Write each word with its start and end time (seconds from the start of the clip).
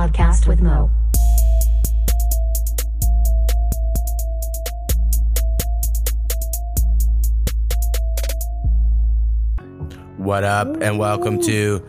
podcast 0.00 0.46
with 0.46 0.62
Mo. 0.62 0.88
What 10.16 10.42
up, 10.44 10.80
and 10.80 10.98
welcome 10.98 11.38
to 11.42 11.86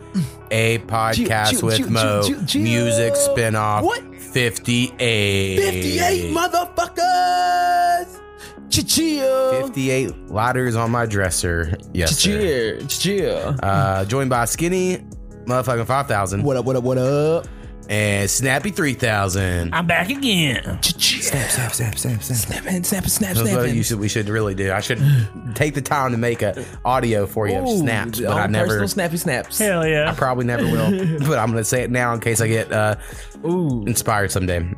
a 0.50 0.76
podcast 0.80 1.62
with 1.62 1.88
Mo 1.88 2.20
music 2.54 3.14
spinoff. 3.14 3.82
What? 3.82 4.02
58. 4.20 5.58
58 5.58 6.34
motherfuckers! 6.34 8.20
Chill. 8.68 9.62
58 9.62 10.30
ladders 10.30 10.76
on 10.76 10.90
my 10.90 11.06
dresser. 11.06 11.78
Yes. 11.94 12.18
sir. 12.18 12.76
Chill. 12.80 12.86
Chill. 12.88 13.56
Uh, 13.62 14.04
joined 14.04 14.28
by 14.28 14.44
Skinny, 14.44 14.98
motherfucking 15.46 15.86
5000, 15.86 16.42
What 16.42 16.58
up, 16.58 16.66
what 16.66 16.76
up, 16.76 16.84
what 16.84 16.98
up? 16.98 17.46
And 17.88 18.30
Snappy 18.30 18.70
3000. 18.70 19.74
I'm 19.74 19.86
back 19.86 20.10
again. 20.10 20.82
Snap, 20.82 21.50
snap, 21.50 21.72
snap, 21.72 21.98
snap, 21.98 22.22
snap. 22.22 22.22
Snap, 22.22 22.62
snap, 22.62 22.84
snap, 22.84 23.06
snap, 23.06 23.34
That's 23.34 23.40
what 23.40 23.62
snap. 23.62 23.74
you 23.74 23.82
should, 23.82 23.98
we 23.98 24.08
should 24.08 24.28
really 24.28 24.54
do. 24.54 24.72
I 24.72 24.80
should 24.80 25.00
take 25.54 25.74
the 25.74 25.82
time 25.82 26.12
to 26.12 26.18
make 26.18 26.42
a 26.42 26.64
audio 26.84 27.26
for 27.26 27.48
you 27.48 27.56
of 27.56 27.68
snaps, 27.68 28.20
but 28.20 28.30
I 28.30 28.46
never, 28.46 28.66
Personal 28.68 28.88
snappy 28.88 29.16
snaps. 29.16 29.58
Hell 29.58 29.86
yeah. 29.86 30.10
I 30.10 30.14
probably 30.14 30.44
never 30.44 30.64
will. 30.64 31.18
but 31.28 31.38
I'm 31.38 31.50
gonna 31.50 31.64
say 31.64 31.82
it 31.82 31.90
now 31.90 32.12
in 32.14 32.20
case 32.20 32.40
I 32.40 32.48
get 32.48 32.72
uh, 32.72 32.96
Ooh. 33.44 33.84
inspired 33.86 34.30
someday. 34.30 34.68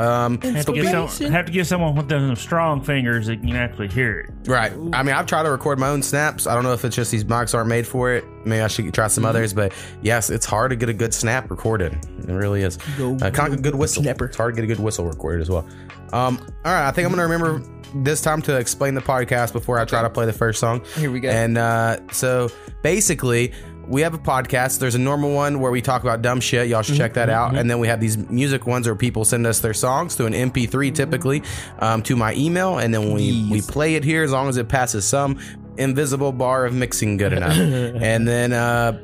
Um, 0.00 0.40
have, 0.40 0.64
to 0.64 0.72
get 0.72 1.10
some, 1.10 1.30
have 1.30 1.44
to 1.44 1.52
get 1.52 1.66
someone 1.66 1.94
with 1.94 2.08
those 2.08 2.40
strong 2.40 2.80
fingers 2.82 3.26
that 3.26 3.40
can 3.42 3.54
actually 3.54 3.88
hear 3.88 4.20
it. 4.20 4.48
Right. 4.48 4.72
I 4.94 5.02
mean, 5.02 5.14
I've 5.14 5.26
tried 5.26 5.42
to 5.42 5.50
record 5.50 5.78
my 5.78 5.88
own 5.88 6.02
snaps. 6.02 6.46
I 6.46 6.54
don't 6.54 6.64
know 6.64 6.72
if 6.72 6.84
it's 6.86 6.96
just 6.96 7.10
these 7.10 7.24
mics 7.24 7.54
aren't 7.54 7.68
made 7.68 7.86
for 7.86 8.10
it. 8.12 8.24
Maybe 8.46 8.62
I 8.62 8.68
should 8.68 8.94
try 8.94 9.08
some 9.08 9.26
others. 9.26 9.52
But 9.52 9.74
yes, 10.00 10.30
it's 10.30 10.46
hard 10.46 10.70
to 10.70 10.76
get 10.76 10.88
a 10.88 10.94
good 10.94 11.12
snap 11.12 11.50
recorded. 11.50 11.92
It 12.26 12.32
really 12.32 12.62
is. 12.62 12.78
Go 12.96 13.14
Uh, 13.16 13.30
kind 13.30 13.52
of 13.52 13.58
a 13.58 13.62
good 13.62 13.74
whistle. 13.74 14.02
snapper. 14.02 14.24
It's 14.24 14.36
hard 14.38 14.54
to 14.54 14.62
get 14.62 14.64
a 14.64 14.74
good 14.74 14.82
whistle 14.82 15.04
recorded 15.04 15.42
as 15.42 15.50
well. 15.50 15.68
Um, 16.12 16.38
all 16.64 16.72
right. 16.72 16.88
I 16.88 16.92
think 16.92 17.06
I'm 17.06 17.14
going 17.14 17.28
to 17.28 17.32
remember 17.32 17.62
this 18.02 18.22
time 18.22 18.40
to 18.42 18.56
explain 18.56 18.94
the 18.94 19.00
podcast 19.02 19.52
before 19.52 19.78
I 19.78 19.84
try 19.84 20.00
to 20.00 20.08
play 20.10 20.24
the 20.24 20.32
first 20.32 20.60
song. 20.60 20.82
Here 20.96 21.10
we 21.10 21.20
go. 21.20 21.28
And 21.28 21.58
uh, 21.58 21.98
so 22.12 22.48
basically, 22.82 23.52
we 23.90 24.02
have 24.02 24.14
a 24.14 24.18
podcast. 24.18 24.78
There's 24.78 24.94
a 24.94 24.98
normal 25.00 25.34
one 25.34 25.60
where 25.60 25.70
we 25.72 25.82
talk 25.82 26.02
about 26.02 26.22
dumb 26.22 26.40
shit. 26.40 26.68
Y'all 26.68 26.82
should 26.82 26.96
check 26.96 27.14
that 27.14 27.28
Mm-hmm. 27.28 27.54
out. 27.54 27.56
And 27.56 27.68
then 27.68 27.78
we 27.80 27.88
have 27.88 28.00
these 28.00 28.16
music 28.16 28.66
ones 28.66 28.86
where 28.86 28.94
people 28.96 29.24
send 29.24 29.46
us 29.46 29.58
their 29.60 29.74
songs 29.74 30.14
through 30.14 30.26
an 30.26 30.32
MP3 30.32 30.94
typically 30.94 31.42
um, 31.80 32.02
to 32.04 32.14
my 32.16 32.32
email, 32.34 32.78
and 32.78 32.94
then 32.94 33.12
we 33.12 33.48
we 33.50 33.60
play 33.60 33.96
it 33.96 34.04
here 34.04 34.22
as 34.22 34.30
long 34.32 34.48
as 34.48 34.56
it 34.56 34.68
passes 34.68 35.06
some 35.06 35.38
invisible 35.76 36.30
bar 36.32 36.64
of 36.66 36.72
mixing 36.72 37.16
good 37.16 37.32
enough. 37.32 37.56
and 37.56 38.26
then 38.28 38.52
uh, 38.52 38.98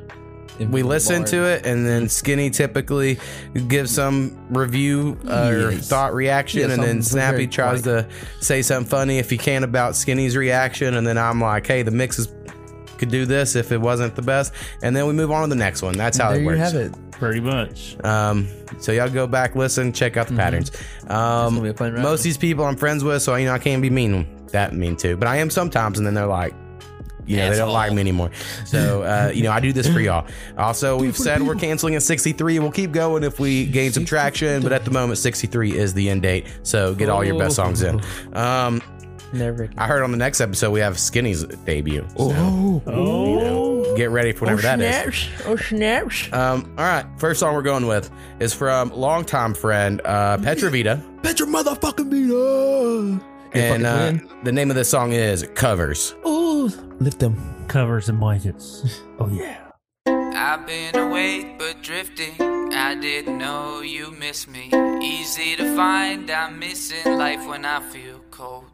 we 0.59 0.81
listen 0.83 1.23
to 1.25 1.43
it, 1.43 1.65
and 1.67 1.85
then 1.85 2.09
Skinny 2.09 2.49
typically 2.49 3.19
gives 3.67 3.93
some 3.93 4.35
review 4.49 5.17
uh, 5.27 5.51
or 5.53 5.71
thought 5.73 6.13
reaction, 6.15 6.61
Yeah, 6.61 6.73
and 6.73 6.81
then 6.83 7.03
Snappy 7.03 7.45
tries 7.47 7.83
to 7.83 8.07
say 8.39 8.61
something 8.63 8.89
funny 8.89 9.19
if 9.19 9.29
he 9.29 9.37
can 9.37 9.63
about 9.63 9.95
Skinny's 9.95 10.35
reaction, 10.35 10.95
and 10.95 11.05
then 11.05 11.17
I'm 11.17 11.39
like, 11.41 11.67
hey, 11.67 11.83
the 11.83 11.91
mix 11.91 12.17
is 12.17 12.27
could 12.97 13.09
do 13.11 13.25
this 13.25 13.55
if 13.55 13.71
it 13.71 13.77
wasn't 13.79 14.15
the 14.15 14.21
best, 14.21 14.53
and 14.81 14.95
then 14.95 15.05
we 15.07 15.13
move 15.13 15.31
on 15.31 15.43
to 15.43 15.47
the 15.49 15.55
next 15.55 15.81
one. 15.81 15.95
That's 15.95 16.17
how 16.17 16.29
there 16.29 16.39
it 16.39 16.41
you 16.41 16.47
works. 16.47 16.59
have 16.59 16.75
it. 16.75 16.93
Pretty 17.11 17.39
much. 17.39 17.97
Um, 18.03 18.47
so 18.79 18.91
y'all 18.91 19.09
go 19.09 19.25
back, 19.25 19.55
listen, 19.55 19.91
check 19.93 20.17
out 20.17 20.27
the 20.27 20.35
patterns. 20.35 20.71
Um, 21.07 21.55
Mm-hmm. 21.55 21.63
be 21.63 21.69
a 21.69 21.73
fun 21.73 21.93
ride. 21.93 22.03
most 22.03 22.19
of 22.19 22.23
these 22.25 22.37
people 22.37 22.65
I'm 22.65 22.75
friends 22.75 23.03
with, 23.03 23.21
so 23.23 23.33
you 23.35 23.45
know 23.45 23.53
I 23.53 23.59
can't 23.59 23.81
be 23.81 23.89
mean 23.89 24.27
that 24.51 24.73
mean 24.73 24.95
too, 24.95 25.17
but 25.17 25.27
I 25.27 25.37
am 25.37 25.49
sometimes, 25.49 25.97
and 25.97 26.05
then 26.05 26.13
they're 26.13 26.25
like. 26.27 26.53
You 27.29 27.35
know, 27.35 27.49
they 27.49 27.57
don't 27.57 27.73
like 27.73 27.91
me 27.91 27.99
anymore. 27.99 28.31
So, 28.63 29.01
uh, 29.03 29.31
you 29.35 29.43
know, 29.43 29.51
I 29.51 29.59
do 29.59 29.73
this 29.73 29.85
for 29.85 29.99
y'all. 29.99 30.25
Also, 30.57 30.97
we've 30.97 31.17
said 31.17 31.41
we're 31.41 31.55
canceling 31.55 31.95
at 31.95 32.03
63. 32.03 32.59
We'll 32.59 32.71
keep 32.71 32.93
going 32.93 33.25
if 33.25 33.37
we 33.37 33.65
gain 33.65 33.91
some 33.91 34.05
traction, 34.05 34.63
but 34.63 34.71
at 34.71 34.85
the 34.85 34.91
moment, 34.91 35.17
63 35.19 35.75
is 35.77 35.93
the 35.93 36.09
end 36.09 36.21
date. 36.21 36.45
So 36.63 36.95
get 36.95 37.09
all 37.09 37.25
your 37.25 37.37
best 37.37 37.57
songs 37.57 37.81
in. 37.81 37.99
Um, 38.31 38.81
Never 39.33 39.63
again. 39.63 39.77
I 39.77 39.87
heard 39.87 40.03
on 40.03 40.11
the 40.11 40.17
next 40.17 40.41
episode 40.41 40.71
we 40.71 40.79
have 40.79 40.97
Skinny's 40.97 41.43
debut. 41.43 42.05
So 42.17 42.31
Oh. 42.35 42.81
Oh. 42.87 43.95
get 43.97 44.09
ready 44.11 44.31
for 44.31 44.45
whenever 44.45 44.61
that 44.61 44.79
is. 44.81 45.27
Oh, 45.45 45.55
snaps. 45.55 46.31
Um, 46.31 46.73
all 46.77 46.85
right, 46.85 47.05
first 47.17 47.39
song 47.39 47.53
we're 47.55 47.61
going 47.61 47.87
with 47.87 48.09
is 48.39 48.53
from 48.53 48.89
longtime 48.91 49.53
friend 49.53 50.01
uh, 50.05 50.37
Petravita, 50.37 51.01
Bet 51.21 51.39
your 51.39 51.47
motherfucking 51.49 52.09
Vita. 52.09 53.23
and 53.53 53.85
uh, 53.85 54.13
the 54.43 54.51
name 54.51 54.69
of 54.69 54.75
this 54.75 54.89
song 54.89 55.11
is 55.13 55.47
"Covers." 55.55 56.13
Ooh. 56.25 56.69
Lift 56.99 57.19
them. 57.19 57.65
Covers 57.67 58.09
and 58.09 58.19
blankets. 58.19 59.01
Oh, 59.19 59.27
yeah. 59.29 59.57
I've 60.05 60.67
been 60.67 60.95
awake 60.95 61.57
but 61.57 61.81
drifting. 61.81 62.39
I 62.71 62.93
didn't 62.93 63.39
know 63.39 63.81
you 63.81 64.11
miss 64.11 64.47
me. 64.47 64.69
Easy 65.01 65.55
to 65.55 65.75
find, 65.75 66.29
I'm 66.29 66.59
missing 66.59 67.17
life 67.17 67.43
when 67.47 67.65
I 67.65 67.79
feel 67.89 68.19
cold. 68.29 68.65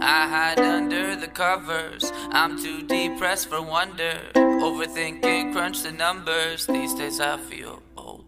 I 0.00 0.28
hide 0.28 0.60
under 0.60 1.16
the 1.16 1.26
covers. 1.26 2.12
I'm 2.30 2.62
too 2.62 2.82
depressed 2.82 3.48
for 3.48 3.60
wonder. 3.60 4.20
Overthinking, 4.34 5.52
crunch 5.52 5.82
the 5.82 5.90
numbers. 5.90 6.66
These 6.66 6.94
days 6.94 7.20
I 7.20 7.36
feel 7.38 7.82
old. 7.96 8.24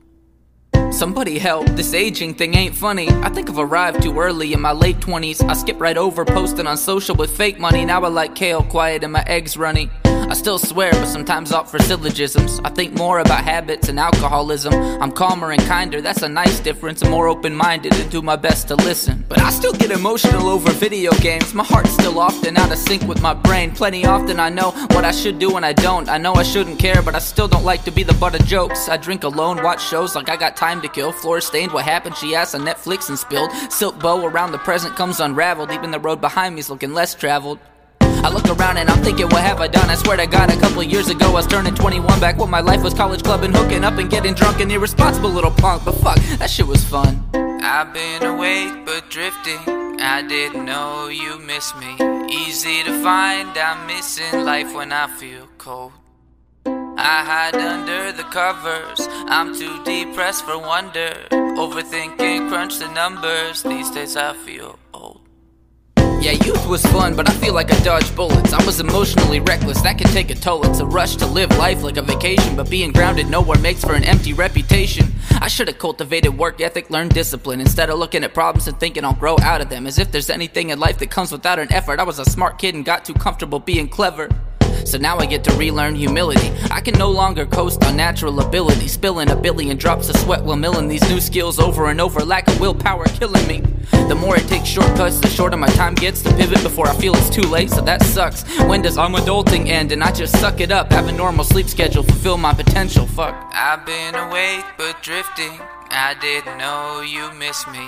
Somebody 0.92 1.38
help, 1.38 1.66
this 1.68 1.94
aging 1.94 2.34
thing 2.34 2.54
ain't 2.54 2.74
funny. 2.74 3.08
I 3.08 3.28
think 3.28 3.48
I've 3.48 3.58
arrived 3.58 4.02
too 4.02 4.18
early 4.18 4.52
in 4.52 4.60
my 4.60 4.72
late 4.72 4.98
20s. 4.98 5.48
I 5.48 5.52
skip 5.52 5.80
right 5.80 5.96
over 5.96 6.24
posting 6.24 6.66
on 6.66 6.76
social 6.76 7.14
with 7.14 7.30
fake 7.30 7.60
money. 7.60 7.84
Now 7.84 8.02
I 8.02 8.08
like 8.08 8.34
kale, 8.34 8.64
quiet 8.64 9.04
and 9.04 9.12
my 9.12 9.22
eggs 9.26 9.56
runny. 9.56 9.90
I 10.30 10.34
still 10.34 10.58
swear, 10.60 10.92
but 10.92 11.06
sometimes 11.06 11.50
opt 11.50 11.70
for 11.70 11.80
syllogisms. 11.80 12.60
I 12.64 12.70
think 12.70 12.96
more 12.96 13.18
about 13.18 13.42
habits 13.42 13.88
and 13.88 13.98
alcoholism. 13.98 14.72
I'm 15.02 15.10
calmer 15.10 15.50
and 15.50 15.60
kinder, 15.62 16.00
that's 16.00 16.22
a 16.22 16.28
nice 16.28 16.60
difference. 16.60 17.02
I'm 17.02 17.10
more 17.10 17.26
open 17.26 17.52
minded 17.52 17.92
and 17.94 18.08
do 18.12 18.22
my 18.22 18.36
best 18.36 18.68
to 18.68 18.76
listen. 18.76 19.24
But 19.28 19.40
I 19.40 19.50
still 19.50 19.72
get 19.72 19.90
emotional 19.90 20.46
over 20.46 20.70
video 20.70 21.10
games. 21.14 21.52
My 21.52 21.64
heart's 21.64 21.90
still 21.90 22.20
often 22.20 22.56
out 22.56 22.70
of 22.70 22.78
sync 22.78 23.02
with 23.08 23.20
my 23.20 23.34
brain. 23.34 23.72
Plenty 23.72 24.06
often 24.06 24.38
I 24.38 24.50
know 24.50 24.70
what 24.92 25.04
I 25.04 25.10
should 25.10 25.40
do 25.40 25.56
and 25.56 25.66
I 25.66 25.72
don't. 25.72 26.08
I 26.08 26.16
know 26.16 26.34
I 26.34 26.44
shouldn't 26.44 26.78
care, 26.78 27.02
but 27.02 27.16
I 27.16 27.18
still 27.18 27.48
don't 27.48 27.64
like 27.64 27.82
to 27.86 27.90
be 27.90 28.04
the 28.04 28.14
butt 28.14 28.40
of 28.40 28.46
jokes. 28.46 28.88
I 28.88 28.98
drink 28.98 29.24
alone, 29.24 29.60
watch 29.64 29.84
shows 29.84 30.14
like 30.14 30.28
I 30.28 30.36
got 30.36 30.56
time 30.56 30.80
to 30.82 30.88
kill. 30.88 31.10
Floor 31.10 31.40
stained, 31.40 31.72
what 31.72 31.84
happened? 31.84 32.16
She 32.16 32.36
asked 32.36 32.54
on 32.54 32.60
Netflix 32.60 33.08
and 33.08 33.18
spilled. 33.18 33.50
Silk 33.68 33.98
bow 33.98 34.24
around 34.24 34.52
the 34.52 34.58
present 34.58 34.94
comes 34.94 35.18
unraveled. 35.18 35.72
Even 35.72 35.90
the 35.90 35.98
road 35.98 36.20
behind 36.20 36.54
me's 36.54 36.70
looking 36.70 36.94
less 36.94 37.16
traveled. 37.16 37.58
I 38.22 38.28
look 38.28 38.46
around 38.48 38.76
and 38.76 38.90
I'm 38.90 39.02
thinking, 39.02 39.28
what 39.28 39.42
have 39.42 39.60
I 39.60 39.68
done? 39.68 39.88
I 39.88 39.94
swear 39.94 40.16
to 40.16 40.26
God, 40.26 40.50
a 40.50 40.56
couple 40.60 40.82
years 40.82 41.08
ago 41.08 41.30
I 41.30 41.32
was 41.32 41.46
turning 41.46 41.74
21 41.74 42.20
back 42.20 42.36
when 42.36 42.50
my 42.50 42.60
life 42.60 42.82
was 42.82 42.92
college 42.94 43.22
clubbing, 43.22 43.52
hooking 43.52 43.82
up 43.84 43.98
and 43.98 44.10
getting 44.10 44.34
drunk 44.34 44.60
and 44.60 44.70
irresponsible 44.70 45.30
little 45.30 45.50
punk. 45.50 45.84
But 45.84 45.94
fuck, 45.96 46.18
that 46.38 46.50
shit 46.50 46.66
was 46.66 46.84
fun. 46.84 47.24
I've 47.62 47.92
been 47.92 48.22
awake 48.24 48.84
but 48.84 49.08
drifting. 49.10 49.58
I 50.00 50.22
didn't 50.22 50.64
know 50.64 51.08
you 51.08 51.38
miss 51.38 51.74
me. 51.76 51.96
Easy 52.30 52.82
to 52.84 53.02
find, 53.02 53.56
I'm 53.56 53.86
missing 53.86 54.44
life 54.44 54.74
when 54.74 54.92
I 54.92 55.06
feel 55.18 55.48
cold. 55.58 55.92
I 56.66 57.24
hide 57.24 57.56
under 57.56 58.12
the 58.12 58.24
covers. 58.24 59.08
I'm 59.28 59.54
too 59.54 59.82
depressed 59.84 60.44
for 60.44 60.58
wonder. 60.58 61.14
Overthinking, 61.30 62.48
crunch 62.50 62.78
the 62.78 62.88
numbers. 62.92 63.62
These 63.62 63.90
days 63.90 64.16
I 64.16 64.34
feel 64.34 64.78
old. 64.92 65.09
Yeah, 66.20 66.32
youth 66.32 66.66
was 66.66 66.84
fun, 66.84 67.16
but 67.16 67.30
I 67.30 67.32
feel 67.32 67.54
like 67.54 67.72
I 67.72 67.80
dodged 67.80 68.14
bullets. 68.14 68.52
I 68.52 68.62
was 68.66 68.78
emotionally 68.78 69.40
reckless, 69.40 69.80
that 69.80 69.96
can 69.96 70.06
take 70.08 70.30
a 70.30 70.34
toll. 70.34 70.66
It's 70.66 70.80
a 70.80 70.84
rush 70.84 71.16
to 71.16 71.26
live 71.26 71.48
life 71.56 71.82
like 71.82 71.96
a 71.96 72.02
vacation, 72.02 72.56
but 72.56 72.68
being 72.68 72.92
grounded 72.92 73.30
nowhere 73.30 73.58
makes 73.58 73.82
for 73.82 73.94
an 73.94 74.04
empty 74.04 74.34
reputation. 74.34 75.06
I 75.40 75.48
should 75.48 75.68
have 75.68 75.78
cultivated 75.78 76.36
work 76.36 76.60
ethic, 76.60 76.90
learned 76.90 77.14
discipline, 77.14 77.58
instead 77.58 77.88
of 77.88 77.98
looking 77.98 78.22
at 78.22 78.34
problems 78.34 78.68
and 78.68 78.78
thinking 78.78 79.02
I'll 79.02 79.14
grow 79.14 79.38
out 79.40 79.62
of 79.62 79.70
them. 79.70 79.86
As 79.86 79.98
if 79.98 80.12
there's 80.12 80.28
anything 80.28 80.68
in 80.68 80.78
life 80.78 80.98
that 80.98 81.10
comes 81.10 81.32
without 81.32 81.58
an 81.58 81.72
effort. 81.72 81.98
I 81.98 82.02
was 82.02 82.18
a 82.18 82.26
smart 82.26 82.58
kid 82.58 82.74
and 82.74 82.84
got 82.84 83.06
too 83.06 83.14
comfortable 83.14 83.58
being 83.58 83.88
clever. 83.88 84.28
So 84.84 84.98
now 84.98 85.18
I 85.18 85.26
get 85.26 85.44
to 85.44 85.52
relearn 85.54 85.94
humility. 85.94 86.52
I 86.70 86.80
can 86.80 86.98
no 86.98 87.10
longer 87.10 87.46
coast 87.46 87.84
on 87.84 87.96
natural 87.96 88.40
ability, 88.40 88.88
spilling 88.88 89.30
a 89.30 89.36
billion 89.36 89.76
drops 89.76 90.08
of 90.08 90.16
sweat 90.16 90.42
while 90.44 90.56
milling 90.56 90.88
these 90.88 91.08
new 91.08 91.20
skills 91.20 91.58
over 91.58 91.90
and 91.90 92.00
over. 92.00 92.20
Lack 92.20 92.48
of 92.48 92.60
willpower 92.60 93.06
killing 93.06 93.46
me. 93.46 93.62
The 94.08 94.14
more 94.14 94.34
I 94.34 94.40
take 94.40 94.66
shortcuts, 94.66 95.20
the 95.20 95.28
shorter 95.28 95.56
my 95.56 95.68
time 95.68 95.94
gets 95.94 96.22
to 96.22 96.34
pivot 96.34 96.62
before 96.62 96.88
I 96.88 96.94
feel 96.96 97.14
it's 97.14 97.30
too 97.30 97.42
late. 97.42 97.70
So 97.70 97.80
that 97.82 98.02
sucks. 98.02 98.42
When 98.64 98.82
does 98.82 98.98
I'm 98.98 99.12
adulting 99.14 99.68
end 99.68 99.92
and 99.92 100.02
I 100.02 100.10
just 100.12 100.38
suck 100.40 100.60
it 100.60 100.72
up? 100.72 100.90
Have 100.92 101.08
a 101.08 101.12
normal 101.12 101.44
sleep 101.44 101.68
schedule, 101.68 102.02
fulfill 102.02 102.36
my 102.36 102.52
potential. 102.52 103.06
Fuck. 103.06 103.34
I've 103.54 103.86
been 103.86 104.14
awake 104.14 104.64
but 104.76 105.02
drifting. 105.02 105.60
I 105.92 106.14
didn't 106.20 106.58
know 106.58 107.02
you 107.02 107.32
miss 107.38 107.66
me. 107.66 107.84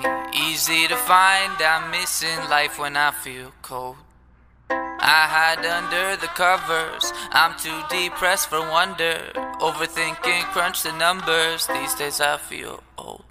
Easy 0.49 0.89
to 0.89 0.97
find, 0.97 1.53
I'm 1.61 1.91
missing 1.91 2.37
life 2.51 2.79
when 2.79 2.97
I 2.97 3.13
feel 3.13 3.53
cold. 3.63 3.97
I 5.05 5.27
hide 5.29 5.67
under 5.67 6.17
the 6.17 6.29
covers. 6.29 7.13
I'm 7.33 7.59
too 7.59 7.83
depressed 7.91 8.49
for 8.49 8.61
wonder. 8.61 9.19
Overthinking, 9.61 10.45
crunch 10.53 10.83
the 10.83 10.93
numbers. 10.93 11.67
These 11.67 11.95
days 11.95 12.21
I 12.21 12.39
feel 12.39 12.83
old. 12.97 13.25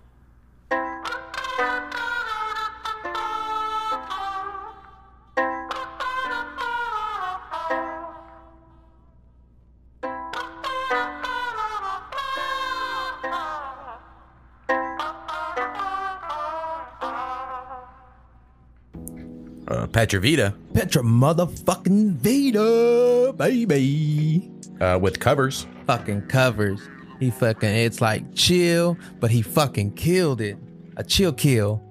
Uh, 19.92 19.98
Petravita 19.98 20.56
Petra 20.74 21.04
motherfucking 21.04 22.14
Vita, 22.18 23.34
baby. 23.34 24.50
uh, 24.80 24.98
with 25.02 25.20
covers. 25.20 25.68
Fucking 25.86 26.24
covers. 26.28 26.80
He 27.20 27.30
fucking, 27.30 27.70
it's 27.70 28.02
like 28.02 28.34
chill, 28.34 28.98
but 29.20 29.30
he 29.32 29.42
fucking 29.42 29.94
killed 29.94 30.42
it. 30.42 30.58
A 30.98 31.04
chill 31.04 31.34
kill. 31.34 31.84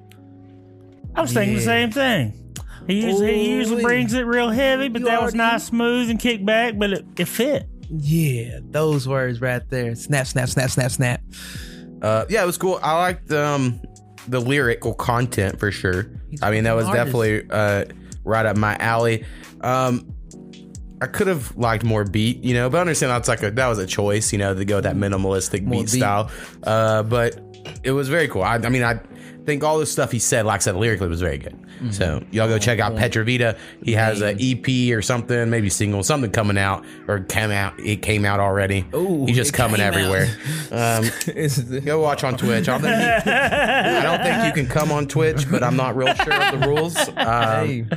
I 1.15 1.21
was 1.23 1.33
thinking 1.33 1.57
the 1.57 1.63
same 1.63 1.91
thing. 1.91 2.33
He 2.87 3.03
usually, 3.07 3.35
he 3.35 3.51
usually 3.53 3.83
brings 3.83 4.15
it 4.15 4.23
real 4.23 4.49
heavy, 4.51 4.89
but 4.89 5.01
You 5.03 5.07
that 5.09 5.23
was 5.23 5.35
already- 5.35 5.39
nice, 5.39 5.65
smooth, 5.67 6.11
and 6.11 6.19
kick 6.19 6.45
back, 6.45 6.75
but 6.79 6.93
it, 6.93 7.05
it 7.19 7.27
fit. 7.29 7.69
Yeah, 7.91 8.61
those 8.71 9.07
words 9.07 9.41
right 9.41 9.63
there. 9.69 9.95
Snap, 9.95 10.27
snap, 10.27 10.49
snap, 10.49 10.71
snap, 10.71 10.91
snap. 10.91 11.21
Uh, 12.03 12.25
yeah, 12.29 12.43
it 12.43 12.47
was 12.47 12.57
cool. 12.59 12.81
I 12.83 12.97
liked 12.99 13.31
um, 13.33 13.81
the 14.29 14.41
lyrical 14.41 14.95
content 14.95 15.59
for 15.59 15.71
sure. 15.71 16.07
He's 16.31 16.43
I 16.43 16.51
mean, 16.51 16.65
that 16.65 16.75
was 16.75 16.87
artist. 16.87 17.05
definitely 17.05 17.47
uh, 17.51 17.85
right 18.25 18.47
up 18.47 18.57
my 18.57 18.77
alley. 18.77 19.25
Um, 19.61 20.15
I 21.03 21.07
could 21.07 21.29
have 21.29 21.57
liked 21.57 21.83
more 21.83 22.05
beat, 22.05 22.45
you 22.45 22.53
know, 22.53 22.69
but 22.69 22.79
I 22.79 22.81
understand 22.83 23.11
that's 23.11 23.29
like 23.29 23.43
a 23.43 23.51
that 23.51 23.69
was 23.69 23.79
a 23.79 23.87
choice, 23.87 24.33
you 24.33 24.39
know, 24.39 24.55
to 24.55 24.65
go 24.65 24.77
with 24.77 24.85
that 24.85 24.97
minimalistic 24.97 25.69
beat, 25.69 25.81
beat. 25.81 25.89
style. 25.89 26.31
Uh, 26.63 27.03
but 27.03 27.41
it 27.83 27.93
was 27.93 28.09
very 28.09 28.29
cool. 28.29 28.43
I, 28.43 28.57
I 28.57 28.69
mean, 28.69 28.83
I 28.83 29.01
think 29.45 29.65
all 29.65 29.79
the 29.79 29.87
stuff 29.87 30.13
he 30.13 30.19
said, 30.19 30.47
like 30.47 30.61
I 30.61 30.63
said, 30.63 30.77
lyrically 30.77 31.09
was 31.09 31.21
very 31.21 31.39
good. 31.39 31.53
Mm-hmm. 31.53 31.91
So 31.91 32.23
y'all 32.31 32.49
go 32.49 32.59
check 32.59 32.79
out 32.79 32.95
Petravita. 32.95 33.59
He 33.83 33.93
has 33.93 34.21
an 34.21 34.39
EP 34.41 34.95
or 34.97 35.03
something, 35.03 35.51
maybe 35.51 35.71
single, 35.71 36.03
something 36.03 36.31
coming 36.31 36.59
out 36.59 36.85
or 37.09 37.21
came 37.21 37.51
out. 37.51 37.79
It 37.81 38.03
came 38.03 38.25
out 38.25 38.41
already. 38.41 38.87
Ooh, 38.95 39.27
He's 39.27 39.37
just 39.37 39.53
coming 39.53 39.81
everywhere. 39.81 40.29
Um, 40.73 41.05
Go 41.85 42.01
watch 42.01 42.23
on 42.23 42.37
Twitch. 42.37 42.69
I 42.69 42.79
don't, 42.79 42.83
think 42.83 43.27
you, 43.27 43.33
I 43.33 44.03
don't 44.03 44.23
think 44.23 44.45
you 44.45 44.63
can 44.63 44.73
come 44.73 44.93
on 44.93 45.09
Twitch, 45.09 45.51
but 45.51 45.65
I'm 45.65 45.75
not 45.75 45.97
real 45.97 46.15
sure 46.15 46.33
of 46.33 46.61
the 46.61 46.69
rules. 46.69 46.97
Um, 47.17 47.89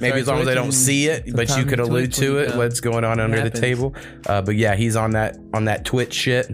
maybe 0.00 0.20
as 0.20 0.28
long 0.28 0.40
as 0.40 0.46
they 0.46 0.54
don't 0.54 0.72
see 0.72 1.08
it, 1.08 1.34
but 1.34 1.56
you 1.56 1.64
could 1.64 1.80
allude 1.80 2.12
to 2.14 2.38
it. 2.38 2.56
What's 2.56 2.80
going 2.80 3.04
on 3.04 3.18
under 3.20 3.42
the 3.42 3.50
table? 3.50 3.94
Uh, 4.26 4.40
but 4.42 4.56
yeah, 4.56 4.74
he's 4.76 4.96
on 4.96 5.12
that 5.12 5.36
on 5.52 5.64
that 5.66 5.84
Twitch 5.84 6.14
shit. 6.14 6.50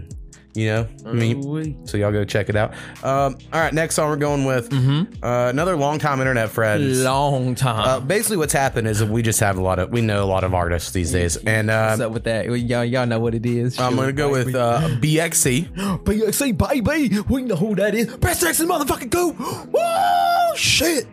You 0.59 0.67
know, 0.67 0.89
I 1.07 1.13
mean, 1.13 1.87
so 1.87 1.97
y'all 1.97 2.11
go 2.11 2.25
check 2.25 2.49
it 2.49 2.57
out. 2.57 2.73
Um, 3.05 3.39
all 3.53 3.61
right, 3.61 3.73
next 3.73 3.95
song 3.95 4.09
we're 4.11 4.17
going 4.17 4.45
with 4.45 4.73
uh, 4.73 5.07
another 5.23 5.77
longtime 5.77 6.19
internet 6.19 6.51
friend. 6.51 7.05
long 7.05 7.55
time. 7.55 7.87
Uh, 7.87 8.01
basically, 8.01 8.39
what's 8.39 8.53
happened 8.53 8.89
is 8.89 9.05
we 9.05 9.23
just 9.23 9.39
have 9.39 9.57
a 9.57 9.63
lot 9.63 9.79
of 9.79 9.91
we 9.91 10.01
know 10.01 10.25
a 10.25 10.27
lot 10.27 10.43
of 10.43 10.55
artists 10.55 10.91
these 10.91 11.13
days, 11.13 11.37
and 11.37 11.71
uh, 11.71 11.91
What's 11.91 12.01
up 12.01 12.13
with 12.13 12.25
that? 12.25 12.47
Y'all, 12.47 12.85
y'all 12.85 13.07
know 13.07 13.21
what 13.21 13.37
it 13.37 13.47
is. 13.47 13.79
I'm 13.79 13.95
gonna 13.95 14.13
go 14.13 14.31
with 14.33 14.53
uh, 14.53 14.81
BXC. 15.01 15.73
BXC, 16.05 16.85
baby. 16.85 17.21
We 17.29 17.43
know 17.43 17.55
who 17.55 17.77
that 17.77 17.95
is. 17.95 18.17
Brad 18.17 18.37
Jackson, 18.37 18.67
motherfucking 18.69 19.11
go. 19.11 19.31
Whoa, 19.73 20.57
shit. 20.57 21.07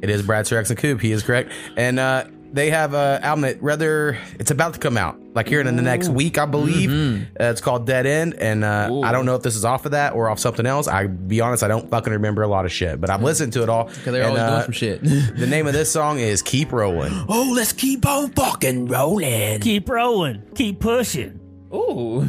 It 0.00 0.08
is 0.08 0.22
Brad 0.22 0.50
Rex 0.50 0.70
and 0.70 0.78
Coop. 0.78 1.00
He 1.02 1.12
is 1.12 1.22
correct. 1.22 1.52
And 1.76 1.98
uh, 1.98 2.24
they 2.52 2.70
have 2.70 2.94
a 2.94 3.18
album 3.22 3.42
that 3.42 3.62
rather 3.62 4.18
it's 4.38 4.50
about 4.50 4.74
to 4.74 4.78
come 4.80 4.96
out, 4.96 5.18
like 5.34 5.48
here 5.48 5.60
in 5.60 5.74
the 5.76 5.82
next 5.82 6.08
week, 6.08 6.36
I 6.38 6.44
believe. 6.46 6.90
Uh, 6.92 7.44
it's 7.44 7.60
called 7.60 7.86
Dead 7.86 8.04
End, 8.06 8.34
and 8.34 8.62
uh, 8.64 9.00
I 9.02 9.10
don't 9.12 9.24
know 9.26 9.34
if 9.34 9.42
this 9.42 9.56
is 9.56 9.64
off 9.64 9.84
of 9.86 9.92
that 9.92 10.12
or 10.14 10.28
off 10.28 10.38
something 10.38 10.66
else. 10.66 10.86
I 10.88 11.06
be 11.06 11.40
honest, 11.40 11.62
I 11.62 11.68
don't 11.68 11.88
fucking 11.90 12.12
remember 12.12 12.42
a 12.42 12.48
lot 12.48 12.64
of 12.64 12.72
shit, 12.72 13.00
but 13.00 13.10
I've 13.10 13.22
listened 13.22 13.52
to 13.54 13.62
it 13.62 13.68
all. 13.68 13.84
Because 13.84 14.12
they're 14.12 14.22
And, 14.22 14.30
always 14.38 14.42
uh, 14.42 14.50
doing 14.50 14.62
some 14.64 14.72
shit. 14.72 15.00
The 15.42 15.46
name 15.46 15.66
of 15.66 15.72
this 15.72 15.90
song 15.90 16.18
is 16.18 16.42
"Keep 16.42 16.72
Rolling." 16.72 17.12
oh, 17.28 17.52
let's 17.54 17.72
keep 17.72 18.04
on 18.06 18.30
fucking 18.32 18.86
rolling. 18.88 19.60
Keep 19.60 19.88
rolling, 19.88 20.42
keep 20.54 20.80
pushing. 20.80 21.40
Ooh. 21.74 22.28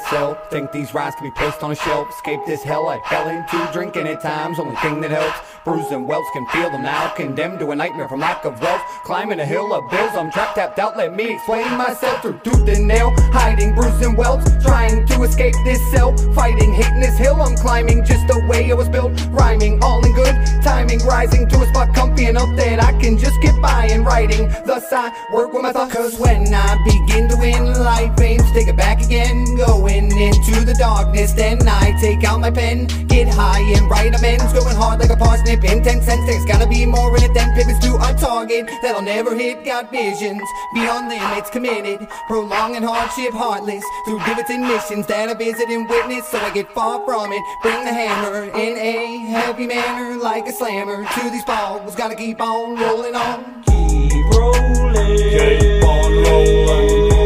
Myself, 0.00 0.50
think 0.50 0.72
these 0.72 0.94
rhymes 0.94 1.14
can 1.14 1.26
be 1.26 1.30
placed 1.30 1.62
on 1.62 1.70
a 1.70 1.74
shelf. 1.74 2.08
Escape 2.10 2.40
this 2.46 2.62
hell 2.62 2.88
I 2.88 3.00
fell 3.08 3.28
into, 3.28 3.72
drinking 3.72 4.06
at 4.06 4.20
times, 4.20 4.58
only 4.58 4.76
thing 4.76 5.00
that 5.00 5.10
helps. 5.10 5.38
Bruised 5.62 5.92
and 5.92 6.08
welts 6.08 6.30
can 6.32 6.46
feel 6.46 6.70
them 6.70 6.82
now, 6.82 7.08
condemned 7.10 7.58
to 7.58 7.70
a 7.70 7.76
nightmare 7.76 8.08
from 8.08 8.20
lack 8.20 8.46
of 8.46 8.58
wealth. 8.62 8.80
Climbing 9.04 9.40
a 9.40 9.44
hill 9.44 9.74
of 9.74 9.90
bills, 9.90 10.12
I'm 10.16 10.32
trapped, 10.32 10.54
tapped 10.54 10.78
out, 10.78 10.96
let 10.96 11.14
me 11.14 11.34
explain 11.34 11.76
myself 11.76 12.22
through 12.22 12.40
tooth 12.42 12.66
and 12.66 12.88
nail. 12.88 13.12
Hiding 13.30 13.74
bruised 13.74 14.02
and 14.02 14.16
welts, 14.16 14.50
trying 14.64 15.06
to 15.06 15.22
escape 15.22 15.54
this 15.66 15.78
cell. 15.92 16.16
Fighting, 16.32 16.72
hitting 16.72 17.00
this 17.00 17.18
hill 17.18 17.42
I'm 17.42 17.56
climbing, 17.56 18.06
just 18.06 18.26
the 18.26 18.42
way 18.48 18.70
it 18.70 18.76
was 18.76 18.88
built. 18.88 19.12
Rhyming, 19.28 19.82
all 19.82 20.02
in 20.02 20.14
good 20.14 20.34
timing, 20.62 21.00
rising 21.00 21.46
to 21.48 21.60
a 21.60 21.66
spot 21.66 21.94
comfy 21.94 22.24
enough 22.26 22.56
that 22.56 22.82
I 22.82 22.98
can 22.98 23.18
just 23.18 23.38
get 23.42 23.60
by 23.60 23.84
and 23.92 24.06
writing. 24.06 24.48
Thus 24.64 24.90
I 24.90 25.12
work 25.30 25.52
with 25.52 25.62
my 25.62 25.72
thoughts, 25.72 25.94
cause 25.94 26.18
when 26.18 26.54
I 26.54 26.82
begin 26.86 27.28
to 27.28 27.36
win, 27.36 27.66
life 27.66 28.18
aims, 28.18 28.50
take 28.52 28.68
it 28.68 28.78
back 28.78 29.04
again. 29.04 29.44
Going 29.56 30.10
into 30.16 30.64
the 30.64 30.74
darkness, 30.78 31.34
then 31.34 31.58
I 31.68 31.92
take 32.00 32.24
out 32.24 32.40
my 32.40 32.50
pen, 32.50 32.86
get 33.08 33.28
high 33.28 33.60
and 33.76 33.90
write 33.90 34.14
amends. 34.14 34.54
Going 34.54 34.76
hard 34.76 35.00
like 35.00 35.10
a 35.10 35.16
parsnip 35.16 35.49
in 35.58 35.82
10 35.82 36.02
cents. 36.02 36.26
There's 36.26 36.44
gotta 36.44 36.68
be 36.68 36.86
more 36.86 37.16
in 37.16 37.24
it 37.24 37.34
than 37.34 37.52
pivots 37.54 37.78
to 37.80 37.96
a 37.96 38.14
target 38.14 38.70
that'll 38.82 39.02
never 39.02 39.34
hit. 39.34 39.64
Got 39.64 39.90
visions 39.90 40.42
beyond 40.74 41.08
limits, 41.08 41.50
committed, 41.50 42.06
prolonging 42.28 42.82
hardship, 42.82 43.32
heartless. 43.32 43.84
Through 44.04 44.20
divots 44.20 44.50
and 44.50 44.62
missions 44.62 45.06
that 45.08 45.28
I 45.28 45.34
visit 45.34 45.68
and 45.68 45.88
witness, 45.88 46.28
so 46.28 46.38
I 46.38 46.50
get 46.52 46.72
far 46.72 47.04
from 47.04 47.32
it. 47.32 47.42
Bring 47.62 47.84
the 47.84 47.92
hammer 47.92 48.44
in 48.44 48.78
a 48.78 49.18
heavy 49.26 49.66
manner, 49.66 50.16
like 50.16 50.46
a 50.46 50.52
slammer 50.52 51.04
to 51.04 51.30
these 51.30 51.44
balls. 51.44 51.96
Gotta 51.96 52.14
keep 52.14 52.40
on 52.40 52.78
rolling 52.78 53.14
on. 53.14 53.62
Keep 53.64 54.24
rolling. 54.36 55.16
Keep 55.18 55.84
on 55.84 56.12
rolling. 56.24 57.19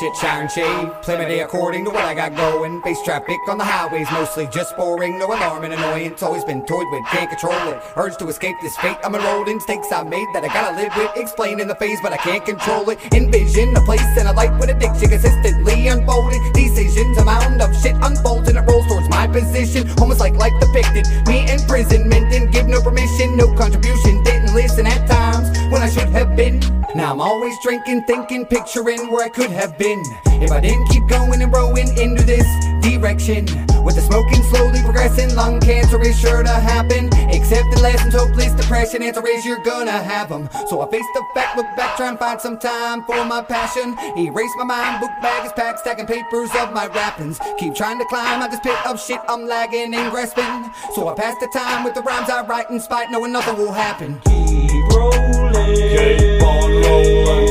Shit, 0.00 0.16
shower 0.16 0.40
and 0.40 0.50
shave. 0.50 1.02
Play 1.02 1.18
my 1.18 1.24
day 1.26 1.40
according 1.40 1.84
to 1.84 1.90
what 1.90 2.04
I 2.04 2.14
got 2.14 2.34
going. 2.34 2.80
Face 2.82 3.02
traffic 3.02 3.38
on 3.48 3.58
the 3.58 3.64
highways, 3.64 4.10
mostly 4.10 4.46
just 4.46 4.74
boring. 4.76 5.18
No 5.18 5.26
alarm 5.26 5.64
and 5.64 5.74
annoyance. 5.74 6.22
Always 6.22 6.44
been 6.44 6.64
toyed 6.64 6.88
with, 6.90 7.04
can't 7.08 7.28
control 7.28 7.68
it. 7.68 7.82
Urge 7.96 8.16
to 8.16 8.28
escape 8.28 8.56
this 8.62 8.76
fate. 8.78 8.96
I'm 9.04 9.14
enrolled 9.14 9.48
in 9.48 9.60
stakes 9.60 9.92
I've 9.92 10.08
made 10.08 10.26
that 10.32 10.42
I 10.42 10.48
gotta 10.48 10.76
live 10.76 10.96
with. 10.96 11.10
Explain 11.16 11.60
in 11.60 11.68
the 11.68 11.74
phase, 11.74 11.98
but 12.02 12.12
I 12.12 12.16
can't 12.16 12.44
control 12.44 12.88
it. 12.88 12.98
Envision 13.12 13.76
a 13.76 13.80
place 13.82 14.00
and 14.16 14.28
a 14.28 14.32
life 14.32 14.58
with 14.58 14.70
addiction 14.70 15.10
consistently 15.10 15.88
unfolding. 15.88 16.40
Decisions, 16.52 17.18
a 17.18 17.24
mound 17.24 17.60
of 17.60 17.76
shit 17.82 17.96
unfolds 18.00 18.48
and 18.48 18.56
it 18.56 18.62
rolls 18.62 18.86
towards 18.86 19.08
my 19.10 19.26
position. 19.26 19.90
Almost 20.00 20.20
like 20.20 20.34
life 20.34 20.54
depicted. 20.60 21.04
Me 21.28 21.50
imprisonment 21.52 22.30
didn't 22.30 22.52
give 22.52 22.66
no 22.66 22.80
permission, 22.80 23.36
no 23.36 23.52
contribution. 23.54 24.22
Didn't 24.22 24.54
listen 24.54 24.86
at 24.86 25.06
times 25.06 25.59
when 25.70 25.82
I 25.82 25.88
should 25.88 26.08
have 26.10 26.36
been. 26.36 26.60
Now 26.94 27.12
I'm 27.12 27.20
always 27.20 27.54
drinking, 27.62 28.04
thinking, 28.04 28.46
picturing 28.46 29.10
where 29.10 29.24
I 29.24 29.28
could 29.28 29.50
have 29.50 29.78
been. 29.78 30.02
If 30.42 30.50
I 30.50 30.60
didn't 30.60 30.88
keep 30.88 31.06
going 31.06 31.40
and 31.40 31.52
rowing 31.52 31.88
into 31.96 32.22
this 32.24 32.46
direction. 32.82 33.46
With 33.84 33.94
the 33.94 34.02
smoking 34.02 34.42
slowly 34.50 34.82
progressing, 34.82 35.34
lung 35.34 35.60
cancer 35.60 36.00
is 36.02 36.18
sure 36.18 36.42
to 36.42 36.50
happen. 36.50 37.08
Except 37.30 37.60
Accepted 37.60 37.82
lessons, 37.82 38.14
hopeless 38.14 38.52
depression, 38.54 39.02
answer 39.02 39.26
is 39.26 39.44
you're 39.44 39.62
gonna 39.62 39.90
have 39.90 40.28
them. 40.28 40.48
So 40.68 40.80
I 40.80 40.90
face 40.90 41.04
the 41.14 41.24
fact, 41.34 41.56
look 41.56 41.66
back, 41.76 41.96
try 41.96 42.08
and 42.08 42.18
find 42.18 42.40
some 42.40 42.58
time 42.58 43.04
for 43.04 43.24
my 43.24 43.42
passion. 43.42 43.96
Erase 44.16 44.52
my 44.56 44.64
mind, 44.64 45.00
book 45.00 45.10
bag 45.20 45.44
is 45.44 45.52
packed, 45.52 45.80
stacking 45.80 46.06
papers 46.06 46.50
of 46.58 46.72
my 46.72 46.86
rappings. 46.86 47.40
Keep 47.58 47.74
trying 47.74 47.98
to 47.98 48.04
climb 48.06 48.40
out 48.40 48.50
this 48.50 48.60
pit 48.60 48.76
of 48.86 49.00
shit 49.00 49.20
I'm 49.28 49.46
lagging 49.46 49.92
and 49.94 50.10
grasping. 50.10 50.70
So 50.94 51.08
I 51.08 51.14
pass 51.14 51.34
the 51.40 51.48
time 51.52 51.84
with 51.84 51.94
the 51.94 52.02
rhymes 52.02 52.30
I 52.30 52.46
write 52.46 52.70
in 52.70 52.80
spite, 52.80 53.10
knowing 53.10 53.32
nothing 53.32 53.56
will 53.56 53.72
happen. 53.72 54.20
Rolling. 54.88 55.76
Keep 55.76 56.42
on 56.42 56.70
rolling. 56.82 57.49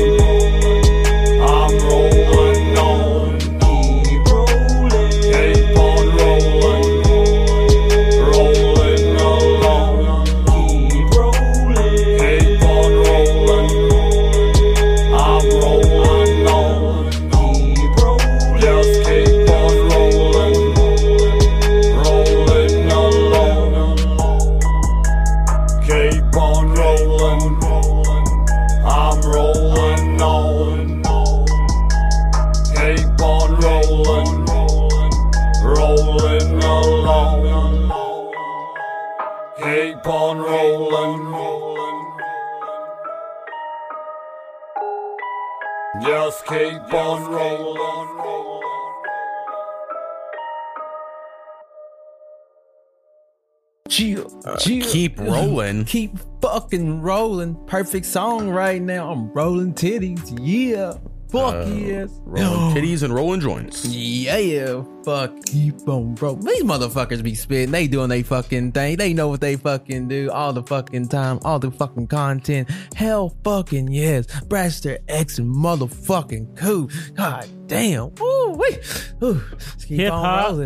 Keep 40.00 40.08
on 40.08 40.38
rolling. 40.38 41.26
rolling. 41.26 42.20
Just 46.02 46.46
keep 46.46 46.94
on 46.94 47.30
rolling. 47.30 48.62
Chill. 53.90 54.40
Uh, 54.46 54.56
keep 54.58 55.20
rolling. 55.20 55.84
Keep 55.84 56.12
fucking 56.40 57.02
rolling. 57.02 57.62
Perfect 57.66 58.06
song 58.06 58.48
right 58.48 58.80
now. 58.80 59.12
I'm 59.12 59.30
rolling 59.34 59.74
titties. 59.74 60.34
Yeah. 60.40 60.94
Fuck 61.30 61.66
yes. 61.68 62.10
Rolling 62.24 62.74
titties 62.74 63.02
and 63.02 63.14
rolling 63.14 63.40
joints. 63.40 63.84
Yeah, 63.86 64.82
fuck, 65.04 65.44
keep 65.46 65.88
on 65.88 66.14
bro. 66.14 66.34
These 66.34 66.64
motherfuckers 66.64 67.22
be 67.22 67.34
spitting. 67.34 67.70
They 67.70 67.86
doing 67.86 68.08
they 68.08 68.22
fucking 68.22 68.72
thing. 68.72 68.96
They 68.96 69.12
know 69.14 69.28
what 69.28 69.40
they 69.40 69.56
fucking 69.56 70.08
do 70.08 70.30
all 70.30 70.52
the 70.52 70.62
fucking 70.62 71.08
time, 71.08 71.38
all 71.44 71.58
the 71.58 71.70
fucking 71.70 72.08
content. 72.08 72.68
Hell 72.94 73.36
fucking 73.44 73.88
yes. 73.92 74.26
Bradster 74.44 74.98
X 75.08 75.38
and 75.38 75.54
motherfucking 75.54 76.56
cool. 76.56 76.90
God 77.14 77.48
damn. 77.66 78.14
Woo, 78.16 78.52
wait. 78.54 79.12
Ooh, 79.22 79.42
let's 79.52 79.84
keep 79.84 80.00
Hip 80.00 80.12
hop, 80.12 80.56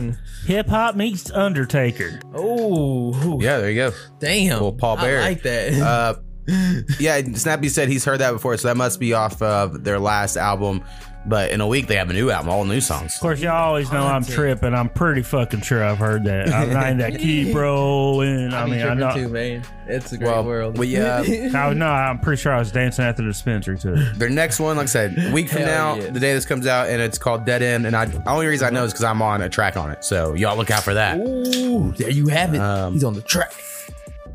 hip 0.46 0.66
hop 0.68 0.96
meets 0.96 1.30
Undertaker. 1.30 2.20
Oh, 2.34 3.40
Yeah, 3.40 3.58
there 3.58 3.70
you 3.70 3.76
go. 3.90 3.92
damn. 4.18 4.60
Well, 4.60 4.72
Paul 4.72 4.96
Bear. 4.96 5.20
I 5.20 5.22
like 5.28 5.42
that. 5.42 5.72
Uh, 5.74 6.14
yeah, 7.00 7.20
Snappy 7.34 7.68
said 7.68 7.88
he's 7.88 8.04
heard 8.04 8.20
that 8.20 8.32
before, 8.32 8.56
so 8.56 8.68
that 8.68 8.76
must 8.76 9.00
be 9.00 9.12
off 9.14 9.40
of 9.42 9.84
their 9.84 9.98
last 9.98 10.36
album. 10.36 10.82
But 11.26 11.52
in 11.52 11.62
a 11.62 11.66
week, 11.66 11.86
they 11.86 11.96
have 11.96 12.10
a 12.10 12.12
new 12.12 12.28
album, 12.30 12.50
all 12.50 12.66
new 12.66 12.82
songs. 12.82 13.14
Of 13.14 13.20
course, 13.22 13.40
y'all 13.40 13.52
always 13.68 13.90
know 13.90 14.06
I'm 14.06 14.26
tripping. 14.26 14.74
I'm 14.74 14.90
pretty 14.90 15.22
fucking 15.22 15.62
sure 15.62 15.82
I've 15.82 15.96
heard 15.96 16.24
that. 16.24 16.52
I'm 16.52 16.70
not 16.70 16.98
that 16.98 17.18
keep 17.18 17.56
rolling. 17.56 18.52
I, 18.52 18.62
I 18.62 18.64
mean, 18.66 18.74
I 18.74 18.82
tripping 18.82 18.98
know. 18.98 19.14
too, 19.14 19.28
man. 19.30 19.62
It's 19.86 20.12
a 20.12 20.18
great 20.18 20.28
Well, 20.28 20.44
world. 20.44 20.76
But 20.76 20.88
yeah, 20.88 21.22
I 21.54 21.72
no, 21.72 21.86
I'm 21.86 22.18
pretty 22.18 22.42
sure 22.42 22.52
I 22.52 22.58
was 22.58 22.70
dancing 22.70 23.06
at 23.06 23.16
the 23.16 23.22
dispensary 23.22 23.78
too. 23.78 23.94
Their 24.16 24.28
next 24.28 24.60
one, 24.60 24.76
like 24.76 24.84
I 24.84 24.86
said, 24.86 25.14
a 25.18 25.32
week 25.32 25.48
from 25.48 25.62
Hell 25.62 25.96
now, 25.96 26.02
yeah. 26.02 26.10
the 26.10 26.20
day 26.20 26.34
this 26.34 26.44
comes 26.44 26.66
out, 26.66 26.90
and 26.90 27.00
it's 27.00 27.16
called 27.16 27.46
Dead 27.46 27.62
End. 27.62 27.86
And 27.86 27.96
I, 27.96 28.04
the 28.04 28.28
only 28.28 28.44
reason 28.46 28.66
I 28.66 28.70
know 28.70 28.84
is 28.84 28.92
because 28.92 29.04
I'm 29.04 29.22
on 29.22 29.40
a 29.40 29.48
track 29.48 29.78
on 29.78 29.90
it. 29.92 30.04
So 30.04 30.34
y'all 30.34 30.58
look 30.58 30.70
out 30.70 30.82
for 30.82 30.92
that. 30.92 31.16
Ooh, 31.18 31.92
there 31.92 32.10
you 32.10 32.28
have 32.28 32.52
it. 32.52 32.60
Um, 32.60 32.92
He's 32.92 33.04
on 33.04 33.14
the 33.14 33.22
track. 33.22 33.54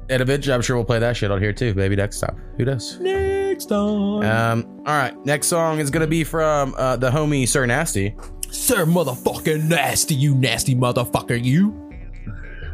And 0.09 0.21
eventually, 0.21 0.53
I'm 0.53 0.61
sure 0.61 0.75
we'll 0.75 0.85
play 0.85 0.99
that 0.99 1.15
shit 1.15 1.29
on 1.31 1.39
here 1.39 1.53
too, 1.53 1.73
maybe 1.75 1.95
next 1.95 2.19
time. 2.19 2.41
Who 2.57 2.65
knows? 2.65 2.99
Next 2.99 3.65
time. 3.65 4.23
Um, 4.23 4.81
all 4.85 4.97
right, 4.97 5.13
next 5.25 5.47
song 5.47 5.79
is 5.79 5.91
gonna 5.91 6.07
be 6.07 6.23
from 6.23 6.73
uh, 6.77 6.95
the 6.95 7.11
homie 7.11 7.47
Sir 7.47 7.65
Nasty. 7.65 8.15
Sir 8.49 8.85
motherfucking 8.85 9.65
nasty, 9.65 10.15
you 10.15 10.33
nasty 10.33 10.75
motherfucker, 10.75 11.41
you. 11.41 11.91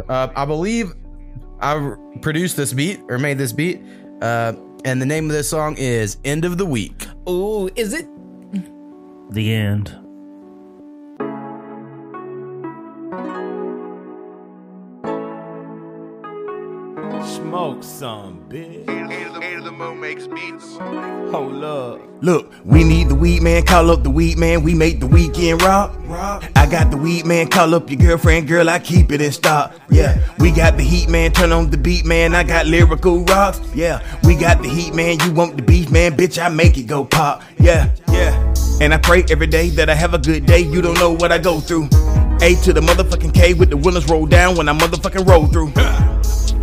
Uh, 0.08 0.30
I 0.36 0.46
believe 0.46 0.94
I 1.60 1.96
produced 2.22 2.56
this 2.56 2.72
beat 2.72 3.02
or 3.10 3.18
made 3.18 3.38
this 3.38 3.52
beat, 3.52 3.82
uh, 4.22 4.54
and 4.86 5.02
the 5.02 5.06
name 5.06 5.26
of 5.26 5.32
this 5.34 5.50
song 5.50 5.76
is 5.78 6.18
"End 6.24 6.46
of 6.46 6.58
the 6.58 6.66
Week." 6.66 7.06
Oh, 7.28 7.70
is 7.76 7.94
it? 7.94 8.08
The 9.32 9.54
end. 9.54 10.05
Smoke 17.66 17.84
some, 17.84 18.46
bitch. 18.48 18.86
Hold 21.32 21.34
Hold 21.34 21.64
up. 21.64 22.02
Look, 22.22 22.54
we 22.64 22.84
need 22.84 23.10
the 23.10 23.16
weed 23.16 23.42
man, 23.42 23.66
call 23.66 23.90
up 23.90 24.04
the 24.04 24.12
weed 24.12 24.38
man, 24.38 24.62
we 24.62 24.76
make 24.76 25.00
the 25.00 25.08
weekend 25.08 25.64
rock. 25.64 25.96
I 26.56 26.68
got 26.70 26.92
the 26.92 26.98
weed 26.98 27.26
man, 27.26 27.48
call 27.48 27.74
up 27.74 27.90
your 27.90 28.00
girlfriend, 28.00 28.48
girl, 28.48 28.70
I 28.70 28.78
keep 28.78 29.12
it 29.12 29.20
in 29.20 29.32
stock. 29.32 29.74
Yeah, 29.90 30.16
we 30.38 30.52
got 30.52 30.78
the 30.78 30.84
heat 30.84 31.10
man, 31.10 31.32
turn 31.32 31.52
on 31.52 31.72
the 31.72 31.78
beat 31.78 32.06
man, 32.06 32.36
I 32.36 32.44
got 32.44 32.68
lyrical 32.68 33.22
rocks. 33.22 33.60
Yeah, 33.74 34.00
we 34.24 34.36
got 34.36 34.62
the 34.62 34.70
heat 34.70 34.94
man, 34.94 35.18
you 35.22 35.32
want 35.34 35.58
the 35.58 35.64
beef 35.64 35.90
man, 35.90 36.16
bitch, 36.16 36.40
I 36.40 36.50
make 36.50 36.78
it 36.78 36.84
go 36.84 37.04
pop. 37.04 37.42
Yeah, 37.58 37.90
yeah. 38.10 38.54
And 38.80 38.94
I 38.94 38.98
pray 39.00 39.26
every 39.32 39.48
day 39.48 39.70
that 39.70 39.90
I 39.90 39.96
have 39.96 40.14
a 40.14 40.20
good 40.20 40.46
day, 40.46 40.60
you 40.60 40.84
don't 40.84 41.00
know 41.00 41.14
what 41.14 41.32
I 41.32 41.40
go 41.40 41.60
through. 41.60 41.86
A 42.44 42.54
to 42.62 42.74
the 42.74 42.82
motherfucking 42.82 43.34
K 43.34 43.56
with 43.56 43.72
the 43.72 43.78
windows 43.78 44.08
roll 44.08 44.28
down 44.28 44.56
when 44.56 44.70
I 44.70 44.74
motherfucking 44.78 45.28
roll 45.28 45.48
through. 45.48 45.74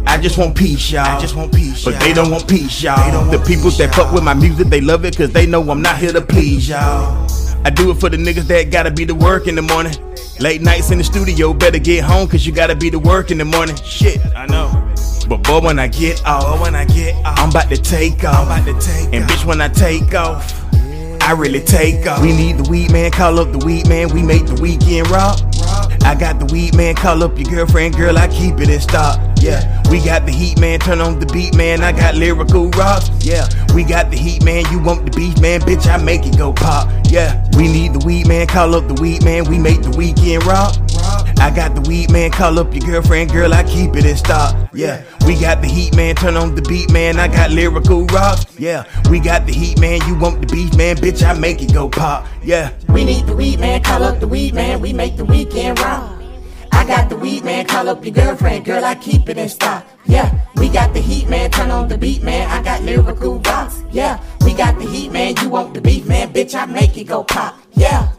I 0.07 0.19
just 0.21 0.39
want 0.39 0.57
peace, 0.57 0.91
y'all. 0.91 1.05
I 1.05 1.21
just 1.21 1.37
want 1.37 1.55
peace, 1.55 1.85
but 1.85 1.99
they 2.01 2.13
don't 2.13 2.31
want 2.31 2.49
peace, 2.49 2.83
y'all. 2.83 3.31
the 3.31 3.39
people 3.47 3.71
that 3.71 3.95
fuck 3.95 4.13
with 4.13 4.23
my 4.23 4.35
music, 4.35 4.69
they 4.69 4.81
love 4.81 5.05
it 5.05 5.17
cause 5.17 5.33
they 5.33 5.47
know 5.47 5.63
I'm 5.71 5.83
not 5.83 5.99
here 5.99 6.13
to 6.13 6.21
please 6.21 6.69
y'all. 6.69 7.27
I 7.65 7.71
do 7.71 7.91
it 7.91 8.01
for 8.01 8.09
the 8.09 8.17
niggas 8.17 8.49
that 8.49 8.71
gotta 8.71 8.91
be 8.91 9.07
to 9.07 9.15
work 9.15 9.47
in 9.47 9.55
the 9.55 9.63
morning. 9.63 9.95
Late 10.41 10.63
nights 10.63 10.91
in 10.91 10.99
the 10.99 11.05
studio, 11.05 11.53
better 11.55 11.79
get 11.79 12.05
home 12.05 12.29
cause 12.29 12.45
you 12.45 12.53
gotta 12.53 12.75
be 12.75 12.91
to 12.91 12.99
work 12.99 13.31
in 13.31 13.39
the 13.39 13.45
morning. 13.45 13.77
Shit, 13.77 14.21
I 14.35 14.47
know. 14.47 14.71
But 15.29 15.45
boy, 15.45 15.61
when 15.61 15.79
I 15.79 15.87
get 15.87 16.25
off, 16.27 16.61
when 16.61 16.75
I 16.75 16.85
get 16.85 17.15
off, 17.25 17.39
I'm 17.39 17.51
about 17.51 17.69
to 17.71 17.77
take 17.77 18.25
off. 18.25 18.49
I'm 18.49 18.65
about 18.65 18.81
to 18.81 18.87
take 18.87 19.15
and 19.15 19.25
bitch, 19.25 19.45
when 19.45 19.61
I 19.61 19.69
take 19.69 20.15
off, 20.15 20.53
I 21.23 21.33
really 21.33 21.61
take 21.61 22.07
off. 22.07 22.21
We 22.21 22.33
need 22.37 22.59
the 22.59 22.69
weed 22.69 22.91
man, 22.91 23.13
call 23.13 23.39
up 23.39 23.53
the 23.53 23.65
weed 23.65 23.89
man, 23.89 24.13
we 24.13 24.23
make 24.23 24.47
the 24.47 24.61
weekend 24.61 25.09
rock. 25.11 25.41
I 26.05 26.17
got 26.19 26.41
the 26.41 26.47
weed 26.53 26.75
man, 26.75 26.97
call 26.97 27.23
up 27.23 27.39
your 27.39 27.49
girlfriend, 27.49 27.97
girl, 27.97 28.19
I 28.19 28.27
keep 28.27 28.59
it 28.59 28.69
in 28.69 28.81
stock. 28.81 29.32
Yeah, 29.43 29.83
we 29.91 29.99
got 29.99 30.25
the 30.25 30.31
heat 30.31 30.61
man, 30.61 30.79
turn 30.79 31.01
on 31.01 31.19
the 31.19 31.27
beat 31.27 31.57
man, 31.57 31.83
I 31.83 31.91
got 31.91 32.15
lyrical 32.15 32.71
rocks. 32.71 33.11
Yeah, 33.27 33.49
we 33.75 33.83
got 33.83 34.09
the 34.09 34.17
heat 34.17 34.45
man, 34.45 34.65
you 34.71 34.79
want 34.81 35.05
the 35.05 35.11
beef 35.11 35.41
man, 35.41 35.61
bitch, 35.63 35.89
I 35.89 35.97
make 35.97 36.25
it 36.25 36.39
go 36.39 36.53
pop. 36.53 36.89
Yeah, 37.09 37.45
we 37.57 37.65
need 37.65 37.93
the 37.93 38.07
weed 38.07 38.29
man, 38.29 38.47
call 38.47 38.77
up 38.77 38.87
the 38.87 38.95
weed 39.03 39.25
man, 39.25 39.51
we 39.51 39.59
make 39.59 39.83
the 39.83 39.91
weekend 39.91 40.47
rock. 40.47 40.77
I 41.41 41.51
got 41.51 41.75
the 41.75 41.81
weed 41.89 42.13
man, 42.13 42.31
call 42.31 42.57
up 42.61 42.73
your 42.73 42.87
girlfriend, 42.87 43.33
girl, 43.33 43.53
I 43.53 43.65
keep 43.65 43.97
it 43.97 44.05
in 44.07 44.17
stock. 44.17 44.55
Yeah, 44.73 45.03
we 45.27 45.35
got 45.35 45.61
the 45.61 45.67
heat 45.67 45.97
man, 45.97 46.15
turn 46.15 46.37
on 46.37 46.55
the 46.55 46.63
beat 46.63 46.93
man, 46.93 47.19
I 47.19 47.27
got 47.27 47.51
lyrical 47.51 48.07
rocks. 48.07 48.47
Yeah, 48.61 48.85
we 49.11 49.19
got 49.19 49.47
the 49.47 49.53
heat 49.53 49.81
man, 49.81 50.01
you 50.07 50.15
want 50.15 50.41
the 50.41 50.47
beef 50.55 50.73
man, 50.77 50.95
bitch, 50.95 51.21
I 51.27 51.37
make 51.37 51.61
it 51.61 51.75
go 51.75 51.89
pop. 51.89 52.29
Yeah, 52.45 52.71
We 52.91 53.05
need 53.05 53.27
the 53.27 53.35
weed 53.35 53.59
man, 53.59 53.83
call 53.83 54.05
up 54.05 54.21
the 54.21 54.29
weed 54.29 54.55
man, 54.55 54.81
we 54.81 54.93
make 54.93 55.17
the 55.17 55.25
weekend 55.25 55.81
rock. 55.81 56.22
I 56.83 56.85
got 56.85 57.09
the 57.09 57.17
weed 57.17 57.45
man, 57.45 57.65
call 57.65 57.89
up 57.89 58.05
your 58.05 58.13
girlfriend, 58.13 58.65
girl, 58.65 58.85
I 58.85 58.97
keep 58.97 59.29
it 59.29 59.39
in 59.39 59.49
stock. 59.49 59.87
Yeah, 60.05 60.37
we 60.57 60.69
got 60.69 60.93
the 60.93 61.01
heat 61.01 61.29
man, 61.29 61.49
turn 61.49 61.71
on 61.71 61.87
the 61.87 61.97
beat 61.97 62.25
man, 62.25 62.51
I 62.51 62.61
got 62.61 62.83
lyrical 62.83 63.39
rocks. 63.39 63.85
Yeah, 63.93 64.21
we 64.45 64.53
got 64.53 64.77
the 64.81 64.87
heat 64.87 65.13
man, 65.13 65.37
you 65.41 65.49
want 65.49 65.75
the 65.75 65.81
beef 65.81 66.09
man, 66.09 66.33
bitch, 66.33 66.57
I 66.57 66.67
make 66.67 66.99
it 66.99 67.05
go 67.05 67.23
pop. 67.23 67.57
Yeah. 67.71 68.11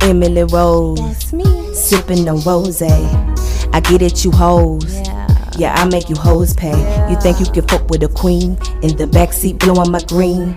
Emily 0.00 0.42
Rose, 0.42 0.98
That's 0.98 1.32
me. 1.32 1.72
sipping 1.72 2.28
on 2.28 2.40
rose. 2.40 2.82
I 2.82 3.78
get 3.78 4.02
it, 4.02 4.24
you 4.24 4.32
hoes. 4.32 4.92
Yeah. 4.92 5.50
Yeah, 5.56 5.74
I 5.76 5.84
make 5.84 6.08
you 6.08 6.16
hoes 6.16 6.54
pay. 6.54 6.76
You 7.08 7.20
think 7.20 7.38
you 7.38 7.46
can 7.46 7.68
fuck 7.68 7.88
with 7.88 8.02
a 8.02 8.08
queen 8.08 8.58
in 8.82 8.96
the 8.96 9.06
backseat 9.08 9.60
blowing 9.60 9.92
my 9.92 10.00
green? 10.08 10.52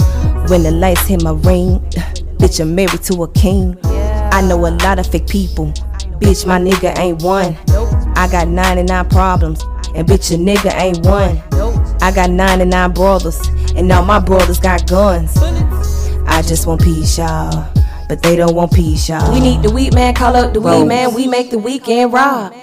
When 0.50 0.64
the 0.64 0.72
lights 0.72 1.06
hit 1.06 1.22
my 1.22 1.34
ring, 1.34 1.82
bitch, 2.40 2.60
I'm 2.60 2.74
married 2.74 3.04
to 3.04 3.22
a 3.22 3.32
king. 3.34 3.78
Yeah. 3.84 4.32
I 4.34 4.42
know 4.42 4.58
a 4.66 4.74
lot 4.84 4.98
of 4.98 5.06
fake 5.06 5.28
people. 5.28 5.72
Bitch, 6.20 6.46
my 6.46 6.60
nigga 6.60 6.98
ain't 6.98 7.22
one. 7.22 7.58
I 8.16 8.28
got 8.32 8.48
99 8.48 9.10
problems, 9.10 9.64
and 9.94 10.08
bitch, 10.08 10.32
your 10.32 10.40
nigga 10.40 10.74
ain't 10.80 11.06
one. 11.06 11.42
I 12.02 12.12
got 12.14 12.30
99 12.30 12.92
brothers, 12.94 13.40
and 13.76 13.92
all 13.92 14.06
my 14.06 14.20
brothers 14.20 14.60
got 14.60 14.88
guns. 14.88 15.36
I 16.28 16.42
just 16.42 16.68
want 16.68 16.82
peace, 16.82 17.18
y'all. 17.18 17.72
But 18.08 18.22
they 18.22 18.36
don't 18.36 18.56
want 18.56 18.72
peace, 18.72 19.10
y'all. 19.10 19.34
We 19.34 19.40
need 19.40 19.64
the 19.64 19.72
weed 19.72 19.94
man, 19.94 20.14
call 20.14 20.36
up 20.36 20.54
the 20.54 20.60
Rose. 20.60 20.82
weed 20.82 20.88
man, 20.88 21.14
we 21.14 21.28
make 21.28 21.50
the 21.52 21.60
weekend 21.60 22.14
rock. 22.14 22.54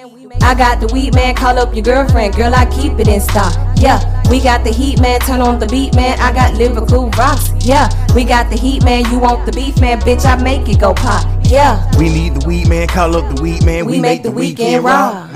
I 0.41 0.55
got 0.55 0.81
the 0.81 0.87
weed 0.93 1.15
man, 1.15 1.35
call 1.35 1.59
up 1.59 1.75
your 1.75 1.85
girlfriend, 1.85 2.35
girl, 2.35 2.55
I 2.55 2.65
keep 2.67 2.99
it 2.99 3.07
in 3.07 3.21
stock. 3.21 3.53
Yeah, 3.77 4.01
we 4.31 4.41
got 4.41 4.65
the 4.65 4.73
heat 4.73 5.01
man, 5.01 5.21
turn 5.21 5.41
on 5.41 5.59
the 5.59 5.67
beat 5.67 5.95
man, 5.95 6.19
I 6.21 6.33
got 6.33 6.55
lyrical 6.55 7.11
rocks. 7.11 7.53
Yeah, 7.61 7.89
we 8.15 8.25
got 8.25 8.49
the 8.51 8.57
heat 8.57 8.83
man, 8.85 9.05
you 9.11 9.19
want 9.19 9.45
the 9.45 9.53
beef 9.53 9.81
man, 9.81 10.01
bitch, 10.01 10.25
I 10.25 10.43
make 10.43 10.69
it 10.69 10.81
go 10.81 10.95
pop. 10.95 11.42
Yeah, 11.53 11.87
we 11.99 12.09
need 12.09 12.35
the 12.35 12.49
weed 12.49 12.67
man, 12.67 12.89
call 12.89 13.15
up 13.15 13.37
the 13.37 13.43
weed 13.43 13.63
man, 13.67 13.85
we, 13.85 14.01
make 14.01 14.23
the 14.23 14.31
weekend 14.31 14.83
rock. 14.85 15.29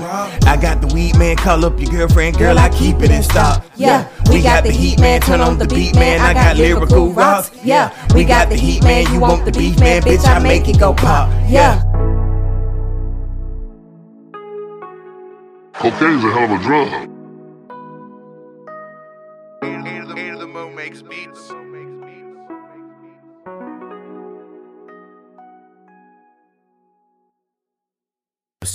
I 0.47 0.57
got 0.59 0.81
the 0.81 0.91
weed 0.91 1.15
man, 1.15 1.35
call 1.35 1.63
up 1.63 1.79
your 1.79 1.91
girlfriend, 1.91 2.39
girl, 2.39 2.57
I 2.57 2.69
keep 2.69 3.03
it 3.03 3.11
in 3.11 3.21
stock. 3.21 3.63
Yeah, 3.75 4.09
we 4.31 4.41
got 4.41 4.63
the 4.63 4.71
heat 4.71 4.99
man, 4.99 5.21
turn 5.21 5.41
on 5.41 5.59
the 5.59 5.67
beat 5.67 5.93
man, 5.93 6.19
I 6.19 6.33
got 6.33 6.57
lyrical 6.57 7.13
rocks. 7.13 7.51
Yeah, 7.63 7.93
we 8.15 8.23
got 8.23 8.49
the 8.49 8.55
heat 8.55 8.83
man, 8.83 9.13
you 9.13 9.19
want 9.19 9.45
the 9.45 9.51
beef 9.51 9.79
man, 9.79 10.01
bitch, 10.01 10.25
I 10.25 10.39
make 10.39 10.67
it 10.67 10.79
go 10.79 10.95
pop. 10.95 11.29
Yeah. 11.47 11.83
Cocaine's 15.73 16.23
a 16.23 16.31
hell 16.31 16.45
of 16.45 16.59
a 16.59 16.63
drug. 16.63 17.16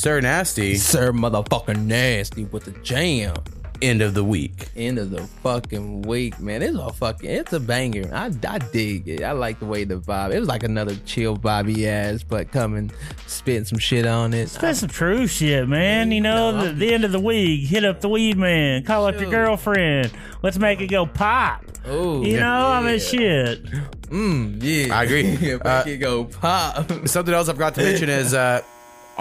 Sir 0.03 0.21
Nasty. 0.21 0.75
Sir 0.75 1.13
motherfucking 1.13 1.85
nasty 1.87 2.45
with 2.47 2.65
the 2.65 2.73
jam. 2.83 3.37
end 3.81 4.03
of 4.03 4.15
the 4.15 4.25
week. 4.25 4.69
End 4.75 4.99
of 4.99 5.11
the 5.11 5.23
fucking 5.45 6.03
week, 6.03 6.41
man. 6.41 6.61
It's 6.61 6.77
a 6.77 6.93
fucking, 6.93 7.31
it's 7.31 7.53
a 7.53 7.61
banger. 7.61 8.11
I, 8.13 8.33
I 8.49 8.59
dig 8.59 9.07
it. 9.09 9.23
I 9.23 9.31
like 9.31 9.61
the 9.61 9.65
way 9.67 9.85
the 9.85 10.01
vibe. 10.01 10.33
It 10.35 10.41
was 10.41 10.49
like 10.49 10.65
another 10.65 10.97
chill 11.07 11.37
Bobby 11.37 11.87
ass, 11.89 12.25
but 12.25 12.51
coming, 12.51 12.91
spitting 13.29 13.65
some 13.65 13.79
shit 13.79 14.05
on 14.05 14.35
it. 14.35 14.49
That's 14.51 14.81
some 14.81 14.89
true 14.89 15.29
shit, 15.29 15.69
man. 15.69 16.11
You 16.11 16.21
know, 16.21 16.65
the, 16.65 16.73
the 16.73 16.93
end 16.93 17.05
of 17.05 17.13
the 17.13 17.21
week, 17.21 17.69
hit 17.69 17.85
up 17.85 18.01
the 18.01 18.09
weed 18.09 18.37
man, 18.37 18.83
call 18.83 19.07
up 19.07 19.21
your 19.21 19.31
girlfriend. 19.31 20.11
Let's 20.43 20.59
make 20.59 20.81
it 20.81 20.89
go 20.89 21.07
pop. 21.07 21.65
Oh, 21.87 22.25
You 22.25 22.41
know, 22.41 22.67
I 22.67 22.83
mean, 22.83 22.99
shit. 22.99 23.65
Mm, 24.11 24.59
yeah. 24.63 24.97
I 24.99 25.05
agree. 25.05 25.37
Make 25.41 25.65
Uh, 25.65 25.85
it 25.87 25.99
go 25.99 26.25
pop. 26.25 26.91
Something 27.09 27.35
else 27.35 27.49
I 27.49 27.53
forgot 27.53 27.77
to 27.77 27.83
mention 27.83 28.09
is 28.09 28.35
uh, 28.35 28.63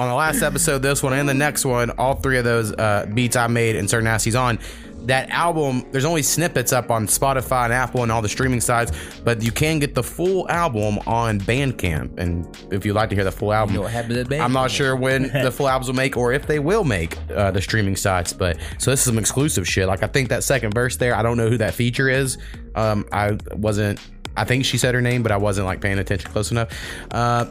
on 0.01 0.07
the 0.07 0.15
last 0.15 0.41
episode, 0.41 0.79
this 0.79 1.03
one 1.03 1.13
and 1.13 1.29
the 1.29 1.33
next 1.33 1.63
one, 1.63 1.91
all 1.91 2.15
three 2.15 2.39
of 2.39 2.43
those 2.43 2.71
uh, 2.73 3.07
beats 3.13 3.35
I 3.35 3.45
made 3.45 3.75
and 3.75 3.87
Sir 3.87 4.01
Nasty's 4.01 4.35
on. 4.35 4.57
That 5.05 5.29
album, 5.29 5.85
there's 5.91 6.05
only 6.05 6.23
snippets 6.23 6.73
up 6.73 6.89
on 6.89 7.05
Spotify 7.05 7.65
and 7.65 7.73
Apple 7.73 8.01
and 8.01 8.11
all 8.11 8.21
the 8.21 8.29
streaming 8.29 8.61
sites, 8.61 8.91
but 9.23 9.43
you 9.43 9.51
can 9.51 9.77
get 9.77 9.93
the 9.93 10.01
full 10.01 10.49
album 10.49 10.99
on 11.05 11.39
Bandcamp. 11.39 12.17
And 12.17 12.47
if 12.71 12.83
you'd 12.83 12.93
like 12.93 13.09
to 13.09 13.15
hear 13.15 13.23
the 13.23 13.31
full 13.31 13.53
album, 13.53 13.75
know 13.75 13.81
what 13.81 13.91
happened 13.91 14.17
at 14.17 14.41
I'm 14.41 14.53
not 14.53 14.71
sure 14.71 14.95
when 14.95 15.23
the 15.43 15.51
full 15.51 15.67
albums 15.67 15.87
will 15.87 15.95
make 15.95 16.17
or 16.17 16.33
if 16.33 16.47
they 16.47 16.59
will 16.59 16.83
make 16.83 17.17
uh, 17.31 17.51
the 17.51 17.61
streaming 17.61 17.95
sites. 17.95 18.33
But 18.33 18.57
so 18.79 18.89
this 18.89 19.01
is 19.01 19.05
some 19.05 19.19
exclusive 19.19 19.67
shit. 19.67 19.87
Like 19.87 20.01
I 20.01 20.07
think 20.07 20.29
that 20.29 20.43
second 20.43 20.73
verse 20.73 20.97
there, 20.97 21.15
I 21.15 21.21
don't 21.21 21.37
know 21.37 21.49
who 21.49 21.57
that 21.57 21.75
feature 21.75 22.09
is. 22.09 22.39
Um, 22.73 23.05
I 23.11 23.37
wasn't. 23.53 23.99
I 24.37 24.45
think 24.45 24.65
she 24.65 24.77
said 24.77 24.95
her 24.95 25.01
name, 25.01 25.23
but 25.23 25.31
I 25.31 25.37
wasn't 25.37 25.65
like 25.65 25.81
paying 25.81 25.99
attention 25.99 26.31
close 26.31 26.51
enough. 26.51 26.71
Uh, 27.11 27.45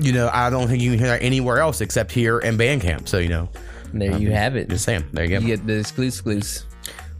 you 0.00 0.12
know, 0.12 0.30
I 0.32 0.50
don't 0.50 0.68
think 0.68 0.82
you 0.82 0.90
can 0.90 0.98
hear 0.98 1.08
that 1.08 1.22
anywhere 1.22 1.58
else 1.58 1.80
except 1.80 2.12
here 2.12 2.38
in 2.38 2.56
Bandcamp. 2.58 3.08
So 3.08 3.18
you 3.18 3.28
know, 3.28 3.48
There 3.92 4.16
you 4.18 4.30
have 4.32 4.56
it. 4.56 4.68
just 4.68 4.84
saying. 4.84 5.04
There 5.12 5.24
you 5.24 5.38
go. 5.38 5.46
You 5.46 5.56
get 5.56 5.66
the 5.66 5.78
exclusive. 5.78 6.64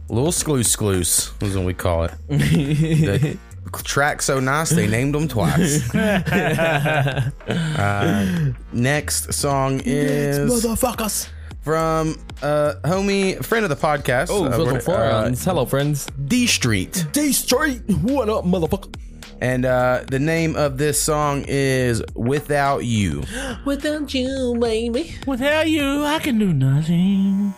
Little 0.09 0.31
scloose 0.33 0.75
scloose 0.75 1.31
is 1.41 1.55
what 1.55 1.65
we 1.65 1.73
call 1.73 2.03
it. 2.03 2.11
the 2.27 3.37
track 3.83 4.21
so 4.21 4.39
nice 4.41 4.69
they 4.71 4.85
named 4.87 5.15
them 5.15 5.27
twice. 5.29 5.93
uh, 7.41 8.51
next 8.73 9.33
song 9.33 9.81
is 9.85 10.37
Motherfuckers. 10.39 11.29
from 11.61 12.17
uh 12.41 12.73
homie 12.83 13.43
friend 13.45 13.63
of 13.63 13.69
the 13.69 13.75
podcast. 13.77 14.27
Oh, 14.29 14.45
uh, 14.45 14.49
little 14.57 14.75
uh, 14.75 14.79
friends. 14.79 15.45
Hello, 15.45 15.65
friends. 15.65 16.07
Dstreet. 16.25 17.09
D 17.13 17.31
Street. 17.31 17.81
What 18.01 18.27
up, 18.29 18.43
motherfucker? 18.43 18.93
And 19.41 19.65
uh 19.65 20.03
the 20.07 20.19
name 20.19 20.55
of 20.55 20.77
this 20.77 21.01
song 21.01 21.45
is 21.47 22.03
Without 22.15 22.85
You. 22.85 23.23
Without 23.65 24.13
you, 24.13 24.55
baby. 24.59 25.15
Without 25.25 25.67
you, 25.67 26.05
I 26.05 26.19
can 26.19 26.37
do 26.37 26.53
nothing. 26.53 27.55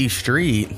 Dstreet. 0.00 0.70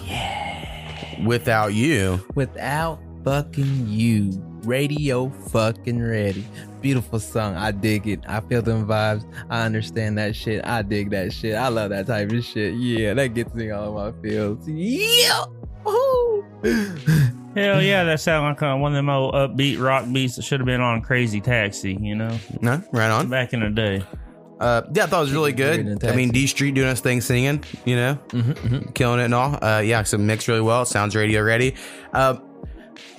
Without 1.25 1.75
you. 1.75 2.21
Without 2.35 2.99
fucking 3.25 3.87
you. 3.87 4.31
Radio 4.65 5.31
fucking 5.51 6.03
ready. 6.03 6.45
Beautiful 6.81 7.21
song. 7.21 7.55
I 7.55 7.71
dig 7.71 8.09
it. 8.09 8.21
I 8.27 8.41
feel 8.41 8.63
them 8.63 8.85
vibes. 8.85 9.25
I 9.49 9.63
understand 9.63 10.19
that 10.19 10.35
shit. 10.35 10.65
I 10.65 10.83
dig 10.83 11.11
that 11.11 11.33
shit. 11.33 11.55
I 11.55 11.69
love 11.69 11.91
that 11.91 12.09
type 12.09 12.33
of 12.33 12.45
shit. 12.45 12.75
Yeah, 12.75 13.15
that 13.15 13.29
gets 13.29 13.55
me 13.55 13.71
all 13.71 13.97
of 13.97 14.15
my 14.15 14.23
feels. 14.23 14.69
Yeah. 14.69 15.45
Woo. 15.85 16.45
Hell 17.55 17.81
yeah, 17.83 18.03
that 18.03 18.21
sound 18.21 18.47
like 18.47 18.63
uh, 18.63 18.77
one 18.77 18.93
of 18.93 18.97
them 18.97 19.09
old 19.09 19.35
upbeat 19.35 19.81
rock 19.81 20.05
beats 20.13 20.35
that 20.35 20.43
should 20.43 20.59
have 20.59 20.67
been 20.67 20.81
on 20.81 21.01
Crazy 21.01 21.41
Taxi, 21.41 21.97
you 22.01 22.17
know? 22.17 22.37
No, 22.61 22.83
right 22.93 23.11
on. 23.11 23.29
Back 23.29 23.53
in 23.53 23.61
the 23.61 23.71
day. 23.71 24.05
Uh, 24.62 24.83
yeah, 24.94 25.05
I 25.05 25.07
thought 25.07 25.18
it 25.18 25.25
was 25.25 25.33
really 25.33 25.53
good. 25.53 26.05
I 26.05 26.14
mean. 26.14 26.33
Dstreet 26.33 26.75
doing 26.75 26.88
his 26.88 27.01
thing, 27.01 27.20
singing, 27.20 27.64
you 27.85 27.96
know, 27.96 28.18
killing 28.94 29.20
it 29.20 29.25
and 29.25 29.35
all. 29.35 29.59
Uh, 29.62 29.81
yeah, 29.81 30.03
so 30.05 30.16
mixed 30.18 30.46
really 30.48 30.61
well. 30.61 30.85
Sounds 30.85 31.16
radio 31.16 31.42
ready. 31.42 31.75
Uh, 32.12 32.37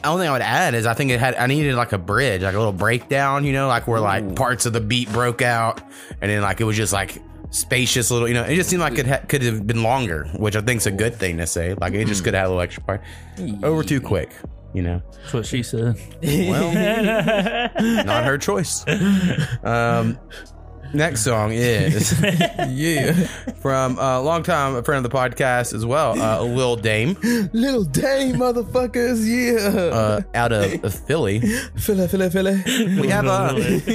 only 0.06 0.23
thing 0.23 0.29
I 0.29 0.34
would 0.34 0.41
add 0.41 0.73
is 0.73 0.86
I 0.86 0.93
think 0.93 1.12
it 1.12 1.19
had 1.19 1.36
I 1.36 1.47
needed 1.47 1.75
like 1.75 1.91
a 1.93 1.97
bridge, 1.97 2.41
like 2.43 2.56
a 2.56 2.58
little 2.58 2.73
breakdown, 2.73 3.43
you 3.45 3.53
know, 3.53 3.67
like 3.67 3.88
where 3.88 3.99
like 3.99 4.36
parts 4.36 4.65
of 4.65 4.73
the 4.73 4.82
beat 4.82 5.12
broke 5.12 5.41
out, 5.41 5.82
and 6.21 6.32
then 6.32 6.41
like 6.41 6.60
it 6.62 6.63
was 6.65 6.75
just 6.77 6.93
like 6.93 7.17
spacious 7.51 8.10
little, 8.12 8.27
you 8.27 8.34
know. 8.34 8.43
It 8.43 8.56
just 8.56 8.69
seemed 8.69 8.82
like 8.82 8.97
it 8.97 9.08
ha- 9.08 9.21
could 9.27 9.41
have 9.43 9.65
been 9.67 9.84
longer, 9.84 10.25
which 10.38 10.56
I 10.56 10.62
think's 10.62 10.86
a 10.86 10.91
good 10.91 11.15
thing 11.15 11.38
to 11.38 11.47
say. 11.47 11.73
Like 11.75 11.93
it 11.93 12.06
just 12.08 12.23
could 12.23 12.34
have 12.34 12.41
had 12.41 12.47
a 12.47 12.49
little 12.49 12.62
extra 12.62 12.84
part. 12.84 13.01
Over 13.63 13.84
too 13.84 14.01
quick, 14.01 14.32
you 14.73 14.82
know. 14.82 15.01
That's 15.21 15.34
what 15.34 15.45
she 15.45 15.63
said. 15.63 15.95
Well, 16.21 16.73
not 18.06 18.23
her 18.25 18.38
choice. 18.38 18.86
Um, 19.63 20.17
Next 20.93 21.21
song 21.21 21.51
is 21.51 22.19
yeah 22.69 23.13
from 23.62 23.97
a 23.97 24.21
long 24.21 24.43
time 24.43 24.75
a 24.75 24.84
friend 24.84 25.03
of 25.03 25.12
the 25.12 25.17
podcast 25.17 25.73
as 25.73 25.86
well, 25.86 26.19
uh, 26.21 26.41
Lil 26.43 26.75
Dame, 26.75 27.17
Little 27.53 27.84
Dame 27.84 28.36
motherfuckers, 28.36 29.25
yeah. 29.25 29.79
uh, 29.91 30.21
out 30.36 30.51
of, 30.51 30.84
of 30.84 30.93
Philly. 30.93 31.39
Philly, 31.39 32.08
Philly, 32.08 32.29
Philly. 32.29 32.62
We 33.01 33.08
have 33.08 33.25
uh, 33.25 33.53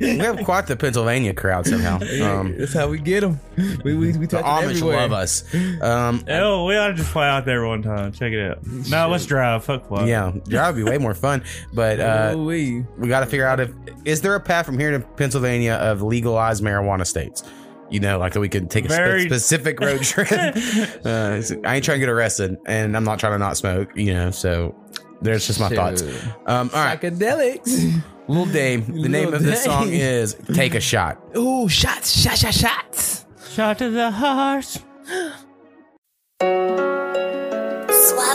we 0.00 0.18
have 0.18 0.44
quite 0.44 0.66
the 0.66 0.76
Pennsylvania 0.76 1.34
crowd 1.34 1.66
somehow. 1.66 1.98
Um, 2.22 2.56
That's 2.58 2.72
how 2.74 2.88
we 2.88 2.98
get 2.98 3.20
them. 3.22 3.40
We 3.84 3.94
we, 3.96 4.12
we 4.16 4.26
the 4.26 4.26
touch 4.26 4.44
it 4.44 4.46
Amish 4.46 4.70
everywhere. 4.76 4.96
love 4.98 5.12
us. 5.12 5.54
Um, 5.82 6.24
Oh, 6.28 6.66
we 6.66 6.76
ought 6.76 6.88
to 6.88 6.94
just 6.94 7.10
fly 7.10 7.28
out 7.28 7.44
there 7.44 7.66
one 7.66 7.82
time. 7.82 8.12
Check 8.12 8.32
it 8.32 8.50
out. 8.50 8.64
No, 8.88 9.08
let's 9.08 9.26
drive. 9.26 9.64
Fuck 9.64 9.88
fly. 9.88 10.06
yeah, 10.06 10.32
that 10.46 10.66
would 10.74 10.76
be 10.76 10.88
way 10.88 10.98
more 10.98 11.14
fun. 11.14 11.42
But 11.72 11.98
uh, 12.00 12.30
Oh, 12.34 12.44
we. 12.44 12.84
we 12.98 13.08
got 13.08 13.20
to 13.20 13.26
figure 13.26 13.46
out 13.46 13.58
if 13.60 13.72
is 14.04 14.20
there 14.20 14.34
a 14.36 14.40
path 14.40 14.66
from 14.66 14.78
here 14.78 14.92
to 14.92 15.00
Pennsylvania 15.00 15.74
of 15.74 16.02
legalized 16.36 16.62
marijuana 16.62 17.06
states. 17.06 17.42
You 17.88 18.00
know, 18.00 18.18
like 18.18 18.32
that 18.32 18.40
we 18.40 18.48
could 18.48 18.68
take 18.68 18.84
a 18.86 18.88
spe- 18.90 19.26
specific 19.28 19.78
road 19.78 20.02
trip. 20.02 20.28
uh, 20.32 21.40
I 21.64 21.76
ain't 21.76 21.84
trying 21.84 21.96
to 21.96 21.98
get 21.98 22.08
arrested, 22.08 22.58
and 22.66 22.96
I'm 22.96 23.04
not 23.04 23.20
trying 23.20 23.32
to 23.34 23.38
not 23.38 23.56
smoke. 23.56 23.90
You 23.96 24.12
know, 24.12 24.30
so 24.32 24.74
there's 25.22 25.46
just 25.46 25.60
my 25.60 25.68
thoughts. 25.68 26.02
Um, 26.46 26.68
all 26.74 26.84
right, 26.84 27.00
Psychedelics. 27.00 28.02
Lil 28.28 28.46
Dame. 28.46 28.84
The 29.02 29.08
name 29.08 29.26
Lil 29.26 29.34
of 29.34 29.42
this 29.44 29.62
song 29.62 29.88
is 29.90 30.34
"Take 30.52 30.74
a 30.74 30.80
Shot." 30.80 31.20
Ooh, 31.36 31.68
shots, 31.68 32.10
shots, 32.20 32.40
shots, 32.40 32.58
shots. 32.58 33.26
Shot 33.50 33.78
to 33.78 33.88
the 33.90 34.10
heart. 34.10 34.64
Suave 34.64 34.82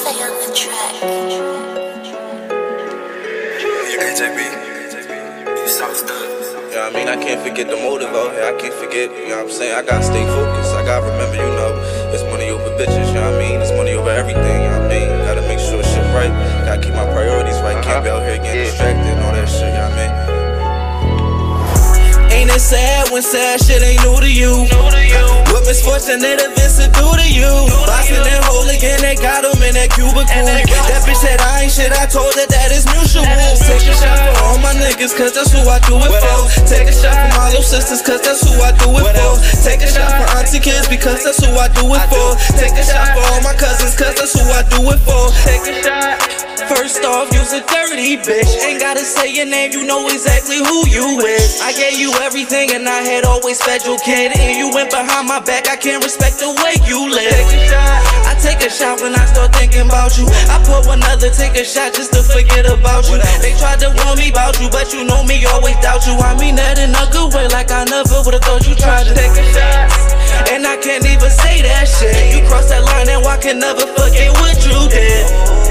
on 0.08 0.32
the 0.48 0.54
track. 0.56 0.94
AJB, 4.02 5.58
you 5.62 5.68
sound 5.68 5.96
stuck. 5.98 6.31
You 6.82 6.90
know 6.90 6.98
what 6.98 7.06
I 7.06 7.14
mean? 7.14 7.14
I 7.14 7.22
can't 7.22 7.38
forget 7.46 7.70
the 7.70 7.78
motive 7.78 8.10
out 8.10 8.34
here. 8.34 8.42
I 8.42 8.58
can't 8.58 8.74
forget, 8.74 9.14
you 9.14 9.30
know 9.30 9.38
what 9.38 9.46
I'm 9.46 9.54
saying? 9.54 9.78
I 9.78 9.86
gotta 9.86 10.02
stay 10.02 10.26
focused. 10.26 10.74
I 10.74 10.82
gotta 10.82 11.06
remember, 11.14 11.38
you 11.38 11.54
know, 11.54 11.78
it's 12.10 12.26
money 12.26 12.50
over 12.50 12.74
bitches, 12.74 13.06
you 13.14 13.22
know 13.22 13.30
what 13.30 13.38
I 13.38 13.46
mean? 13.46 13.62
It's 13.62 13.70
money 13.78 13.94
over 13.94 14.10
everything, 14.10 14.66
you 14.66 14.70
know 14.74 14.82
what 14.82 14.90
I 14.90 14.98
mean? 14.98 15.14
Gotta 15.22 15.46
make 15.46 15.62
sure 15.62 15.78
shit 15.86 16.02
right. 16.10 16.34
Gotta 16.66 16.82
keep 16.82 16.98
my 16.98 17.06
priorities 17.14 17.62
right. 17.62 17.78
Can't 17.86 18.02
be 18.02 18.10
out 18.10 18.26
here 18.26 18.42
getting 18.42 18.66
uh-huh. 18.66 18.98
distracted 18.98 19.14
and 19.14 19.22
all 19.22 19.30
that 19.30 19.46
shit, 19.46 19.70
you 19.70 19.78
know 19.78 19.94
what 19.94 20.02
I 20.02 20.10
mean? 22.26 22.42
Ain't 22.50 22.50
it 22.50 22.58
sad 22.58 23.14
when 23.14 23.22
sad 23.22 23.62
shit 23.62 23.86
ain't 23.86 24.02
new 24.02 24.18
to 24.18 24.26
you? 24.26 24.66
What 25.62 25.78
misfortune 25.78 26.26
that 26.26 26.42
events 26.42 26.82
to 26.82 26.90
do 26.90 27.06
to 27.06 27.28
you? 27.30 27.46
Boxing 27.86 28.18
that 28.18 28.42
hole 28.50 28.66
again, 28.66 28.98
they 28.98 29.14
got 29.14 29.46
him 29.46 29.62
in 29.62 29.78
that 29.78 29.94
cubicle. 29.94 30.26
That 30.26 30.66
bitch 31.06 31.22
said 31.22 31.38
I 31.38 31.62
ain't 31.62 31.70
shit, 31.70 31.94
I 31.94 32.10
told 32.10 32.34
her 32.34 32.50
that 32.50 32.74
is 32.74 32.90
mutual. 32.90 33.22
Take 33.70 33.86
a 33.86 33.94
shot 33.94 34.18
for 34.26 34.34
all 34.42 34.58
my 34.58 34.74
niggas, 34.74 35.14
cause 35.14 35.38
that's 35.38 35.54
who 35.54 35.62
I 35.70 35.78
do 35.86 36.02
it 36.02 36.10
for. 36.10 36.66
Take 36.66 36.90
a 36.90 36.96
shot 36.98 37.14
for 37.14 37.30
my 37.38 37.54
little 37.54 37.62
sisters, 37.62 38.02
cause 38.02 38.26
that's 38.26 38.42
who 38.42 38.58
I 38.58 38.74
do 38.74 38.90
it 38.90 39.06
for. 39.14 39.38
Take 39.62 39.86
a 39.86 39.90
shot 39.94 40.10
for 40.18 40.26
auntie 40.34 40.58
kids, 40.58 40.90
because 40.90 41.22
that's 41.22 41.38
who 41.38 41.54
I 41.54 41.70
do 41.78 41.86
it 41.94 42.10
for. 42.10 42.34
Take 42.58 42.74
a 42.74 42.82
shot 42.82 43.14
for 43.14 43.22
all 43.22 43.46
my 43.46 43.54
cousins, 43.54 43.94
cause 43.94 44.18
that's 44.18 44.34
who 44.34 44.42
I 44.50 44.66
do 44.66 44.82
it 44.90 44.98
for. 45.06 45.30
Take 45.46 45.62
a 45.70 45.78
shot. 45.78 46.51
First 46.72 47.04
off, 47.04 47.28
you's 47.36 47.52
a 47.52 47.60
dirty 47.68 48.16
bitch. 48.16 48.48
Ain't 48.64 48.80
gotta 48.80 49.04
say 49.04 49.28
your 49.28 49.44
name, 49.46 49.76
you 49.76 49.84
know 49.84 50.08
exactly 50.08 50.56
who 50.64 50.88
you 50.88 51.20
is. 51.20 51.60
I 51.60 51.76
gave 51.76 52.00
you 52.00 52.16
everything 52.24 52.72
and 52.72 52.88
I 52.88 53.04
had 53.04 53.28
always 53.28 53.60
fed 53.60 53.84
your 53.84 54.00
kid. 54.00 54.32
And 54.40 54.56
you 54.56 54.72
went 54.72 54.88
behind 54.88 55.28
my 55.28 55.44
back, 55.44 55.68
I 55.68 55.76
can't 55.76 56.00
respect 56.00 56.40
the 56.40 56.48
way 56.64 56.80
you 56.88 57.12
live. 57.12 57.44
I 58.24 58.40
take 58.40 58.64
a 58.64 58.72
shot 58.72 59.04
when 59.04 59.12
I 59.20 59.26
start 59.28 59.52
thinking 59.52 59.84
about 59.84 60.16
you. 60.16 60.24
I 60.48 60.64
put 60.64 60.88
one 60.88 61.04
other, 61.12 61.28
take 61.36 61.60
a 61.60 61.68
shot 61.68 61.92
just 61.92 62.16
to 62.16 62.24
forget 62.24 62.64
about 62.64 63.04
you. 63.12 63.20
They 63.44 63.52
tried 63.60 63.84
to 63.84 63.92
warn 63.92 64.16
me 64.16 64.32
about 64.32 64.56
you, 64.64 64.72
but 64.72 64.96
you 64.96 65.04
know 65.04 65.28
me, 65.28 65.44
always 65.52 65.76
doubt 65.84 66.08
you. 66.08 66.16
I 66.24 66.40
mean 66.40 66.56
that 66.56 66.80
in 66.80 66.96
a 66.96 67.06
good 67.12 67.36
way, 67.36 67.52
like 67.52 67.68
I 67.76 67.84
never 67.84 68.24
would've 68.24 68.48
thought 68.48 68.64
you 68.64 68.80
tried 68.80 69.12
to 69.12 69.14
take 69.14 69.36
a 69.36 69.44
shot. 69.52 69.92
And 70.48 70.64
I 70.64 70.80
can't 70.80 71.04
even 71.04 71.32
say 71.36 71.68
that 71.68 71.84
shit. 71.84 72.16
You 72.32 72.48
crossed 72.48 72.72
that 72.72 72.88
line 72.88 73.12
and 73.12 73.20
I 73.28 73.36
can 73.44 73.60
never 73.60 73.84
forget 73.92 74.32
what 74.40 74.56
you 74.64 74.88
did. 74.88 75.71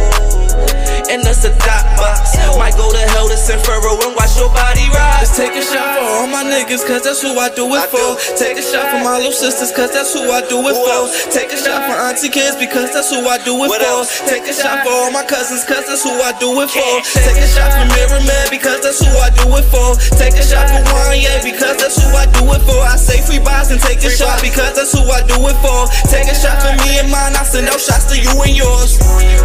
And 1.10 1.26
that's 1.26 1.42
a 1.42 1.50
dot 1.66 1.82
box. 1.98 2.38
Might 2.54 2.78
go 2.78 2.86
to 2.86 3.02
hell 3.10 3.26
to 3.26 3.34
send 3.34 3.58
furrow 3.66 3.98
and 3.98 4.14
watch 4.14 4.38
your 4.38 4.46
body 4.54 4.86
rise. 4.94 5.26
Just 5.26 5.34
take 5.34 5.58
a 5.58 5.64
shot 5.64 5.98
for 5.98 6.06
all 6.06 6.30
my 6.30 6.46
niggas, 6.46 6.86
cause 6.86 7.02
that's 7.02 7.18
who 7.18 7.34
I 7.34 7.50
do 7.50 7.66
it 7.74 7.90
for. 7.90 8.14
Take 8.38 8.62
a 8.62 8.62
shot 8.62 8.94
for 8.94 9.02
my 9.02 9.18
little 9.18 9.34
sisters, 9.34 9.74
cause 9.74 9.90
that's 9.90 10.14
who 10.14 10.30
I 10.30 10.38
do 10.46 10.62
it 10.70 10.76
for. 10.78 11.10
Take 11.34 11.50
a 11.50 11.58
shot 11.58 11.82
for 11.90 11.98
auntie 11.98 12.30
kids, 12.30 12.54
because 12.54 12.94
that's 12.94 13.10
who 13.10 13.26
I 13.26 13.42
do 13.42 13.58
it 13.66 13.74
for. 13.74 14.06
Take 14.30 14.46
a 14.46 14.54
shot 14.54 14.86
for 14.86 14.94
all 14.94 15.10
my 15.10 15.26
cousins, 15.26 15.66
cause 15.66 15.82
that's 15.90 16.06
who 16.06 16.14
I 16.14 16.30
do 16.38 16.54
it 16.62 16.70
for. 16.70 16.94
Take 17.02 17.42
a 17.42 17.48
shot 17.50 17.74
for 17.74 17.90
Mirror 17.90 18.22
Man, 18.22 18.46
because 18.54 18.78
that's 18.78 19.02
who 19.02 19.10
I 19.10 19.34
do 19.34 19.50
it 19.58 19.66
for. 19.66 19.98
Take 20.14 20.38
a 20.38 20.44
shot 20.46 20.70
for 20.70 20.78
Wanye, 20.94 21.42
because 21.42 21.74
that's 21.82 21.98
who 21.98 22.06
I 22.14 22.30
do 22.38 22.46
it 22.54 22.62
for. 22.62 22.78
I 22.86 22.94
say 22.94 23.18
free 23.18 23.42
buys 23.42 23.74
and 23.74 23.82
take 23.82 23.98
a 24.06 24.12
shot, 24.14 24.38
because 24.46 24.78
that's 24.78 24.94
who 24.94 25.02
I 25.10 25.26
do 25.26 25.42
it 25.50 25.58
for. 25.58 25.90
Take 26.06 26.30
a 26.30 26.36
shot 26.38 26.62
for 26.62 26.70
me 26.86 27.02
and 27.02 27.10
mine, 27.10 27.34
I 27.34 27.42
send 27.42 27.66
out 27.66 27.82
shots 27.82 28.06
to 28.12 28.16
you 28.20 28.30
and 28.46 28.54
yours. 28.54 29.00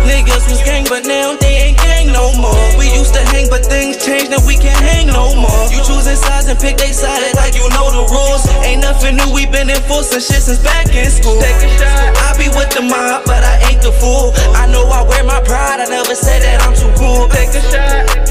Niggas 0.06 0.46
was 0.46 0.62
gang, 0.62 0.86
but 0.86 1.10
now 1.10 1.34
they 1.42 1.55
ain't 1.56 1.78
gang 1.80 2.12
no 2.12 2.36
more. 2.36 2.60
We 2.78 2.92
used 2.92 3.14
to 3.16 3.24
hang, 3.32 3.50
but 3.50 3.66
things 3.66 3.98
changed, 4.04 4.32
and 4.32 4.44
we 4.46 4.56
can't 4.56 4.80
hang 4.80 5.08
no 5.08 5.36
more. 5.36 5.64
You 5.72 5.80
choosing 5.84 6.16
sides 6.16 6.48
and 6.48 6.60
pick 6.60 6.78
they 6.78 6.92
side, 6.92 7.36
like 7.36 7.56
you 7.56 7.66
know 7.72 7.88
the 7.92 8.04
rules. 8.12 8.44
Ain't 8.68 8.82
nothing 8.82 9.16
new, 9.16 9.30
we 9.34 9.46
been 9.46 9.70
enforcing 9.70 10.22
shit 10.22 10.44
since 10.44 10.60
back 10.60 10.88
in 10.94 11.10
school. 11.10 11.40
Take 11.42 11.62
a 11.64 11.70
shot. 11.80 12.16
I 12.26 12.38
be 12.38 12.48
with 12.54 12.72
the 12.76 12.84
mob, 12.84 13.26
but 13.26 13.44
I 13.44 13.72
ain't 13.72 13.82
the 13.82 13.92
fool. 13.92 14.34
I 14.56 14.68
know 14.68 14.86
I 14.88 15.04
wear 15.08 15.24
my 15.24 15.42
pride, 15.42 15.80
I 15.82 15.88
never 15.88 16.16
said 16.16 16.42
that 16.44 16.62
I'm 16.62 16.76
too 16.76 16.92
cool. 17.00 17.28
Take 17.30 17.54
a 17.56 17.62
shot. 17.72 18.26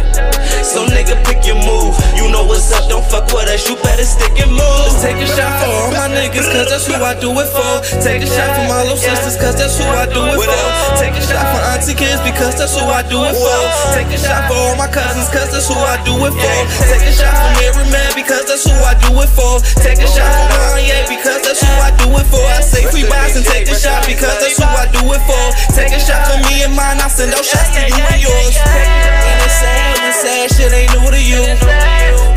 So 0.65 0.83
nigga, 0.91 1.15
pick 1.23 1.47
your 1.47 1.61
move. 1.61 1.95
You 2.19 2.33
know 2.33 2.43
what's 2.43 2.73
up, 2.73 2.89
don't 2.89 3.05
fuck 3.07 3.31
with 3.31 3.47
us, 3.47 3.69
you 3.69 3.77
better 3.85 4.03
stick 4.03 4.35
and 4.43 4.51
move. 4.51 4.79
Let's 4.83 4.99
take 5.03 5.21
a 5.23 5.29
shot 5.29 5.63
for 5.63 5.71
all 5.71 5.93
my 5.95 6.09
niggas, 6.11 6.51
cause 6.51 6.67
that's 6.67 6.87
who 6.89 6.99
I 6.99 7.15
do 7.15 7.31
it 7.31 7.47
for. 7.53 7.73
Take 8.03 8.25
a 8.25 8.27
shot 8.27 8.59
for 8.59 8.67
my 8.67 8.83
little 8.83 8.99
sisters, 8.99 9.37
cause 9.39 9.55
that's 9.55 9.79
who 9.79 9.87
I 9.87 10.09
do 10.11 10.25
it 10.25 10.41
for. 10.41 10.67
Take 10.99 11.15
a 11.15 11.23
shot 11.23 11.47
for 11.53 11.63
auntie 11.71 11.95
kids, 11.95 12.19
because 12.27 12.59
that's 12.59 12.75
who 12.75 12.87
I 12.91 13.07
do 13.07 13.13
it 13.22 13.37
for. 13.38 13.61
Take 13.94 14.11
a 14.11 14.18
shot 14.18 14.50
for 14.50 14.59
all 14.59 14.74
my 14.74 14.90
cousins, 14.90 15.31
cause 15.31 15.53
that's 15.55 15.70
who 15.70 15.79
I 15.79 16.00
do 16.03 16.18
it 16.27 16.35
for. 16.35 16.59
Take 16.90 17.07
a 17.07 17.12
shot 17.14 17.31
for 17.31 17.50
Mirror 17.62 17.87
Man, 17.94 18.11
because 18.18 18.42
that's 18.50 18.66
who 18.66 18.74
I 18.83 18.98
do 18.98 19.14
it 19.22 19.31
for. 19.31 19.62
Take 19.79 20.03
a 20.03 20.09
shot 20.11 20.27
for 20.27 20.46
Kanye, 20.50 21.07
because 21.07 21.40
that's 21.46 21.62
who 21.62 21.70
I 21.79 21.94
do 21.94 22.11
it 22.18 22.27
for. 22.27 22.42
I 22.42 22.59
say 22.64 22.83
free 22.90 23.07
buys 23.07 23.38
and 23.38 23.46
take 23.46 23.70
a 23.70 23.77
shot, 23.79 24.03
because 24.09 24.35
that's 24.42 24.59
who 24.59 24.66
I 24.66 24.90
do 24.90 25.03
it 25.14 25.22
for. 25.29 25.44
Take 25.77 25.94
a 25.94 26.00
shot 26.03 26.27
for 26.27 26.38
me 26.50 26.66
and 26.66 26.74
mine, 26.74 26.98
I 26.98 27.07
send 27.07 27.31
out 27.31 27.44
shots 27.46 27.70
to 27.79 27.83
you 27.87 28.03
and 28.03 28.20
yours. 28.20 28.55
And 28.59 29.38
it's 29.44 29.55
sad 29.62 29.94
when 30.03 30.14
sad 30.14 30.46
shit 30.50 30.72
ain't 30.74 30.90
new 30.98 31.07
to 31.07 31.20
you. 31.22 31.42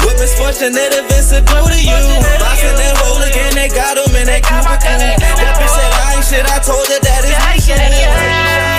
What 0.05 0.19
misfortune 0.21 0.77
that 0.77 0.93
events 0.93 1.33
to 1.33 1.41
do 1.41 1.57
to 1.57 1.79
you? 1.79 2.01
Boxing 2.37 2.77
and 2.77 2.95
roll 3.01 3.19
again, 3.25 3.55
they 3.57 3.69
got 3.71 3.97
him 3.97 4.13
in 4.13 4.27
that 4.29 4.45
cubicle. 4.45 4.77
That 4.77 5.53
bitch 5.57 5.73
said 5.73 5.91
I 5.95 6.15
ain't 6.15 6.25
shit, 6.25 6.45
I 6.45 6.59
told 6.59 6.85
her 6.87 6.99
that 7.01 7.21
is 7.25 7.33
me. 7.67 8.76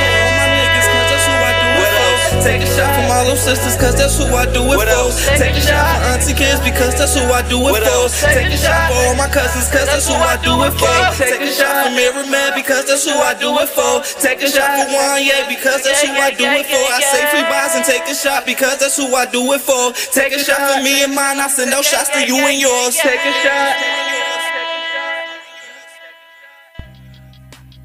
Take 2.42 2.62
a 2.62 2.68
shot 2.70 2.90
for 2.94 3.06
my 3.08 3.20
little 3.22 3.36
sisters, 3.36 3.76
cause 3.76 3.94
that's 3.98 4.16
who 4.16 4.24
I 4.34 4.46
do 4.50 4.62
it 4.72 4.78
for. 4.78 5.10
Take 5.36 5.54
a 5.56 5.62
shot 5.62 5.82
for 5.82 6.00
auntie 6.14 6.34
kids, 6.34 6.60
because 6.64 6.94
that's 6.96 7.14
who 7.14 7.26
I 7.28 7.42
do 7.48 7.58
it 7.68 7.82
for. 7.82 8.08
Take 8.30 8.50
a 8.50 8.56
shot 8.56 8.88
for 8.88 8.98
all 9.08 9.16
my 9.18 9.28
cousins, 9.28 9.68
cause 9.68 9.86
that's 9.86 10.06
who 10.06 10.14
I 10.14 10.38
do 10.40 10.54
it 10.64 10.72
for. 10.78 10.88
Take 11.18 11.42
a 11.42 11.52
shot 11.52 11.86
for 11.86 11.90
Mirror 11.94 12.26
Man, 12.30 12.54
because 12.54 12.86
that's 12.86 13.04
who 13.04 13.14
I 13.18 13.34
do 13.34 13.50
it 13.58 13.68
for. 13.68 14.02
Take 14.22 14.40
a 14.42 14.48
shot 14.48 14.70
for 14.78 14.86
Wanye, 14.94 15.48
because 15.48 15.82
that's 15.84 16.02
who 16.02 16.14
I 16.14 16.30
do 16.30 16.46
it 16.46 16.66
for. 16.66 16.84
I 16.94 17.00
say 17.02 17.22
free 17.34 17.46
buys 17.50 17.74
and 17.74 17.84
take 17.84 18.06
a 18.08 18.14
shot, 18.14 18.46
because 18.46 18.78
that's 18.78 18.96
who 18.96 19.10
I 19.14 19.26
do 19.26 19.42
it 19.52 19.60
for. 19.60 19.92
Take 20.14 20.32
a 20.32 20.38
shot 20.38 20.58
for 20.58 20.82
me 20.82 21.04
and 21.04 21.14
mine, 21.14 21.38
I 21.38 21.48
send 21.48 21.74
out 21.74 21.84
shots 21.84 22.08
to 22.10 22.20
you 22.24 22.38
and 22.38 22.58
yours. 22.60 22.94
Take 22.96 23.20
a 23.20 23.32
shot. 23.42 23.97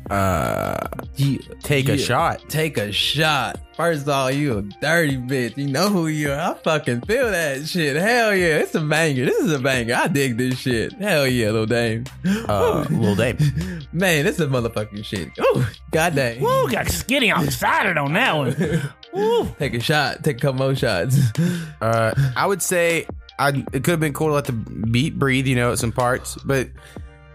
Uh, 0.09 0.87
Yeah, 1.15 1.37
take 1.61 1.89
a 1.89 1.97
shot. 1.97 2.47
Take 2.49 2.77
a 2.77 2.91
shot. 2.91 3.59
First 3.75 4.03
of 4.03 4.09
all, 4.09 4.29
you 4.29 4.57
a 4.57 4.61
dirty 4.61 5.17
bitch. 5.17 5.57
You 5.57 5.67
know 5.67 5.89
who 5.89 6.07
you 6.07 6.31
are. 6.31 6.39
I 6.39 6.53
fucking 6.55 7.01
feel 7.01 7.31
that 7.31 7.65
shit. 7.67 7.95
Hell 7.95 8.35
yeah. 8.35 8.57
It's 8.59 8.75
a 8.75 8.81
banger. 8.81 9.25
This 9.25 9.37
is 9.39 9.51
a 9.51 9.59
banger. 9.59 9.95
I 9.95 10.07
dig 10.07 10.37
this 10.37 10.59
shit. 10.59 10.93
Hell 10.93 11.25
yeah, 11.27 11.47
little 11.47 11.65
Dame. 11.65 12.03
Uh, 12.25 12.85
Lil 12.89 13.15
Dame. 13.15 13.37
Man, 13.93 14.25
this 14.25 14.39
is 14.39 14.47
motherfucking 14.47 15.03
shit. 15.05 15.29
Oh, 15.39 15.71
goddamn. 15.91 16.41
Woo, 16.41 16.69
got 16.69 16.87
skinny. 16.87 17.31
I'm 17.31 17.45
excited 17.45 17.97
on 17.97 18.13
that 18.13 18.35
one. 18.35 18.91
Woo. 19.13 19.45
Take 19.59 19.73
a 19.73 19.79
shot. 19.79 20.23
Take 20.23 20.37
a 20.37 20.39
couple 20.41 20.59
more 20.65 20.75
shots. 20.75 21.17
Uh, 21.81 22.13
I 22.37 22.45
would 22.45 22.61
say 22.61 23.05
I 23.37 23.49
it 23.49 23.83
could 23.83 23.87
have 23.87 23.99
been 23.99 24.13
cool 24.13 24.27
to 24.29 24.33
let 24.35 24.45
the 24.45 24.53
beat 24.53 25.19
breathe, 25.19 25.47
you 25.47 25.55
know, 25.57 25.73
at 25.73 25.79
some 25.79 25.91
parts, 25.91 26.37
but 26.45 26.69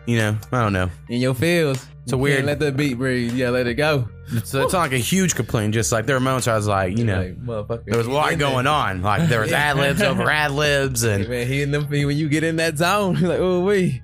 you 0.08 0.16
know, 0.16 0.38
I 0.52 0.62
don't 0.62 0.72
know. 0.72 0.90
In 1.08 1.20
your 1.20 1.34
feels. 1.34 1.86
It's 2.04 2.12
a 2.14 2.16
You 2.16 2.22
weird- 2.22 2.36
can't 2.38 2.46
Let 2.46 2.58
the 2.60 2.72
beat 2.72 2.94
breathe. 2.94 3.34
Yeah, 3.34 3.50
let 3.50 3.66
it 3.66 3.74
go. 3.74 4.08
It's, 4.32 4.54
it's 4.54 4.72
not 4.72 4.80
like 4.80 4.92
a 4.92 4.96
huge 4.98 5.34
complaint. 5.34 5.74
Just 5.74 5.92
like 5.92 6.06
there 6.06 6.16
were 6.16 6.20
moments 6.20 6.48
I 6.48 6.56
was 6.56 6.66
like, 6.66 6.96
you 6.96 7.04
know, 7.04 7.34
Like, 7.46 7.84
there 7.84 7.98
was 7.98 8.06
a 8.06 8.10
lot 8.10 8.36
going 8.38 8.66
on. 8.66 9.02
Like 9.02 9.28
there 9.28 9.40
was 9.40 9.52
ad 9.66 9.76
libs 9.76 10.00
over 10.02 10.30
ad 10.30 10.52
libs, 10.52 11.02
and 11.02 11.28
Man, 11.28 11.46
hitting 11.46 11.70
them 11.70 11.86
feet 11.88 12.06
when 12.06 12.16
you 12.16 12.28
get 12.30 12.44
in 12.44 12.56
that 12.56 12.78
zone. 12.78 13.16
You're 13.20 13.28
like, 13.28 13.40
oh, 13.40 13.60
we. 13.60 14.02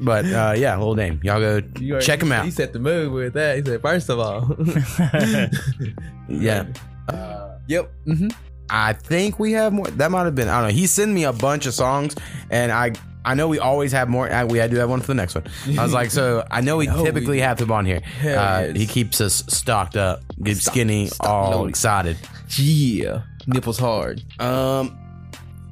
but 0.00 0.24
uh, 0.24 0.54
yeah, 0.56 0.76
Lil 0.78 0.94
Dame, 0.94 1.20
y'all 1.22 1.40
go 1.40 1.50
already- 1.56 2.00
check 2.04 2.22
him 2.22 2.32
out. 2.32 2.44
He 2.46 2.50
set 2.50 2.72
the 2.72 2.78
mood 2.78 3.12
with 3.12 3.34
that. 3.34 3.58
He 3.58 3.64
said, 3.64 3.82
first 3.82 4.08
of 4.08 4.18
all. 4.18 4.56
Yeah, 6.28 6.66
yep. 7.68 7.92
hmm 8.04 8.28
I 8.68 8.94
think 8.94 9.38
we 9.38 9.52
have 9.52 9.72
more. 9.72 9.86
That 9.86 10.10
might 10.10 10.24
have 10.24 10.34
been. 10.34 10.48
I 10.48 10.60
don't 10.60 10.70
know. 10.70 10.74
He 10.74 10.88
sent 10.88 11.12
me 11.12 11.22
a 11.22 11.32
bunch 11.32 11.66
of 11.66 11.74
songs, 11.74 12.16
and 12.50 12.72
I 12.72 12.92
I 13.26 13.34
know 13.34 13.48
we 13.48 13.58
always 13.58 13.92
have 13.92 14.08
more. 14.08 14.28
We 14.46 14.66
do 14.68 14.76
have 14.76 14.88
one 14.88 15.00
for 15.00 15.08
the 15.08 15.14
next 15.14 15.34
one. 15.34 15.44
I 15.78 15.82
was 15.82 15.92
like, 15.92 16.10
so 16.10 16.46
I 16.50 16.60
know 16.62 16.76
we 16.78 16.86
No, 16.96 17.04
typically 17.04 17.36
we- 17.36 17.40
have 17.40 17.60
him 17.60 17.72
on 17.72 17.84
here. 17.84 18.00
Hell 18.00 18.38
Uh, 18.38 18.60
yes. 18.68 18.76
he 18.76 18.86
keeps 18.86 19.20
us 19.20 19.44
stocked 19.48 19.96
up, 19.96 20.22
get 20.42 20.56
Stock- 20.58 20.72
skinny, 20.74 21.08
stock 21.08 21.28
all 21.28 21.50
loaded. 21.50 21.70
excited. 21.70 22.16
Yeah, 22.56 23.22
nipples 23.46 23.78
hard. 23.78 24.22
Um, 24.40 24.96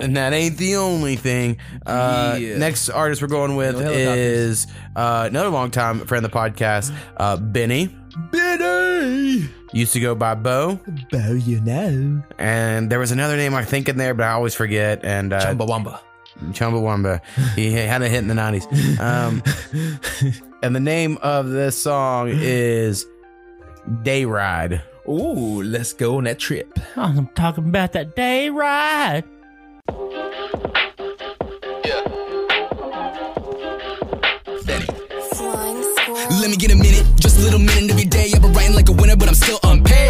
and 0.01 0.17
that 0.17 0.33
ain't 0.33 0.57
the 0.59 0.75
only 0.77 1.15
thing. 1.17 1.59
Uh, 1.87 2.37
Yeah. 2.41 2.59
Next 2.59 2.89
artist 2.91 3.23
we're 3.23 3.29
going 3.29 3.55
with 3.55 3.77
No 3.77 3.83
helicopters. 3.83 4.17
is 4.19 4.67
uh, 4.97 5.29
another 5.31 5.51
longtime 5.51 6.01
friend 6.07 6.25
of 6.27 6.33
the 6.33 6.37
podcast, 6.37 6.93
uh, 7.17 7.37
Benny. 7.37 7.97
Benny, 8.33 9.49
Used 9.73 9.93
to 9.95 10.01
go 10.01 10.15
by 10.15 10.35
Bo, 10.35 10.79
Bo, 11.11 11.33
you 11.33 11.61
know, 11.61 12.23
and 12.39 12.91
there 12.91 12.99
was 13.01 13.11
another 13.11 13.37
name 13.37 13.55
I 13.55 13.65
think 13.65 13.89
in 13.89 13.97
there, 13.97 14.15
but 14.15 14.25
I 14.25 14.31
always 14.33 14.55
forget. 14.55 15.05
And 15.05 15.33
uh, 15.33 15.41
Chumbawamba. 15.55 15.99
Chumbawamba. 16.53 17.21
He 17.55 17.73
had 17.73 18.03
a 18.03 18.09
hit 18.09 18.19
in 18.19 18.29
the 18.29 18.35
nineties. 18.35 18.67
Um, 19.01 19.43
and 20.63 20.75
the 20.75 20.81
name 20.81 21.19
of 21.23 21.49
this 21.51 21.81
song 21.83 22.29
is 22.31 23.07
"Day 24.03 24.25
Ride." 24.25 24.83
Ooh, 25.09 25.63
let's 25.63 25.93
go 25.93 26.17
on 26.17 26.25
that 26.25 26.39
trip. 26.39 26.79
I'm 26.97 27.27
talking 27.29 27.65
about 27.65 27.93
that 27.93 28.17
day 28.17 28.49
ride. 28.49 29.25
Yeah. 31.85 32.05
Let 36.41 36.51
me 36.51 36.57
get 36.57 36.73
a 36.73 36.77
minute, 36.77 37.05
just 37.17 37.39
a 37.39 37.43
little 37.43 37.59
minute 37.59 37.91
every 37.91 38.05
day. 38.05 38.31
I've 38.35 38.41
been 38.41 38.53
writing 38.53 38.75
like 38.75 38.89
a 38.89 38.93
winner, 38.93 39.17
but 39.17 39.29
I'm 39.29 39.35
still 39.35 39.59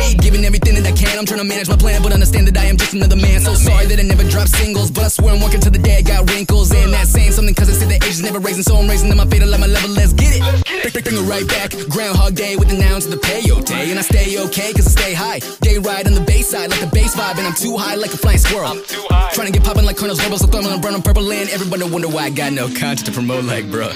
unpaid. 0.04 0.22
Giving 0.22 0.44
everything 0.44 0.74
that 0.74 0.86
I 0.86 0.92
can, 0.92 1.18
I'm 1.18 1.26
trying 1.26 1.40
to 1.40 1.44
manage 1.44 1.68
my 1.68 1.76
plan, 1.76 2.02
but 2.02 2.12
understand 2.12 2.48
that 2.48 2.56
I 2.56 2.66
am 2.66 2.76
just 2.76 2.94
another 2.94 3.16
man. 3.16 3.40
So 3.40 3.54
sorry 3.54 3.86
that 3.86 3.98
I 3.98 4.02
never 4.02 4.24
dropped 4.24 4.50
singles, 4.50 4.90
but 4.90 5.04
I 5.04 5.08
swear 5.08 5.34
I'm 5.34 5.40
working 5.40 5.60
till 5.60 5.72
the 5.72 5.78
day 5.78 5.98
I 5.98 6.02
got 6.02 6.28
wrinkles. 6.30 6.72
And 6.72 6.92
that's 6.92 7.10
saying 7.10 7.32
something, 7.32 7.54
cause 7.54 7.68
I 7.68 7.72
said 7.72 7.88
the 7.88 7.96
age 7.96 8.20
is 8.20 8.22
never 8.22 8.38
raising, 8.38 8.62
so 8.62 8.76
I'm 8.76 8.88
raising 8.88 9.08
them 9.08 9.18
my 9.18 9.26
fatal 9.26 9.52
at 9.52 9.60
my 9.60 9.66
level. 9.66 9.90
Let's 9.90 10.12
get 10.12 10.34
it. 10.36 10.42
Bring, 10.42 10.92
bring, 10.92 11.04
bring 11.04 11.16
it 11.16 11.28
right 11.28 11.46
back. 11.48 11.70
Groundhog 11.88 12.34
Day 12.34 12.56
with 12.56 12.68
the 12.68 12.76
nouns 12.76 13.06
of 13.06 13.12
the 13.12 13.18
peyote. 13.18 13.70
And 13.70 13.98
I 13.98 14.02
stay 14.02 14.38
okay, 14.46 14.72
cause 14.72 14.86
I 14.86 14.90
stay 14.90 15.14
high. 15.14 15.40
Day 15.60 15.78
ride 15.78 16.06
on 16.06 16.14
the 16.14 16.24
bass 16.24 16.50
side, 16.50 16.70
like 16.70 16.80
the 16.80 16.90
bass 16.92 17.14
vibe, 17.14 17.38
and 17.38 17.46
I'm 17.46 17.54
too 17.54 17.76
high 17.76 17.94
like 17.94 18.12
a 18.12 18.16
flying 18.16 18.38
squirrel. 18.38 18.68
I'm 18.68 18.84
too 18.84 19.04
high. 19.10 19.32
Trying 19.32 19.52
to 19.52 19.52
get 19.52 19.64
poppin' 19.64 19.84
like 19.84 19.96
Colonel's 19.96 20.22
Rebels, 20.22 20.40
so 20.40 20.46
throwing 20.46 20.66
on 20.66 20.80
brown 20.80 20.94
on 20.94 21.02
purple 21.02 21.22
land. 21.22 21.50
Everybody 21.50 21.84
wonder 21.84 22.08
why 22.08 22.24
I 22.24 22.30
got 22.30 22.52
no 22.52 22.68
content 22.68 23.06
to 23.06 23.12
promote, 23.12 23.44
like, 23.44 23.64
bruh. 23.66 23.92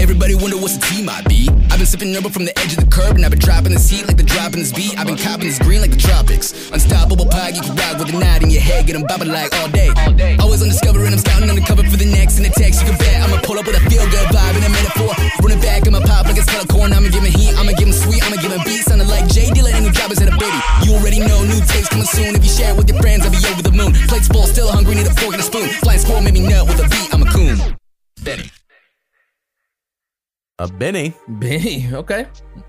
Everybody 0.00 0.34
wonder 0.34 0.56
what's 0.56 0.76
the 0.76 0.86
team 0.86 1.08
I 1.08 1.22
be. 1.22 1.48
I've 1.76 1.84
been 1.84 1.92
sipping 1.92 2.14
rubber 2.16 2.32
from 2.32 2.48
the 2.48 2.56
edge 2.56 2.72
of 2.72 2.80
the 2.80 2.88
curb, 2.88 3.20
and 3.20 3.24
I've 3.28 3.36
been 3.36 3.44
dropping 3.44 3.76
this 3.76 3.84
heat 3.92 4.08
like 4.08 4.16
the 4.16 4.24
drop 4.24 4.56
in 4.56 4.64
this 4.64 4.72
beat. 4.72 4.96
I've 4.96 5.04
been 5.04 5.20
copping 5.20 5.44
this 5.44 5.60
green 5.60 5.84
like 5.84 5.92
the 5.92 6.00
tropics. 6.00 6.72
Unstoppable 6.72 7.28
pie, 7.28 7.52
you 7.52 7.60
can 7.60 7.76
rock 7.76 8.00
with 8.00 8.08
a 8.08 8.16
knot 8.16 8.40
in 8.40 8.48
your 8.48 8.64
head, 8.64 8.88
get 8.88 8.96
'em 8.96 9.04
bobbing 9.04 9.28
like 9.28 9.52
all 9.60 9.68
day. 9.68 9.92
Always 10.40 10.64
undiscovered, 10.64 11.04
I'm 11.04 11.20
scouting 11.20 11.52
undercover 11.52 11.84
for 11.84 12.00
the 12.00 12.08
next. 12.08 12.40
And 12.40 12.48
the 12.48 12.54
text, 12.56 12.80
you 12.80 12.88
can 12.88 12.96
bet 12.96 13.20
I'ma 13.20 13.44
pull 13.44 13.60
up 13.60 13.68
with 13.68 13.76
a 13.76 13.84
feel 13.92 14.08
good 14.08 14.24
vibe 14.32 14.56
and 14.56 14.64
a 14.64 14.72
metaphor. 14.72 15.12
Running 15.44 15.60
back 15.60 15.84
in 15.84 15.92
my 15.92 16.00
pop 16.00 16.24
like 16.24 16.40
it's 16.40 16.48
color 16.48 16.64
corn. 16.64 16.96
I'ma 16.96 17.12
give 17.12 17.20
'em 17.20 17.28
heat, 17.28 17.52
I'ma 17.60 17.76
give 17.76 17.88
'em 17.88 17.92
sweet, 17.92 18.24
I'ma 18.24 18.40
give 18.40 18.56
'em 18.56 18.64
beat. 18.64 18.80
Sounding 18.88 19.08
like 19.12 19.28
J 19.28 19.52
Dilla 19.52 19.68
and 19.76 19.84
new 19.84 19.92
jobbers 19.92 20.16
at 20.24 20.32
a 20.32 20.36
baby. 20.40 20.56
You 20.80 20.96
already 20.96 21.20
know 21.20 21.44
new 21.44 21.60
tapes 21.60 21.92
coming 21.92 22.08
soon. 22.08 22.40
If 22.40 22.42
you 22.42 22.52
share 22.56 22.72
it 22.72 22.76
with 22.80 22.88
your 22.88 22.96
friends, 23.04 23.28
I'll 23.28 23.36
be 23.36 23.44
over 23.52 23.60
the 23.60 23.76
moon. 23.76 23.92
Plates 24.08 24.28
full, 24.32 24.46
still 24.48 24.72
hungry, 24.72 24.94
need 24.94 25.12
a 25.12 25.14
fork 25.20 25.36
and 25.36 25.44
a 25.44 25.44
spoon. 25.44 25.68
Flying 25.84 26.00
squirrel 26.00 26.24
made 26.24 26.32
me 26.32 26.40
nut 26.40 26.64
with 26.64 26.80
a 26.80 26.88
beat, 26.88 27.12
I'm 27.12 27.20
a 27.20 27.28
coon. 27.28 27.76
Benny. 28.24 28.48
Uh, 30.58 30.66
Benny, 30.68 31.12
Benny, 31.28 31.86
okay. 31.92 32.26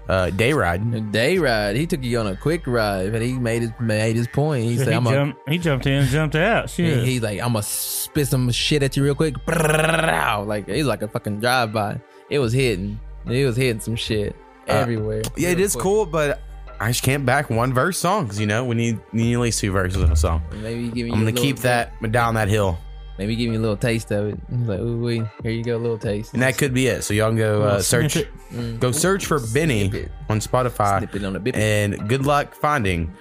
uh, 0.09 0.29
Day 0.31 0.51
Ride. 0.51 1.09
Day 1.13 1.37
ride. 1.37 1.77
He 1.77 1.87
took 1.87 2.03
you 2.03 2.19
on 2.19 2.27
a 2.27 2.35
quick 2.35 2.67
ride, 2.67 3.13
but 3.13 3.21
he 3.21 3.39
made 3.39 3.61
his 3.61 3.71
made 3.79 4.17
his 4.17 4.27
point. 4.27 4.65
He 4.65 4.71
He, 4.71 4.77
said, 4.79 4.89
"I'm 4.89 5.07
a." 5.07 5.11
jumped, 5.13 5.49
he 5.49 5.57
jumped 5.57 5.85
in 5.85 5.93
and 5.93 6.07
jumped 6.09 6.35
out. 6.35 6.69
Shit. 6.69 7.05
He, 7.05 7.13
he's 7.13 7.21
like, 7.21 7.39
I'm 7.39 7.53
gonna 7.53 7.63
spit 7.63 8.27
some 8.27 8.51
shit 8.51 8.83
at 8.83 8.97
you 8.97 9.05
real 9.05 9.15
quick. 9.15 9.35
Like 9.47 10.67
he's 10.67 10.85
like 10.85 11.01
a 11.01 11.07
fucking 11.07 11.39
drive 11.39 11.71
by. 11.71 12.01
It 12.29 12.39
was 12.39 12.51
hitting. 12.51 12.99
It 13.25 13.45
was 13.45 13.55
hitting 13.55 13.79
some 13.79 13.95
shit 13.95 14.35
Uh, 14.67 14.71
everywhere. 14.73 15.21
Yeah, 15.37 15.49
it 15.51 15.59
is 15.61 15.71
quick. 15.71 15.83
cool, 15.83 16.05
but 16.05 16.41
I 16.81 16.89
just 16.89 17.03
can't 17.03 17.25
back 17.25 17.49
one 17.49 17.73
verse 17.73 17.97
songs. 17.97 18.37
You 18.37 18.47
know, 18.47 18.65
we 18.65 18.75
need 18.75 18.99
need 19.13 19.33
at 19.33 19.39
least 19.39 19.61
two 19.61 19.71
verses 19.71 20.03
in 20.03 20.11
a 20.11 20.15
song. 20.17 20.41
Maybe 20.61 20.87
give 20.89 21.05
me. 21.05 21.11
I'm 21.13 21.19
gonna 21.19 21.25
little- 21.27 21.41
keep 21.41 21.59
that 21.59 21.93
down 22.11 22.33
that 22.33 22.49
hill, 22.49 22.77
Maybe 23.17 23.35
give 23.35 23.49
me 23.49 23.55
a 23.55 23.59
little 23.59 23.77
taste 23.77 24.11
of 24.11 24.27
it. 24.27 24.39
He's 24.49 24.67
like, 24.67 24.79
ooh, 24.79 24.97
wee, 25.03 25.23
here 25.41 25.51
you 25.51 25.63
go, 25.63 25.75
a 25.75 25.79
little 25.79 25.97
taste. 25.97 26.33
and 26.33 26.41
that 26.43 26.57
could 26.57 26.73
be 26.73 26.87
it. 26.87 27.03
So 27.03 27.13
y'all 27.13 27.29
can 27.29 27.37
go 27.37 27.63
uh, 27.63 27.81
search. 27.81 28.15
Mm. 28.51 28.79
go 28.79 28.91
search 28.91 29.25
for 29.25 29.39
Benny 29.53 29.89
Snippet. 29.89 30.11
on 30.29 30.39
Spotify, 30.39 30.99
Snip 30.99 31.15
it 31.15 31.25
on 31.25 31.35
a 31.35 31.39
bit. 31.39 31.55
and 31.55 32.07
good 32.07 32.25
luck 32.25 32.53
finding. 32.53 33.13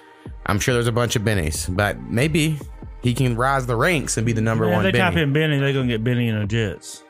I'm 0.47 0.61
sure 0.61 0.75
there's 0.75 0.87
a 0.87 0.93
bunch 0.93 1.17
of 1.17 1.23
Bennies, 1.23 1.75
but 1.75 2.01
maybe 2.03 2.59
he 3.03 3.15
can 3.15 3.37
rise 3.37 3.67
the 3.67 3.75
ranks 3.77 4.17
and 4.17 4.25
be 4.27 4.33
the 4.33 4.41
number 4.41 4.65
Man, 4.67 4.73
if 4.73 4.77
one 4.77 4.85
they 4.85 4.93
type 4.93 5.15
Benny. 5.15 5.23
in 5.23 5.33
Benny, 5.33 5.59
they're 5.59 5.73
gonna 5.73 5.89
get 5.89 6.05
Benny 6.05 6.29
and 6.29 6.43
the 6.43 6.47
Jets. 6.47 7.03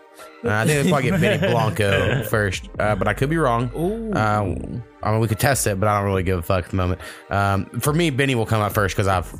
Uh, 0.44 0.48
I 0.50 0.64
think 0.66 0.84
they 0.84 0.90
probably 0.90 1.10
get 1.10 1.20
Benny 1.20 1.52
Blanco 1.52 2.22
first, 2.30 2.70
uh, 2.78 2.94
but 2.94 3.08
I 3.08 3.12
could 3.14 3.28
be 3.28 3.36
wrong. 3.36 3.70
Ooh. 3.76 4.12
Uh, 4.12 4.54
I 5.02 5.10
mean, 5.10 5.20
we 5.20 5.28
could 5.28 5.38
test 5.38 5.66
it, 5.66 5.78
but 5.78 5.88
I 5.88 5.98
don't 5.98 6.06
really 6.06 6.22
give 6.22 6.38
a 6.38 6.42
fuck 6.42 6.64
at 6.64 6.70
the 6.70 6.76
moment. 6.76 7.00
Um, 7.30 7.66
for 7.80 7.92
me, 7.92 8.08
Benny 8.10 8.34
will 8.34 8.46
come 8.46 8.62
up 8.62 8.72
first 8.72 8.94
because 8.96 9.08
I've 9.08 9.30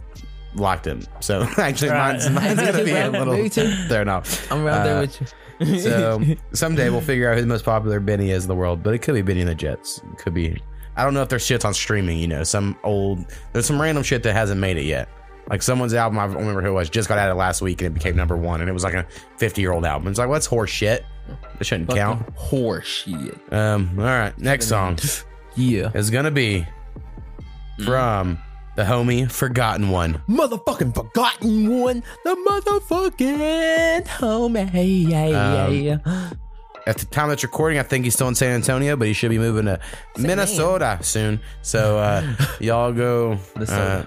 locked 0.57 0.87
him. 0.87 1.03
So 1.21 1.42
actually, 1.59 1.90
Right. 1.90 2.12
mine's, 2.12 2.31
mine's 2.31 2.61
gonna 2.61 2.85
be 2.85 2.90
a 2.92 3.11
Me 3.12 3.19
little 3.19 3.49
too. 3.49 3.73
there 3.88 4.05
now. 4.05 4.23
I'm 4.51 4.64
right 4.64 4.83
there 4.85 4.97
Uh, 4.99 5.01
with 5.03 5.35
you. 5.61 5.79
so 5.81 6.23
someday 6.53 6.90
we'll 6.90 7.01
figure 7.01 7.31
out 7.31 7.37
who 7.37 7.40
the 7.40 7.47
most 7.47 7.64
popular 7.64 8.01
Benny 8.01 8.31
is 8.31 8.45
in 8.45 8.49
the 8.49 8.55
world, 8.55 8.83
but 8.83 8.95
it 8.95 8.99
could 8.99 9.14
be 9.14 9.23
Benny 9.23 9.40
and 9.40 9.49
the 9.49 9.55
Jets. 9.55 9.99
It 10.12 10.19
could 10.19 10.35
be. 10.35 10.61
I 10.97 11.05
don't 11.05 11.14
know 11.14 11.23
if 11.23 11.29
there's 11.29 11.45
shit's 11.45 11.64
on 11.64 11.75
streaming. 11.75 12.19
You 12.19 12.27
know, 12.29 12.42
some 12.45 12.77
old 12.85 13.25
there's 13.53 13.66
some 13.66 13.81
random 13.81 14.03
shit 14.03 14.23
that 14.25 14.33
hasn't 14.35 14.61
made 14.61 14.77
it 14.77 14.85
yet. 14.85 15.09
Like 15.49 15.62
someone's 15.62 15.95
album, 15.95 16.19
I 16.19 16.27
don't 16.27 16.37
remember 16.38 16.61
who 16.61 16.69
it 16.71 16.73
was, 16.73 16.90
just 16.90 17.09
got 17.09 17.19
added 17.19 17.35
last 17.37 17.62
week 17.62 17.81
and 17.81 17.87
it 17.87 17.95
became 17.95 18.16
number 18.16 18.37
one, 18.37 18.61
and 18.61 18.69
it 18.69 18.73
was 18.73 18.83
like 18.83 18.95
a 18.95 19.07
50 19.37 19.61
year 19.61 19.73
old 19.73 19.85
album. 19.85 20.09
It's 20.09 20.19
like, 20.19 20.29
what's 20.29 20.45
horse 20.47 20.71
shit? 20.71 21.05
It 21.61 21.66
shouldn't 21.66 21.88
count. 21.90 22.19
Fucking 22.21 22.35
horse 22.35 22.87
shit. 22.87 23.53
Um, 23.53 23.90
all 23.99 24.05
right, 24.05 24.37
next 24.38 24.66
song 24.66 24.99
Yeah. 25.55 25.90
is 25.95 26.11
gonna 26.11 26.31
be 26.33 26.66
from 27.85 28.38
the 28.77 28.83
homie 28.85 29.31
Forgotten 29.31 29.91
One. 29.91 30.23
Motherfucking 30.29 30.95
forgotten 30.95 31.81
one. 31.81 32.03
The 32.25 32.31
motherfucking 32.49 34.07
homie. 34.07 35.09
Yeah, 35.09 35.65
Um, 35.67 35.75
yeah. 35.75 36.31
At 36.87 36.99
the 36.99 37.07
time 37.07 37.29
that's 37.31 37.43
recording, 37.43 37.79
I 37.81 37.83
think 37.83 38.05
he's 38.05 38.15
still 38.15 38.29
in 38.29 38.37
San 38.37 38.53
Antonio, 38.53 38.95
but 38.97 39.09
he 39.09 39.12
should 39.12 39.31
be 39.31 39.39
moving 39.39 39.65
to 39.65 39.81
Minnesota 40.17 40.99
soon. 41.03 41.41
So 41.62 41.99
uh, 41.99 42.37
y'all 42.61 42.93
go. 42.93 43.39
Uh, 43.57 44.05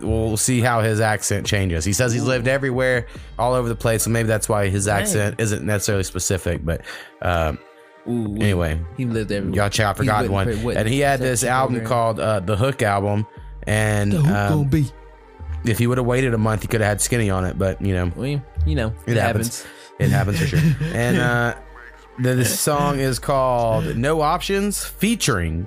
we'll 0.00 0.36
see 0.36 0.60
how 0.60 0.82
his 0.82 1.00
accent 1.00 1.46
changes. 1.46 1.84
He 1.84 1.94
says 1.94 2.12
he's 2.12 2.24
lived 2.24 2.46
everywhere, 2.46 3.06
all 3.38 3.54
over 3.54 3.68
the 3.70 3.74
place, 3.74 4.02
so 4.02 4.10
maybe 4.10 4.26
that's 4.26 4.48
why 4.50 4.68
his 4.68 4.86
accent 4.86 5.36
isn't 5.40 5.64
necessarily 5.64 6.04
specific. 6.04 6.62
But 6.62 6.82
um, 7.22 7.58
Ooh, 8.06 8.36
anyway, 8.36 8.78
he 8.98 9.06
lived 9.06 9.32
everywhere. 9.32 9.56
y'all 9.62 9.70
check 9.70 9.86
out 9.86 9.96
Forgotten 9.96 10.30
One, 10.30 10.48
and 10.48 10.86
he 10.88 11.00
had 11.00 11.20
this 11.20 11.42
album 11.42 11.76
program. 11.76 11.88
called 11.88 12.20
uh, 12.20 12.40
the 12.40 12.56
Hook 12.56 12.82
album. 12.82 13.26
And 13.66 14.12
The 14.12 14.18
who 14.18 14.34
um, 14.34 14.48
gonna 14.48 14.68
be? 14.68 14.90
if 15.64 15.78
he 15.78 15.86
would 15.86 15.98
have 15.98 16.06
waited 16.06 16.32
a 16.34 16.38
month, 16.38 16.62
he 16.62 16.68
could 16.68 16.80
have 16.80 16.88
had 16.88 17.00
Skinny 17.00 17.30
on 17.30 17.44
it. 17.44 17.58
But 17.58 17.80
you 17.82 17.94
know, 17.94 18.12
Well, 18.16 18.26
you 18.66 18.74
know, 18.74 18.94
it, 19.06 19.16
happens. 19.16 19.66
It 19.98 20.10
happens 20.10 20.38
for 20.40 20.46
sure. 20.46 20.60
And 20.94 21.18
uh, 21.18 21.54
the, 22.18 22.34
the 22.34 22.44
song 22.44 22.98
is 22.98 23.18
called 23.18 23.96
"No 23.96 24.20
Options," 24.20 24.84
featuring 24.84 25.66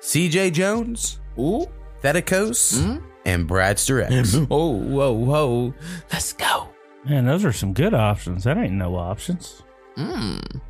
Ceejay 0.00 0.50
Jonez, 0.52 1.18
Ooh. 1.38 1.66
Thetikos, 2.02 3.00
and 3.24 3.48
Bradster 3.48 4.02
X. 4.10 4.36
Oh, 4.50 4.70
whoa, 4.72 5.12
whoa. 5.12 5.74
Let's 6.12 6.32
go. 6.32 6.68
Man, 7.04 7.26
those 7.26 7.44
are 7.44 7.52
some 7.52 7.72
good 7.72 7.94
options. 7.94 8.44
That 8.44 8.56
ain't 8.58 8.72
no 8.72 8.96
options. 8.96 9.62
Mm. 9.96 10.60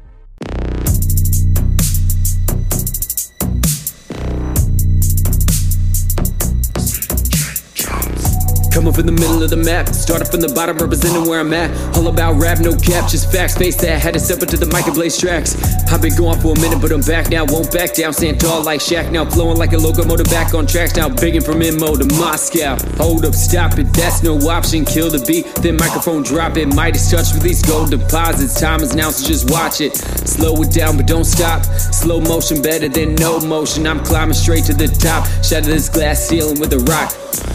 Up 8.87 8.99
in 8.99 9.07
the 9.07 9.11
middle 9.11 9.43
of 9.43 9.51
the 9.51 9.57
map, 9.57 9.89
started 9.89 10.29
from 10.29 10.41
the 10.41 10.49
bottom, 10.49 10.79
representing 10.79 11.29
where 11.29 11.41
I'm 11.41 11.53
at. 11.53 11.75
All 11.97 12.07
about 12.07 12.39
rap, 12.41 12.61
no 12.61 12.71
cap, 12.77 13.11
just 13.11 13.33
facts. 13.33 13.59
Face 13.59 13.75
that, 13.83 14.01
had 14.01 14.15
to 14.15 14.21
step 14.21 14.41
into 14.43 14.57
the 14.57 14.67
mic 14.67 14.87
and 14.87 14.95
blaze 14.95 15.19
tracks. 15.19 15.57
I've 15.89 16.03
been 16.03 16.17
going 16.17 16.39
for 16.41 16.53
a 16.53 16.61
minute, 16.61 16.81
but 16.81 16.91
I'm 16.91 17.01
back 17.01 17.31
now, 17.31 17.45
won't 17.47 17.73
back 17.73 17.95
down. 17.95 18.13
Stand 18.13 18.41
tall 18.41 18.63
like 18.65 18.81
Shaq 18.81 19.13
now, 19.13 19.25
flowing 19.25 19.57
like 19.57 19.73
a 19.73 19.79
locomotive 19.79 20.27
back 20.27 20.53
on 20.53 20.67
tracks 20.67 20.97
now. 20.97 21.09
Bigging 21.09 21.41
from 21.41 21.61
Inmo 21.61 21.97
to 21.97 22.05
Moscow. 22.17 22.77
Hold 22.97 23.25
up, 23.25 23.35
stop 23.35 23.79
it, 23.79 23.85
that's 23.93 24.23
no 24.23 24.37
option. 24.49 24.85
Kill 24.85 25.11
the 25.11 25.25
beat, 25.25 25.47
then 25.63 25.77
microphone 25.77 26.23
drop 26.23 26.57
it. 26.57 26.67
Midas 26.75 27.11
touch 27.11 27.33
these 27.41 27.63
gold 27.63 27.91
deposits. 27.91 28.61
Time 28.61 28.81
is 28.81 28.95
now, 28.95 29.11
so 29.11 29.27
just 29.27 29.51
watch 29.51 29.81
it. 29.81 29.95
Slow 29.97 30.61
it 30.63 30.73
down, 30.73 30.97
but 30.97 31.07
don't 31.07 31.25
stop. 31.25 31.65
Slow 31.65 32.21
motion 32.21 32.61
better 32.63 32.89
than 32.89 33.15
no 33.15 33.39
motion. 33.41 33.87
I'm 33.87 34.03
climbing 34.03 34.35
straight 34.35 34.65
to 34.65 34.75
the 34.75 34.89
top. 34.89 35.27
Shatter 35.45 35.71
this 35.71 35.89
glass 35.89 36.19
ceiling 36.21 36.59
with 36.59 36.73
a 36.73 36.81
rock. 36.91 37.11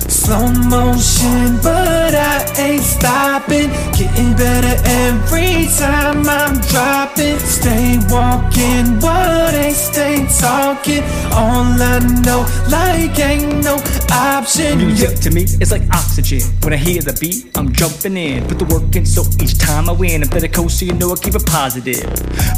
Slow 0.09 0.47
motion, 0.69 1.59
but 1.61 2.15
I 2.15 2.45
ain't 2.57 2.81
stopping. 2.81 3.69
Getting 3.97 4.33
better 4.35 4.81
every 4.85 5.67
time 5.77 6.27
I'm 6.27 6.59
dropping. 6.61 7.39
Stay 7.39 7.99
warm 8.09 8.20
walking, 8.21 8.99
what 9.01 9.53
ain't 9.53 9.75
stay 9.75 10.27
talking. 10.39 11.03
All 11.33 11.65
I 11.81 11.99
know, 12.25 12.45
like 12.69 13.17
ain't 13.19 13.63
no 13.63 13.75
option. 14.11 14.77
Music 14.77 15.15
to 15.25 15.31
me 15.31 15.43
is 15.63 15.71
like 15.71 15.83
oxygen. 15.91 16.41
When 16.61 16.73
I 16.73 16.77
hear 16.77 17.01
the 17.01 17.17
beat, 17.19 17.57
I'm 17.57 17.73
jumping 17.73 18.17
in. 18.17 18.45
Put 18.47 18.59
the 18.59 18.65
work 18.65 18.95
in, 18.95 19.05
so 19.05 19.23
each 19.41 19.57
time 19.57 19.89
I 19.89 19.93
win, 19.93 20.21
I'm 20.23 20.29
better 20.29 20.47
coast, 20.47 20.79
so 20.79 20.85
you 20.85 20.93
know 20.93 21.11
I 21.11 21.15
keep 21.15 21.35
it 21.35 21.45
positive. 21.45 22.05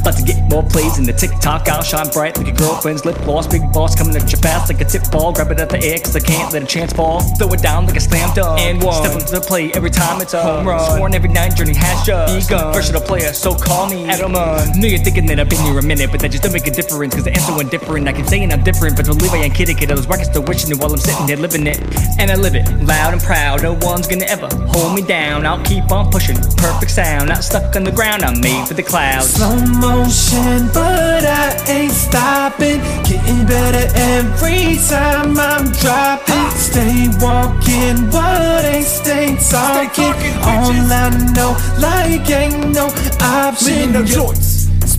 About 0.01 0.15
to 0.17 0.23
get 0.23 0.37
more 0.51 0.63
plays 0.63 0.97
in 0.97 1.05
the 1.05 1.13
TikTok, 1.13 1.69
I'll 1.69 1.83
shine 1.83 2.09
bright 2.09 2.37
like 2.37 2.47
your 2.47 2.55
girlfriend's 2.55 3.05
lip 3.05 3.17
gloss. 3.23 3.47
Big 3.47 3.63
boss 3.71 3.95
coming 3.95 4.15
at 4.15 4.31
you 4.31 4.39
fast 4.39 4.71
like 4.71 4.81
a 4.81 4.85
tip 4.85 5.09
ball. 5.11 5.31
Grab 5.31 5.51
it 5.51 5.59
at 5.59 5.69
the 5.69 5.81
air, 5.81 5.99
cause 5.99 6.15
I 6.15 6.19
can't 6.19 6.51
let 6.51 6.63
a 6.63 6.65
chance 6.65 6.91
fall. 6.91 7.21
Throw 7.37 7.47
it 7.53 7.61
down 7.61 7.85
like 7.87 7.95
a 7.95 8.01
slam 8.01 8.33
dunk. 8.35 8.59
And 8.59 8.83
one. 8.83 9.03
Step 9.03 9.15
up 9.15 9.27
to 9.27 9.35
the 9.39 9.41
plate 9.41 9.75
every 9.75 9.91
time 9.91 10.21
it's 10.21 10.33
a 10.33 10.41
home 10.43 10.67
run. 10.67 10.97
Sworn 10.97 11.13
every 11.13 11.29
night, 11.29 11.55
journey 11.55 11.75
has 11.75 12.05
just 12.05 12.49
begun. 12.49 12.73
Versatile 12.73 13.01
player, 13.01 13.31
so 13.31 13.55
call 13.55 13.87
me 13.89 14.03
Edelman. 14.05 14.75
Know 14.75 14.87
you're 14.87 14.99
thinking 14.99 15.25
that 15.27 15.39
I've 15.39 15.52
been 15.53 15.65
here 15.65 15.79
a 15.79 15.83
minute, 15.83 16.09
but 16.11 16.19
that 16.21 16.31
just 16.31 16.43
don't 16.43 16.53
make 16.53 16.65
a 16.67 16.71
difference, 16.71 17.13
cause 17.13 17.23
the 17.23 17.31
answer 17.31 17.55
went 17.55 17.69
different. 17.69 18.07
I 18.07 18.13
keep 18.13 18.25
saying 18.25 18.51
I'm 18.51 18.63
different, 18.63 18.95
but 18.95 19.05
believe 19.05 19.33
I 19.33 19.45
ain't 19.45 19.53
kidding, 19.53 19.77
kid. 19.77 19.91
I 19.91 19.95
was 19.95 20.07
working 20.07 20.25
still 20.25 20.43
wishing 20.43 20.71
it 20.71 20.79
while 20.79 20.91
I'm 20.91 20.97
sitting 20.97 21.25
there 21.27 21.37
living 21.37 21.67
it. 21.67 21.79
And 22.19 22.31
I 22.31 22.35
live 22.35 22.55
it 22.55 22.65
loud 22.81 23.13
and 23.13 23.21
proud. 23.21 23.61
No 23.61 23.73
one's 23.81 24.07
gonna 24.07 24.25
ever 24.25 24.47
hold 24.73 24.95
me 24.95 25.01
down. 25.01 25.45
I'll 25.45 25.63
keep 25.63 25.91
on 25.91 26.09
pushing. 26.11 26.37
Perfect 26.57 26.91
sound, 26.91 27.29
not 27.29 27.43
stuck 27.43 27.75
on 27.75 27.83
the 27.83 27.91
ground. 27.91 28.23
I'm 28.23 28.39
made 28.41 28.67
for 28.67 28.73
the 28.73 28.83
clouds. 28.83 29.33
Slow 29.33 29.55
motion, 29.55 30.69
but 30.73 31.23
I 31.23 31.53
ain't 31.69 31.93
stopping. 31.93 32.79
Getting 33.05 33.45
better 33.45 33.85
every 34.17 34.77
time 34.89 35.37
I'm 35.37 35.71
dropping. 35.83 36.49
Stay 36.57 37.09
walking, 37.21 38.09
what 38.09 38.65
ain't 38.65 38.85
stay 38.85 39.35
talking. 39.37 40.13
All 40.41 40.73
I 40.73 41.09
know, 41.35 41.51
like 41.77 42.29
ain't 42.29 42.73
no 42.73 42.87
option. 43.21 43.67
Leaving 43.67 43.93
no 43.93 44.05
choice. 44.05 44.52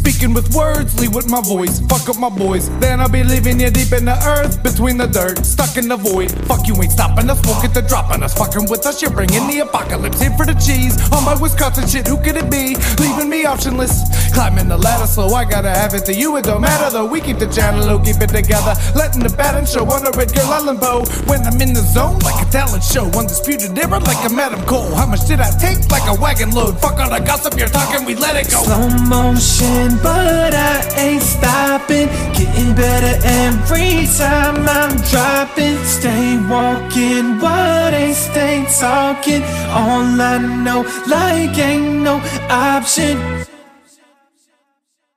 Speaking 0.04 0.34
with 0.34 0.54
words, 0.54 1.00
lead 1.00 1.14
with 1.14 1.30
my 1.30 1.40
voice. 1.40 1.80
Fuck 1.88 2.10
up 2.10 2.18
my 2.18 2.28
boys. 2.28 2.68
Then 2.78 3.00
I'll 3.00 3.08
be 3.08 3.24
leaving 3.24 3.58
you 3.58 3.70
deep 3.70 3.90
in 3.92 4.04
the 4.04 4.12
earth, 4.28 4.62
between 4.62 4.98
the 4.98 5.06
dirt, 5.06 5.46
stuck 5.46 5.78
in 5.78 5.88
the 5.88 5.96
void. 5.96 6.30
Fuck 6.44 6.68
you 6.68 6.76
ain't 6.82 6.92
stopping 6.92 7.30
us, 7.30 7.40
won't 7.46 7.62
get 7.62 7.72
the 7.72 7.80
dropping 7.80 8.22
us. 8.22 8.34
Fucking 8.34 8.68
with 8.68 8.84
us, 8.84 9.00
you're 9.00 9.10
bringing 9.10 9.48
the 9.48 9.60
apocalypse. 9.60 10.20
Here 10.20 10.30
for 10.36 10.44
the 10.44 10.52
cheese. 10.60 11.00
On 11.10 11.24
my 11.24 11.34
Wisconsin 11.40 11.88
shit, 11.88 12.06
who 12.06 12.18
could 12.18 12.36
it 12.36 12.50
be? 12.50 12.76
Leaving 13.00 13.30
me 13.30 13.44
optionless. 13.44 14.04
Climbing 14.34 14.68
the 14.68 14.76
ladder 14.76 15.06
slow, 15.06 15.32
I 15.32 15.44
gotta 15.44 15.70
have 15.70 15.94
it 15.94 16.04
to 16.04 16.14
you. 16.14 16.36
It 16.36 16.44
don't 16.44 16.60
matter 16.60 16.90
though, 16.90 17.06
we 17.06 17.22
keep 17.22 17.38
the 17.38 17.48
channel 17.48 17.86
low, 17.86 17.98
keep 17.98 18.20
it 18.20 18.28
together. 18.28 18.76
Letting 18.94 19.22
the 19.22 19.34
pattern 19.34 19.64
show 19.64 19.88
on 19.88 20.06
a 20.06 20.10
red 20.18 20.34
girl 20.34 20.52
Ellen 20.52 20.76
Bow. 20.76 21.06
When 21.24 21.40
I'm 21.48 21.58
in 21.62 21.72
the 21.72 21.80
zone, 21.80 22.18
like 22.18 22.46
a 22.46 22.50
talent 22.50 22.84
show. 22.84 23.08
Undisputed 23.16 23.72
era, 23.78 24.00
like 24.00 24.20
a 24.20 24.34
Adam 24.36 24.60
Cole. 24.66 24.94
How 24.94 25.06
much 25.06 25.26
did 25.26 25.40
I 25.40 25.50
take? 25.56 25.88
Like 25.88 26.04
a 26.06 26.20
wagon 26.20 26.50
load. 26.50 26.78
Fuck 26.80 27.00
all 27.00 27.08
the 27.08 27.24
gossip 27.24 27.56
you're 27.56 27.68
talking, 27.68 28.04
we 28.04 28.14
let 28.14 28.36
it 28.36 28.50
go. 28.50 28.60
Slow 28.62 28.88
motion, 29.08 29.93
but 30.02 30.54
I 30.54 30.82
ain't 30.98 31.22
stopping. 31.22 32.08
Getting 32.38 32.74
better 32.74 33.18
every 33.24 34.06
time 34.16 34.66
I'm 34.68 34.96
dropping. 35.10 35.76
Stay 35.84 36.36
walking, 36.48 37.38
what 37.40 37.92
ain't 37.94 38.16
stay 38.16 38.64
talking. 38.80 39.42
All 39.70 40.20
I 40.20 40.38
know, 40.38 40.82
like 41.06 41.56
ain't 41.58 42.02
no 42.02 42.16
option. 42.50 43.44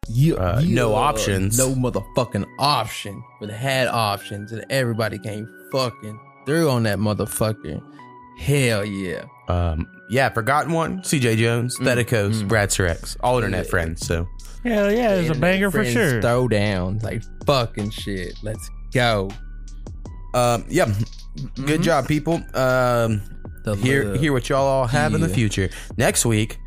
You, 0.10 0.38
Uh, 0.38 0.62
no 0.66 0.96
options. 0.96 1.58
No 1.58 1.74
motherfucking 1.76 2.46
option. 2.60 3.22
But 3.40 3.50
had 3.50 3.88
options 3.88 4.52
and 4.52 4.66
everybody 4.70 5.20
came 5.20 5.48
fucking 5.72 6.20
through 6.46 6.70
on 6.70 6.84
that 6.84 6.98
motherfucker. 6.98 7.82
Hell 8.40 8.86
yeah. 8.86 9.26
Um, 9.50 9.86
yeah, 10.10 10.30
forgotten 10.30 10.72
one. 10.72 11.00
Ceejay 11.02 11.38
Jonez, 11.38 11.78
Mm, 11.80 11.86
Thetikos, 11.86 12.48
Bradster 12.48 12.88
X, 12.90 13.18
all 13.22 13.38
internet 13.38 13.68
friends. 13.68 14.06
So 14.06 14.28
Hell 14.64 14.92
yeah, 14.92 15.12
it's 15.16 15.30
a 15.30 15.34
Internet 15.34 15.42
banger 15.42 15.72
for 15.72 15.78
friends 15.80 15.94
sure. 15.94 16.22
Throw 16.22 16.48
down. 16.48 17.00
Like 17.00 17.24
fucking 17.46 17.92
shit. 17.92 18.34
Let's 18.44 18.70
go. 18.94 19.30
Um, 20.34 20.66
yep. 20.68 20.90
Good 21.66 21.82
job, 21.82 22.08
people. 22.08 22.42
Um, 22.54 23.22
hear 23.80 24.06
love. 24.06 24.20
hear 24.20 24.34
what 24.34 24.50
y'all 24.50 24.66
all 24.66 24.88
have 24.88 25.14
in 25.14 25.22
the 25.22 25.28
Yeah. 25.30 25.36
future. 25.36 25.70
Next 25.98 26.26
week, 26.26 26.58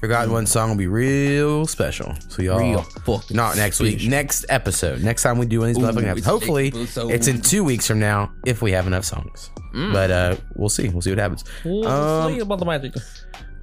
Forgotten 0.00 0.32
One 0.32 0.46
song 0.46 0.70
will 0.70 0.76
be 0.76 0.86
real 0.86 1.66
special. 1.66 2.14
So 2.28 2.42
y'all, 2.42 2.58
Real 2.60 2.82
fucking 2.82 3.36
not 3.36 3.56
next 3.56 3.80
week, 3.80 3.94
special. 3.94 4.10
next 4.10 4.44
episode, 4.48 5.02
next 5.02 5.22
time 5.22 5.38
we 5.38 5.46
do 5.46 5.60
one 5.60 5.70
of 5.70 5.74
these 5.76 5.82
Ooh, 5.84 5.86
motherfucking 5.88 5.96
episodes. 6.04 6.18
it's 6.18 6.26
Hopefully, 6.26 6.68
episode. 6.68 7.10
it's 7.10 7.26
in 7.28 7.40
two 7.40 7.64
weeks 7.64 7.86
from 7.86 7.98
now 7.98 8.30
if 8.46 8.60
we 8.62 8.70
have 8.72 8.86
enough 8.86 9.04
songs. 9.04 9.50
Mm. 9.74 9.92
But 9.92 10.10
uh, 10.10 10.36
we'll 10.56 10.68
see. 10.68 10.88
We'll 10.88 11.02
see 11.02 11.10
what 11.10 11.18
happens. 11.18 11.44
Um, 11.64 12.40
about 12.40 12.58
the 12.60 12.64
magic. 12.64 12.94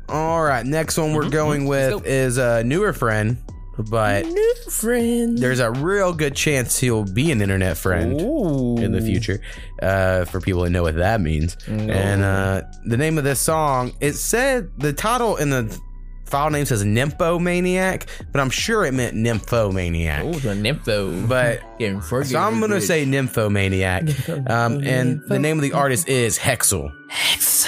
all 0.09 0.43
right, 0.43 0.65
next 0.65 0.97
one 0.97 1.07
Mm-hmm. 1.09 1.15
we're 1.17 1.29
going 1.29 1.65
with 1.67 2.05
is 2.05 2.37
a 2.37 2.63
newer 2.63 2.91
friend, 2.93 3.37
but 3.77 4.25
new 4.25 4.55
friend. 4.69 5.37
there's 5.37 5.59
a 5.59 5.71
real 5.71 6.13
good 6.13 6.35
chance 6.35 6.79
he'll 6.79 7.03
be 7.03 7.31
an 7.31 7.41
internet 7.41 7.77
friend 7.77 8.19
in 8.19 8.91
the 8.91 9.01
future. 9.01 9.41
Uh, 9.81 10.25
for 10.25 10.39
people 10.39 10.63
that 10.63 10.69
know 10.69 10.83
what 10.83 10.95
that 10.95 11.21
means, 11.21 11.57
and 11.67 12.23
uh, 12.23 12.61
the 12.85 12.97
name 12.97 13.17
of 13.17 13.23
this 13.23 13.39
song 13.39 13.93
it 13.99 14.13
said 14.13 14.71
the 14.77 14.93
title 14.93 15.35
in 15.37 15.49
the 15.49 15.79
file 16.25 16.49
name 16.49 16.65
says 16.65 16.83
Nymphomaniac, 16.83 18.07
but 18.31 18.41
I'm 18.41 18.49
sure 18.49 18.85
it 18.85 18.93
meant 18.93 19.15
Nymphomaniac. 19.15 20.23
Oh, 20.25 20.33
the 20.33 20.49
nympho. 20.49 21.27
But 21.27 21.61
Getting 21.79 22.01
so 22.01 22.39
I'm 22.39 22.59
gonna 22.59 22.81
say 22.81 23.05
Nymphomaniac, 23.05 24.29
um, 24.49 24.83
and 24.83 25.21
the 25.27 25.39
name 25.39 25.57
of 25.57 25.61
the 25.63 25.73
artist 25.73 26.07
is 26.07 26.37
Hexyl. 26.37 26.91
Hexyl. 27.09 27.65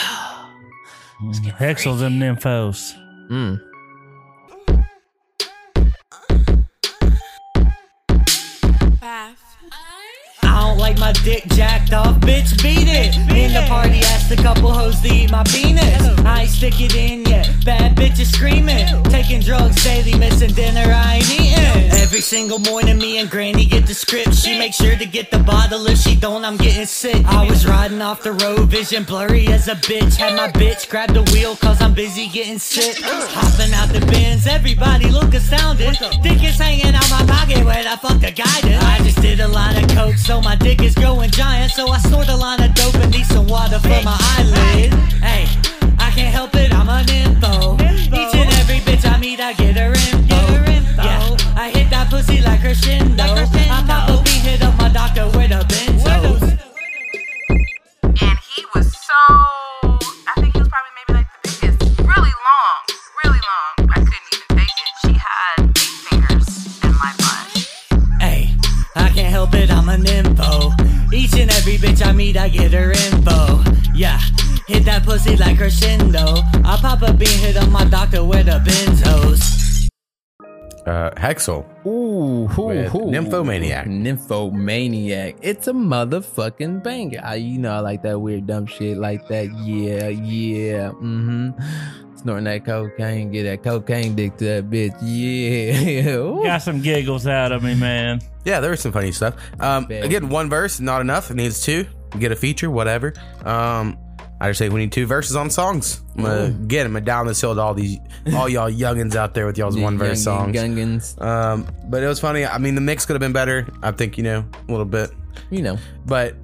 Hexyls 1.57 2.01
and 2.01 2.21
nymphos. 2.21 2.93
Mm. 3.29 3.59
Like 10.87 10.99
my 10.99 11.11
dick 11.23 11.45
jacked 11.49 11.91
off, 11.91 12.15
bitch, 12.21 12.61
beat 12.63 12.87
it. 12.87 13.17
In 13.35 13.51
the 13.51 13.65
party, 13.67 13.99
asked 14.13 14.31
a 14.31 14.37
couple 14.37 14.71
hoes 14.71 15.01
to 15.01 15.09
eat 15.09 15.29
my 15.29 15.43
penis. 15.43 16.01
I 16.19 16.43
ain't 16.43 16.49
stick 16.49 16.79
it 16.79 16.95
in 16.95 17.25
yet, 17.25 17.49
bad 17.65 17.97
bitches 17.97 18.31
screaming. 18.31 18.85
Taking 19.05 19.41
drugs 19.41 19.83
daily, 19.83 20.17
missing 20.17 20.53
dinner, 20.53 20.85
I 20.85 21.15
ain't 21.15 21.31
eating. 21.31 21.91
Every 21.91 22.21
single 22.21 22.59
morning, 22.59 22.97
me 22.99 23.17
and 23.17 23.29
Granny 23.29 23.65
get 23.65 23.85
the 23.85 23.93
script. 23.93 24.33
She 24.33 24.57
make 24.57 24.73
sure 24.73 24.95
to 24.95 25.05
get 25.05 25.29
the 25.29 25.39
bottle, 25.39 25.85
if 25.87 25.97
she 25.97 26.15
don't, 26.15 26.45
I'm 26.45 26.55
getting 26.55 26.85
sick. 26.85 27.25
I 27.25 27.45
was 27.49 27.67
riding 27.67 28.01
off 28.01 28.23
the 28.23 28.31
road, 28.31 28.69
vision 28.69 29.03
blurry 29.03 29.47
as 29.47 29.67
a 29.67 29.75
bitch. 29.75 30.15
Had 30.15 30.37
my 30.37 30.47
bitch 30.51 30.89
grab 30.89 31.13
the 31.13 31.23
wheel, 31.33 31.57
cause 31.57 31.81
I'm 31.81 31.93
busy 31.93 32.29
getting 32.29 32.59
sick. 32.59 33.03
Hopping 33.03 33.73
out 33.73 33.89
the 33.89 34.05
bins, 34.05 34.47
everybody 34.47 35.09
look 35.09 35.33
astounded. 35.33 35.97
Dick 36.23 36.41
is 36.43 36.57
hanging 36.57 36.95
out 36.95 37.09
my 37.09 37.25
pocket 37.27 37.65
where 37.65 37.83
the 37.83 37.97
fuck 37.97 38.21
the 38.21 38.31
guidance. 38.31 38.83
I 38.83 38.99
just 39.03 39.21
did 39.21 39.41
a 39.41 39.47
lot 39.49 39.75
of 39.75 39.89
coke, 39.89 40.15
so 40.15 40.41
my 40.41 40.55
dick 40.55 40.76
is 40.81 40.95
growing 40.95 41.29
giant. 41.31 41.71
So 41.71 41.87
I 41.89 41.97
snort 41.99 42.27
a 42.29 42.35
line 42.35 42.61
of 42.61 42.73
dope 42.73 42.95
and 42.95 43.11
need 43.11 43.25
some 43.25 43.47
water 43.47 43.79
for 43.79 44.01
my 44.03 44.17
eyelid. 44.37 44.93
Hey, 45.21 45.45
I 45.99 46.11
can't 46.11 46.33
help 46.33 46.55
it, 46.55 46.73
I'm 46.73 46.89
an 46.89 47.09
info. 47.09 47.75
Each 47.75 48.35
and 48.35 48.49
every 48.59 48.79
bitch 48.79 49.05
I 49.09 49.17
meet, 49.19 49.39
I 49.39 49.53
get 49.53 49.77
her 49.77 49.93
info. 49.93 50.35
Yeah, 51.03 51.37
I 51.55 51.69
hit 51.69 51.89
that 51.89 52.09
pussy 52.09 52.41
like 52.41 52.61
crescendo. 52.61 53.23
I 53.23 53.83
pop 53.87 54.09
a 54.09 54.23
beat, 54.23 54.41
hit 54.41 54.61
up 54.63 54.77
my 54.77 54.89
doctor 54.89 55.25
with 55.37 55.51
a 55.51 55.63
benzos. 55.71 56.59
and 58.03 58.39
he 58.55 58.65
was 58.73 58.93
so 58.93 59.46
I'm 69.87 70.01
an 70.01 70.07
info. 70.07 70.71
Each 71.13 71.33
and 71.39 71.49
every 71.49 71.77
bitch 71.77 72.05
I 72.05 72.11
meet, 72.11 72.35
I 72.35 72.49
get 72.49 72.73
her 72.73 72.91
info. 72.91 73.63
Yeah, 73.93 74.19
hit 74.67 74.83
that 74.83 75.03
pussy 75.05 75.37
like 75.37 75.57
crescendo. 75.57 76.41
I 76.65 76.77
pop 76.81 77.03
a 77.03 77.13
bean, 77.13 77.29
hit 77.39 77.55
up 77.55 77.69
my 77.69 77.85
doctor 77.85 78.21
with 78.25 78.49
a 78.49 78.59
benzos. 78.59 79.87
Uh, 80.85 81.11
Hexyl. 81.11 81.65
Ooh, 81.85 82.47
hoo, 82.47 82.65
With 82.65 82.91
hoo. 82.91 83.11
Nymphomaniac. 83.11 83.87
Nymphomaniac. 83.87 85.37
It's 85.41 85.67
a 85.67 85.73
motherfucking 85.73 86.83
banger. 86.83 87.21
I, 87.23 87.35
you 87.35 87.57
know, 87.57 87.71
I 87.71 87.79
like 87.79 88.03
that 88.03 88.19
weird 88.19 88.45
dumb 88.45 88.65
shit 88.65 88.97
like 88.97 89.25
that. 89.29 89.45
Yeah, 89.63 90.09
yeah. 90.09 90.89
Mm-hmm. 90.91 92.06
Snorting 92.27 92.43
that 92.43 92.65
cocaine, 92.65 93.31
get 93.31 93.43
that 93.43 93.63
cocaine 93.63 94.13
dick 94.13 94.35
to 94.35 94.43
that 94.43 94.69
bitch. 94.69 94.93
Yeah. 95.01 96.11
Ooh. 96.17 96.43
Got 96.43 96.61
some 96.61 96.81
giggles 96.81 97.25
out 97.25 97.53
of 97.53 97.63
me, 97.63 97.73
man. 97.73 98.19
Yeah, 98.43 98.59
there 98.59 98.69
was 98.71 98.81
some 98.81 98.91
funny 98.91 99.13
stuff. 99.13 99.35
Um, 99.61 99.85
again, 99.89 100.27
one 100.27 100.49
verse, 100.49 100.81
not 100.81 100.99
enough. 100.99 101.31
It 101.31 101.35
needs 101.35 101.61
two. 101.61 101.85
Get 102.19 102.33
a 102.33 102.35
feature, 102.35 102.69
whatever. 102.69 103.13
Um, 103.45 103.97
I 104.41 104.49
just 104.49 104.59
say 104.59 104.67
we 104.67 104.81
need 104.81 104.91
two 104.91 105.05
verses 105.05 105.37
on 105.37 105.49
songs. 105.49 106.01
I'm 106.17 106.23
gonna 106.25 106.49
get 106.51 106.85
him 106.85 107.01
down 107.05 107.27
this 107.27 107.39
hill 107.39 107.55
to 107.55 107.61
all 107.61 107.73
these, 107.73 107.97
all 108.33 108.49
y'all 108.49 108.69
youngins 108.69 109.15
out 109.15 109.33
there 109.33 109.45
with 109.45 109.57
y'all's 109.57 109.75
The 109.75 109.81
one 109.81 109.97
verse 109.97 110.19
youngin' 110.19 110.23
songs. 110.25 110.57
gungans. 110.57 111.21
Um, 111.21 111.65
but 111.85 112.03
it 112.03 112.07
was 112.07 112.19
funny. 112.19 112.45
I 112.45 112.57
mean, 112.57 112.75
the 112.75 112.81
mix 112.81 113.05
could 113.05 113.13
have 113.13 113.21
been 113.21 113.31
better. 113.31 113.65
I 113.81 113.91
think 113.91 114.17
you 114.17 114.25
know 114.25 114.43
a 114.67 114.69
little 114.69 114.83
bit. 114.85 115.11
You 115.49 115.61
know, 115.61 115.77
but 116.05 116.35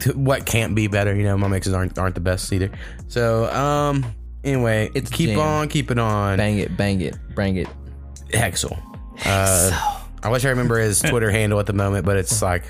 t- 0.00 0.12
what 0.12 0.46
can't 0.46 0.74
be 0.74 0.86
better? 0.86 1.14
You 1.14 1.24
know, 1.24 1.36
my 1.36 1.48
mixes 1.48 1.74
aren't 1.74 1.98
aren't 1.98 2.14
the 2.14 2.22
best 2.22 2.50
either. 2.54 2.70
So, 3.08 3.52
um, 3.52 4.02
anyway, 4.44 4.90
It's 4.94 5.10
a 5.10 5.14
keep 5.14 5.30
jam. 5.30 5.40
on 5.40 5.68
keeping 5.68 5.98
on. 5.98 6.36
Bang 6.36 6.58
it, 6.58 6.76
bang 6.76 7.00
it, 7.00 7.16
bang 7.34 7.56
it. 7.56 7.68
Hexyl 8.30 8.76
Uh, 9.24 10.00
I 10.22 10.28
wish 10.30 10.44
I 10.44 10.50
remember 10.50 10.78
his 10.78 11.00
Twitter 11.00 11.30
handle 11.30 11.60
at 11.60 11.66
the 11.66 11.72
moment, 11.72 12.04
but 12.06 12.16
it's 12.16 12.40
like 12.42 12.64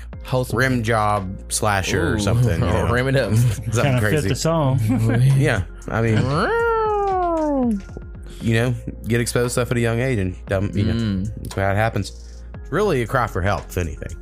rim 0.53 0.83
job 0.83 1.51
slasher 1.51 2.13
or 2.13 2.19
something. 2.19 2.59
You 2.59 2.67
know? 2.67 2.91
Rim 2.91 3.07
it 3.07 3.15
up. 3.15 3.33
something 3.35 3.71
Kinda 3.73 4.01
fit 4.01 4.09
crazy. 4.09 4.29
the 4.29 4.35
song. 4.35 4.79
yeah, 5.37 5.63
I 5.87 6.01
mean, 6.01 6.17
you 8.41 8.53
know, 8.55 8.75
get 9.07 9.21
exposed 9.21 9.53
stuff 9.53 9.71
at 9.71 9.77
a 9.77 9.79
young 9.79 9.99
age, 9.99 10.19
and 10.19 10.35
dumb, 10.47 10.71
you 10.73 10.83
know, 10.83 10.93
Mm. 10.93 11.31
that's 11.43 11.55
how 11.55 11.71
it 11.71 11.75
happens. 11.75 12.41
Really 12.69 13.01
a 13.01 13.07
cry 13.07 13.27
for 13.27 13.41
help, 13.41 13.65
if 13.69 13.77
anything. 13.77 14.15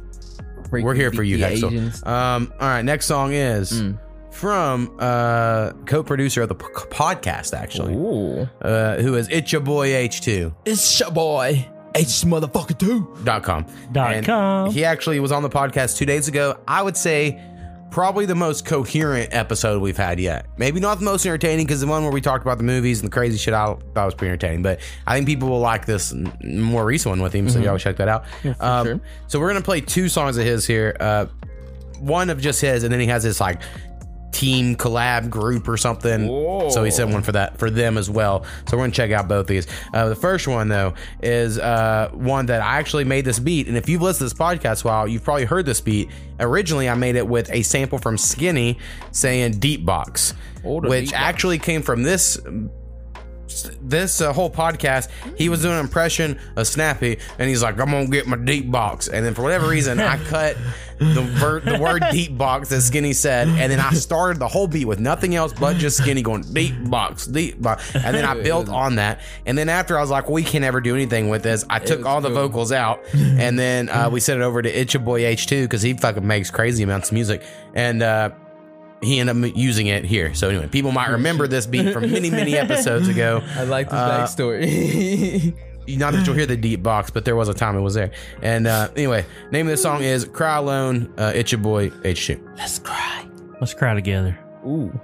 We're 0.71 0.93
here 0.95 1.11
for 1.11 1.21
you, 1.23 1.37
freaky 1.39 1.61
Hexyl. 1.61 2.07
Um, 2.07 2.51
all 2.59 2.67
right, 2.67 2.81
next 2.83 3.05
song 3.07 3.33
is 3.33 3.81
Mm. 3.81 3.97
From 4.33 4.93
uh, 4.99 5.71
co-producer 5.85 6.41
of 6.41 6.49
the 6.49 6.55
p- 6.55 6.65
podcast, 6.89 7.53
actually, 7.57 7.93
uh, 8.61 8.97
who 8.97 9.15
is 9.15 9.29
It's 9.29 9.51
Your 9.51 9.61
Boy 9.61 9.89
H2. 9.89 10.53
It's 10.65 10.99
your 10.99 11.11
boy. 11.11 11.67
H 11.95 12.07
motherfucker 12.25 12.77
two. 12.77 13.15
dot 13.23 13.43
com. 13.43 13.67
Dot 13.91 14.13
And 14.13 14.25
com. 14.25 14.71
He 14.71 14.83
actually 14.83 15.19
was 15.19 15.31
on 15.31 15.43
the 15.43 15.49
podcast 15.49 15.95
two 15.97 16.07
days 16.07 16.27
ago. 16.27 16.57
I 16.67 16.81
would 16.81 16.97
say 16.97 17.39
probably 17.91 18.25
the 18.25 18.33
most 18.33 18.65
coherent 18.65 19.29
episode 19.31 19.79
we've 19.79 19.95
had 19.95 20.19
yet. 20.19 20.47
Maybe 20.57 20.79
not 20.79 20.97
the 20.97 21.05
most 21.05 21.23
entertaining 21.27 21.67
because 21.67 21.81
the 21.81 21.85
one 21.87 22.01
where 22.01 22.11
we 22.11 22.19
talked 22.21 22.43
about 22.43 22.57
the 22.57 22.63
movies 22.63 22.99
and 23.01 23.07
the 23.07 23.13
crazy 23.13 23.37
shit 23.37 23.53
I 23.53 23.67
thought 23.93 24.05
was 24.05 24.15
pretty 24.15 24.31
entertaining. 24.31 24.63
But 24.63 24.79
I 25.05 25.13
think 25.13 25.27
people 25.27 25.47
will 25.49 25.59
like 25.59 25.85
this 25.85 26.11
n- 26.11 26.35
more 26.43 26.83
recent 26.83 27.11
one 27.11 27.21
with 27.21 27.33
him. 27.33 27.47
So 27.47 27.59
Mhm. 27.59 27.65
y'all 27.65 27.77
check 27.77 27.97
that 27.97 28.07
out. 28.07 28.25
Um, 28.59 28.85
sure. 28.87 28.99
So 29.27 29.39
we're 29.39 29.49
gonna 29.49 29.61
play 29.61 29.79
two 29.79 30.09
songs 30.09 30.37
of 30.37 30.45
his 30.45 30.65
here. 30.65 30.97
Uh, 30.99 31.27
one 31.99 32.31
of 32.31 32.41
just 32.41 32.59
his, 32.59 32.83
and 32.83 32.91
then 32.91 32.99
he 32.99 33.05
has 33.05 33.21
this 33.21 33.39
like 33.39 33.61
team 34.43 34.75
collab 34.75 35.29
group 35.29 35.67
or 35.67 35.77
something. 35.77 36.27
So 36.69 36.83
he 36.83 36.91
sent 36.91 37.11
one 37.11 37.23
for 37.23 37.31
that 37.33 37.57
for 37.57 37.69
them 37.69 37.97
as 37.97 38.09
well. 38.09 38.43
So 38.67 38.75
we're 38.77 38.83
gonna 38.83 38.91
check 38.91 39.11
out 39.11 39.27
both 39.27 39.47
these. 39.47 39.67
Uh, 39.93 40.09
the 40.09 40.15
first 40.15 40.47
one 40.47 40.67
though 40.67 40.93
is 41.21 41.57
uh, 41.59 42.09
one 42.13 42.47
that 42.47 42.61
I 42.61 42.77
actually 42.77 43.05
made 43.05 43.25
this 43.25 43.39
beat, 43.39 43.67
and 43.67 43.77
if 43.77 43.87
you've 43.87 44.01
listened 44.01 44.29
to 44.29 44.35
this 44.35 44.39
podcast 44.39 44.83
a 44.83 44.87
while, 44.87 45.07
you've 45.07 45.23
probably 45.23 45.45
heard 45.45 45.65
this 45.65 45.81
beat. 45.81 46.09
Originally, 46.39 46.89
I 46.89 46.95
made 46.95 47.15
it 47.15 47.27
with 47.27 47.49
a 47.51 47.61
sample 47.61 47.99
from 47.99 48.17
Skinny 48.17 48.79
saying 49.11 49.59
"Deep 49.59 49.85
Box," 49.85 50.33
the 50.63 50.69
which 50.69 51.05
Deep 51.05 51.11
Box. 51.11 51.23
actually 51.23 51.59
came 51.59 51.81
from 51.81 52.03
this 52.03 52.37
this 53.81 54.21
uh, 54.21 54.33
whole 54.33 54.49
podcast, 54.49 55.09
he 55.37 55.49
was 55.49 55.61
doing 55.61 55.75
an 55.75 55.79
impression 55.79 56.39
of 56.55 56.67
Snappy, 56.67 57.19
and 57.39 57.49
he's 57.49 57.61
like, 57.63 57.79
"I'm 57.79 57.91
gonna 57.91 58.07
get 58.07 58.27
my 58.27 58.37
deep 58.37 58.71
box," 58.71 59.07
and 59.07 59.25
then 59.25 59.33
for 59.33 59.41
whatever 59.43 59.67
reason, 59.67 59.99
I 59.99 60.17
cut 60.25 60.57
the 60.99 61.21
ver- 61.21 61.59
the 61.59 61.79
word 61.79 62.03
deep 62.11 62.37
box 62.37 62.69
that 62.69 62.81
Skinny 62.81 63.13
said, 63.13 63.47
and 63.47 63.71
then 63.71 63.79
I 63.79 63.91
started 63.91 64.39
the 64.39 64.47
whole 64.47 64.67
beat 64.67 64.85
with 64.85 64.99
nothing 64.99 65.35
else 65.35 65.53
but 65.53 65.77
just 65.77 65.97
Skinny 65.97 66.21
going 66.21 66.43
deep 66.53 66.73
box, 66.89 67.25
deep 67.27 67.61
box, 67.61 67.93
and 67.95 68.15
then 68.15 68.25
I 68.25 68.41
built 68.41 68.69
on 68.83 68.95
that, 68.95 69.21
and 69.45 69.57
then 69.57 69.69
after 69.69 69.97
I 69.97 70.01
was 70.01 70.09
like, 70.09 70.29
"We 70.29 70.43
can't 70.43 70.63
ever 70.63 70.81
do 70.81 70.95
anything 70.95 71.29
with 71.29 71.43
this," 71.43 71.65
I 71.69 71.79
took 71.79 72.05
all 72.05 72.21
the 72.21 72.29
cool. 72.29 72.47
vocals 72.49 72.71
out, 72.71 73.01
and 73.13 73.57
then 73.59 73.89
uh, 73.89 74.09
we 74.11 74.19
sent 74.19 74.39
it 74.41 74.43
over 74.43 74.61
to 74.61 74.69
It's 74.69 74.93
Your 74.93 75.03
Boy 75.03 75.21
H2 75.21 75.63
because 75.63 75.81
he 75.81 75.93
fucking 75.93 76.25
makes 76.25 76.49
crazy 76.51 76.83
amounts 76.83 77.09
of 77.09 77.13
music, 77.13 77.43
and. 77.73 78.01
uh 78.01 78.29
he 79.03 79.19
ended 79.19 79.43
up 79.45 79.55
using 79.55 79.87
it 79.87 80.05
here. 80.05 80.33
So 80.33 80.49
anyway, 80.49 80.67
people 80.67 80.91
might 80.91 81.09
remember 81.09 81.47
this 81.47 81.65
beat 81.65 81.91
from 81.93 82.11
many, 82.11 82.29
many 82.29 82.55
episodes 82.57 83.07
ago. 83.07 83.41
I 83.55 83.63
like 83.63 83.89
this 83.89 83.99
Uh, 83.99 84.25
backstory. 84.25 85.53
Not 85.87 86.13
that 86.13 86.25
you'll 86.25 86.35
hear 86.35 86.45
the 86.45 86.55
deep 86.55 86.81
box, 86.81 87.11
but 87.11 87.25
there 87.25 87.35
was 87.35 87.49
a 87.49 87.53
time 87.53 87.75
it 87.75 87.81
was 87.81 87.93
there. 87.93 88.11
And 88.41 88.67
uh, 88.67 88.89
anyway, 88.95 89.25
name 89.51 89.67
of 89.67 89.71
the 89.71 89.77
song 89.77 90.01
is 90.01 90.23
"Cry 90.25 90.55
Alone." 90.57 91.13
Uh, 91.17 91.33
it's 91.35 91.51
your 91.51 91.59
boy 91.59 91.89
H2. 91.89 92.57
Let's 92.57 92.79
cry. 92.79 93.27
Let's 93.59 93.73
cry 93.73 93.93
together. 93.93 94.37
Ooh. 94.65 94.97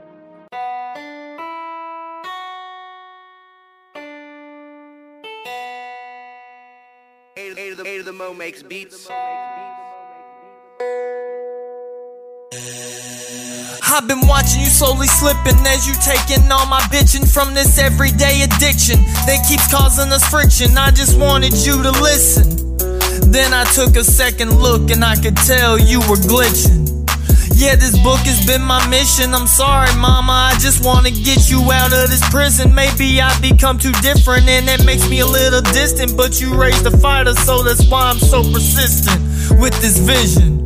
Eight 7.37 7.71
of 7.71 7.77
the, 7.77 7.87
eight 7.87 7.99
of 7.99 8.05
the 8.05 8.13
Mo 8.13 8.33
makes 8.33 8.61
beats. 8.63 9.07
I've 13.91 14.07
been 14.07 14.27
watching 14.27 14.61
you 14.61 14.67
slowly 14.67 15.07
slipping 15.07 15.57
as 15.65 15.87
you 15.87 15.93
taking 15.97 16.51
all 16.51 16.67
my 16.67 16.79
bitching 16.93 17.25
from 17.25 17.55
this 17.55 17.79
everyday 17.79 18.43
addiction 18.43 19.01
that 19.25 19.43
keeps 19.49 19.65
causing 19.71 20.11
us 20.13 20.23
friction. 20.29 20.77
I 20.77 20.91
just 20.91 21.17
wanted 21.17 21.53
you 21.65 21.81
to 21.81 21.91
listen. 21.97 22.77
Then 23.31 23.51
I 23.51 23.63
took 23.73 23.95
a 23.95 24.03
second 24.03 24.61
look 24.61 24.91
and 24.91 25.03
I 25.03 25.15
could 25.15 25.35
tell 25.37 25.79
you 25.79 26.01
were 26.01 26.21
glitching. 26.21 26.85
Yeah, 27.55 27.75
this 27.75 27.97
book 28.03 28.19
has 28.29 28.45
been 28.45 28.61
my 28.61 28.79
mission. 28.89 29.33
I'm 29.33 29.47
sorry, 29.47 29.93
mama. 29.97 30.53
I 30.53 30.59
just 30.59 30.85
wanna 30.85 31.09
get 31.09 31.49
you 31.49 31.59
out 31.71 31.91
of 31.91 32.09
this 32.09 32.21
prison. 32.29 32.73
Maybe 32.75 33.19
I 33.19 33.33
become 33.41 33.79
too 33.79 33.93
different 34.03 34.47
and 34.47 34.67
that 34.67 34.85
makes 34.85 35.09
me 35.09 35.21
a 35.21 35.27
little 35.27 35.61
distant. 35.73 36.15
But 36.15 36.39
you 36.39 36.53
raised 36.53 36.85
a 36.85 36.95
fighter, 36.95 37.33
so 37.33 37.63
that's 37.63 37.89
why 37.89 38.03
I'm 38.11 38.19
so 38.19 38.43
persistent 38.43 39.19
with 39.59 39.73
this 39.81 39.97
vision. 39.97 40.58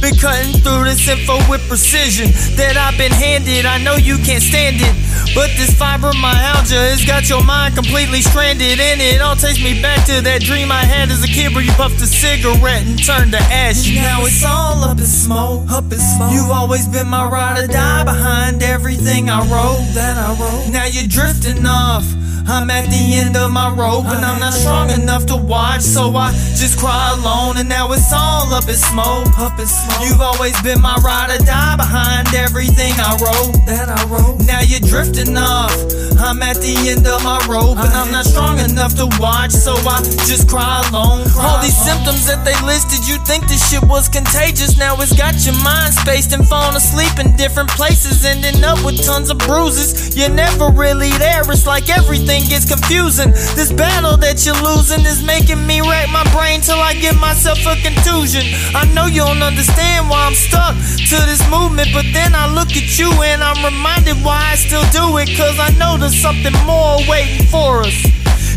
Been 0.00 0.14
cutting 0.14 0.54
through 0.62 0.84
this 0.84 1.08
info 1.08 1.36
with 1.50 1.66
precision 1.66 2.30
that 2.54 2.78
I've 2.78 2.96
been 2.96 3.10
handed. 3.10 3.66
I 3.66 3.82
know 3.82 3.96
you 3.96 4.16
can't 4.22 4.42
stand 4.42 4.78
it, 4.78 4.94
but 5.34 5.50
this 5.58 5.74
fibromyalgia 5.74 6.94
has 6.94 7.04
got 7.04 7.28
your 7.28 7.42
mind 7.42 7.74
completely 7.74 8.22
stranded. 8.22 8.78
And 8.78 9.02
it 9.02 9.20
all 9.20 9.34
takes 9.34 9.58
me 9.58 9.82
back 9.82 10.06
to 10.06 10.22
that 10.22 10.40
dream 10.42 10.70
I 10.70 10.86
had 10.86 11.10
as 11.10 11.24
a 11.24 11.26
kid 11.26 11.52
where 11.52 11.64
you 11.64 11.72
puffed 11.72 12.00
a 12.00 12.06
cigarette 12.06 12.86
and 12.86 12.94
turned 13.02 13.32
to 13.32 13.42
ash. 13.50 13.90
Now 13.92 14.22
it's 14.22 14.44
all 14.44 14.84
up 14.84 14.98
in 14.98 15.06
smoke, 15.06 15.68
up 15.68 15.90
in 15.90 15.98
smoke. 15.98 16.32
You've 16.32 16.50
always 16.50 16.86
been 16.86 17.08
my 17.08 17.26
ride 17.26 17.64
or 17.64 17.66
die 17.66 18.04
behind 18.04 18.62
everything 18.62 19.28
I 19.28 19.40
wrote. 19.50 19.82
That 19.98 20.14
I 20.14 20.30
wrote. 20.38 20.70
Now 20.70 20.86
you're 20.86 21.10
drifting 21.10 21.66
off. 21.66 22.06
I'm 22.48 22.70
at 22.70 22.88
the 22.88 23.20
end 23.20 23.36
of 23.36 23.52
my 23.52 23.68
rope 23.68 24.06
and 24.06 24.24
I'm 24.24 24.40
not 24.40 24.54
strong 24.54 24.88
enough 24.90 25.26
to 25.26 25.36
watch, 25.36 25.82
so 25.82 26.16
I 26.16 26.32
just 26.56 26.78
cry 26.78 27.14
alone. 27.20 27.58
And 27.58 27.68
now 27.68 27.92
it's 27.92 28.10
all 28.10 28.48
up 28.54 28.66
in 28.68 28.74
smoke. 28.74 29.28
Up 29.38 29.60
in 29.60 29.66
smoke. 29.66 30.08
You've 30.08 30.22
always 30.22 30.56
been 30.62 30.80
my 30.80 30.96
ride 31.04 31.28
or 31.28 31.44
die 31.44 31.76
behind 31.76 32.32
everything 32.34 32.96
I 32.96 33.12
wrote. 33.20 33.52
That 33.68 33.92
I 33.92 34.00
wrote. 34.08 34.40
Now 34.46 34.60
you're 34.64 34.80
drifting 34.80 35.36
off. 35.36 35.76
I'm 36.18 36.42
at 36.42 36.56
the 36.56 36.74
end 36.88 37.06
of 37.06 37.22
my 37.22 37.38
rope 37.46 37.78
and 37.78 37.92
I'm 37.92 38.10
not 38.10 38.24
strong 38.24 38.58
enough 38.58 38.96
to 38.96 39.06
watch, 39.20 39.52
so 39.52 39.76
I 39.76 40.00
just 40.24 40.48
cry 40.48 40.82
alone. 40.88 41.28
All 41.36 41.60
these 41.60 41.76
symptoms 41.76 42.26
that 42.26 42.48
they 42.48 42.56
listed, 42.64 43.06
you 43.06 43.20
think 43.28 43.46
this 43.46 43.60
shit 43.70 43.84
was 43.84 44.08
contagious. 44.08 44.78
Now 44.78 44.96
it's 44.98 45.12
got 45.12 45.36
your 45.44 45.54
mind 45.62 45.94
spaced 45.94 46.32
and 46.32 46.48
falling 46.48 46.74
asleep 46.74 47.12
in 47.20 47.36
different 47.36 47.68
places, 47.70 48.24
ending 48.24 48.64
up 48.64 48.82
with 48.84 49.04
tons 49.04 49.30
of 49.30 49.36
bruises. 49.38 50.16
You're 50.16 50.32
never 50.32 50.72
really 50.72 51.12
there. 51.20 51.44
It's 51.44 51.66
like 51.66 51.88
everything 51.92 52.37
gets 52.46 52.68
confusing. 52.68 53.30
This 53.58 53.72
battle 53.72 54.16
that 54.18 54.44
you're 54.44 54.58
losing 54.62 55.02
is 55.06 55.22
making 55.22 55.66
me 55.66 55.80
rack 55.80 56.10
my 56.12 56.24
brain 56.30 56.60
till 56.60 56.78
I 56.78 56.94
give 56.94 57.18
myself 57.18 57.58
a 57.66 57.74
contusion. 57.80 58.44
I 58.74 58.84
know 58.94 59.06
you 59.06 59.24
don't 59.24 59.42
understand 59.42 60.08
why 60.10 60.26
I'm 60.26 60.34
stuck 60.36 60.76
to 60.76 61.16
this 61.26 61.42
movement, 61.50 61.90
but 61.92 62.06
then 62.12 62.34
I 62.34 62.52
look 62.52 62.70
at 62.76 62.98
you 62.98 63.10
and 63.22 63.42
I'm 63.42 63.58
reminded 63.64 64.22
why 64.22 64.52
I 64.52 64.56
still 64.56 64.84
do 64.92 65.18
it. 65.18 65.32
Cause 65.36 65.58
I 65.58 65.70
know 65.78 65.96
there's 65.96 66.20
something 66.20 66.54
more 66.66 66.98
waiting 67.08 67.46
for 67.48 67.82
us. 67.82 67.96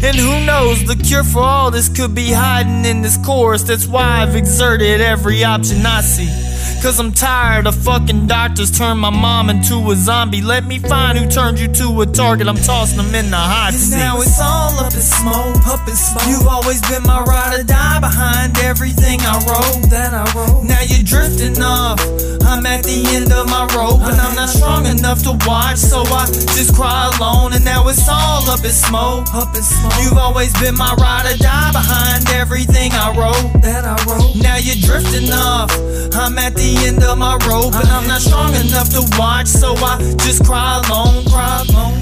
And 0.04 0.18
who 0.18 0.46
knows, 0.46 0.84
the 0.84 0.96
cure 0.96 1.24
for 1.24 1.42
all 1.42 1.70
this 1.70 1.88
could 1.88 2.16
be 2.16 2.32
hiding 2.32 2.86
in 2.86 3.02
this 3.02 3.18
chorus. 3.18 3.64
That's 3.64 3.88
why 3.88 4.22
I've 4.22 4.36
exerted 4.36 5.00
every 5.00 5.44
option 5.44 5.86
I 5.86 6.02
see. 6.02 6.51
Cause 6.82 7.00
I'm 7.00 7.12
tired 7.12 7.68
of 7.68 7.76
fucking 7.76 8.26
doctors 8.26 8.76
turn 8.76 8.98
my 8.98 9.12
mom 9.12 9.52
into 9.52 9.76
a 9.92 9.96
zombie. 9.96 10.42
Let 10.42 10.66
me 10.66 10.80
find 10.80 11.16
who 11.16 11.30
turned 11.30 11.60
you 11.60 11.68
to 11.68 12.02
a 12.02 12.08
target. 12.08 12.48
I'm 12.48 12.58
tossing 12.58 12.98
them 12.98 13.14
in 13.14 13.30
the 13.30 13.38
hot 13.38 13.74
seat. 13.74 13.98
Now 13.98 14.20
it's 14.20 14.42
all 14.42 14.74
up 14.80 14.92
in 14.92 15.00
smoke, 15.00 15.62
up 15.68 15.88
in 15.88 15.96
smoke. 15.96 16.26
You've 16.28 16.48
always 16.48 16.82
been 16.90 17.04
my 17.04 17.22
ride 17.22 17.60
or 17.60 17.64
die 17.64 18.00
behind 18.00 18.58
everything 18.58 19.22
I 19.22 19.38
wrote. 19.46 19.92
That 19.94 20.16
I 20.16 20.26
wrote. 20.34 20.64
Now 20.66 20.82
you're 20.82 21.06
drifting 21.06 21.62
off. 21.62 22.02
I'm 22.50 22.66
at 22.66 22.82
the 22.84 22.98
end 23.14 23.32
of 23.32 23.46
my 23.46 23.70
rope 23.78 24.02
and 24.02 24.18
I'm 24.18 24.36
not 24.36 24.50
strong 24.50 24.88
enough 24.88 25.22
to 25.30 25.38
watch, 25.46 25.78
so 25.78 26.02
I 26.02 26.26
just 26.58 26.74
cry 26.74 27.14
alone. 27.16 27.54
And 27.54 27.64
now 27.64 27.88
it's 27.90 28.10
all 28.10 28.50
up 28.50 28.66
in 28.66 28.74
smoke, 28.74 29.30
up 29.38 29.54
in 29.56 29.62
smoke. 29.62 29.94
You've 30.02 30.18
always 30.18 30.52
been 30.58 30.76
my 30.76 30.98
ride 30.98 31.30
or 31.30 31.38
die 31.38 31.72
behind 31.72 32.28
everything 32.34 32.92
I 32.92 33.14
wrote. 33.14 33.62
That 33.62 33.86
I 33.86 33.96
wrote. 34.10 34.36
Now 34.42 34.58
you're 34.58 34.82
drifting 34.82 35.30
off. 35.32 35.70
I'm 36.18 36.38
at 36.42 36.56
the 36.56 36.71
end 36.80 37.04
of 37.04 37.18
my 37.18 37.38
rope 37.48 37.76
and 37.76 37.88
I'm 37.90 38.08
not 38.08 38.22
strong 38.22 38.54
enough 38.56 38.90
to 38.90 39.02
watch, 39.18 39.48
so 39.48 39.76
I 39.78 40.00
just 40.20 40.46
cry 40.46 40.82
alone, 40.88 41.26
cry 41.26 41.64
alone. 41.70 41.98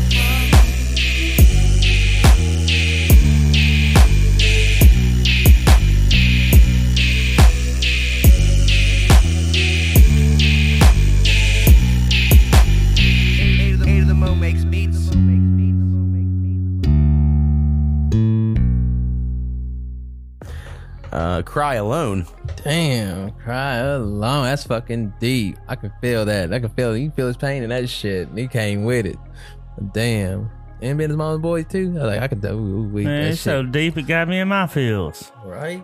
Uh, 21.11 21.41
"Cry 21.41 21.75
Alone." 21.75 22.25
Damn, 22.63 23.31
cry 23.31 23.75
alone. 23.75 24.43
That's 24.45 24.65
fucking 24.65 25.13
deep. 25.19 25.57
I 25.67 25.75
can 25.75 25.93
feel 26.01 26.25
that. 26.25 26.53
I 26.53 26.59
can 26.59 26.69
feel 26.69 26.93
it. 26.93 26.99
you 26.99 27.09
can 27.09 27.15
feel 27.15 27.27
his 27.27 27.37
pain 27.37 27.63
and 27.63 27.71
that 27.71 27.89
shit. 27.89 28.27
He 28.35 28.47
came 28.47 28.83
with 28.83 29.05
it. 29.05 29.17
Damn. 29.93 30.49
And 30.81 30.97
being 30.97 31.09
his 31.09 31.17
mama's 31.17 31.41
boys 31.41 31.65
too. 31.67 31.95
I 31.99 32.03
like 32.03 32.21
I 32.21 32.27
could. 32.27 32.43
Ooh, 32.45 32.49
ooh, 32.49 32.89
wait, 32.89 33.05
Man, 33.05 33.27
it's 33.27 33.41
so 33.41 33.63
deep 33.63 33.97
it 33.97 34.03
got 34.03 34.27
me 34.27 34.39
in 34.39 34.47
my 34.47 34.67
feels. 34.67 35.31
Right. 35.43 35.83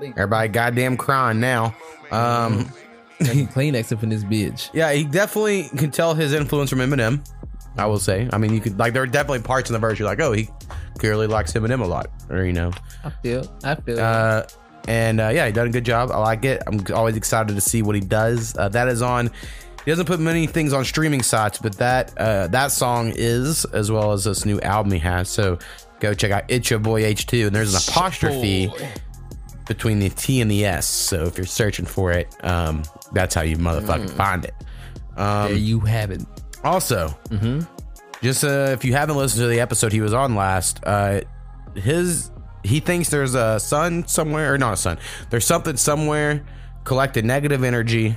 Everybody 0.00 0.48
goddamn 0.48 0.96
crying 0.96 1.40
now. 1.40 1.74
Um, 2.10 2.70
Kleenex 3.20 3.92
up 3.92 4.02
in 4.02 4.10
this 4.10 4.24
bitch. 4.24 4.70
Yeah, 4.74 4.92
he 4.92 5.04
definitely 5.04 5.70
can 5.76 5.90
tell 5.90 6.14
his 6.14 6.32
influence 6.32 6.70
from 6.70 6.80
Eminem. 6.80 7.26
I 7.78 7.86
will 7.86 7.98
say. 7.98 8.28
I 8.32 8.38
mean, 8.38 8.52
you 8.52 8.60
could 8.60 8.78
like 8.78 8.92
there 8.92 9.02
are 9.02 9.06
definitely 9.06 9.40
parts 9.42 9.70
in 9.70 9.74
the 9.74 9.78
verse 9.78 9.98
you're 9.98 10.08
like, 10.08 10.20
oh, 10.20 10.32
he 10.32 10.48
clearly 10.98 11.26
likes 11.26 11.52
Eminem 11.52 11.82
a 11.82 11.86
lot, 11.86 12.08
or 12.30 12.44
you 12.44 12.52
know. 12.52 12.72
I 13.04 13.10
feel. 13.22 13.56
I 13.64 13.74
feel. 13.74 14.00
Uh, 14.00 14.42
and 14.86 15.20
uh, 15.20 15.28
yeah, 15.28 15.46
he 15.46 15.52
done 15.52 15.66
a 15.68 15.70
good 15.70 15.84
job. 15.84 16.10
I 16.10 16.18
like 16.18 16.44
it. 16.44 16.62
I'm 16.66 16.84
always 16.94 17.16
excited 17.16 17.54
to 17.54 17.60
see 17.60 17.82
what 17.82 17.94
he 17.94 18.00
does. 18.00 18.56
Uh, 18.56 18.68
that 18.70 18.88
is 18.88 19.02
on. 19.02 19.30
He 19.84 19.92
doesn't 19.92 20.06
put 20.06 20.18
many 20.18 20.46
things 20.48 20.72
on 20.72 20.84
streaming 20.84 21.22
sites, 21.22 21.58
but 21.58 21.76
that 21.78 22.16
uh, 22.18 22.48
that 22.48 22.72
song 22.72 23.12
is 23.14 23.64
as 23.66 23.90
well 23.90 24.12
as 24.12 24.24
this 24.24 24.44
new 24.44 24.60
album 24.60 24.92
he 24.92 24.98
has. 24.98 25.28
So 25.28 25.58
go 26.00 26.12
check 26.12 26.30
out 26.32 26.44
It's 26.48 26.68
Your 26.70 26.80
Boy 26.80 27.02
H2, 27.02 27.46
and 27.46 27.54
there's 27.54 27.72
an 27.74 27.80
apostrophe 27.92 28.70
between 29.66 29.98
the 30.00 30.08
T 30.10 30.40
and 30.40 30.50
the 30.50 30.64
S. 30.64 30.86
So 30.86 31.24
if 31.24 31.36
you're 31.38 31.46
searching 31.46 31.86
for 31.86 32.12
it, 32.12 32.34
um, 32.44 32.82
that's 33.12 33.34
how 33.34 33.42
you 33.42 33.56
motherfucking 33.56 34.10
find 34.10 34.44
it. 34.44 34.54
Um, 35.16 35.48
there 35.48 35.56
you 35.56 35.80
have 35.80 36.10
it. 36.10 36.22
Also, 36.64 37.16
just 38.22 38.42
uh, 38.44 38.70
if 38.72 38.84
you 38.84 38.92
haven't 38.92 39.16
listened 39.16 39.42
to 39.42 39.46
the 39.48 39.60
episode 39.60 39.92
he 39.92 40.00
was 40.00 40.12
on 40.12 40.34
last, 40.34 40.80
uh, 40.84 41.20
his 41.74 42.30
he 42.66 42.80
thinks 42.80 43.08
there's 43.10 43.34
a 43.34 43.58
sun 43.60 44.06
somewhere, 44.06 44.52
or 44.54 44.58
not 44.58 44.74
a 44.74 44.76
sun. 44.76 44.98
There's 45.30 45.46
something 45.46 45.76
somewhere 45.76 46.44
collecting 46.84 47.26
negative 47.26 47.64
energy, 47.64 48.16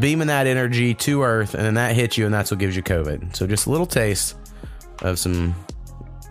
beaming 0.00 0.28
that 0.28 0.46
energy 0.46 0.94
to 0.94 1.22
Earth, 1.22 1.54
and 1.54 1.64
then 1.64 1.74
that 1.74 1.94
hits 1.94 2.16
you, 2.18 2.24
and 2.24 2.34
that's 2.34 2.50
what 2.50 2.58
gives 2.58 2.74
you 2.76 2.82
COVID. 2.82 3.36
So 3.36 3.46
just 3.46 3.66
a 3.66 3.70
little 3.70 3.86
taste 3.86 4.36
of 5.02 5.18
some 5.18 5.54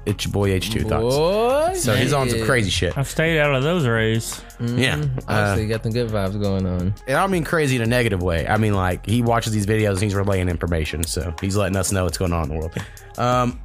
it's 0.06 0.24
your 0.24 0.32
boy 0.32 0.52
H2 0.52 0.88
thoughts. 0.88 1.16
Boy, 1.16 1.74
so 1.76 1.94
he's 1.94 2.14
on 2.14 2.30
some 2.30 2.42
crazy 2.46 2.70
shit. 2.70 2.98
I've 2.98 3.10
stayed 3.10 3.40
out 3.40 3.54
of 3.54 3.62
those 3.64 3.86
rays. 3.86 4.42
Yeah. 4.60 4.96
Obviously, 5.28 5.66
Uh, 5.66 5.68
got 5.68 5.84
some 5.84 5.92
good 5.92 6.10
vibes 6.10 6.42
going 6.42 6.66
on. 6.66 6.94
And 7.08 7.18
I 7.18 7.22
don't 7.22 7.30
mean 7.32 7.44
crazy 7.44 7.76
in 7.76 7.82
a 7.82 7.86
negative 7.86 8.24
way. 8.24 8.48
I 8.48 8.56
mean 8.56 8.74
like 8.74 9.06
he 9.06 9.22
watches 9.22 9.52
these 9.52 9.66
videos 9.66 9.92
and 9.96 10.04
he's 10.04 10.16
relaying 10.16 10.48
information, 10.48 11.04
so 11.04 11.34
he's 11.42 11.58
letting 11.58 11.76
us 11.76 11.92
know 11.92 12.06
what's 12.06 12.18
going 12.18 12.32
on 12.32 12.44
in 12.44 12.50
the 12.50 12.56
world. 12.56 12.74
Um, 13.18 13.60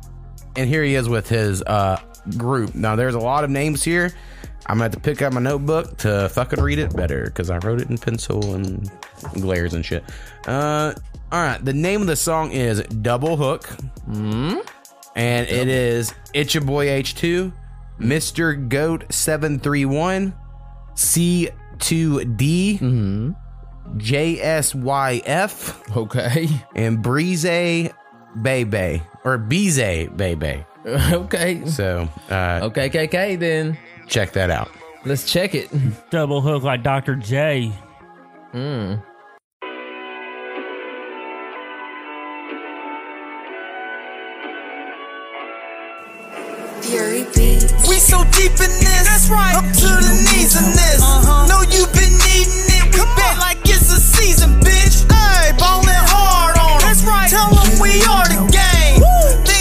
and 0.57 0.69
here 0.69 0.83
he 0.83 0.97
is 0.97 1.09
with 1.09 1.29
his 1.29 1.63
uh 1.63 2.01
group. 2.37 2.75
Now 2.75 2.97
there's 2.97 3.15
a 3.15 3.21
lot 3.21 3.45
of 3.45 3.51
names 3.51 3.83
here. 3.83 4.13
I'm 4.67 4.77
gonna 4.77 4.85
have 4.85 4.93
to 4.93 5.01
pick 5.01 5.23
up 5.23 5.33
my 5.33 5.41
notebook 5.41 5.97
to 5.99 6.29
fucking 6.29 6.63
read 6.63 6.79
it 6.79 6.95
better 6.95 7.25
because 7.25 7.51
I 7.51 7.59
wrote 7.59 7.81
it 7.81 7.91
in 7.91 7.99
pencil 7.99 8.55
and 8.55 8.91
glares 9.35 9.75
and 9.75 9.85
shit. 9.85 10.05
Uh, 10.47 10.95
all 11.33 11.43
right. 11.43 11.63
The 11.65 11.73
name 11.73 12.01
of 12.01 12.07
the 12.07 12.17
song 12.17 12.53
is 12.53 12.81
Double 12.83 13.37
Hook, 13.37 13.69
and 14.07 15.49
it 15.49 15.69
is 15.69 16.15
It's 16.33 16.55
Your 16.55 16.65
Boy 16.65 16.87
H2, 16.87 17.53
Mr. 17.99 18.69
Goat 18.69 19.13
Seven 19.13 19.59
Three 19.59 19.85
One, 19.85 20.33
C2D, 20.95 22.79
JSYF, 23.97 25.97
okay, 25.97 26.49
and 26.77 27.03
Breeze 27.03 27.93
Bebe 28.43 29.03
or 29.25 29.39
Bize 29.39 30.09
Bebe. 30.17 30.65
okay. 30.87 31.65
So, 31.67 32.09
uh, 32.31 32.61
okay, 32.65 32.91
KK, 32.91 33.39
then 33.39 33.79
check 34.09 34.33
that 34.33 34.51
out. 34.51 34.71
Let's 35.05 35.31
check 35.31 35.55
it. 35.55 35.71
Double 36.11 36.41
hook 36.41 36.63
like 36.63 36.83
Dr. 36.83 37.17
J. 37.17 37.73
Hmm. 38.53 38.95
Beats. 47.35 47.73
We 47.89 47.97
so 47.97 48.25
deep 48.35 48.53
in 48.59 48.73
this, 48.83 49.05
that's 49.07 49.29
right. 49.31 49.55
Up 49.55 49.65
to 49.65 49.89
the 50.03 50.13
knees 50.29 50.57
in 50.59 50.69
this. 50.73 51.01
Uh-huh. 51.01 51.47
Know 51.47 51.63
you 51.71 51.87
been 51.95 52.13
needing 52.27 52.67
it. 52.79 52.85
We 52.95 53.01
bet 53.17 53.39
like 53.39 53.59
it's 53.65 53.89
a 53.93 54.01
season, 54.01 54.61
bitch. 54.61 55.07
Hey, 55.11 55.53
ballin' 55.57 55.87
hard 56.11 56.59
on 56.59 56.77
'em. 56.77 56.81
That's 56.83 57.03
right. 57.05 57.31
Tell 57.31 57.49
'em 57.49 57.79
we 57.81 58.03
are 58.05 58.27
the 58.29 58.43
game. 58.51 59.01
Things 59.47 59.52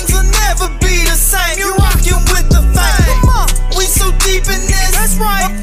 same. 1.32 1.58
You 1.58 1.74
rockin' 1.76 2.24
with 2.34 2.48
the 2.52 2.62
fame. 2.76 3.78
We 3.78 3.86
so 3.86 4.12
deep 4.20 4.48
in 4.52 4.68
this, 4.68 4.92
that's 4.92 5.16
right. 5.16 5.61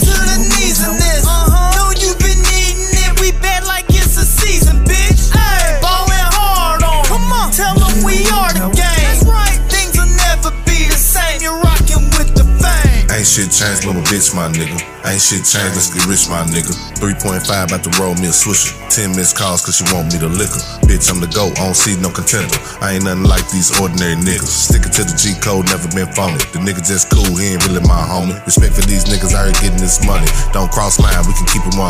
Shit 13.29 13.53
changed, 13.53 13.85
little 13.85 14.01
bitch, 14.09 14.33
my 14.33 14.49
nigga. 14.49 14.81
Ain't 15.05 15.21
shit 15.21 15.45
changed, 15.45 15.77
let's 15.77 15.93
get 15.93 16.09
rich, 16.09 16.33
my 16.33 16.41
nigga. 16.49 16.73
3.5 16.97 17.45
about 17.45 17.85
to 17.85 17.93
roll 18.01 18.17
me 18.17 18.33
a 18.33 18.35
swisher. 18.35 18.73
10 18.89 19.13
missed 19.13 19.37
calls 19.37 19.61
cause 19.61 19.77
she 19.77 19.85
want 19.93 20.09
me 20.09 20.17
to 20.19 20.31
liquor. 20.33 20.59
Bitch, 20.89 21.13
I'm 21.13 21.21
the 21.21 21.29
GOAT, 21.29 21.53
I 21.61 21.69
don't 21.69 21.77
see 21.77 21.95
no 22.01 22.09
contender. 22.09 22.57
I 22.81 22.97
ain't 22.97 23.05
nothing 23.05 23.29
like 23.29 23.45
these 23.53 23.69
ordinary 23.77 24.17
niggas. 24.17 24.73
Sticking 24.73 24.91
to 24.97 25.05
the 25.05 25.13
G 25.13 25.37
code, 25.45 25.69
never 25.69 25.85
been 25.93 26.09
phony. 26.17 26.41
The 26.57 26.65
nigga 26.65 26.81
just 26.81 27.13
cool, 27.13 27.29
he 27.37 27.53
ain't 27.53 27.63
really 27.69 27.85
my 27.85 28.01
homie. 28.01 28.39
Respect 28.49 28.73
for 28.73 28.87
these 28.89 29.05
niggas 29.05 29.37
I 29.37 29.53
ain't 29.53 29.61
getting 29.61 29.83
this 29.83 30.01
money. 30.09 30.27
Don't 30.57 30.73
cross 30.73 30.97
line, 30.97 31.21
we 31.29 31.37
can 31.37 31.47
keep 31.53 31.63
it 31.69 31.77
100. 31.77 31.85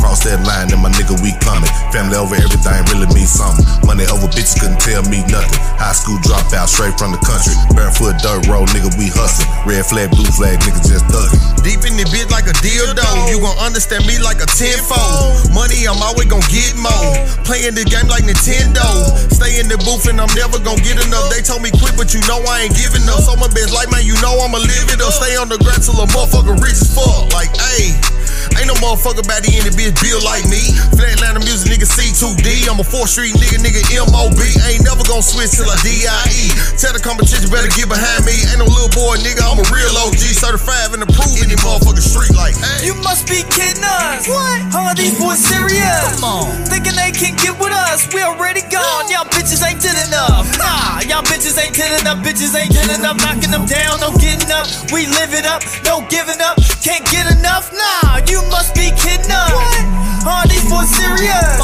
Cross 0.00 0.24
that 0.26 0.40
line, 0.46 0.72
then 0.72 0.80
my 0.80 0.90
nigga 0.96 1.14
we 1.20 1.36
coming. 1.44 1.70
Family 1.92 2.16
over 2.16 2.34
everything 2.34 2.80
really 2.94 3.10
means 3.12 3.36
something. 3.36 3.62
Money 3.84 4.08
over 4.08 4.30
bitches 4.32 4.56
couldn't 4.56 4.80
tell 4.80 5.02
me 5.12 5.26
nothing. 5.28 5.60
High 5.76 5.94
school 5.94 6.18
dropout, 6.24 6.70
straight 6.70 6.94
from 6.94 7.12
the 7.12 7.20
country. 7.20 7.54
Barefoot 7.74 8.22
dirt 8.22 8.46
road, 8.46 8.70
nigga, 8.70 8.90
we 8.94 9.10
hustle. 9.10 9.46
Red 9.68 9.84
flag, 9.86 10.14
blue 10.14 10.30
flag, 10.34 10.58
nigga 10.62 10.69
just 10.84 11.06
thuggin'. 11.10 11.40
Deep 11.66 11.84
in 11.84 11.96
the 11.96 12.06
bitch 12.08 12.30
like 12.30 12.48
a 12.48 12.54
dildo. 12.64 13.04
You 13.28 13.40
gon' 13.40 13.56
understand 13.60 14.06
me 14.06 14.16
like 14.22 14.40
a 14.40 14.48
tenfold. 14.48 15.50
Money, 15.52 15.84
I'm 15.84 16.00
always 16.00 16.28
gon' 16.30 16.44
get 16.48 16.72
more. 16.78 17.12
Playing 17.44 17.74
the 17.76 17.84
game 17.84 18.08
like 18.08 18.24
Nintendo. 18.24 18.86
Stay 19.32 19.60
in 19.60 19.68
the 19.68 19.76
booth 19.84 20.08
and 20.08 20.20
I'm 20.20 20.30
never 20.32 20.58
gon' 20.62 20.80
get 20.80 20.96
enough. 20.96 21.28
They 21.28 21.42
told 21.42 21.60
me 21.60 21.70
quit, 21.74 21.96
but 21.96 22.14
you 22.14 22.20
know 22.30 22.40
I 22.46 22.68
ain't 22.68 22.76
giving 22.76 23.04
up. 23.10 23.20
So 23.24 23.36
my 23.36 23.50
best 23.52 23.74
life, 23.74 23.90
man, 23.90 24.06
you 24.06 24.16
know 24.24 24.38
I'ma 24.40 24.60
live 24.60 24.88
it 24.88 25.00
up. 25.02 25.12
Stay 25.12 25.36
on 25.36 25.50
the 25.50 25.58
ground 25.60 25.82
till 25.84 25.98
a 26.00 26.06
motherfucker 26.14 26.56
rich 26.60 26.78
as 26.78 26.88
fuck. 26.92 27.32
Like, 27.34 27.52
ayy. 27.76 28.19
Ain't 28.58 28.66
no 28.66 28.76
motherfucker 28.82 29.22
about 29.22 29.42
the 29.44 29.52
end 29.54 29.68
of 29.68 29.74
bitch 29.76 29.94
build 30.00 30.24
like 30.24 30.46
me. 30.48 30.72
Flatliner 30.96 31.42
music 31.42 31.70
nigga 31.70 31.86
C2D. 31.86 32.66
I'm 32.66 32.80
a 32.80 32.86
4th 32.86 33.14
Street 33.14 33.34
nigga, 33.36 33.62
nigga 33.62 33.82
MOB. 34.10 34.40
Ain't 34.66 34.82
never 34.82 35.04
gon' 35.06 35.22
switch 35.22 35.54
till 35.54 35.68
I 35.68 35.76
DIE. 35.84 36.50
Tell 36.80 36.92
the 36.92 37.02
competition 37.02 37.50
better 37.50 37.70
get 37.72 37.86
behind 37.86 38.26
me. 38.26 38.34
Ain't 38.50 38.58
no 38.58 38.66
little 38.66 38.90
boy 38.92 39.20
nigga, 39.22 39.44
I'm 39.44 39.60
a 39.60 39.66
real 39.70 39.94
OG. 40.06 40.22
Certified 40.34 40.94
and 40.96 41.04
approved 41.04 41.42
in 41.44 41.52
the 41.52 41.58
motherfucking 41.60 42.02
street 42.02 42.34
like, 42.34 42.56
hey. 42.56 42.88
You 42.88 42.94
must 43.04 43.28
be 43.28 43.44
kidding 43.52 43.84
us. 43.84 44.26
What? 44.26 44.58
Huh, 44.72 44.94
these 44.96 45.14
boys 45.18 45.38
serious? 45.38 46.18
Come 46.18 46.24
on. 46.24 46.50
Thinking 46.66 46.96
they 46.96 47.12
can 47.12 47.36
get 47.36 47.54
with 47.60 47.72
us. 47.72 48.08
We 48.12 48.22
already 48.22 48.62
gone. 48.68 49.08
Y'all 49.12 49.28
bitches 49.28 49.60
ain't 49.62 49.80
did 49.80 49.96
enough. 50.08 50.46
Nah, 50.58 51.00
y'all 51.06 51.24
bitches 51.24 51.56
ain't 51.60 51.74
did 51.74 51.92
enough. 52.00 52.24
Bitches 52.24 52.54
ain't 52.56 52.72
did 52.72 52.88
enough. 52.98 53.16
Knocking 53.20 53.50
them 53.50 53.66
down, 53.66 54.00
no 54.00 54.10
getting 54.18 54.50
up. 54.50 54.66
We 54.92 55.06
live 55.06 55.32
it 55.34 55.46
up, 55.46 55.62
no 55.84 56.02
giving 56.08 56.40
up. 56.40 56.56
Can't 56.80 57.04
get 57.12 57.28
enough. 57.30 57.70
Nah, 57.72 58.24
you 58.26 58.39
must 58.48 58.74
be 58.74 58.88
kidding 58.96 59.30
us. 59.30 60.00
Huh, 60.24 60.44
these 60.48 60.64
boys 60.68 60.88
serious? 60.88 61.56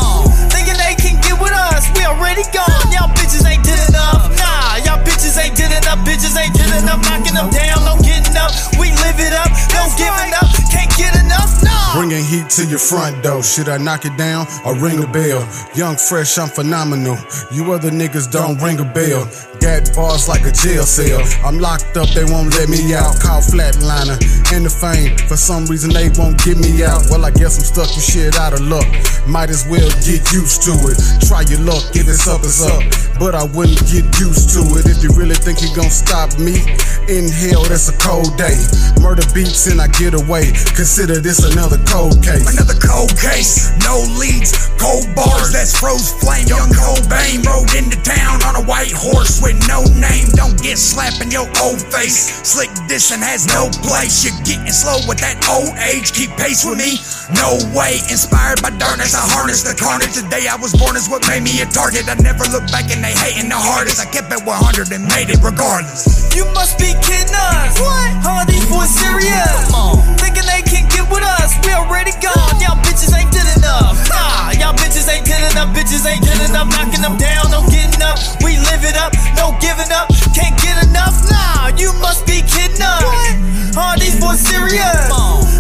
Thinking 0.53 0.77
they 0.81 0.97
can 0.97 1.21
get 1.21 1.37
with 1.41 1.53
us. 1.53 1.89
We 1.97 2.05
already 2.09 2.45
gone. 2.53 2.89
Y'all 2.93 3.13
bitches 3.13 3.45
ain't 3.45 3.65
did 3.65 3.77
enough. 3.89 4.33
Nah, 4.37 4.81
y'all 4.85 5.01
bitches 5.05 5.37
ain't 5.37 5.57
did 5.57 5.73
enough. 5.73 6.01
Bitches 6.09 6.37
ain't 6.37 6.57
did 6.57 6.73
enough. 6.81 7.05
Knocking 7.05 7.37
them 7.37 7.53
down, 7.53 7.85
no 7.85 8.01
getting 8.01 8.37
up. 8.37 8.53
We 8.81 8.93
live 9.05 9.21
it 9.21 9.33
up, 9.37 9.53
no 9.77 9.89
giving 10.01 10.33
up. 10.33 10.49
Can't 10.73 10.91
get 10.97 11.13
enough. 11.21 11.63
Nah. 11.63 11.97
Bringing 11.97 12.25
heat 12.25 12.49
to 12.57 12.65
your 12.65 12.81
front 12.81 13.23
door. 13.23 13.43
Should 13.43 13.69
I 13.69 13.77
knock 13.77 14.05
it 14.05 14.17
down 14.17 14.47
or 14.65 14.75
ring 14.77 15.03
a 15.03 15.07
bell? 15.07 15.45
Young, 15.77 15.97
fresh, 15.97 16.39
I'm 16.39 16.49
phenomenal. 16.49 17.17
You 17.53 17.73
other 17.73 17.91
niggas 17.91 18.31
don't 18.31 18.57
ring 18.61 18.81
a 18.81 18.89
bell. 18.89 19.29
Got 19.61 19.95
bars 19.95 20.29
like 20.29 20.45
a 20.45 20.53
jail 20.53 20.85
cell. 20.85 21.23
I'm 21.45 21.59
locked 21.59 21.97
up, 21.97 22.09
they 22.11 22.25
won't 22.25 22.55
let 22.55 22.69
me 22.69 22.95
out. 22.95 23.19
Call 23.21 23.41
flatliner 23.41 24.19
in 24.55 24.63
the 24.63 24.71
fame. 24.71 25.17
For 25.29 25.37
some 25.37 25.67
reason, 25.67 25.93
they 25.93 26.09
won't 26.15 26.43
get 26.45 26.59
me 26.59 26.85
out. 26.85 27.03
Well, 27.11 27.25
I 27.25 27.31
guess 27.31 27.59
I'm 27.59 27.65
stuck 27.65 27.91
with 27.95 28.05
shit 28.05 28.37
out 28.37 28.53
of 28.53 28.61
luck. 28.61 28.87
Might 29.27 29.51
as 29.51 29.67
well 29.69 29.89
get 30.07 30.23
used 30.33 30.63
to 30.69 30.75
it. 30.91 30.97
Try 31.27 31.43
your 31.51 31.61
luck, 31.61 31.83
if 31.95 32.07
it's 32.07 32.29
up, 32.29 32.43
it's 32.43 32.63
up. 32.63 32.83
But 33.19 33.35
I 33.35 33.45
wouldn't 33.57 33.81
get 33.89 34.07
used 34.21 34.53
to 34.55 34.63
it. 34.79 34.87
If 34.87 35.03
you 35.03 35.11
really 35.17 35.35
think 35.35 35.63
you 35.63 35.73
gon' 35.75 35.91
stop 35.91 36.39
me, 36.39 36.61
in 37.09 37.31
hell, 37.31 37.65
that's 37.65 37.89
a 37.89 37.97
cold 37.99 38.37
day. 38.37 38.59
Murder 39.01 39.27
beats 39.35 39.67
and 39.67 39.81
I 39.81 39.89
get 39.95 40.15
away. 40.15 40.53
Consider 40.75 41.19
this 41.19 41.43
another 41.43 41.79
cold 41.87 42.23
case. 42.23 42.55
Another 42.55 42.79
cold 42.83 43.15
case, 43.19 43.73
no 43.83 44.03
leads, 44.19 44.71
cold 44.79 45.07
bars, 45.15 45.53
that's 45.53 45.79
froze 45.79 46.13
flame. 46.19 46.47
Young 46.47 46.71
Cobain 46.75 47.43
rode 47.47 47.73
into 47.75 47.99
town 48.03 48.43
on 48.43 48.57
a 48.59 48.65
white 48.67 48.93
horse 48.93 49.41
with 49.47 49.69
no 49.71 49.87
name. 49.95 50.27
Don't 50.35 50.59
get 50.59 50.77
head 50.77 50.79
slapping 50.79 51.31
your 51.31 51.49
old 51.65 51.81
face. 51.89 52.45
Slick 52.45 52.71
dissing 52.89 53.23
has 53.25 53.49
no 53.49 53.73
place. 53.81 54.25
You're 54.25 54.37
getting 54.45 54.73
slow 54.73 55.01
with 55.09 55.19
that 55.25 55.41
old 55.49 55.73
age. 55.89 56.13
Keep 56.13 56.37
pace 56.37 56.65
with 56.65 56.77
me. 56.77 57.01
No 57.33 57.57
way. 57.73 58.03
Inspired 58.13 58.61
by 58.61 58.71
darkness, 58.77 59.17
I 59.17 59.25
harness 59.25 59.65
the 59.65 59.73
carnage. 59.73 60.15
The 60.15 60.27
day 60.29 60.47
I 60.47 60.57
was 60.57 60.77
born 60.77 60.97
is 60.97 61.09
what 61.09 61.25
made 61.29 61.43
me 61.43 61.61
a 61.65 61.67
target. 61.67 62.09
I 62.09 62.15
never 62.21 62.45
look 62.53 62.67
back 62.69 62.93
and 62.93 63.01
they 63.01 63.17
hating 63.17 63.49
the 63.49 63.59
hardest. 63.59 64.01
I 64.01 64.07
kept 64.07 64.33
it 64.33 64.43
100 64.45 64.93
and 64.93 65.05
made 65.09 65.33
it 65.33 65.41
regardless. 65.41 66.29
You 66.37 66.45
must 66.53 66.77
be 66.79 66.93
kidding 67.01 67.33
us. 67.33 67.81
What? 67.81 68.11
How 68.21 68.45
are 68.45 68.49
these 68.49 68.67
boys 68.69 68.93
serious? 68.93 69.73
Thinking 70.21 70.45
they 70.45 70.56
can 71.07 71.15
with 71.15 71.25
us. 71.25 71.55
We 71.65 71.73
already 71.73 72.13
gone. 72.23 72.59
Y'all 72.61 72.79
bitches 72.83 73.15
ain't 73.15 73.31
good 73.31 73.47
enough. 73.57 73.97
Nah, 74.09 74.51
y'all 74.59 74.75
bitches 74.75 75.09
ain't 75.09 75.27
good 75.27 75.43
enough. 75.53 75.75
Bitches 75.75 76.07
ain't 76.07 76.23
good 76.23 76.41
enough. 76.51 76.69
Knocking 76.71 77.03
them 77.03 77.17
down, 77.17 77.51
no 77.51 77.63
getting 77.71 78.03
up. 78.03 78.19
We 78.43 78.59
live 78.59 78.83
it 78.85 78.97
up, 78.97 79.13
no 79.37 79.57
giving 79.61 79.91
up. 79.93 80.09
Can't 80.35 80.57
get 80.61 80.77
enough. 80.87 81.15
Nah, 81.31 81.77
you 81.77 81.93
must 82.01 82.27
be 82.27 82.43
kidding 82.43 82.83
us. 82.83 83.03
Are 83.77 83.99
these 83.99 84.19
boys 84.19 84.41
serious? 84.41 85.07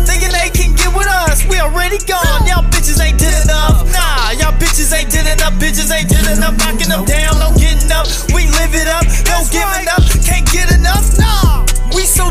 Thinking 0.06 0.32
they 0.32 0.50
can 0.50 0.74
get 0.74 0.94
with 0.94 1.08
us. 1.08 1.44
We 1.46 1.60
already 1.60 1.98
gone. 2.06 2.46
Y'all 2.46 2.64
bitches 2.64 3.00
ain't 3.00 3.18
did 3.18 3.34
enough. 3.44 3.86
Nah, 3.92 4.30
y'all 4.40 4.56
bitches 4.56 4.92
ain't 4.92 5.10
did 5.10 5.26
enough. 5.26 5.54
Bitches 5.60 5.92
ain't 5.92 6.08
did 6.08 6.24
enough. 6.26 6.56
Knocking 6.58 6.88
them 6.88 7.04
down, 7.04 7.38
no 7.38 7.52
getting 7.54 7.90
up. 7.92 8.06
We 8.34 8.48
live 8.58 8.74
it 8.74 8.88
up, 8.88 9.04
no 9.30 9.44
giving 9.52 9.86
up. 9.92 10.02
Can't 10.24 10.46
get 10.50 10.72
enough. 10.72 11.04
Nah, 11.18 11.66
we 11.94 12.02
so 12.08 12.25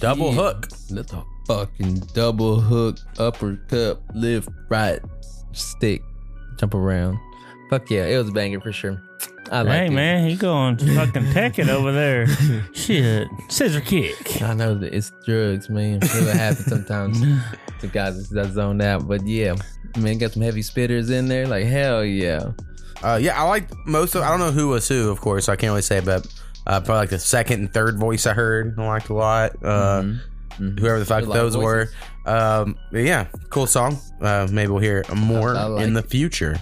double 0.00 0.32
hook. 0.32 0.68
That's 0.90 1.12
a 1.12 1.24
fucking 1.46 2.00
double 2.14 2.60
hook, 2.60 2.98
upper 3.18 3.52
uppercut, 3.68 4.02
lift, 4.14 4.48
right, 4.68 5.00
stick, 5.52 6.02
jump 6.58 6.74
around. 6.74 7.18
Fuck 7.68 7.90
yeah, 7.90 8.06
it 8.06 8.16
was 8.16 8.28
a 8.28 8.32
banger 8.32 8.60
for 8.60 8.72
sure. 8.72 9.00
I 9.52 9.62
like 9.62 9.78
hey 9.78 9.86
it. 9.86 9.90
man, 9.90 10.28
he 10.28 10.36
going 10.36 10.78
fucking 10.96 11.32
tech 11.32 11.58
it 11.58 11.68
over 11.68 11.92
there. 11.92 12.26
Shit, 12.72 13.28
scissor 13.48 13.80
kick. 13.80 14.42
I 14.42 14.54
know 14.54 14.74
that 14.76 14.94
it's 14.94 15.12
drugs, 15.24 15.68
man. 15.68 16.00
That's 16.00 16.20
what 16.20 16.36
happens 16.36 16.66
sometimes 16.66 17.20
to 17.80 17.86
guys 17.86 18.28
that 18.30 18.52
zoned 18.52 18.82
out. 18.82 19.06
But 19.06 19.26
yeah, 19.26 19.54
man, 19.98 20.18
got 20.18 20.32
some 20.32 20.42
heavy 20.42 20.62
spitters 20.62 21.10
in 21.10 21.28
there. 21.28 21.46
Like 21.46 21.66
hell 21.66 22.04
yeah. 22.04 22.52
Uh, 23.02 23.18
yeah, 23.20 23.40
I 23.40 23.46
like 23.48 23.68
most 23.86 24.14
of. 24.14 24.22
I 24.22 24.30
don't 24.30 24.40
know 24.40 24.52
who 24.52 24.68
was 24.68 24.86
who, 24.88 25.10
of 25.10 25.20
course. 25.20 25.46
So 25.46 25.52
I 25.52 25.56
can't 25.56 25.70
really 25.70 25.82
say, 25.82 26.00
but 26.00 26.26
uh, 26.66 26.80
probably 26.80 26.94
like 26.96 27.10
the 27.10 27.18
second 27.18 27.60
and 27.60 27.72
third 27.72 27.98
voice 27.98 28.26
I 28.26 28.34
heard, 28.34 28.78
I 28.78 28.86
liked 28.86 29.08
a 29.08 29.14
lot. 29.14 29.62
Uh, 29.64 30.02
Whoever 30.58 30.98
the 30.98 31.06
fuck 31.06 31.20
Good 31.20 31.28
lot 31.30 31.38
of 31.38 31.52
those 31.52 31.56
were. 31.56 31.88
Um, 32.26 32.76
yeah, 32.92 33.28
cool 33.48 33.66
song. 33.66 33.96
Uh, 34.20 34.46
maybe 34.50 34.70
we'll 34.70 34.82
hear 34.82 35.04
more 35.14 35.54
like 35.54 35.84
in 35.86 35.94
the 35.94 36.02
future. 36.02 36.58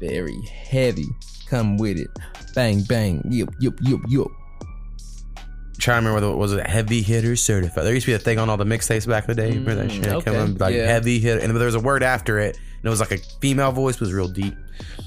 Very 0.00 0.36
heavy. 0.68 1.06
Come 1.48 1.76
with 1.76 1.98
it. 1.98 2.08
Bang 2.54 2.82
bang. 2.82 3.22
Yup 3.30 3.50
yup 3.60 3.74
yup 3.80 4.00
yup. 4.08 4.26
Trying 5.78 6.02
to 6.02 6.08
remember 6.08 6.28
what 6.30 6.38
was 6.38 6.52
it? 6.54 6.66
Heavy 6.66 7.00
hitter 7.02 7.36
certified. 7.36 7.84
There 7.84 7.94
used 7.94 8.06
to 8.06 8.10
be 8.10 8.16
a 8.16 8.18
thing 8.18 8.40
on 8.40 8.50
all 8.50 8.56
the 8.56 8.64
mixtapes 8.64 9.06
back 9.06 9.28
in 9.28 9.36
the 9.36 9.40
day. 9.40 9.50
Remember 9.50 9.76
that 9.76 9.92
shit? 9.92 10.02
Mm, 10.02 10.12
okay, 10.14 10.24
Come 10.32 10.36
on, 10.36 10.54
like 10.56 10.74
yeah. 10.74 10.86
heavy 10.86 11.20
hitter, 11.20 11.40
and 11.40 11.54
there 11.56 11.66
was 11.66 11.76
a 11.76 11.80
word 11.80 12.02
after 12.02 12.40
it, 12.40 12.56
and 12.56 12.84
it 12.84 12.88
was 12.88 12.98
like 12.98 13.12
a 13.12 13.18
female 13.40 13.70
voice, 13.70 14.00
was 14.00 14.12
real 14.12 14.26
deep. 14.26 14.56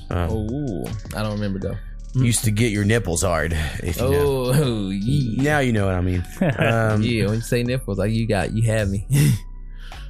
Uh, 0.09 0.27
Oh, 0.31 0.85
I 1.13 1.21
don't 1.21 1.33
remember 1.33 1.59
though. 1.59 1.77
Mm. 2.13 2.25
used 2.25 2.43
to 2.43 2.51
get 2.51 2.71
your 2.71 2.83
nipples 2.83 3.21
hard. 3.21 3.53
If 3.81 3.97
you 3.97 4.09
know. 4.09 4.51
oh, 4.53 4.89
yeah. 4.93 5.43
Now 5.43 5.59
you 5.59 5.71
know 5.71 5.85
what 5.85 5.95
I 5.95 6.01
mean. 6.01 6.25
Um, 6.41 7.01
yeah, 7.01 7.25
when 7.25 7.35
you 7.35 7.41
say 7.41 7.63
nipples, 7.63 7.97
like 7.97 8.11
you 8.11 8.27
got, 8.27 8.51
you 8.51 8.63
have 8.63 8.89
me. 8.89 9.07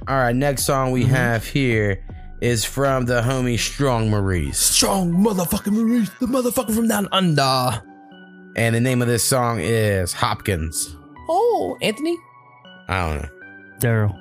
all 0.08 0.16
right, 0.16 0.34
next 0.34 0.64
song 0.64 0.90
we 0.90 1.02
mm-hmm. 1.02 1.12
have 1.12 1.46
here 1.46 2.04
is 2.40 2.64
from 2.64 3.06
the 3.06 3.20
homie 3.22 3.58
Strong 3.58 4.10
Maurice. 4.10 4.58
Strong 4.58 5.12
motherfucking 5.12 5.72
Maurice, 5.72 6.10
the 6.18 6.26
motherfucker 6.26 6.74
from 6.74 6.88
down 6.88 7.08
under. 7.12 7.82
And 8.56 8.74
the 8.74 8.80
name 8.80 9.00
of 9.00 9.08
this 9.08 9.22
song 9.22 9.60
is 9.60 10.12
Hopkins. 10.12 10.96
Oh, 11.28 11.78
Anthony? 11.80 12.18
I 12.88 13.08
don't 13.08 13.22
know. 13.22 13.28
Daryl. 13.78 14.18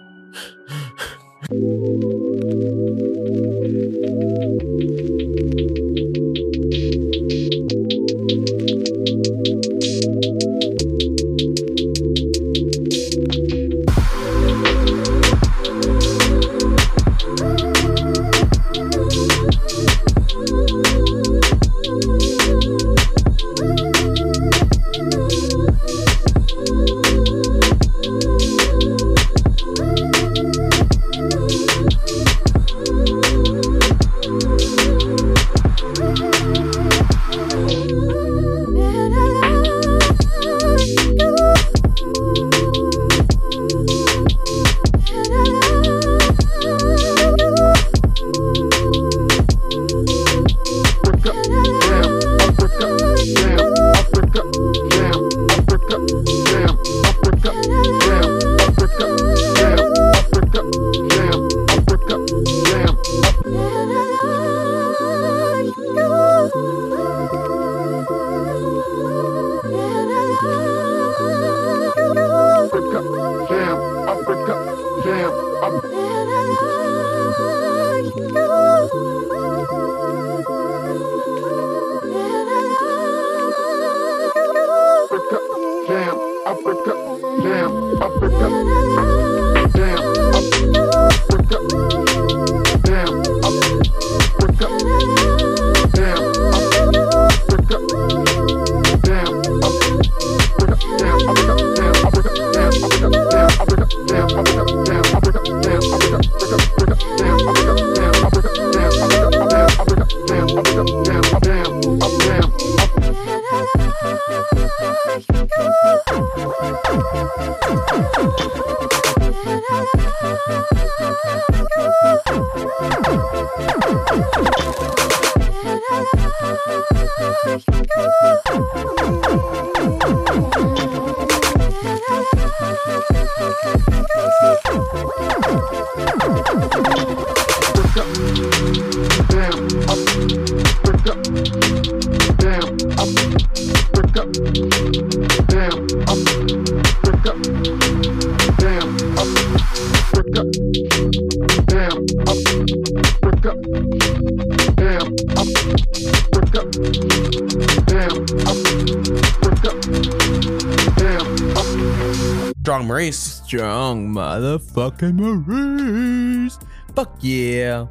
Yeah. 167.72 167.88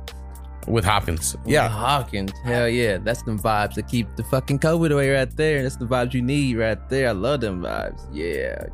With 0.68 0.85
Hopkins. 0.85 1.37
Yeah. 1.47 1.64
With 1.64 1.72
Hawkins. 1.72 2.33
Hell 2.45 2.68
yeah. 2.68 2.99
That's 2.99 3.22
them 3.22 3.39
vibes 3.39 3.74
that 3.74 3.89
keep 3.89 4.14
the 4.16 4.24
fucking 4.24 4.59
COVID 4.59 4.93
away 4.93 5.11
right 5.11 5.37
there. 5.37 5.62
That's 5.62 5.76
the 5.76 5.87
vibes 5.87 6.12
you 6.14 6.22
need 6.22 6.57
right 6.57 6.89
there. 6.89 7.09
I 7.09 7.12
love 7.12 7.41
them 7.41 7.62
vibes. 7.62 8.07
Yeah. 8.12 8.66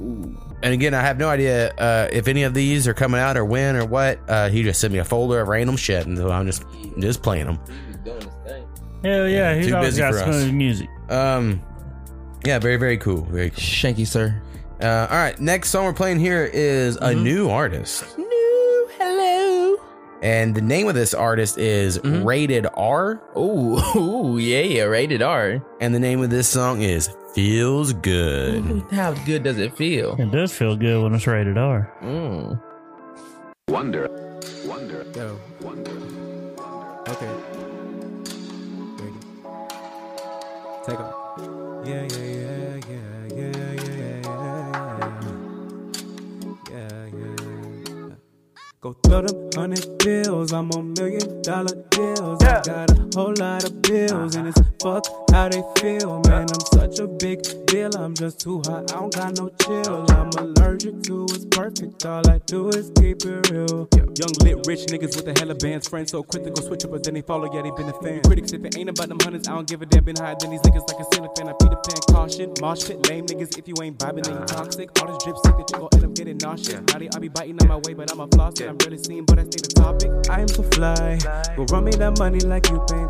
Ooh. 0.00 0.38
And 0.62 0.72
again, 0.72 0.94
I 0.94 1.02
have 1.02 1.18
no 1.18 1.28
idea 1.28 1.72
uh, 1.74 2.08
if 2.12 2.28
any 2.28 2.44
of 2.44 2.54
these 2.54 2.88
are 2.88 2.94
coming 2.94 3.20
out 3.20 3.36
or 3.36 3.44
when 3.44 3.76
or 3.76 3.84
what. 3.84 4.18
Uh, 4.28 4.48
he 4.48 4.62
just 4.62 4.80
sent 4.80 4.92
me 4.92 5.00
a 5.00 5.04
folder 5.04 5.40
of 5.40 5.48
random 5.48 5.76
shit, 5.76 6.06
and 6.06 6.16
so 6.16 6.30
I'm 6.30 6.46
just 6.46 6.64
just 6.98 7.22
playing 7.22 7.46
them. 7.46 7.58
Hell 9.04 9.28
yeah, 9.28 9.54
he's 9.56 9.66
Too 9.66 9.74
always 9.74 9.90
busy 9.90 10.00
got 10.00 10.14
for 10.14 10.30
us. 10.30 10.44
music. 10.46 10.88
Um, 11.10 11.60
yeah, 12.44 12.58
very 12.58 12.76
very 12.76 12.96
cool, 12.96 13.22
very 13.24 13.50
cool. 13.50 13.58
Shanky 13.58 14.06
sir. 14.06 14.40
Uh, 14.80 15.06
all 15.10 15.16
right, 15.16 15.38
next 15.40 15.70
song 15.70 15.84
we're 15.84 15.92
playing 15.92 16.18
here 16.18 16.48
is 16.52 16.96
a 16.96 17.14
new 17.14 17.50
artist, 17.50 18.02
New 18.02 18.11
hello. 18.11 18.11
And 20.22 20.54
the 20.54 20.62
name 20.62 20.88
of 20.88 20.94
this 20.94 21.12
artist 21.14 21.58
is 21.58 21.98
mm-hmm. 21.98 22.24
Rated 22.24 22.66
R. 22.74 23.20
Ooh, 23.36 23.78
ooh, 23.96 24.38
yeah, 24.38 24.60
yeah, 24.60 24.82
rated 24.84 25.20
R. 25.20 25.62
And 25.80 25.94
the 25.94 26.00
name 26.00 26.22
of 26.22 26.30
this 26.30 26.48
song 26.48 26.82
is 26.82 27.10
Feels 27.34 27.92
Good. 27.92 28.64
Ooh, 28.64 28.86
How 28.92 29.12
good 29.24 29.42
does 29.42 29.58
it 29.58 29.76
feel? 29.76 30.14
It 30.20 30.30
does 30.30 30.52
feel 30.56 30.76
good 30.76 31.02
when 31.02 31.14
it's 31.14 31.26
rated 31.26 31.58
R. 31.58 31.92
whole 53.14 53.34
lot 53.38 53.64
of 53.64 53.82
bills, 53.82 54.36
and 54.36 54.48
it's 54.48 54.60
fuck 54.82 55.06
how 55.30 55.48
they 55.48 55.62
feel, 55.78 56.20
man. 56.26 56.46
I'm 56.52 56.60
such 56.78 56.98
a 57.00 57.06
big 57.06 57.42
deal, 57.66 57.90
I'm 57.96 58.14
just 58.14 58.40
too 58.40 58.62
hot, 58.66 58.92
I 58.92 59.00
don't 59.00 59.14
got 59.14 59.38
no 59.38 59.48
chill. 59.62 60.06
I'm 60.10 60.30
allergic 60.38 61.02
to 61.04 61.24
it's 61.30 61.46
perfect, 61.46 62.04
all 62.04 62.28
I 62.28 62.38
do 62.46 62.68
is 62.68 62.92
keep 62.96 63.24
it 63.24 63.50
real. 63.50 63.88
Young 64.18 64.34
lit 64.44 64.66
rich 64.66 64.86
niggas 64.92 65.16
with 65.16 65.26
a 65.28 65.40
hella 65.40 65.54
bands, 65.54 65.88
friends 65.88 66.10
so 66.10 66.22
quick 66.22 66.44
to 66.44 66.50
go 66.50 66.62
switch 66.62 66.84
up, 66.84 66.90
but 66.90 67.02
then 67.02 67.14
they 67.14 67.22
follow, 67.22 67.52
yeah, 67.52 67.62
they 67.62 67.70
been 67.70 67.88
a 67.88 68.02
fan. 68.02 68.20
Critics, 68.22 68.52
if 68.52 68.64
it 68.64 68.76
ain't 68.76 68.90
about 68.90 69.08
them 69.08 69.18
hundreds, 69.22 69.48
I 69.48 69.52
don't 69.52 69.66
give 69.68 69.80
a 69.82 69.86
damn. 69.86 70.02
Been 70.02 70.16
higher 70.16 70.34
than 70.36 70.50
these 70.50 70.60
niggas 70.62 70.82
like 70.90 70.98
a 70.98 71.14
ceiling 71.14 71.30
fan. 71.36 71.46
I 71.46 71.52
feed 71.62 71.70
Peter 71.70 71.78
Pan, 71.78 72.00
caution, 72.10 72.52
mosh 72.60 72.84
pit, 72.88 73.08
lame 73.08 73.24
niggas. 73.26 73.56
If 73.56 73.68
you 73.68 73.74
ain't 73.80 73.98
vibing, 73.98 74.24
then 74.24 74.40
you 74.40 74.44
toxic. 74.46 74.90
All 75.00 75.06
this 75.06 75.22
drip 75.22 75.36
sick 75.44 75.54
that 75.56 75.70
you 75.70 75.78
gon' 75.78 75.88
end 75.94 76.04
up 76.04 76.14
getting 76.14 76.38
nauseous. 76.38 76.80
Now 76.90 76.98
they, 76.98 77.08
I 77.14 77.18
be 77.20 77.28
biting 77.28 77.56
on 77.62 77.68
my 77.68 77.76
way, 77.76 77.94
but 77.94 78.10
I'm 78.10 78.18
a 78.18 78.26
floss, 78.26 78.58
and 78.60 78.70
I'm 78.70 78.78
really 78.78 78.98
seen, 78.98 79.24
but 79.24 79.38
I 79.38 79.44
stay 79.44 79.62
the 79.62 79.72
topic. 79.78 80.10
I 80.28 80.40
am 80.40 80.48
so 80.48 80.64
fly, 80.74 81.18
go 81.56 81.64
run 81.70 81.84
me 81.84 81.92
that 81.92 82.18
money 82.18 82.40
like 82.40 82.68
you 82.68 82.84
paying 82.90 83.01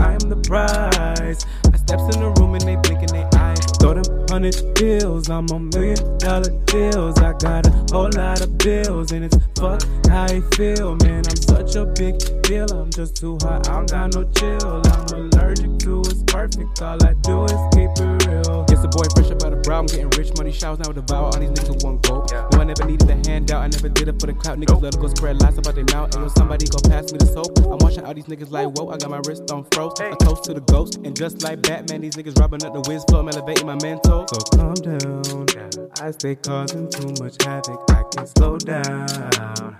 I 0.00 0.12
am 0.12 0.28
the 0.28 0.36
prize. 0.46 1.46
I 1.72 1.76
steps 1.76 2.16
in 2.16 2.22
the 2.22 2.34
room 2.38 2.54
and 2.54 2.62
they 2.62 2.76
blinking 2.76 3.14
their 3.14 3.28
eyes. 3.34 3.60
Throw 3.78 3.94
them 3.94 4.26
hundred 4.28 4.74
bills, 4.74 5.28
I'm 5.30 5.46
on 5.50 5.70
million 5.70 6.18
dollar 6.18 6.50
deals. 6.66 7.18
I 7.18 7.32
got 7.38 7.66
a 7.66 7.70
whole 7.90 8.10
lot 8.14 8.40
of 8.40 8.58
bills, 8.58 9.12
and 9.12 9.24
it's 9.24 9.36
fuck 9.56 9.82
how 10.06 10.24
I 10.24 10.40
feel, 10.56 10.96
man. 10.96 11.24
I'm 11.28 11.36
such 11.36 11.76
a 11.76 11.86
big 11.86 12.18
deal, 12.42 12.70
I'm 12.70 12.90
just 12.90 13.16
too 13.16 13.38
hot, 13.42 13.68
I 13.68 13.72
don't 13.72 13.90
got 13.90 14.14
no 14.14 14.24
chill. 14.36 14.82
I'm 14.84 15.32
allergic 15.32 15.78
to 15.80 16.00
it's 16.00 16.22
perfect, 16.24 16.82
all 16.82 17.02
I 17.04 17.14
do 17.22 17.44
is 17.44 17.60
keep 17.74 17.90
it 17.96 18.26
real. 18.26 18.67
Yes, 18.78 18.84
a 18.84 18.88
boy 18.96 19.02
fresh 19.16 19.30
up 19.32 19.42
out 19.42 19.52
of 19.52 19.62
brow, 19.62 19.80
I'm 19.80 19.86
getting 19.86 20.10
rich 20.10 20.30
money 20.36 20.52
showers 20.52 20.78
now 20.78 20.86
with 20.86 21.04
devour 21.04 21.24
all 21.24 21.40
these 21.40 21.50
niggas 21.50 21.66
who 21.66 21.74
want 21.84 22.06
go. 22.06 22.24
No, 22.52 22.60
I 22.60 22.64
never 22.64 22.84
needed 22.84 23.10
a 23.10 23.28
handout, 23.28 23.62
I 23.62 23.66
never 23.66 23.88
did 23.88 24.06
it 24.06 24.20
for 24.20 24.28
the 24.28 24.34
clout. 24.34 24.56
Niggas 24.56 24.80
let 24.80 24.94
it 24.94 25.00
go 25.00 25.08
spread 25.08 25.42
lies 25.42 25.58
about 25.58 25.74
their 25.74 25.84
mouth. 25.90 26.12
Ayo, 26.12 26.30
somebody 26.38 26.66
go 26.66 26.78
pass 26.88 27.10
me 27.10 27.18
the 27.18 27.26
soap. 27.26 27.58
I'm 27.58 27.78
watching 27.78 28.04
all 28.04 28.14
these 28.14 28.26
niggas 28.26 28.52
like, 28.52 28.68
whoa, 28.78 28.90
I 28.90 28.96
got 28.98 29.10
my 29.10 29.20
wrist 29.26 29.50
on 29.50 29.66
froze. 29.72 29.98
A 29.98 30.14
toast 30.22 30.44
to 30.44 30.54
the 30.54 30.60
ghost, 30.60 30.94
and 31.02 31.16
just 31.16 31.42
like 31.42 31.60
Batman, 31.62 32.02
these 32.02 32.14
niggas 32.14 32.38
robbing 32.38 32.62
up 32.62 32.72
the 32.72 32.80
whiz 32.88 33.02
flow, 33.08 33.18
I'm 33.18 33.28
elevating 33.28 33.66
my 33.66 33.74
mental. 33.82 34.26
So 34.28 34.38
calm 34.54 34.74
down, 34.74 35.90
I 36.00 36.12
stay 36.12 36.36
causing 36.36 36.88
too 36.88 37.10
much 37.18 37.34
havoc, 37.42 37.82
I 37.90 38.04
can't 38.14 38.28
slow 38.28 38.58
down. 38.58 39.10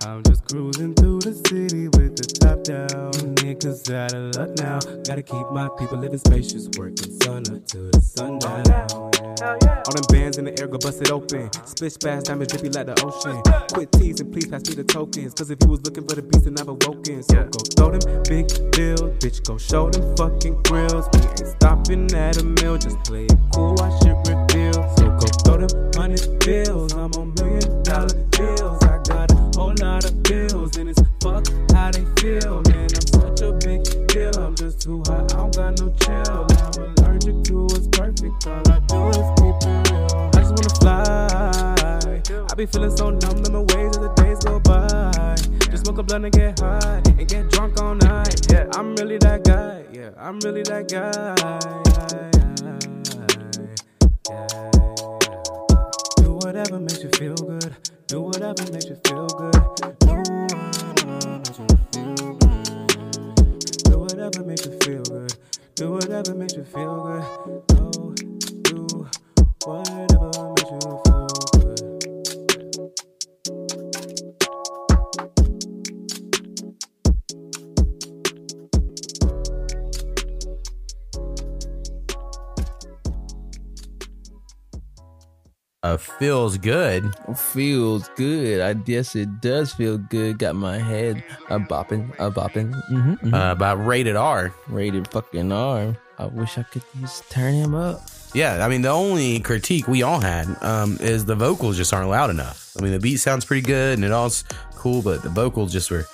I'm 0.03 0.23
just 0.23 0.43
cruising 0.51 0.93
through 0.95 1.21
the 1.21 1.33
city 1.47 1.87
with 1.87 2.19
the 2.19 2.27
top 2.35 2.67
down. 2.67 3.13
Niggas 3.39 3.95
out 3.95 4.11
of 4.11 4.35
luck 4.35 4.51
now, 4.59 4.79
gotta 5.07 5.23
keep 5.23 5.47
my 5.51 5.69
people 5.79 5.97
living 5.97 6.19
spacious, 6.19 6.67
working 6.77 7.15
sun 7.23 7.47
up 7.55 7.65
to 7.67 7.77
the 7.95 8.01
sundown. 8.01 8.88
Yeah. 8.89 9.83
All 9.85 9.93
them 9.93 10.05
bands 10.09 10.37
in 10.37 10.45
the 10.45 10.53
air 10.59 10.67
go 10.67 10.77
bust 10.77 11.01
it 11.01 11.11
open. 11.11 11.51
Split 11.65 11.93
splash, 11.93 12.23
diamonds 12.23 12.51
drippy 12.51 12.69
like 12.69 12.87
the 12.87 12.97
ocean. 13.05 13.41
Quit 13.73 13.91
teasing, 13.93 14.31
please 14.31 14.47
pass 14.47 14.67
me 14.67 14.75
the 14.75 14.83
tokens. 14.83 15.33
Cause 15.33 15.49
if 15.49 15.57
you 15.61 15.69
was 15.69 15.81
looking 15.85 16.07
for 16.07 16.15
the 16.15 16.21
beast, 16.21 16.45
then 16.45 16.57
I've 16.57 16.67
awoken. 16.67 17.23
So 17.23 17.43
go 17.45 17.59
throw 17.77 17.89
them 17.93 18.23
big 18.25 18.49
bills, 18.73 19.13
bitch, 19.21 19.45
go 19.45 19.57
show 19.57 19.89
them 19.89 20.15
fucking 20.17 20.61
grills. 20.63 21.05
We 21.13 21.19
ain't 21.21 21.47
stopping 21.57 22.09
at 22.13 22.37
a 22.37 22.43
mill, 22.43 22.77
just 22.77 22.97
play 23.05 23.25
it 23.25 23.39
cool, 23.53 23.75
watch 23.77 24.01
it 24.05 24.17
reveal. 24.25 24.81
So 24.97 25.05
go 25.17 25.27
throw 25.45 25.57
them 25.61 25.91
hundred 25.93 26.39
bills, 26.41 26.93
I'm 26.93 27.13
on 27.13 27.33
million 27.37 27.83
dollar 27.83 28.17
deals. 28.33 28.83
I 28.83 28.97
got 29.05 29.31
a 29.31 29.37
whole 29.57 29.75
lot 29.77 30.05
of 30.05 30.23
bills, 30.23 30.77
and 30.77 30.89
it's 30.89 31.01
fuck 31.21 31.45
how 31.73 31.91
they 31.91 32.05
feel. 32.17 32.61
Man, 32.69 32.89
I'm 32.89 33.05
such 33.05 33.41
a 33.41 33.53
big 33.53 33.85
deal, 34.09 34.33
I'm 34.41 34.55
just 34.55 34.81
too 34.81 35.03
hot, 35.05 35.33
I 35.33 35.37
don't 35.37 35.55
got 35.55 35.79
no 35.79 35.93
chill. 36.01 36.08
I 38.99 39.11
do 39.11 39.19
is 39.19 39.29
keep 39.39 39.55
it 39.63 39.91
real. 39.91 40.29
I 40.33 40.39
just 40.39 40.53
wanna 40.55 40.75
fly. 40.79 42.47
I 42.49 42.53
be 42.55 42.65
feeling 42.65 42.95
so 42.95 43.09
numb, 43.09 43.37
in 43.45 43.53
my 43.53 43.59
ways 43.59 43.95
as 43.95 44.01
the 44.03 44.09
days 44.17 44.39
go 44.43 44.59
by. 44.59 45.35
Just 45.71 45.85
smoke 45.85 45.99
a 45.99 46.03
blunt 46.03 46.25
and 46.25 46.33
get 46.33 46.59
high, 46.59 47.01
and 47.05 47.27
get 47.27 47.49
drunk 47.49 47.81
all 47.81 47.95
night. 47.95 48.45
Yeah, 48.51 48.67
I'm 48.73 48.95
really 48.95 49.17
that 49.19 49.43
guy. 49.43 49.83
Yeah, 49.93 50.11
I'm 50.17 50.39
really 50.39 50.63
that 50.63 50.89
guy. 50.89 51.35
Do 56.17 56.33
whatever 56.33 56.79
makes 56.79 57.03
you 57.03 57.09
feel 57.17 57.35
good. 57.35 57.75
Do 58.07 58.21
whatever 58.21 58.71
makes 58.71 58.85
you 58.85 58.97
feel 59.05 59.27
good. 59.27 59.53
Do 59.79 59.99
whatever 60.19 61.23
makes 61.23 61.57
you 61.57 61.65
feel 61.93 62.33
good. 62.33 62.53
Do 63.85 63.99
whatever 63.99 64.43
makes 64.43 64.65
you 64.65 64.73
feel 64.81 65.03
good. 65.03 65.35
Do 65.75 65.91
whatever 65.91 66.33
makes 66.35 66.53
you 66.55 66.63
feel 66.63 67.03
good. 67.03 67.78
Go 69.65 69.83
do 69.83 69.93
whatever 70.17 70.49
makes 70.53 70.71
you 70.71 70.79
feel 70.79 71.01
good. 71.03 72.49
Uh, 85.81 85.95
feels 85.95 86.57
good. 86.57 87.09
Feels 87.37 88.09
good. 88.17 88.59
I 88.59 88.73
guess 88.73 89.15
it 89.15 89.39
does 89.41 89.71
feel 89.73 89.97
good. 89.97 90.37
Got 90.37 90.55
my 90.55 90.77
head 90.77 91.23
a 91.49 91.57
bopping, 91.59 92.11
a 92.19 92.29
bopping. 92.29 92.73
Mm-hmm, 92.91 93.33
Uh, 93.33 93.51
about 93.53 93.75
Rated 93.85 94.17
R. 94.17 94.53
Rated 94.67 95.07
fucking 95.07 95.51
R. 95.53 95.95
I 96.17 96.25
wish 96.25 96.57
I 96.57 96.63
could 96.63 96.83
just 96.99 97.29
turn 97.31 97.53
him 97.53 97.75
up. 97.75 98.01
Yeah, 98.33 98.63
I 98.65 98.69
mean 98.69 98.81
the 98.81 98.89
only 98.89 99.39
critique 99.39 99.87
we 99.87 100.03
all 100.03 100.19
had 100.19 100.47
um, 100.61 100.97
is 101.01 101.25
the 101.25 101.35
vocals 101.35 101.77
just 101.77 101.93
aren't 101.93 102.09
loud 102.09 102.29
enough. 102.29 102.71
I 102.79 102.83
mean 102.83 102.91
the 102.91 102.99
beat 102.99 103.17
sounds 103.17 103.45
pretty 103.45 103.65
good 103.65 103.97
and 103.97 104.05
it 104.05 104.11
all's 104.11 104.43
cool, 104.75 105.01
but 105.01 105.23
the 105.23 105.29
vocals 105.29 105.71
just 105.73 105.89
were 105.91 106.05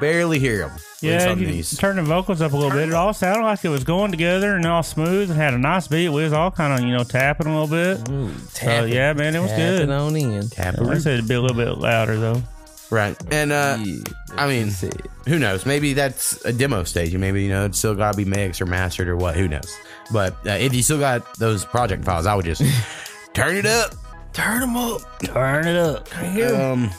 barely 0.00 0.38
hear 0.38 0.58
them. 0.68 0.76
Yeah, 1.00 1.34
you 1.34 1.62
turn 1.78 1.96
the 1.96 2.02
vocals 2.02 2.40
up 2.40 2.52
a 2.52 2.56
little 2.56 2.70
bit. 2.70 2.88
It 2.88 2.94
all 2.94 3.12
sounded 3.12 3.42
like 3.44 3.64
it 3.64 3.68
was 3.68 3.84
going 3.84 4.10
together 4.10 4.56
and 4.56 4.64
all 4.66 4.82
smooth 4.82 5.30
and 5.30 5.38
had 5.38 5.52
a 5.54 5.58
nice 5.58 5.88
beat. 5.88 6.08
We 6.08 6.22
was 6.24 6.32
all 6.32 6.50
kind 6.50 6.72
of, 6.72 6.86
you 6.88 6.96
know, 6.96 7.04
tapping 7.04 7.46
a 7.46 7.60
little 7.60 7.68
bit. 7.68 8.06
so, 8.06 8.30
tapping- 8.54 8.92
yeah, 8.92 9.12
man, 9.12 9.34
it 9.34 9.40
was 9.40 9.50
good. 9.52 9.90
on 9.90 10.16
in. 10.16 10.48
I 10.90 10.98
said 10.98 11.14
it'd 11.14 11.28
be 11.28 11.34
a 11.34 11.40
little 11.40 11.56
bit 11.56 11.76
louder, 11.78 12.18
though. 12.18 12.42
Right. 12.90 13.16
And 13.32 13.52
uh 13.52 13.78
I 14.36 14.46
mean 14.48 14.70
who 15.26 15.38
knows? 15.38 15.66
Maybe 15.66 15.92
that's 15.92 16.44
a 16.44 16.52
demo 16.52 16.84
stage. 16.84 17.14
Maybe 17.16 17.42
you 17.42 17.48
know 17.48 17.64
it's 17.66 17.78
still 17.78 17.94
gotta 17.94 18.16
be 18.16 18.24
mixed 18.24 18.60
or 18.60 18.66
mastered 18.66 19.08
or 19.08 19.16
what, 19.16 19.36
who 19.36 19.48
knows. 19.48 19.74
But 20.12 20.34
uh, 20.46 20.50
if 20.52 20.74
you 20.74 20.82
still 20.82 20.98
got 21.00 21.34
those 21.38 21.64
project 21.64 22.04
files, 22.04 22.26
I 22.26 22.34
would 22.34 22.44
just 22.44 22.62
turn 23.34 23.56
it 23.56 23.66
up. 23.66 23.94
Turn 24.32 24.60
them 24.60 24.76
up. 24.76 25.00
Turn 25.20 25.66
it 25.66 25.76
up. 25.76 26.08
Um 26.16 26.90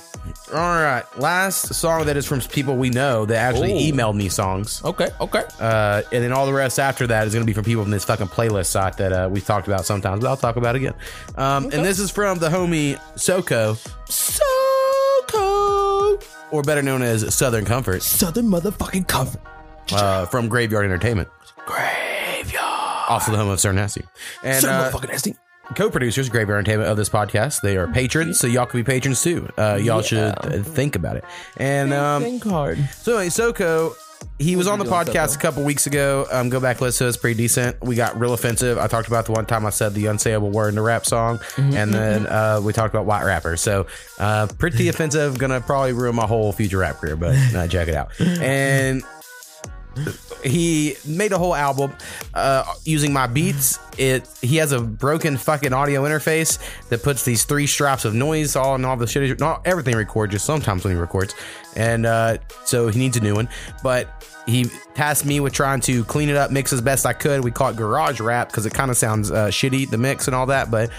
all 0.54 0.60
right. 0.60 1.04
Last 1.18 1.74
song 1.74 2.06
that 2.06 2.18
is 2.18 2.26
from 2.26 2.42
people 2.42 2.76
we 2.78 2.90
know 2.90 3.26
that 3.26 3.38
actually 3.38 3.74
Ooh. 3.74 3.94
emailed 3.94 4.16
me 4.16 4.30
songs. 4.30 4.82
Okay, 4.84 5.10
okay. 5.22 5.44
Uh, 5.60 6.02
and 6.12 6.24
then 6.24 6.32
all 6.32 6.46
the 6.46 6.54
rest 6.54 6.80
after 6.80 7.08
that 7.08 7.28
is 7.28 7.34
going 7.34 7.46
to 7.46 7.48
be 7.48 7.54
from 7.54 7.64
people 7.64 7.84
from 7.84 7.92
this 7.92 8.06
fucking 8.06 8.28
playlist 8.28 8.68
site 8.68 8.98
that 8.98 9.14
uh, 9.14 9.30
we've 9.32 9.46
talked 9.46 9.68
about 9.68 9.86
sometimes, 9.86 10.22
but 10.22 10.30
I'll 10.30 10.38
talk 10.38 10.56
about 10.56 10.76
it 10.76 10.80
again. 10.80 10.94
Um, 11.36 11.66
And 11.66 11.86
this 11.86 12.00
is 12.00 12.12
from 12.12 12.40
the 12.40 12.50
homie 12.50 13.00
Soko. 13.18 13.78
Soko! 14.10 14.57
Or 16.52 16.62
better 16.62 16.82
known 16.82 17.02
as 17.02 17.34
Southern 17.36 17.66
Com4rt. 17.66 18.02
Southern 18.02 18.48
motherfucking 18.48 19.08
comfort. 19.08 19.42
Uh, 19.92 20.26
from 20.26 20.48
Graveyard 20.50 20.86
Entertainment. 20.86 21.30
Graveyard. 21.66 23.06
Also 23.10 23.32
the 23.32 23.38
home 23.38 23.50
of 23.50 23.60
Sir 23.60 23.72
Nasty. 23.74 24.04
And 24.44 24.62
Sir 24.62 24.70
uh, 24.70 24.90
motherfucking 24.92 25.10
Nasty. 25.10 25.36
co-producers, 25.76 26.30
Graveyard 26.30 26.60
Entertainment, 26.60 26.90
of 26.90 26.98
this 26.98 27.10
podcast. 27.10 27.62
They 27.62 27.78
are 27.78 27.88
patrons, 27.88 28.40
so 28.40 28.48
y'all 28.48 28.66
could 28.66 28.78
be 28.78 28.84
patrons 28.84 29.22
too. 29.22 29.50
Uh, 29.58 29.78
y'all 29.82 30.02
should 30.02 30.20
uh, 30.20 30.64
think 30.64 30.96
about 30.96 31.16
it. 31.18 31.24
And 31.58 31.94
um, 31.94 32.24
Think 32.24 32.44
hard. 32.44 32.78
so 32.98 33.14
anyway, 33.18 33.30
Soko, 33.30 33.94
he 34.40 34.56
was 34.56 34.68
on 34.68 34.78
the 34.78 34.86
podcast 34.86 35.36
a 35.36 35.40
couple 35.40 35.64
weeks 35.64 35.88
ago. 35.88 36.28
Um, 36.32 36.50
go 36.50 36.60
back 36.60 36.80
listen. 36.80 37.06
To 37.06 37.10
it's 37.10 37.18
pretty 37.18 37.36
decent. 37.38 37.82
We 37.82 37.96
got 37.96 38.20
real 38.20 38.34
offensive. 38.34 38.78
I 38.78 38.86
talked 38.88 39.08
about 39.08 39.26
the 39.26 39.32
one 39.32 39.46
time 39.48 39.66
I 39.66 39.72
said 39.72 39.94
the 39.96 40.06
unsayable 40.06 40.52
word 40.52 40.70
in 40.70 40.76
the 40.76 40.82
rap 40.84 41.06
song, 41.06 41.40
Mm-hmm. 41.40 41.74
and 41.76 41.94
then 41.94 42.28
uh, 42.28 42.62
we 42.64 42.72
talked 42.74 42.94
about 42.94 43.06
white 43.08 43.24
rappers. 43.24 43.62
So 43.62 43.88
uh, 44.20 44.48
pretty 44.60 44.88
offensive. 44.90 45.40
Gonna 45.40 45.60
probably 45.62 45.94
ruin 45.94 46.16
my 46.16 46.28
whole 46.28 46.52
future 46.54 46.78
rap 46.78 46.98
career, 46.98 47.16
but 47.16 47.36
uh, 47.56 47.68
check 47.68 47.88
it 47.88 47.96
out. 47.96 48.12
And 48.20 49.02
he 50.48 50.96
made 51.06 51.32
a 51.32 51.38
whole 51.38 51.56
album 51.56 51.94
uh, 52.34 52.64
using 52.84 53.14
my 53.14 53.28
beats. 53.28 53.80
It 53.98 54.30
he 54.42 54.58
has 54.58 54.72
a 54.72 54.80
broken 54.80 55.38
fucking 55.38 55.74
audio 55.74 56.04
interface 56.04 56.60
that 56.90 57.04
puts 57.04 57.24
these 57.24 57.46
three 57.46 57.68
straps 57.68 58.06
of 58.06 58.14
noise 58.14 58.56
all 58.56 58.76
and 58.76 58.86
all 58.86 58.98
the 58.98 59.08
shit. 59.08 59.40
Not 59.40 59.66
everything 59.66 59.96
records, 59.96 60.34
just 60.34 60.46
sometimes 60.46 60.84
when 60.84 60.94
he 60.94 61.00
records, 61.00 61.36
and 61.76 62.06
uh, 62.06 62.38
so 62.66 62.88
he 62.90 63.00
needs 63.00 63.18
a 63.18 63.22
new 63.22 63.36
one. 63.36 63.50
But 63.84 64.26
he 64.46 64.66
tasked 64.96 65.26
me 65.26 65.40
with 65.40 65.54
trying 65.54 65.82
to 65.82 66.04
clean 66.06 66.30
it 66.30 66.36
up, 66.36 66.52
mix 66.52 66.72
as 66.74 66.82
best 66.82 67.06
I 67.06 67.14
could. 67.14 67.44
We 67.44 67.52
call 67.52 67.70
it 67.70 67.76
garage 67.76 68.20
rap 68.20 68.50
because 68.50 68.66
it 68.66 68.74
kind 68.74 68.92
of 68.92 68.98
sounds 68.98 69.32
uh, 69.32 69.48
shitty, 69.48 69.90
the 69.90 69.98
mix 69.98 70.28
and 70.28 70.36
all 70.36 70.46
that. 70.48 70.72
But 70.72 70.92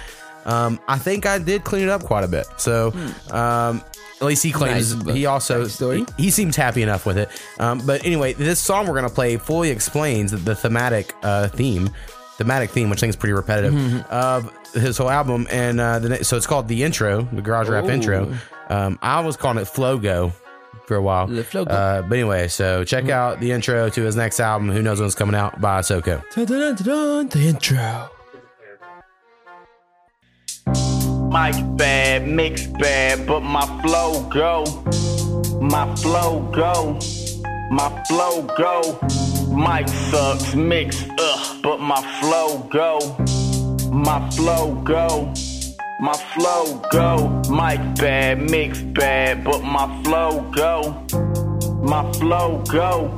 um, 0.44 0.80
I 0.88 0.99
think 0.99 1.26
I 1.26 1.38
did 1.38 1.64
clean 1.64 1.84
it 1.84 1.88
up 1.88 2.05
quite 2.05 2.24
a 2.24 2.28
bit. 2.28 2.46
So. 2.57 2.92
Um, 3.30 3.82
at 4.20 4.26
least 4.26 4.42
he 4.42 4.50
claims 4.52 4.94
Nice, 4.94 5.14
he 5.16 5.26
also 5.26 5.66
he, 5.66 6.06
he 6.16 6.30
seems 6.30 6.56
happy 6.56 6.82
enough 6.82 7.06
with 7.06 7.18
it. 7.18 7.28
Um, 7.60 7.80
but 7.86 8.04
anyway, 8.04 8.32
this 8.32 8.58
song 8.60 8.86
we're 8.86 8.94
gonna 8.94 9.08
play 9.10 9.36
fully 9.36 9.70
explains 9.70 10.32
the 10.32 10.54
thematic 10.54 11.14
uh, 11.22 11.48
theme, 11.48 11.90
thematic 12.36 12.70
theme, 12.70 12.90
which 12.90 12.98
I 12.98 13.00
think 13.02 13.10
is 13.10 13.16
pretty 13.16 13.32
repetitive 13.34 13.74
Mhm. 13.74 14.06
of 14.08 14.52
his 14.74 14.98
whole 14.98 15.10
album. 15.10 15.46
And 15.50 15.80
uh, 15.80 15.98
the, 16.00 16.24
so 16.24 16.36
it's 16.36 16.46
called 16.46 16.68
the 16.68 16.82
intro, 16.82 17.22
the 17.32 17.42
garage 17.42 17.68
rap 17.68 17.84
Ooh. 17.84 17.90
intro. 17.90 18.34
Um, 18.68 18.98
I 19.02 19.20
was 19.20 19.36
calling 19.36 19.58
it 19.58 19.66
Flow 19.66 19.98
Go 19.98 20.32
for 20.86 20.96
a 20.96 21.02
while. 21.02 21.24
Uh, 21.54 22.02
but 22.02 22.12
anyway, 22.12 22.48
so 22.48 22.82
check 22.84 23.08
out 23.08 23.40
the 23.40 23.52
intro 23.52 23.88
to 23.90 24.02
his 24.02 24.16
next 24.16 24.40
album. 24.40 24.70
Who 24.70 24.82
knows 24.82 25.00
when 25.00 25.06
it's 25.06 25.14
coming 25.14 25.34
out 25.34 25.60
by 25.60 25.80
Soko. 25.82 26.22
The 26.34 27.44
intro. 27.48 28.10
Mic 31.30 31.56
bad, 31.76 32.26
mix 32.26 32.66
bad, 32.66 33.26
but 33.26 33.40
my 33.40 33.66
flow 33.82 34.22
go. 34.30 34.64
My 35.60 35.94
flow 35.96 36.40
go. 36.54 36.98
My 37.70 38.02
flow 38.08 38.42
go. 38.56 38.98
Mic 39.54 39.86
sucks, 39.88 40.54
mix 40.54 41.04
ugh, 41.18 41.62
but 41.62 41.80
my 41.80 42.00
flow 42.18 42.58
go. 42.70 42.98
My 43.92 44.30
flow 44.30 44.74
go. 44.84 45.30
My 46.00 46.14
flow 46.34 46.80
go. 46.90 47.42
Mic 47.50 47.80
bad, 47.96 48.40
mix 48.50 48.80
bad, 48.80 49.44
but 49.44 49.62
my 49.62 49.86
flow 50.04 50.50
go. 50.52 51.04
My 51.82 52.10
flow 52.12 52.62
go. 52.70 53.14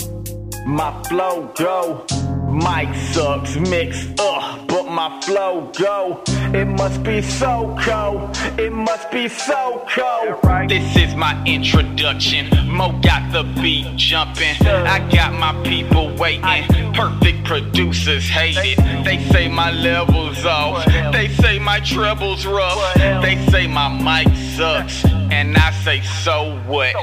My 0.67 1.01
flow 1.05 1.53
go. 1.57 2.05
Mic 2.51 2.93
sucks, 3.13 3.55
mix 3.57 4.09
ugh, 4.19 4.67
but 4.67 4.80
my 5.01 5.21
flow 5.23 5.73
go. 5.79 6.23
It 6.53 6.67
must 6.67 7.03
be 7.03 7.23
so 7.23 7.75
cold. 7.81 8.37
It 8.59 8.71
must 8.71 9.11
be 9.11 9.29
so 9.29 9.87
cold. 9.89 10.69
This 10.69 10.95
is 10.95 11.15
my 11.15 11.43
introduction. 11.47 12.51
Mo 12.69 12.93
got 13.01 13.33
the 13.33 13.45
beat 13.63 13.97
jumping. 13.97 14.57
I 14.67 14.99
got 15.11 15.33
my 15.33 15.55
people 15.65 16.15
waiting. 16.17 16.93
Perfect 16.93 17.47
producers 17.47 18.29
hate 18.29 18.59
it. 18.59 18.77
They 19.03 19.19
say 19.31 19.49
my 19.49 19.71
levels 19.71 20.45
off. 20.45 20.85
They 21.13 21.29
say 21.29 21.59
my 21.59 21.81
treble's 21.81 22.45
rough. 22.45 22.95
They 22.95 23.37
say 23.51 23.67
my 23.67 23.89
mic 23.89 24.29
sucks. 24.55 25.07
And 25.33 25.57
I 25.57 25.71
say, 25.83 26.03
so 26.03 26.61
what? 26.67 26.95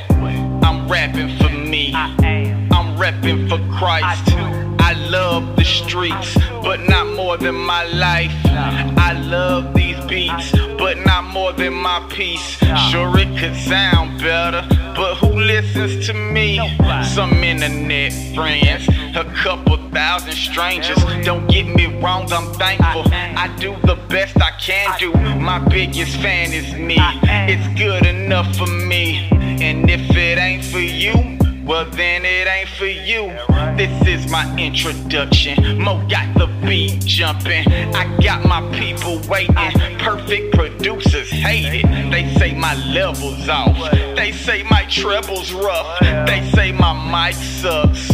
I'm 0.64 0.88
rapping 0.88 1.36
for 1.40 1.50
me. 1.50 1.94
I'm 1.96 2.96
repping 3.02 3.50
for 3.50 3.58
Christ. 3.76 4.67
Love 5.10 5.56
the 5.56 5.64
streets, 5.64 6.38
but 6.62 6.82
not 6.82 7.08
more 7.16 7.38
than 7.38 7.56
my 7.56 7.86
life. 7.86 8.32
I 8.46 9.14
love 9.14 9.74
these 9.74 9.98
beats, 10.06 10.52
but 10.78 10.98
not 11.06 11.24
more 11.24 11.54
than 11.54 11.74
my 11.74 12.06
piece. 12.10 12.58
Sure, 12.92 13.18
it 13.18 13.30
could 13.40 13.56
sound 13.56 14.20
better, 14.20 14.68
but 14.96 15.16
who 15.16 15.40
listens 15.40 16.06
to 16.08 16.14
me? 16.14 16.58
Some 17.04 17.32
internet 17.44 18.12
friends, 18.36 18.90
a 19.16 19.24
couple 19.44 19.78
thousand 19.92 20.34
strangers. 20.34 20.98
Don't 21.24 21.48
get 21.48 21.68
me 21.68 21.86
wrong, 22.02 22.32
I'm 22.34 22.52
thankful. 22.56 23.04
I 23.14 23.48
do 23.60 23.78
the 23.84 23.96
best 24.10 24.36
I 24.42 24.52
can 24.60 25.00
do. 25.00 25.14
My 25.40 25.60
biggest 25.60 26.18
fan 26.18 26.52
is 26.52 26.74
me. 26.74 26.98
It's 27.00 27.80
good 27.80 28.06
enough 28.06 28.54
for 28.58 28.68
me. 28.68 29.30
And 29.62 29.90
if 29.90 30.12
it 30.12 30.38
ain't 30.38 30.66
for 30.66 30.80
you, 30.80 31.38
well, 31.68 31.86
then 31.92 32.24
it 32.24 32.48
ain't 32.48 32.70
for 32.70 32.86
you. 32.86 33.28
This 33.76 34.08
is 34.08 34.32
my 34.32 34.46
introduction. 34.58 35.78
Mo 35.78 36.02
got 36.08 36.34
the 36.38 36.48
beat 36.66 37.04
jumping. 37.04 37.68
I 37.94 38.06
got 38.24 38.46
my 38.46 38.62
people 38.72 39.20
waiting. 39.28 39.54
Perfect 40.00 40.56
producers 40.56 41.30
hate 41.30 41.84
it. 41.84 42.12
They 42.12 42.34
say 42.36 42.56
my 42.56 42.76
level's 42.86 43.50
off. 43.50 43.92
They 43.92 44.32
say 44.32 44.64
my 44.64 44.86
treble's 44.90 45.52
rough. 45.52 46.00
They 46.00 46.50
say 46.56 46.72
my 46.72 46.94
mic 47.12 47.36
sucks. 47.36 48.08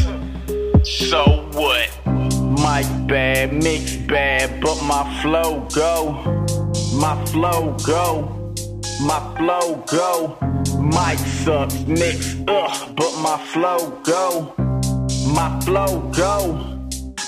So 0.83 1.47
what? 1.53 1.89
Mic 2.05 3.07
bad, 3.07 3.53
mix 3.53 3.95
bad, 3.95 4.61
but 4.61 4.81
my 4.83 5.21
flow 5.21 5.67
go. 5.75 6.13
My 6.95 7.23
flow 7.27 7.77
go. 7.85 8.53
My 9.01 9.35
flow 9.37 9.83
go. 9.87 10.37
Mic 10.93 11.17
sucks, 11.17 11.79
mix 11.87 12.35
ugh, 12.47 12.95
but 12.95 13.13
my 13.21 13.37
flow 13.51 13.89
go. 14.03 14.53
My 15.33 15.59
flow 15.61 15.99
go. 16.11 16.37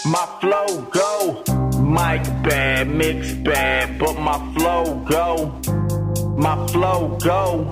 My 0.06 0.26
flow 0.40 0.82
go. 0.92 1.44
Mic 1.82 2.24
bad, 2.44 2.88
mix 2.88 3.34
bad, 3.34 3.98
but 3.98 4.20
my 4.20 4.38
flow 4.54 5.04
go. 5.10 5.60
My 6.38 6.68
flow 6.68 7.18
go. 7.22 7.70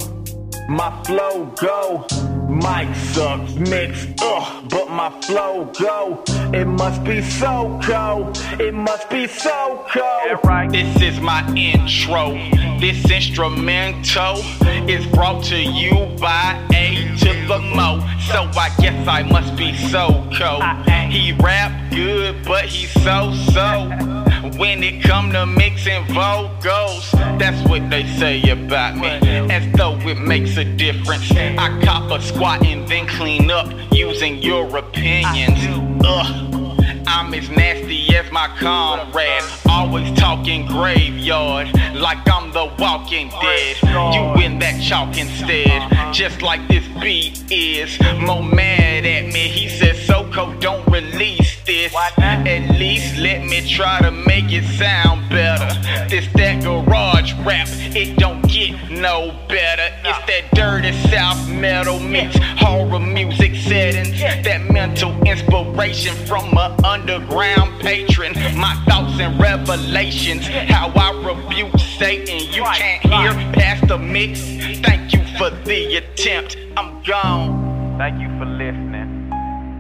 My 0.68 1.04
flow 1.04 1.46
go. 1.60 2.06
Mic 2.48 2.96
sucks, 2.96 3.56
mix 3.56 4.08
ugh, 4.22 4.70
but 4.70 4.90
my 4.90 5.10
flow 5.22 5.72
go. 5.80 6.24
It 6.54 6.66
must 6.66 7.04
be 7.04 7.22
so 7.22 7.80
cold. 7.84 8.38
It 8.60 8.74
must 8.74 9.10
be 9.10 9.28
so 9.28 9.86
cold. 9.92 10.72
This 10.72 11.02
is 11.02 11.20
my 11.20 11.42
intro. 11.56 12.34
This 12.80 13.10
instrumental 13.12 14.38
is 14.88 15.06
brought 15.08 15.44
to 15.46 15.58
you 15.58 16.16
by 16.20 16.66
A 16.74 17.14
to 17.18 17.48
the 17.48 17.60
Mo. 17.76 18.00
So 18.32 18.50
I 18.58 18.74
guess 18.80 19.08
I 19.08 19.24
must 19.24 19.56
be 19.56 19.76
so 19.90 20.28
cold. 20.38 20.64
He 21.14 21.32
rap 21.34 21.92
good, 21.92 22.44
but 22.44 22.66
he's 22.66 22.92
so 23.04 23.34
so. 23.54 24.23
When 24.44 24.84
it 24.84 25.02
come 25.02 25.32
to 25.32 25.46
mixing 25.46 26.06
vocals, 26.08 27.10
that's 27.40 27.66
what 27.70 27.90
they 27.90 28.06
say 28.18 28.42
about 28.50 28.98
me. 28.98 29.08
As 29.50 29.72
though 29.78 29.98
it 30.00 30.20
makes 30.20 30.58
a 30.58 30.66
difference. 30.66 31.32
I 31.32 31.80
cop 31.82 32.12
a 32.12 32.22
squat 32.22 32.66
and 32.66 32.86
then 32.86 33.08
clean 33.08 33.50
up 33.50 33.72
using 33.94 34.42
your 34.44 34.78
opinions. 34.78 35.60
Ugh. 36.06 37.06
I'm 37.08 37.34
as 37.34 37.50
nasty 37.50 38.16
as 38.18 38.30
my 38.34 38.48
comrade. 38.60 39.63
Always 39.74 40.12
talking 40.14 40.68
graveyard 40.68 41.68
like 41.96 42.20
I'm 42.30 42.52
the 42.52 42.72
walking 42.78 43.30
dead. 43.42 43.78
You 43.82 44.46
in 44.46 44.60
that 44.60 44.80
chalk 44.82 45.18
instead, 45.18 46.14
just 46.14 46.44
like 46.44 46.68
this 46.68 46.88
beat 47.02 47.44
is. 47.52 48.00
Mo 48.20 48.42
mad 48.44 49.06
at 49.06 49.26
me, 49.34 49.48
he 49.48 49.68
says, 49.68 50.00
Soko, 50.06 50.54
don't 50.60 50.86
release 50.92 51.62
this. 51.66 51.94
At 52.18 52.70
least 52.78 53.18
let 53.18 53.44
me 53.44 53.68
try 53.68 54.00
to 54.02 54.12
make 54.12 54.52
it 54.52 54.64
sound 54.78 55.28
better. 55.30 55.68
This 56.08 56.28
that 56.34 56.64
garage 56.64 57.34
rap, 57.44 57.68
it 57.96 58.18
don't 58.20 58.42
get 58.48 58.92
no 58.92 59.32
better. 59.50 59.90
It's 60.06 60.26
that 60.28 60.52
dirty 60.54 60.92
South 61.10 61.50
metal 61.50 62.00
mix, 62.00 62.38
horror 62.58 63.00
music 63.00 63.56
settings, 63.56 64.20
that 64.20 64.62
mental 64.72 65.20
inspiration 65.24 66.16
from 66.28 66.54
a 66.58 66.76
underground 66.84 67.82
patron. 67.82 68.34
My 68.56 68.76
thoughts 68.88 69.20
and 69.20 69.40
revelations, 69.68 70.46
how 70.48 70.90
I 70.90 71.12
rebuke 71.24 71.78
Satan. 71.98 72.40
You 72.52 72.64
can't 72.64 73.02
hear 73.02 73.32
past 73.54 73.88
the 73.88 73.98
mix. 73.98 74.42
Thank 74.82 75.14
you 75.14 75.24
for 75.38 75.50
the 75.64 75.96
attempt. 75.96 76.58
I'm 76.76 77.02
gone. 77.04 77.98
Thank 77.98 78.20
you 78.22 78.28
for 78.38 78.46
listening 78.46 79.32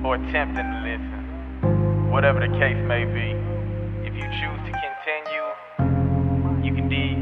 or 0.06 0.16
attempting 0.16 0.64
to 0.64 0.80
listen. 0.88 2.12
Whatever 2.12 2.40
the 2.40 2.54
case 2.60 2.78
may 2.88 3.04
be. 3.04 3.36
If 4.08 4.14
you 4.16 4.24
choose 4.40 4.62
to 4.68 4.72
continue, 4.72 5.48
you 6.64 6.74
can 6.76 6.88
dig 6.88 7.18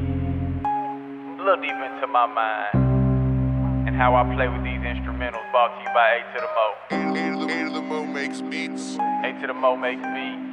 a 1.39 1.43
little 1.43 1.61
deep 1.61 1.71
into 1.71 2.07
my 2.07 2.27
mind 2.27 3.87
and 3.87 3.95
how 3.95 4.15
I 4.15 4.23
play 4.35 4.47
with 4.47 4.63
these 4.63 4.81
instrumentals 4.81 5.49
brought 5.51 5.75
to 5.77 5.81
you 5.81 5.93
by 5.93 6.19
A 6.19 6.33
to 6.33 6.41
the 6.41 6.51
Mo. 6.53 7.47
A 7.47 7.65
to 7.65 7.73
the 7.73 7.81
Mo 7.81 8.05
makes 8.05 8.41
beats. 8.41 8.97
A 9.23 9.33
to 9.41 9.47
the 9.47 9.53
Mo 9.53 9.75
makes 9.75 10.01
beats. 10.01 10.50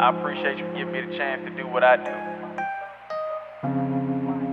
I 0.00 0.10
appreciate 0.10 0.58
you 0.58 0.64
giving 0.78 0.92
me 0.92 1.00
the 1.02 1.16
chance 1.18 1.42
to 1.44 1.50
do 1.56 1.66
what 1.66 1.82
I 1.82 1.96
do. 1.96 2.14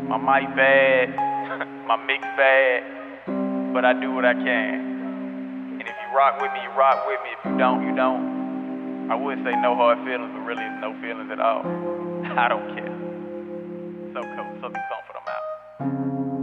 My 0.10 0.18
mic 0.18 0.56
bad, 0.56 1.10
my 1.88 1.98
mix 1.98 2.24
bad, 2.36 3.74
but 3.74 3.86
I 3.86 3.94
do 3.94 4.12
what 4.14 4.26
I 4.26 4.34
can. 4.34 5.78
And 5.80 5.82
if 5.82 5.88
you 5.88 6.18
rock 6.18 6.42
with 6.42 6.52
me, 6.52 6.64
you 6.64 6.70
rock 6.74 7.06
with 7.06 7.20
me. 7.22 7.30
If 7.38 7.46
you 7.46 7.58
don't, 7.60 7.86
you 7.86 7.96
don't. 7.96 9.12
I 9.12 9.16
would 9.16 9.38
say 9.46 9.54
no 9.62 9.76
hard 9.76 10.00
feelings, 10.00 10.34
but 10.34 10.42
really 10.42 10.64
it's 10.64 10.82
no 10.82 10.98
feelings 11.00 11.30
at 11.32 11.40
all. 11.40 11.62
I 12.38 12.48
don't 12.50 12.74
care. 12.74 12.98
So. 14.14 14.22
So 14.62 14.70
be 14.70 14.80
comfort, 14.90 15.16
I'm 15.22 15.28
out. 15.30 16.35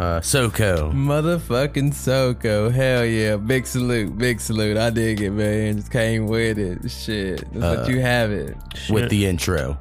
Uh, 0.00 0.18
SoCo. 0.20 0.90
Motherfucking 0.94 1.92
SoCo. 1.92 2.72
Hell 2.72 3.04
yeah. 3.04 3.36
Big 3.36 3.66
salute. 3.66 4.16
Big 4.16 4.40
salute. 4.40 4.78
I 4.78 4.88
dig 4.88 5.20
it, 5.20 5.30
man. 5.30 5.76
Just 5.76 5.90
came 5.92 6.26
with 6.26 6.58
it. 6.58 6.90
Shit. 6.90 7.44
That's 7.52 7.64
Uh, 7.78 7.82
what 7.82 7.90
you 7.90 8.00
have 8.00 8.30
it. 8.30 8.56
With 8.88 9.10
the 9.10 9.26
intro. 9.26 9.78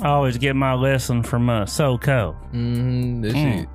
I 0.00 0.08
always 0.08 0.36
get 0.36 0.54
my 0.54 0.74
lesson 0.74 1.22
from 1.22 1.48
uh, 1.48 1.64
SoCo. 1.64 2.34
Mm-hmm. 2.52 3.22
This 3.22 3.32
Mm. 3.32 3.58
shit. 3.60 3.68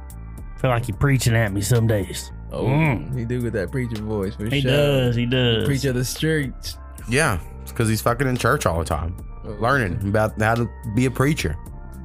Feel 0.61 0.69
like 0.69 0.87
you're 0.87 0.97
preaching 0.97 1.35
at 1.35 1.51
me 1.51 1.61
some 1.61 1.87
days. 1.87 2.31
Oh, 2.51 2.65
Mm. 2.65 3.17
he 3.17 3.25
do 3.25 3.41
with 3.41 3.53
that 3.53 3.71
preacher 3.71 4.01
voice 4.03 4.35
for 4.35 4.45
He 4.45 4.61
sure. 4.61 4.71
does, 4.71 5.15
he 5.15 5.25
does. 5.25 5.65
Preacher 5.65 5.89
of 5.89 5.95
the 5.95 6.05
streets. 6.05 6.77
Yeah, 7.09 7.39
it's 7.63 7.71
because 7.71 7.89
he's 7.89 8.01
fucking 8.01 8.27
in 8.27 8.37
church 8.37 8.67
all 8.67 8.77
the 8.77 8.85
time, 8.85 9.15
Oh. 9.43 9.55
learning 9.59 9.97
about 10.03 10.39
how 10.39 10.53
to 10.55 10.69
be 10.95 11.05
a 11.07 11.11
preacher. 11.11 11.55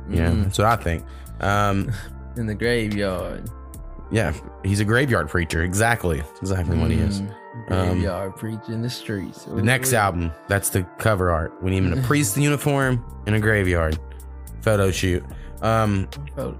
Yeah, 0.09 0.30
Mhm. 0.30 0.44
that's 0.44 0.59
what 0.59 0.66
I 0.68 0.76
think. 0.76 1.05
Um, 1.40 1.90
In 2.37 2.47
the 2.47 2.55
graveyard. 2.55 3.51
yeah, 4.11 4.33
he's 4.64 4.80
a 4.80 4.85
graveyard 4.85 5.28
preacher. 5.28 5.62
Exactly, 5.62 6.18
That's 6.20 6.41
exactly 6.41 6.78
what 6.78 6.91
he 6.91 6.99
is. 6.99 7.20
Mm. 7.20 7.35
Um, 7.70 7.89
Graveyard 7.89 8.37
preacher 8.37 8.72
in 8.72 8.80
the 8.83 8.89
streets. 8.91 9.45
the 9.45 9.62
next 9.62 9.93
album, 9.93 10.33
that's 10.49 10.70
the 10.70 10.83
cover 10.99 11.30
art. 11.30 11.53
We 11.62 11.70
need 11.70 11.78
him 11.85 11.93
in 11.93 11.99
a 11.99 12.03
priest 12.07 12.37
uniform 12.37 13.05
in 13.26 13.35
a 13.35 13.41
graveyard 13.41 13.99
photo 14.62 14.91
shoot. 14.91 15.22
Um, 15.61 16.09
Photo 16.35 16.59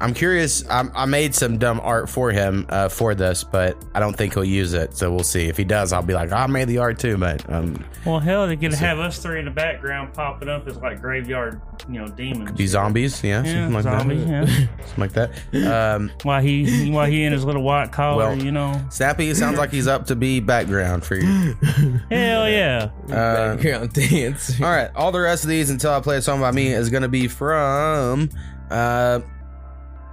I'm 0.00 0.14
curious. 0.14 0.64
I, 0.68 0.84
I 0.94 1.06
made 1.06 1.34
some 1.34 1.58
dumb 1.58 1.80
art 1.82 2.08
for 2.08 2.30
him 2.30 2.66
uh, 2.68 2.88
for 2.88 3.16
this, 3.16 3.42
but 3.42 3.76
I 3.94 4.00
don't 4.00 4.14
think 4.16 4.34
he'll 4.34 4.44
use 4.44 4.72
it. 4.72 4.96
So 4.96 5.10
we'll 5.12 5.24
see. 5.24 5.48
If 5.48 5.56
he 5.56 5.64
does, 5.64 5.92
I'll 5.92 6.02
be 6.02 6.14
like, 6.14 6.30
I 6.30 6.46
made 6.46 6.68
the 6.68 6.78
art 6.78 7.00
too. 7.00 7.16
But 7.18 7.48
um, 7.52 7.84
Well, 8.06 8.20
hell, 8.20 8.46
they 8.46 8.56
could 8.56 8.72
So- 8.74 8.78
have 8.78 9.00
us 9.00 9.18
three 9.18 9.40
in 9.40 9.46
the 9.46 9.50
background 9.50 10.14
popping 10.14 10.48
up 10.48 10.68
as 10.68 10.76
like 10.76 11.00
graveyard, 11.00 11.60
you 11.88 11.98
know, 12.00 12.06
demons. 12.08 12.52
be 12.52 12.66
zombies, 12.68 13.22
yeah, 13.24 13.42
Yeah, 13.42 13.52
something 13.52 13.72
like 13.72 13.82
zombies, 13.82 14.24
that. 14.26 14.48
yeah. 14.48 14.54
something 14.86 14.98
like 14.98 15.12
that. 15.14 15.94
Um, 15.96 16.12
Why 16.22 16.42
he, 16.42 16.90
why 16.92 17.10
he 17.10 17.24
in 17.24 17.32
his 17.32 17.44
little 17.44 17.62
white 17.62 17.90
collar, 17.90 18.26
Well, 18.28 18.38
you 18.38 18.52
know? 18.52 18.80
Snappy 18.90 19.34
sounds 19.34 19.58
like 19.58 19.70
he's 19.72 19.88
up 19.88 20.06
to 20.06 20.14
be 20.14 20.38
background 20.38 21.02
for 21.04 21.16
you. 21.16 21.54
Hell 22.10 22.48
yeah. 22.48 22.90
Uh, 23.08 23.56
Background 23.56 23.92
dance. 23.94 24.60
all 24.60 24.68
right, 24.68 24.90
all 24.94 25.10
the 25.10 25.18
rest 25.18 25.42
of 25.42 25.48
these 25.50 25.70
until 25.70 25.92
I 25.92 26.00
play 26.00 26.18
a 26.18 26.22
song 26.22 26.40
by 26.40 26.50
me 26.52 26.68
is 26.68 26.90
going 26.90 27.02
to 27.02 27.08
be 27.08 27.26
from 27.26 28.28
uh, 28.70 29.20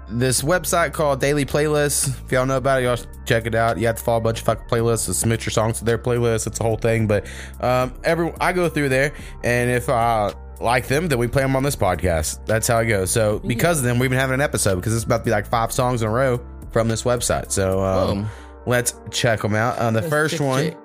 this 0.10 0.42
website 0.42 0.94
called 0.94 1.20
Daily 1.20 1.46
Playlists. 1.46 2.08
If 2.26 2.32
y'all 2.32 2.46
know 2.46 2.58
about 2.58 2.82
it, 2.82 2.86
y'all 2.86 3.00
check 3.26 3.46
it 3.46 3.56
out. 3.56 3.78
You 3.78 3.88
have 3.88 3.98
to 3.98 4.04
follow 4.04 4.18
a 4.18 4.22
bunch 4.22 4.40
of 4.40 4.46
fucking 4.46 4.68
playlists 4.68 5.14
submit 5.14 5.46
your 5.46 5.52
songs 5.52 5.80
to 5.80 5.86
their 5.86 5.98
playlist. 5.98 6.48
It's 6.48 6.60
a 6.60 6.64
whole 6.64 6.78
thing. 6.78 7.08
But 7.08 7.28
um, 7.60 7.94
every 8.04 8.32
I 8.40 8.54
go 8.54 8.70
through 8.70 8.90
there, 8.90 9.14
and 9.44 9.70
if 9.70 9.90
I 9.90 10.34
like 10.60 10.88
them, 10.88 11.08
then 11.08 11.20
we 11.20 11.28
play 11.28 11.42
them 11.42 11.56
on 11.56 11.64
this 11.64 11.76
podcast. 11.76 12.46
That's 12.46 12.68
how 12.68 12.80
it 12.80 12.86
goes. 12.86 13.12
So 13.12 13.40
because 13.40 13.80
of 13.80 13.84
them, 13.84 14.00
we've 14.00 14.10
been 14.10 14.20
having 14.20 14.36
an 14.36 14.42
episode 14.42 14.76
because 14.76 14.96
it's 14.96 15.06
about 15.06 15.20
to 15.20 15.24
be 15.26 15.32
like 15.32 15.48
five 15.48 15.72
songs 15.72 16.02
in 16.02 16.08
a 16.08 16.12
row 16.12 16.40
from 16.72 16.88
this 16.88 17.04
website. 17.04 17.52
So 17.52 17.84
um, 17.84 18.28
let's 18.66 18.94
check 19.12 19.42
them 19.42 19.56
out. 19.56 19.78
Uh, 19.78 19.92
the 19.92 20.02
first 20.02 20.40
one 20.40 20.76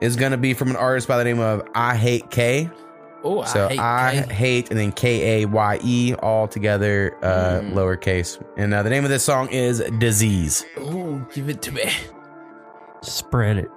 is 0.00 0.16
going 0.16 0.32
to 0.32 0.38
be 0.38 0.54
from 0.54 0.70
an 0.70 0.76
artist 0.76 1.08
by 1.08 1.18
the 1.18 1.24
name 1.24 1.40
of 1.40 1.66
I 1.74 1.96
Hate 1.96 2.30
K. 2.30 2.70
Oh, 3.24 3.44
So 3.44 3.68
I 3.78 4.12
hate, 4.30 4.70
and 4.70 4.78
then 4.78 4.92
K 4.92 5.42
A 5.42 5.46
Y 5.46 5.78
E 5.82 6.14
all 6.22 6.46
together, 6.46 7.16
uh, 7.22 7.60
Mm. 7.60 7.72
lowercase. 7.72 8.40
And 8.56 8.72
uh, 8.72 8.82
the 8.82 8.90
name 8.90 9.04
of 9.04 9.10
this 9.10 9.24
song 9.24 9.48
is 9.48 9.80
Disease. 9.98 10.64
Oh, 10.78 11.24
give 11.34 11.48
it 11.48 11.60
to 11.62 11.72
me. 11.72 11.90
Spread 13.02 13.58
it. 13.58 13.70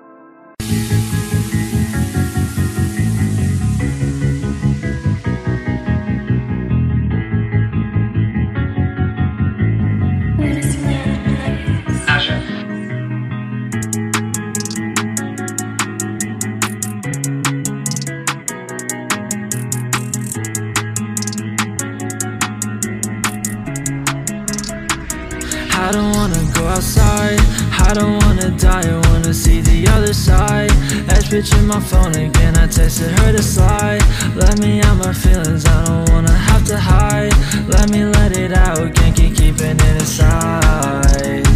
Again. 32.89 33.09
I 33.09 33.19
texted 33.19 33.19
her 33.19 33.31
to 33.31 33.43
slide. 33.43 34.01
Let 34.35 34.59
me 34.59 34.81
out 34.81 34.97
my 34.97 35.13
feelings. 35.13 35.65
I 35.65 35.85
don't 35.85 36.09
wanna 36.09 36.31
have 36.31 36.65
to 36.65 36.79
hide. 36.79 37.33
Let 37.67 37.89
me 37.91 38.05
let 38.05 38.37
it 38.37 38.53
out. 38.53 38.95
Can't 38.95 39.15
keep 39.15 39.35
keeping 39.35 39.77
it 39.77 39.95
inside. 40.01 41.47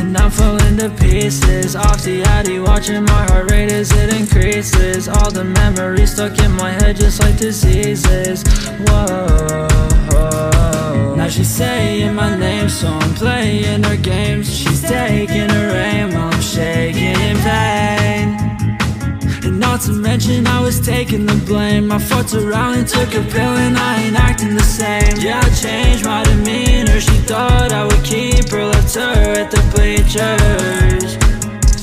And 0.00 0.16
I'm 0.16 0.30
falling 0.30 0.78
to 0.78 0.90
pieces 0.90 1.76
Off 1.76 2.02
the 2.02 2.22
addy, 2.22 2.60
watching 2.60 3.04
my 3.04 3.24
heart 3.26 3.50
rate 3.50 3.70
as 3.70 3.92
it 3.92 4.14
increases 4.14 5.06
All 5.08 5.30
the 5.30 5.44
memories 5.44 6.12
stuck 6.14 6.38
in 6.38 6.52
my 6.52 6.70
head 6.70 6.96
just 6.96 7.20
like 7.20 7.36
diseases 7.36 8.42
Whoa 8.86 9.68
Now 11.14 11.28
she's 11.28 11.50
saying 11.50 12.14
my 12.14 12.34
name 12.38 12.70
so 12.70 12.88
I'm 12.88 13.14
playing 13.14 13.82
her 13.82 13.96
games 13.96 14.48
She's 14.56 14.80
taking 14.80 15.50
her 15.50 15.76
aim 15.76 16.16
I'm 16.16 16.40
shaking 16.40 17.20
in 17.20 17.36
and 17.36 18.47
not 19.70 19.82
to 19.82 19.92
mention 19.92 20.46
I 20.46 20.60
was 20.60 20.80
taking 20.80 21.26
the 21.26 21.38
blame. 21.46 21.92
I 21.92 21.98
fucked 21.98 22.32
around 22.32 22.78
and 22.78 22.88
took 22.88 23.10
a 23.14 23.22
pill 23.34 23.54
and 23.66 23.76
I 23.76 24.02
ain't 24.02 24.16
acting 24.16 24.54
the 24.54 24.68
same. 24.80 25.14
Yeah, 25.18 25.42
I 25.44 25.50
changed 25.64 26.04
my 26.06 26.22
demeanor. 26.24 26.98
She 27.00 27.16
thought 27.30 27.70
I 27.70 27.84
would 27.84 28.02
keep 28.02 28.48
her, 28.48 28.64
left 28.64 28.94
her 28.94 29.24
at 29.42 29.50
the 29.50 29.62
bleachers. 29.72 31.08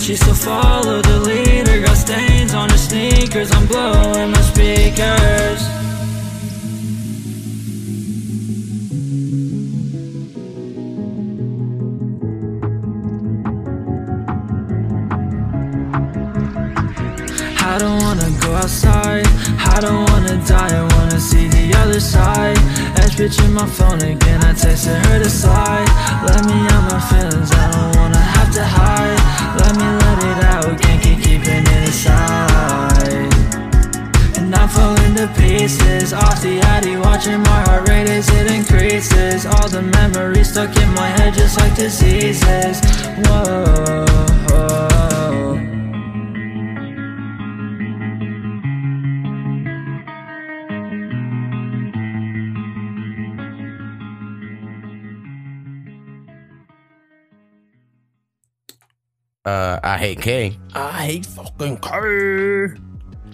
She 0.04 0.16
still 0.16 0.34
followed 0.34 1.06
the 1.06 1.20
leader 1.20 1.82
Got 1.86 1.98
stains 1.98 2.54
on 2.56 2.70
her 2.70 2.78
sneakers. 2.78 3.52
I'm 3.52 3.68
blowing 3.68 4.32
my 4.32 4.42
speakers 4.42 5.85
go 18.46 18.56
outside. 18.56 19.26
I 19.74 19.80
don't 19.82 20.10
wanna 20.10 20.38
die. 20.46 20.74
I 20.82 20.84
wanna 20.96 21.20
see 21.20 21.48
the 21.48 21.74
other 21.82 22.00
side. 22.00 22.58
Ash 23.02 23.16
bitch 23.16 23.44
in 23.44 23.54
my 23.54 23.66
phone 23.66 24.02
again. 24.02 24.40
I 24.44 24.54
texted 24.54 25.00
her 25.08 25.20
to 25.24 25.30
slide. 25.30 25.90
Let 26.28 26.46
me 26.46 26.58
out 26.74 26.84
my 26.92 27.02
feelings. 27.10 27.52
I 27.52 27.66
don't 27.74 27.96
wanna 28.00 28.24
have 28.36 28.52
to 28.54 28.64
hide. 28.64 29.20
Let 29.62 29.74
me 29.80 29.88
let 30.04 30.18
it 30.30 30.40
out. 30.54 30.82
Can't 30.82 31.02
keep 31.02 31.20
keeping 31.24 31.64
it 31.76 31.82
inside. 31.88 33.34
And 34.38 34.54
I'm 34.54 34.70
falling 34.70 35.16
to 35.16 35.28
pieces 35.40 36.14
Off 36.14 36.42
the 36.42 36.60
addy, 36.74 36.98
watching 36.98 37.42
my 37.42 37.62
heart 37.66 37.88
rate 37.90 38.10
as 38.10 38.30
it 38.30 38.52
increases 38.52 39.46
All 39.46 39.68
the 39.70 39.82
memories 39.82 40.52
stuck 40.52 40.76
in 40.78 40.90
my 40.94 41.08
head 41.08 41.34
just 41.34 41.58
like 41.58 41.74
diseases 41.76 42.80
Whoa 43.26 44.06
Uh, 59.46 59.80
I 59.84 59.98
hate 59.98 60.22
K. 60.22 60.58
I 60.74 61.06
hate 61.06 61.26
fucking 61.26 61.78
K. 61.78 62.80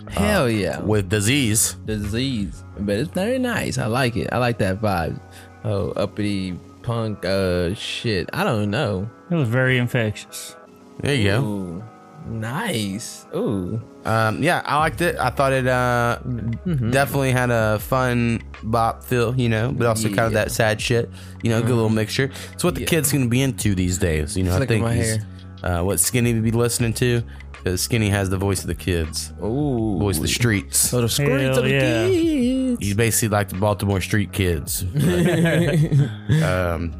Hell 0.09 0.49
yeah. 0.49 0.81
With 0.81 1.09
disease. 1.09 1.75
Disease. 1.85 2.63
But 2.79 2.97
it's 2.97 3.11
very 3.11 3.39
nice. 3.39 3.77
I 3.77 3.85
like 3.85 4.17
it. 4.17 4.29
I 4.31 4.37
like 4.37 4.57
that 4.57 4.81
vibe. 4.81 5.19
Oh, 5.63 5.91
uppity 5.91 6.53
punk 6.81 7.23
uh 7.23 7.73
shit. 7.75 8.29
I 8.33 8.43
don't 8.43 8.69
know. 8.69 9.09
It 9.29 9.35
was 9.35 9.47
very 9.47 9.77
infectious. 9.77 10.55
There 10.99 11.15
you 11.15 11.23
go. 11.29 11.43
Ooh, 11.43 11.83
nice. 12.27 13.25
Ooh. 13.33 13.81
Um, 14.03 14.41
yeah, 14.41 14.63
I 14.65 14.79
liked 14.79 15.01
it. 15.01 15.15
I 15.17 15.29
thought 15.29 15.53
it 15.53 15.67
uh, 15.67 16.17
definitely 16.65 17.31
had 17.31 17.51
a 17.51 17.77
fun 17.79 18.41
bop 18.63 19.03
feel, 19.03 19.39
you 19.39 19.47
know, 19.47 19.71
but 19.71 19.85
also 19.85 20.07
kind 20.07 20.21
of 20.21 20.33
that 20.33 20.51
sad 20.51 20.81
shit, 20.81 21.09
you 21.43 21.51
know, 21.51 21.59
a 21.59 21.61
good 21.61 21.75
little 21.75 21.89
mixture. 21.89 22.31
It's 22.53 22.63
what 22.63 22.75
the 22.75 22.85
kids 22.85 23.11
gonna 23.11 23.27
be 23.27 23.41
into 23.41 23.75
these 23.75 23.99
days, 23.99 24.35
you 24.35 24.43
know. 24.43 24.57
I 24.57 24.65
think 24.65 24.83
my 24.83 24.95
he's, 24.95 25.19
uh, 25.63 25.81
what 25.83 25.99
Skinny 25.99 26.33
would 26.33 26.43
be 26.43 26.51
listening 26.51 26.93
to. 26.93 27.23
Because 27.51 27.81
Skinny 27.81 28.09
has 28.09 28.29
the 28.29 28.37
voice 28.37 28.61
of 28.61 28.67
the 28.67 28.75
kids. 28.75 29.33
Ooh. 29.43 29.99
Voice 29.99 30.15
of 30.17 30.23
the 30.23 30.27
streets. 30.27 30.79
So 30.79 31.01
the 31.01 31.09
streets 31.09 31.57
of 31.57 31.63
the 31.63 31.69
kids. 31.69 32.79
He's 32.79 32.95
basically 32.95 33.27
like 33.29 33.49
the 33.49 33.55
Baltimore 33.55 34.01
street 34.01 34.31
kids. 34.31 34.81
um. 36.43 36.91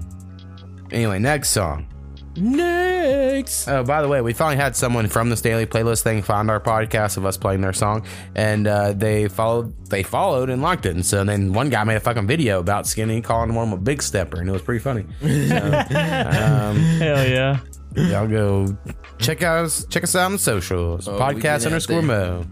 Anyway, 0.92 1.18
next 1.20 1.50
song. 1.50 1.88
Next. 2.36 3.68
Oh, 3.68 3.84
by 3.84 4.02
the 4.02 4.08
way, 4.08 4.22
we 4.22 4.34
finally 4.34 4.56
had 4.56 4.76
someone 4.76 5.08
from 5.08 5.30
this 5.30 5.42
daily 5.42 5.66
playlist 5.66 6.04
thing 6.04 6.22
find 6.22 6.50
our 6.50 6.60
podcast 6.60 7.18
of 7.18 7.26
us 7.26 7.36
playing 7.38 7.62
their 7.62 7.74
song, 7.74 8.06
and 8.36 8.68
uh, 8.68 8.94
they 8.94 9.28
followed. 9.28 9.74
They 9.88 10.04
followed 10.04 10.50
and 10.50 10.62
liked 10.62 10.86
it, 10.86 10.96
and 10.96 11.06
so 11.06 11.24
then 11.26 11.52
one 11.52 11.70
guy 11.70 11.84
made 11.84 11.96
a 11.96 12.00
fucking 12.00 12.28
video 12.28 12.60
about 12.60 12.88
Skinny 12.88 13.22
calling 13.22 13.54
one 13.54 13.74
a 13.74 13.78
big 13.78 14.02
stepper, 14.02 14.40
and 14.40 14.48
it 14.48 14.52
was 14.54 14.62
pretty 14.62 14.80
funny. 14.80 15.06
So, 15.22 15.28
um, 15.58 16.78
Hell 16.78 17.28
yeah. 17.28 17.60
Y'all 17.96 18.28
go 18.28 18.76
check 19.18 19.44
us 19.44 19.86
check 19.90 20.04
us 20.04 20.16
out 20.16 20.26
on 20.26 20.32
the 20.34 20.40
socials. 20.40 21.08
Oh, 21.08 21.20
podcast 21.20 21.66
underscore 21.66 22.02
there. 22.02 22.08
mo. 22.08 22.46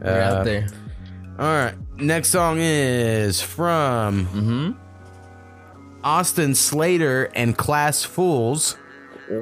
We're 0.00 0.20
out 0.20 0.44
there. 0.44 0.66
All 1.38 1.46
right. 1.46 1.74
Next 1.96 2.28
song 2.30 2.58
is 2.60 3.40
from 3.40 4.26
Mm-hmm. 4.26 4.70
Austin 6.04 6.54
Slater 6.54 7.24
and 7.34 7.56
Class 7.56 8.04
Fools. 8.04 8.76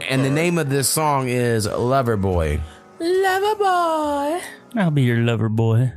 And 0.09 0.25
the 0.25 0.31
name 0.31 0.57
of 0.57 0.71
this 0.71 0.89
song 0.89 1.29
is 1.29 1.67
Lover 1.67 2.17
Boy. 2.17 2.61
Lover 2.99 3.55
boy. 3.57 4.41
I'll 4.77 4.91
be 4.91 5.03
your 5.03 5.19
lover 5.19 5.51
boy. 5.51 5.93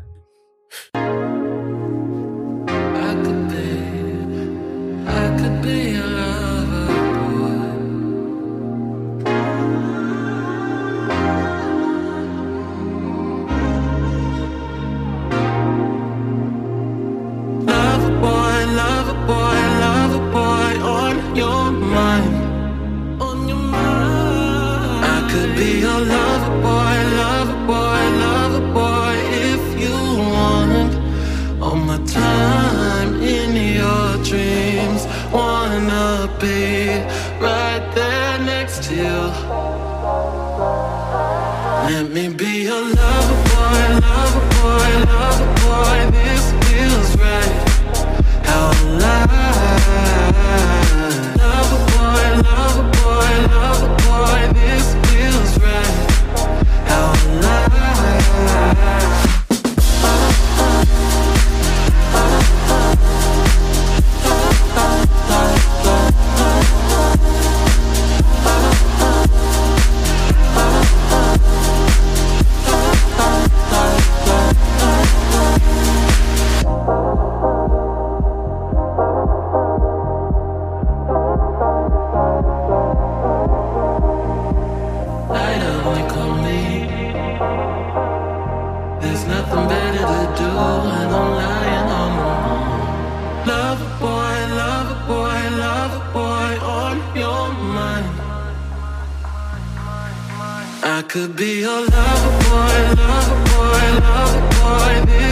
Could 101.07 101.37
be 101.37 101.61
your 101.61 101.81
lover 101.81 102.33
boy, 102.49 103.01
lover 103.01 103.39
boy, 103.49 103.99
lover 104.03 105.11
boy. 105.11 105.26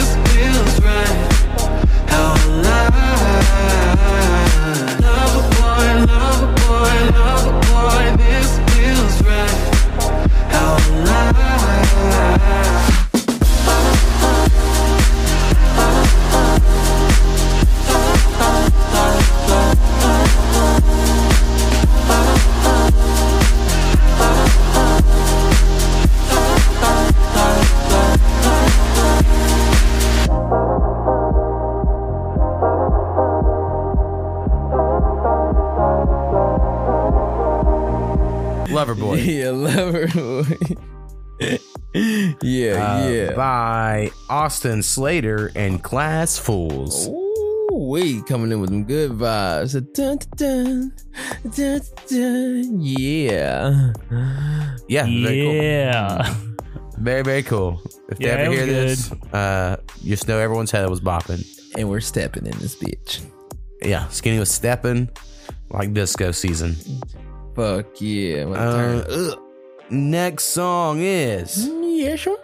Austin 44.46 44.80
Slater 44.80 45.50
and 45.56 45.82
Class 45.82 46.38
Fools. 46.38 47.08
Ooh, 47.08 47.88
we 47.90 48.22
coming 48.22 48.52
in 48.52 48.60
with 48.60 48.70
some 48.70 48.84
good 48.84 49.10
vibes. 49.10 49.72
Dun, 49.92 50.18
dun, 50.36 50.92
dun, 51.50 51.50
dun, 51.50 51.80
dun. 52.08 52.80
Yeah. 52.80 53.92
Yeah. 54.86 55.04
Very 55.04 55.42
cool. 55.42 55.52
Yeah. 55.52 56.34
Very, 56.96 57.22
very 57.22 57.42
cool. 57.42 57.82
If 58.08 58.20
Yeah, 58.20 58.36
they 58.36 58.42
ever 58.44 58.52
hear 58.52 58.66
was 58.84 59.08
this, 59.08 59.32
uh, 59.34 59.78
just 60.04 60.28
know 60.28 60.38
everyone's 60.38 60.70
head 60.70 60.88
was 60.88 61.00
bopping. 61.00 61.44
And 61.76 61.88
we're 61.88 61.98
stepping 61.98 62.46
in 62.46 62.56
this 62.58 62.76
bitch. 62.76 63.22
Yeah, 63.82 64.06
Skinny 64.10 64.38
was 64.38 64.48
stepping 64.48 65.08
like 65.70 65.92
disco 65.92 66.30
season. 66.30 66.76
Fuck 67.56 68.00
yeah. 68.00 68.44
Uh, 68.44 69.34
next 69.90 70.44
song 70.44 71.00
is 71.00 71.68
Yeah, 71.68 72.14
sure. 72.14 72.38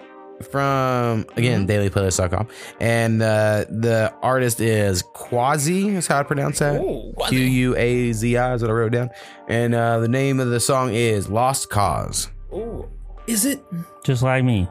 From 0.47 1.25
again 1.37 1.67
dailyplaylist.com 1.67 2.49
and 2.81 3.23
uh 3.23 3.65
the 3.69 4.13
artist 4.23 4.61
is 4.61 5.03
quasi 5.15 5.89
is 5.89 6.07
how 6.07 6.21
i 6.21 6.23
pronounce 6.23 6.59
that 6.59 6.81
q-u-a-z-i 7.29 8.55
is 8.55 8.63
what 8.63 8.71
i 8.71 8.75
wrote 8.75 8.93
down 8.93 9.11
and 9.49 9.75
uh 9.75 9.99
the 9.99 10.09
name 10.09 10.41
of 10.41 10.49
the 10.49 10.61
song 10.61 10.93
is 10.93 11.29
lost 11.29 11.71
cause 11.71 12.29
Ooh. 12.53 12.89
Is 13.27 13.45
it? 13.45 13.63
Just 14.05 14.23
like 14.23 14.45
me. 14.45 14.69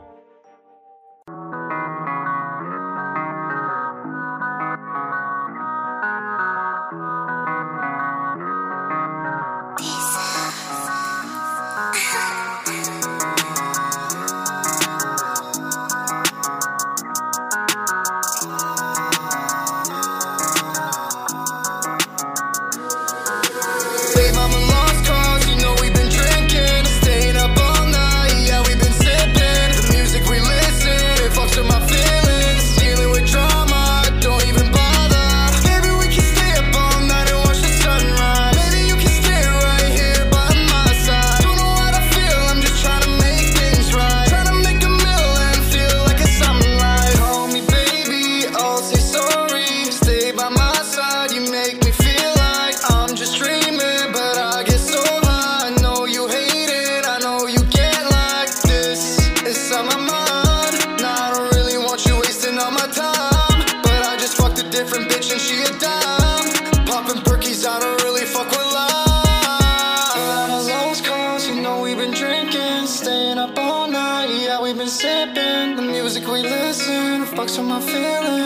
Fucks 77.41 77.57
with 77.57 77.67
my 77.67 77.79
feelings. 77.79 78.40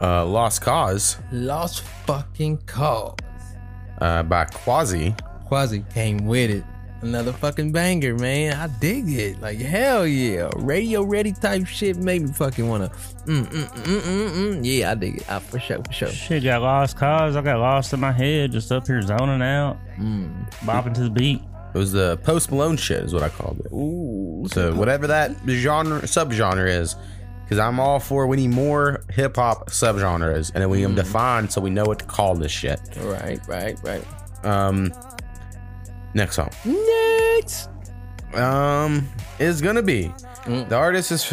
Uh, 0.00 0.24
Lost 0.24 0.62
Cause 0.62 1.16
Lost 1.32 1.80
fucking 2.06 2.58
cause. 2.66 3.16
uh, 4.00 4.22
by 4.22 4.44
Quasi. 4.44 5.14
Quasi 5.46 5.84
came 5.92 6.18
with 6.26 6.50
it. 6.50 6.64
Another 7.00 7.32
fucking 7.32 7.70
banger, 7.70 8.14
man. 8.16 8.54
I 8.56 8.66
dig 8.80 9.08
it. 9.08 9.40
Like 9.40 9.58
hell 9.58 10.04
yeah, 10.06 10.50
radio 10.56 11.02
ready 11.04 11.32
type 11.32 11.66
shit. 11.66 11.96
Made 11.96 12.22
me 12.22 12.32
fucking 12.32 12.68
wanna. 12.68 12.88
Mm, 13.26 13.44
mm, 13.46 13.64
mm, 13.64 13.82
mm, 13.84 14.00
mm, 14.00 14.30
mm. 14.30 14.60
Yeah, 14.64 14.90
I 14.90 14.94
dig 14.94 15.18
it. 15.18 15.30
I, 15.30 15.38
for 15.38 15.60
sure, 15.60 15.78
for 15.84 15.92
sure. 15.92 16.08
Shit 16.08 16.42
got 16.42 16.60
lost 16.62 16.96
cause 16.96 17.36
I 17.36 17.40
got 17.42 17.60
lost 17.60 17.92
in 17.92 18.00
my 18.00 18.10
head, 18.12 18.50
just 18.52 18.70
up 18.72 18.86
here 18.86 19.00
zoning 19.02 19.42
out, 19.42 19.78
Mm. 19.98 20.50
bopping 20.62 20.94
to 20.94 21.02
the 21.02 21.10
beat. 21.10 21.40
It 21.74 21.78
was 21.78 21.92
the 21.92 22.16
Post 22.24 22.50
Malone 22.50 22.76
shit, 22.76 23.04
is 23.04 23.14
what 23.14 23.22
I 23.22 23.28
called 23.28 23.60
it. 23.60 23.72
Ooh. 23.72 24.46
So 24.52 24.74
whatever 24.74 25.06
that 25.06 25.32
genre 25.46 26.00
subgenre 26.02 26.68
is, 26.80 26.96
because 27.48 27.58
I'm 27.58 27.80
all 27.80 27.98
for 27.98 28.26
we 28.26 28.36
need 28.36 28.50
more 28.50 29.00
hip 29.10 29.36
hop 29.36 29.70
subgenres, 29.70 30.52
and 30.52 30.60
then 30.60 30.68
we 30.68 30.76
need 30.78 30.84
them 30.84 30.94
defined 30.94 31.50
so 31.50 31.62
we 31.62 31.70
know 31.70 31.84
what 31.86 32.00
to 32.00 32.04
call 32.04 32.34
this 32.34 32.52
shit. 32.52 32.78
Right, 33.00 33.40
right, 33.48 33.78
right. 33.82 34.04
Um, 34.44 34.92
next 36.12 36.36
song. 36.36 36.50
Next. 36.66 37.70
Um, 38.34 39.08
is 39.38 39.62
gonna 39.62 39.82
be 39.82 40.12
the 40.46 40.76
artist 40.76 41.10
is 41.10 41.24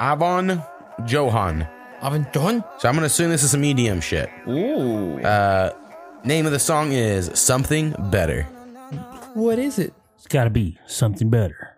Ivahn 0.00 0.66
Johan. 1.06 1.68
Ivahn 2.02 2.34
Johan. 2.34 2.64
So 2.80 2.88
I'm 2.88 2.96
gonna 2.96 3.06
assume 3.06 3.30
this 3.30 3.44
is 3.44 3.52
some 3.52 3.62
EDM 3.62 4.02
shit. 4.02 4.28
Ooh. 4.48 5.20
Uh, 5.20 5.72
name 6.24 6.46
of 6.46 6.52
the 6.52 6.58
song 6.58 6.90
is 6.90 7.30
Something 7.38 7.94
Better. 8.10 8.42
What 9.34 9.60
is 9.60 9.78
it? 9.78 9.94
It's 10.16 10.26
got 10.26 10.44
to 10.44 10.50
be 10.50 10.78
something 10.86 11.28
better. 11.30 11.73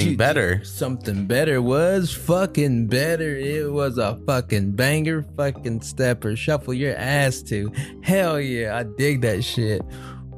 Something 0.00 0.16
better. 0.16 0.64
Something 0.64 1.26
better 1.26 1.60
was 1.62 2.12
fucking 2.14 2.86
better. 2.88 3.36
It 3.36 3.70
was 3.72 3.98
a 3.98 4.16
fucking 4.26 4.72
banger, 4.72 5.22
fucking 5.36 5.82
stepper. 5.82 6.34
Shuffle 6.36 6.74
your 6.74 6.96
ass 6.96 7.42
to. 7.42 7.70
Hell 8.02 8.40
yeah, 8.40 8.76
I 8.76 8.84
dig 8.84 9.20
that 9.22 9.44
shit. 9.44 9.82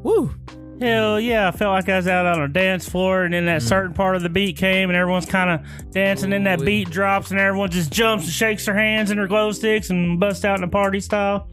Woo. 0.03 0.35
Hell 0.81 1.21
yeah, 1.21 1.47
I 1.47 1.51
felt 1.53 1.73
like 1.73 1.89
I 1.89 1.97
was 1.97 2.09
out 2.09 2.27
on 2.27 2.43
a 2.43 2.49
dance 2.49 2.89
floor, 2.89 3.23
and 3.23 3.33
then 3.33 3.47
that 3.47 3.63
certain 3.63 3.95
part 3.95 4.17
of 4.17 4.23
the 4.23 4.29
beat 4.29 4.57
came, 4.57 4.91
and 4.91 4.97
everyone's 4.97 5.25
kind 5.25 5.49
of 5.51 5.91
dancing, 5.93 6.33
and 6.33 6.47
that 6.47 6.61
beat 6.61 6.91
drops, 6.91 7.31
and 7.31 7.39
everyone 7.39 7.71
just 7.71 7.93
jumps 7.93 8.25
and 8.25 8.33
shakes 8.33 8.67
their 8.67 8.75
hands 8.75 9.11
and 9.11 9.21
their 9.21 9.29
glow 9.29 9.53
sticks 9.53 9.91
and 9.91 10.19
busts 10.19 10.45
out 10.45 10.59
in 10.59 10.65
a 10.65 10.69
party 10.69 10.99
style. 10.99 11.49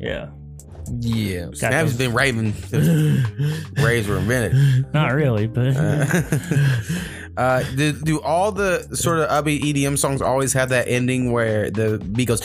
Yeah. 0.00 0.30
Yeah. 0.98 1.46
Got 1.46 1.56
Snap's 1.56 1.90
those- 1.90 1.98
been 1.98 2.14
raving 2.14 2.54
since 2.54 3.28
raves 3.82 4.08
were 4.08 4.16
invented. 4.16 4.92
Not 4.94 5.12
really, 5.12 5.46
but 5.46 5.76
Uh, 5.76 6.06
do, 7.36 7.92
do 7.92 8.20
all 8.20 8.52
the 8.52 8.96
sort 8.96 9.18
of 9.18 9.28
upbeat 9.28 9.62
EDM 9.62 9.98
songs 9.98 10.22
always 10.22 10.52
have 10.52 10.68
that 10.70 10.88
ending 10.88 11.32
where 11.32 11.70
the 11.70 11.98
beat 11.98 12.28
goes? 12.28 12.40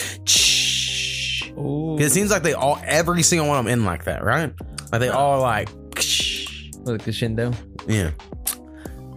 It 2.01 2.11
seems 2.11 2.31
like 2.31 2.43
they 2.43 2.53
all, 2.53 2.79
every 2.83 3.21
single 3.23 3.47
one 3.47 3.59
of 3.59 3.65
them 3.65 3.71
end 3.71 3.85
like 3.85 4.05
that, 4.05 4.23
right? 4.23 4.53
Like 4.91 5.01
they 5.01 5.09
all 5.09 5.41
like, 5.41 5.69
With 5.95 6.87
a 6.87 6.99
crescendo. 7.01 7.53
yeah. 7.87 8.11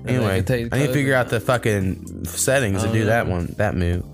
Anyway, 0.05 0.43
I 0.49 0.79
need 0.79 0.87
to 0.87 0.93
figure 0.93 1.15
out 1.15 1.29
the 1.29 1.39
fucking 1.39 2.25
settings 2.25 2.83
to 2.83 2.93
do 2.93 3.01
yeah. 3.01 3.05
that 3.05 3.27
one, 3.29 3.55
that 3.59 3.77
move. 3.77 4.05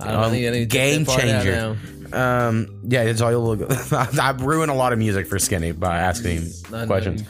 I 0.00 0.12
don't 0.12 0.30
think 0.30 0.46
I 0.46 0.50
need 0.50 0.58
to 0.58 0.66
game 0.66 1.06
changer. 1.06 1.78
Um, 2.12 2.80
yeah, 2.82 3.02
it's 3.02 3.20
all 3.20 3.30
you'll 3.30 3.56
look. 3.56 3.70
I 3.92 4.30
ruined 4.32 4.72
a 4.72 4.74
lot 4.74 4.92
of 4.92 4.98
music 4.98 5.28
for 5.28 5.38
Skinny 5.38 5.70
by 5.70 5.98
asking 5.98 6.42
him 6.42 6.48
I 6.72 6.80
know. 6.80 6.86
questions. 6.86 7.22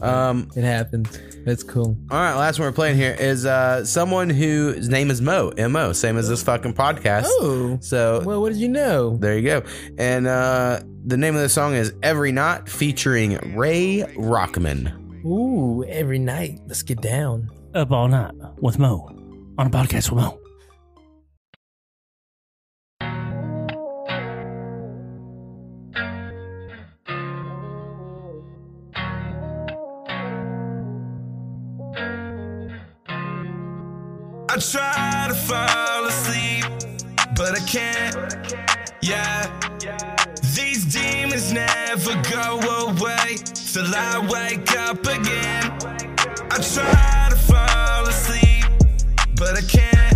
Um, 0.00 0.50
it 0.54 0.62
happens. 0.62 1.18
It's 1.46 1.62
cool. 1.62 1.96
All 2.10 2.18
right, 2.18 2.34
last 2.34 2.58
one 2.58 2.68
we're 2.68 2.72
playing 2.72 2.96
here 2.96 3.16
is 3.18 3.46
uh 3.46 3.84
someone 3.84 4.28
whose 4.30 4.88
name 4.88 5.10
is 5.10 5.22
Mo, 5.22 5.48
M 5.56 5.76
O, 5.76 5.92
same 5.92 6.16
as 6.16 6.28
this 6.28 6.42
fucking 6.42 6.74
podcast. 6.74 7.24
Oh, 7.26 7.78
so 7.80 8.22
well, 8.24 8.40
what 8.40 8.52
did 8.52 8.58
you 8.58 8.68
know? 8.68 9.16
There 9.16 9.36
you 9.38 9.42
go. 9.48 9.62
And 9.96 10.26
uh 10.26 10.80
the 11.06 11.16
name 11.16 11.34
of 11.34 11.40
the 11.40 11.48
song 11.48 11.74
is 11.74 11.92
Every 12.02 12.32
Night, 12.32 12.68
featuring 12.68 13.56
Ray 13.56 14.04
Rockman. 14.16 14.92
Ooh, 15.24 15.84
every 15.84 16.18
night. 16.18 16.60
Let's 16.66 16.82
get 16.82 17.00
down. 17.00 17.50
Up 17.74 17.90
all 17.90 18.08
night 18.08 18.34
with 18.60 18.78
Mo 18.78 19.08
on 19.58 19.66
a 19.66 19.70
podcast 19.70 20.10
with 20.10 20.22
Mo. 20.22 20.38
But 37.38 37.56
I 37.56 37.64
can't. 37.64 38.16
Yeah. 39.00 39.46
These 40.56 40.92
demons 40.92 41.52
never 41.52 42.20
go 42.28 42.58
away 42.88 43.36
till 43.54 43.94
I 43.94 44.18
wake 44.28 44.76
up 44.76 45.06
again. 45.06 45.72
I 46.50 46.58
try 46.58 47.28
to 47.30 47.36
fall 47.36 48.08
asleep, 48.08 48.64
but 49.36 49.56
I 49.56 49.62
can't. 49.62 50.07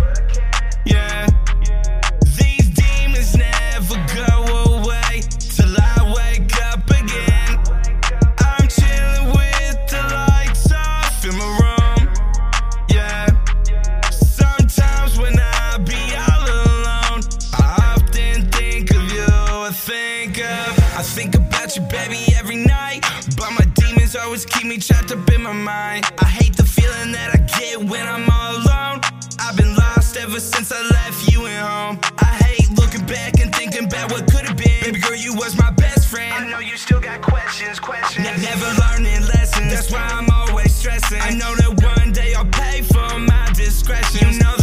Demons 24.13 24.25
always 24.25 24.45
keep 24.45 24.65
me 24.65 24.77
trapped 24.77 25.11
up 25.11 25.29
in 25.31 25.41
my 25.41 25.51
mind. 25.51 26.05
I 26.19 26.25
hate 26.25 26.55
the 26.55 26.63
feeling 26.63 27.11
that 27.13 27.33
I 27.33 27.39
get 27.59 27.79
when 27.79 28.07
I'm 28.07 28.29
all 28.29 28.55
alone. 28.55 29.01
I've 29.39 29.57
been 29.57 29.75
lost 29.75 30.17
ever 30.17 30.39
since 30.39 30.71
I 30.71 30.81
left 30.81 31.31
you 31.31 31.45
at 31.47 31.61
home. 31.61 31.99
I 32.19 32.31
hate 32.45 32.69
looking 32.77 33.05
back 33.05 33.39
and 33.39 33.53
thinking 33.55 33.85
about 33.85 34.11
what 34.11 34.31
could 34.31 34.45
have 34.45 34.57
been. 34.57 34.81
Baby 34.81 34.99
girl, 34.99 35.15
you 35.15 35.33
was 35.33 35.57
my 35.57 35.71
best 35.71 36.07
friend. 36.07 36.33
I 36.33 36.49
know 36.49 36.59
you 36.59 36.77
still 36.77 36.99
got 36.99 37.21
questions, 37.21 37.79
questions. 37.79 38.25
Yeah, 38.25 38.37
never 38.37 38.69
learning 38.81 39.21
lessons. 39.33 39.71
That's 39.71 39.91
why 39.91 40.07
I'm 40.11 40.29
always 40.29 40.73
stressing. 40.73 41.21
I 41.21 41.31
know 41.31 41.55
that 41.55 41.73
one 41.81 42.11
day 42.11 42.33
I'll 42.33 42.45
pay 42.45 42.81
for 42.81 43.19
my 43.19 43.51
discretion. 43.55 44.33
You 44.33 44.39
know 44.39 44.55
that 44.57 44.62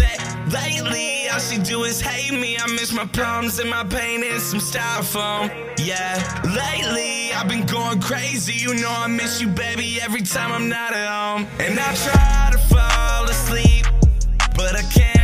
lately 0.53 1.29
all 1.29 1.39
she 1.39 1.59
do 1.59 1.85
is 1.85 2.01
hate 2.01 2.33
me. 2.33 2.57
I 2.59 2.67
miss 2.73 2.93
my 2.93 3.07
problems 3.07 3.59
and 3.59 3.71
my 3.71 3.85
pain 3.85 4.23
and 4.25 4.41
some 4.41 4.61
styrofoam. 4.61 5.49
Yeah, 5.79 6.17
lately 6.45 7.33
I've 7.33 7.49
been 7.49 7.67
going 7.67 8.01
crazy. 8.01 8.55
You 8.55 8.75
know 8.75 8.91
I 8.91 9.07
miss 9.07 9.41
you, 9.41 9.49
baby, 9.49 10.01
every 10.03 10.23
time 10.23 10.53
I'm 10.53 10.69
not 10.69 10.93
at 10.93 11.09
home. 11.09 11.47
And 11.59 11.79
I 11.79 11.95
try 11.95 12.51
to 12.53 12.59
fall 12.75 13.25
asleep, 13.25 13.87
but 14.57 14.77
I 14.77 14.83
can't. 14.93 15.20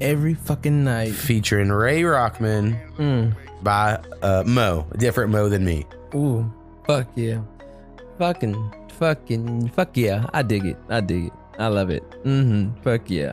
Every 0.00 0.34
fucking 0.34 0.84
night, 0.84 1.12
featuring 1.12 1.70
Ray 1.70 2.02
Rockman 2.02 2.76
Mm. 2.96 3.34
by 3.62 3.98
uh, 4.22 4.42
Mo, 4.46 4.86
a 4.90 4.96
different 4.96 5.30
Mo 5.32 5.48
than 5.48 5.64
me. 5.64 5.86
Ooh, 6.14 6.50
fuck 6.86 7.06
yeah. 7.14 7.40
Fucking 8.18 8.56
fucking 8.98 9.68
fuck 9.70 9.96
yeah. 9.96 10.26
I 10.32 10.42
dig 10.42 10.64
it. 10.66 10.76
I 10.88 11.00
dig 11.00 11.26
it. 11.26 11.32
I 11.58 11.66
love 11.68 11.90
it. 11.90 12.02
Mm-hmm. 12.24 12.80
Fuck 12.82 13.10
yeah. 13.10 13.32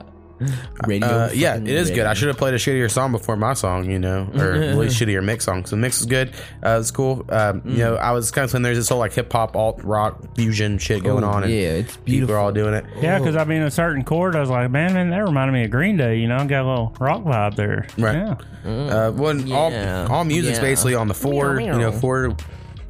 Radio. 0.86 1.08
Uh, 1.08 1.30
yeah, 1.34 1.54
fucking 1.54 1.68
it 1.68 1.76
is 1.76 1.92
good. 1.92 2.06
I 2.06 2.14
should 2.14 2.28
have 2.28 2.38
played 2.38 2.54
a 2.54 2.58
shittier 2.58 2.90
song 2.92 3.12
before 3.12 3.36
my 3.38 3.54
song, 3.54 3.90
you 3.90 4.00
know, 4.00 4.30
or 4.36 4.54
at 4.54 4.78
least 4.78 5.00
shittier 5.00 5.24
mix 5.24 5.46
song. 5.46 5.66
So 5.66 5.76
the 5.76 5.82
mix 5.82 6.00
is 6.00 6.06
good. 6.06 6.32
Uh, 6.64 6.78
it's 6.80 6.92
cool. 6.92 7.26
Um, 7.30 7.62
You 7.66 7.76
Mm. 7.76 7.78
know, 7.78 7.96
I 7.96 8.12
was 8.12 8.32
kind 8.32 8.44
of 8.46 8.52
saying 8.52 8.64
there's 8.64 8.78
this 8.78 8.90
whole 8.90 9.00
like 9.00 9.14
hip 9.14 9.32
hop, 9.32 9.56
alt 9.56 9.82
rock 9.84 10.20
fusion 10.36 10.78
shit 10.78 11.04
going 11.04 11.24
Oh, 11.24 11.30
on. 11.30 11.44
And 11.44 11.52
yeah, 11.52 11.58
it's 11.70 11.96
beautiful. 11.98 12.28
People 12.28 12.36
are 12.36 12.40
all 12.40 12.52
doing 12.52 12.74
it. 12.74 12.86
Yeah, 13.02 13.18
because 13.20 13.36
I 13.36 13.44
mean, 13.46 13.62
a 13.62 13.72
certain 13.72 14.04
chord, 14.04 14.36
I 14.36 14.40
was 14.42 14.50
like, 14.50 14.70
man, 14.72 14.94
man, 14.94 15.10
that 15.12 15.24
reminded 15.24 15.54
me 15.54 15.64
of 15.64 15.72
Green 15.72 15.98
Day. 15.98 16.18
You 16.20 16.28
know, 16.28 16.38
got 16.46 16.66
a 16.66 16.70
little 16.70 16.96
rock 17.00 17.24
vibe 17.24 17.56
there. 17.56 17.88
Right. 17.98 18.16
Yeah. 18.16 18.36
Uh, 18.66 19.12
when 19.12 19.52
all 19.52 19.72
Yeah. 19.72 20.08
all 20.10 20.26
music's 20.26 20.58
Yeah. 20.58 20.64
basically 20.64 20.96
on 20.96 21.08
the 21.08 21.14
four, 21.14 21.56
Meow, 21.56 21.74
you 21.74 21.80
know, 21.80 21.92
four 21.92 22.36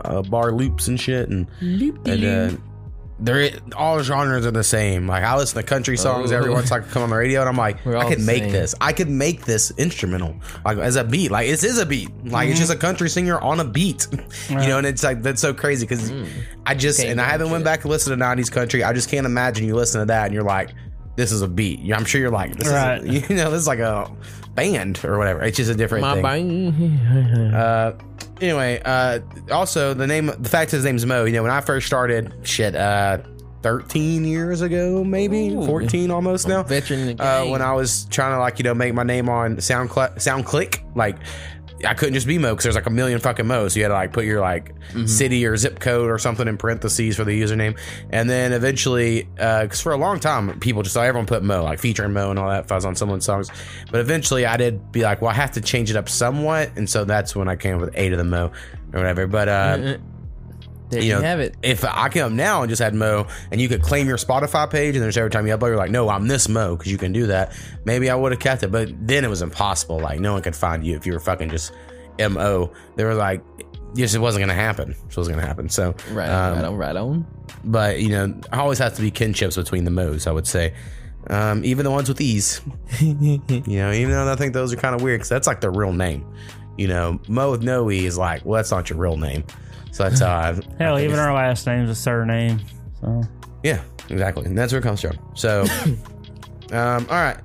uh, 0.03 0.21
bar 0.21 0.51
loops 0.51 0.87
and 0.87 0.99
shit, 0.99 1.29
and 1.29 1.47
and 1.61 2.23
uh, 2.25 2.57
they're 3.19 3.51
all 3.77 4.01
genres 4.03 4.45
are 4.45 4.51
the 4.51 4.63
same. 4.63 5.07
Like 5.07 5.23
I 5.23 5.37
listen 5.37 5.57
to 5.61 5.65
country 5.65 5.95
songs 5.97 6.31
Oh. 6.31 6.35
every 6.35 6.49
once 6.51 6.71
I 6.71 6.79
come 6.81 7.03
on 7.03 7.09
the 7.09 7.15
radio, 7.15 7.39
and 7.39 7.49
I'm 7.49 7.55
like, 7.57 7.85
I 7.87 8.07
could 8.09 8.19
make 8.21 8.43
same. 8.43 8.51
this. 8.51 8.75
I 8.81 8.91
could 8.91 9.09
make 9.09 9.45
this 9.45 9.71
instrumental, 9.77 10.35
like 10.65 10.77
as 10.77 10.95
a 10.97 11.03
beat. 11.03 11.31
Like 11.31 11.47
this 11.47 11.63
is 11.63 11.77
a 11.77 11.85
beat. 11.85 12.09
Like 12.25 12.49
it's 12.49 12.57
Mhm. 12.57 12.63
just 12.63 12.73
a 12.73 12.77
country 12.77 13.09
singer 13.09 13.39
on 13.39 13.59
a 13.61 13.65
beat, 13.65 14.07
you 14.49 14.55
know. 14.57 14.77
And 14.77 14.85
it's 14.85 15.03
like 15.03 15.21
that's 15.21 15.41
so 15.41 15.53
crazy 15.53 15.85
because 15.87 16.11
I 16.65 16.75
just 16.75 16.99
Can't 16.99 17.11
and 17.11 17.21
I 17.21 17.25
haven't 17.29 17.51
went 17.51 17.63
back 17.63 17.83
and 17.83 17.91
listened 17.91 18.19
to 18.19 18.25
'90s 18.25 18.51
country. 18.51 18.83
I 18.83 18.91
just 18.91 19.09
can't 19.09 19.25
imagine 19.25 19.65
you 19.65 19.75
listen 19.75 20.01
to 20.01 20.05
that 20.07 20.25
and 20.25 20.33
you're 20.33 20.43
like. 20.43 20.73
This 21.17 21.31
is 21.31 21.41
a 21.41 21.47
beat. 21.47 21.79
I'm 21.93 22.03
sure 22.03 22.19
you're 22.19 22.29
like, 22.29 22.57
this 22.57 22.67
Right. 22.67 23.01
is, 23.01 23.29
you 23.29 23.37
know, 23.37 23.49
this 23.49 23.61
is 23.61 23.67
like 23.67 23.79
a 23.79 24.11
band 24.55 25.03
or 25.03 25.17
whatever. 25.17 25.43
It's 25.43 25.57
just 25.57 25.69
a 25.69 25.75
different 25.75 26.01
My 26.01 26.21
thing. 26.21 26.97
Uh, 27.53 27.97
anyway, 28.41 28.81
uh, 28.83 29.19
also 29.51 29.93
the 29.93 30.07
name, 30.07 30.27
the 30.27 30.49
fact 30.49 30.71
his 30.71 30.83
name's 30.83 31.05
Mo. 31.05 31.25
You 31.25 31.33
know, 31.33 31.43
when 31.43 31.51
I 31.51 31.61
first 31.61 31.87
started, 31.87 32.33
shit, 32.43 32.75
uh, 32.75 33.19
thirteen 33.61 34.25
years 34.25 34.61
ago, 34.61 35.03
maybe 35.03 35.49
Ooh. 35.49 35.65
fourteen 35.65 36.11
almost 36.11 36.47
now. 36.47 36.63
veteran 36.63 37.01
in 37.01 37.17
the 37.17 37.23
Uh, 37.23 37.45
when 37.47 37.61
I 37.61 37.73
was 37.73 38.05
trying 38.05 38.33
to 38.33 38.39
like 38.39 38.57
you 38.59 38.63
know 38.63 38.73
make 38.73 38.93
my 38.93 39.03
name 39.03 39.29
on 39.29 39.57
SoundCloud, 39.57 40.15
SoundClick, 40.15 40.83
like. 40.95 41.17
I 41.85 41.93
couldn't 41.93 42.13
just 42.15 42.27
be 42.27 42.37
Mo 42.37 42.51
because 42.51 42.63
there's 42.63 42.75
like 42.75 42.85
a 42.85 42.89
million 42.91 43.19
fucking 43.19 43.45
Mo's. 43.47 43.73
So 43.73 43.77
you 43.79 43.83
had 43.83 43.89
to 43.89 43.95
like 43.95 44.13
put 44.13 44.25
your 44.25 44.41
like 44.41 44.73
Mm-hmm. 44.89 45.07
city 45.07 45.45
or 45.45 45.57
zip 45.57 45.79
code 45.79 46.09
or 46.11 46.17
something 46.19 46.47
in 46.47 46.57
parentheses 46.57 47.15
for 47.15 47.23
the 47.23 47.41
username. 47.41 47.77
And 48.11 48.29
then 48.29 48.53
eventually, 48.53 49.23
because 49.35 49.81
for 49.81 49.91
a 49.93 49.97
long 49.97 50.19
time, 50.19 50.59
people 50.59 50.83
just 50.83 50.95
everyone 50.95 51.25
put 51.25 51.43
Mo, 51.43 51.63
like 51.63 51.79
featuring 51.79 52.13
Mo 52.13 52.29
and 52.29 52.37
all 52.39 52.49
that 52.49 52.67
fuzz 52.67 52.85
on 52.85 52.95
someone's 52.95 53.25
songs. 53.25 53.49
But 53.91 53.99
eventually, 54.01 54.45
I 54.45 54.57
did 54.57 54.91
be 54.91 55.01
like, 55.01 55.21
well, 55.21 55.31
I 55.31 55.33
have 55.33 55.51
to 55.53 55.61
change 55.61 55.89
it 55.89 55.95
up 55.97 56.07
somewhat. 56.07 56.71
And 56.75 56.87
so 56.89 57.03
that's 57.03 57.35
when 57.35 57.47
I 57.49 57.55
came 57.55 57.75
up 57.75 57.81
with 57.81 57.93
A2thaMo 57.95 58.47
or 58.49 58.51
whatever. 58.93 59.25
But, 59.27 59.49
uh, 59.49 59.97
There 60.89 61.01
you 61.01 61.15
have 61.15 61.39
it. 61.39 61.55
If 61.63 61.83
I 61.83 62.09
come 62.09 62.35
now 62.35 62.61
and 62.61 62.69
just 62.69 62.81
had 62.81 62.93
Mo, 62.93 63.27
and 63.51 63.59
you 63.59 63.67
could 63.67 63.81
claim 63.81 64.07
your 64.07 64.17
Spotify 64.17 64.69
page, 64.69 64.95
and 64.95 65.03
there's 65.03 65.17
every 65.17 65.31
time 65.31 65.47
you 65.47 65.57
upload, 65.57 65.67
you're 65.69 65.77
like, 65.77 65.91
no, 65.91 66.09
I'm 66.09 66.27
this 66.27 66.47
Mo 66.47 66.75
because 66.75 66.91
you 66.91 66.97
can 66.97 67.11
do 67.11 67.27
that. 67.27 67.57
Maybe 67.85 68.09
I 68.09 68.15
would 68.15 68.31
have 68.31 68.41
kept 68.41 68.63
it, 68.63 68.71
but 68.71 68.89
then 69.07 69.23
it 69.25 69.29
was 69.29 69.41
impossible. 69.41 69.99
Like 69.99 70.19
no 70.19 70.33
one 70.33 70.41
could 70.41 70.55
find 70.55 70.85
you 70.85 70.95
if 70.95 71.05
you 71.05 71.13
were 71.13 71.19
fucking 71.19 71.49
just 71.49 71.73
Mo. 72.19 72.71
They 72.95 73.03
were 73.03 73.15
like, 73.15 73.43
just 73.95 74.13
it 74.13 74.19
wasn't 74.19 74.43
gonna 74.43 74.53
happen. 74.53 74.93
So 74.93 74.99
it 75.07 75.17
wasn't 75.17 75.37
gonna 75.37 75.47
happen. 75.47 75.69
So 75.69 75.95
Right, 76.11 76.29
um, 76.29 76.55
right 76.55 76.65
on, 76.65 76.77
right 76.77 76.95
on. 76.95 77.25
But 77.63 78.01
you 78.01 78.09
know, 78.09 78.39
always 78.53 78.79
has 78.79 78.93
to 78.93 79.01
be 79.01 79.11
kinships 79.11 79.55
between 79.55 79.85
the 79.85 79.91
Mo's. 79.91 80.27
I 80.27 80.31
would 80.31 80.47
say. 80.47 80.73
Um, 81.27 81.65
even 81.65 81.85
the 81.85 81.89
ones 81.89 82.07
with 82.07 82.21
E's, 82.21 82.61
you 82.99 83.39
know, 83.39 83.91
even 83.91 84.11
though 84.11 84.31
I 84.31 84.35
think 84.35 84.53
those 84.53 84.71
are 84.71 84.75
kind 84.75 84.93
of 84.93 85.01
weird 85.01 85.21
because 85.21 85.29
that's 85.29 85.47
like 85.47 85.59
their 85.59 85.71
real 85.71 85.91
name. 85.91 86.23
You 86.77 86.87
know, 86.87 87.19
Mo 87.27 87.49
with 87.49 87.63
no 87.63 87.89
E 87.89 88.05
is 88.05 88.15
like, 88.15 88.45
well, 88.45 88.57
that's 88.57 88.69
not 88.69 88.91
your 88.91 88.99
real 88.99 89.17
name. 89.17 89.43
So 89.95 90.03
that's 90.03 90.19
how 90.19 90.35
I, 90.35 90.59
Hell, 90.77 90.97
I 90.97 91.05
even 91.05 91.19
our 91.19 91.33
last 91.33 91.65
name's 91.65 91.89
a 91.89 91.95
surname. 91.95 92.59
So 92.99 93.21
yeah, 93.63 93.81
exactly. 94.09 94.45
And 94.45 94.57
that's 94.57 94.73
where 94.73 94.79
it 94.79 94.83
comes 94.83 94.99
from. 94.99 95.17
So, 95.35 95.61
um, 96.73 97.07
all 97.09 97.15
right. 97.15 97.37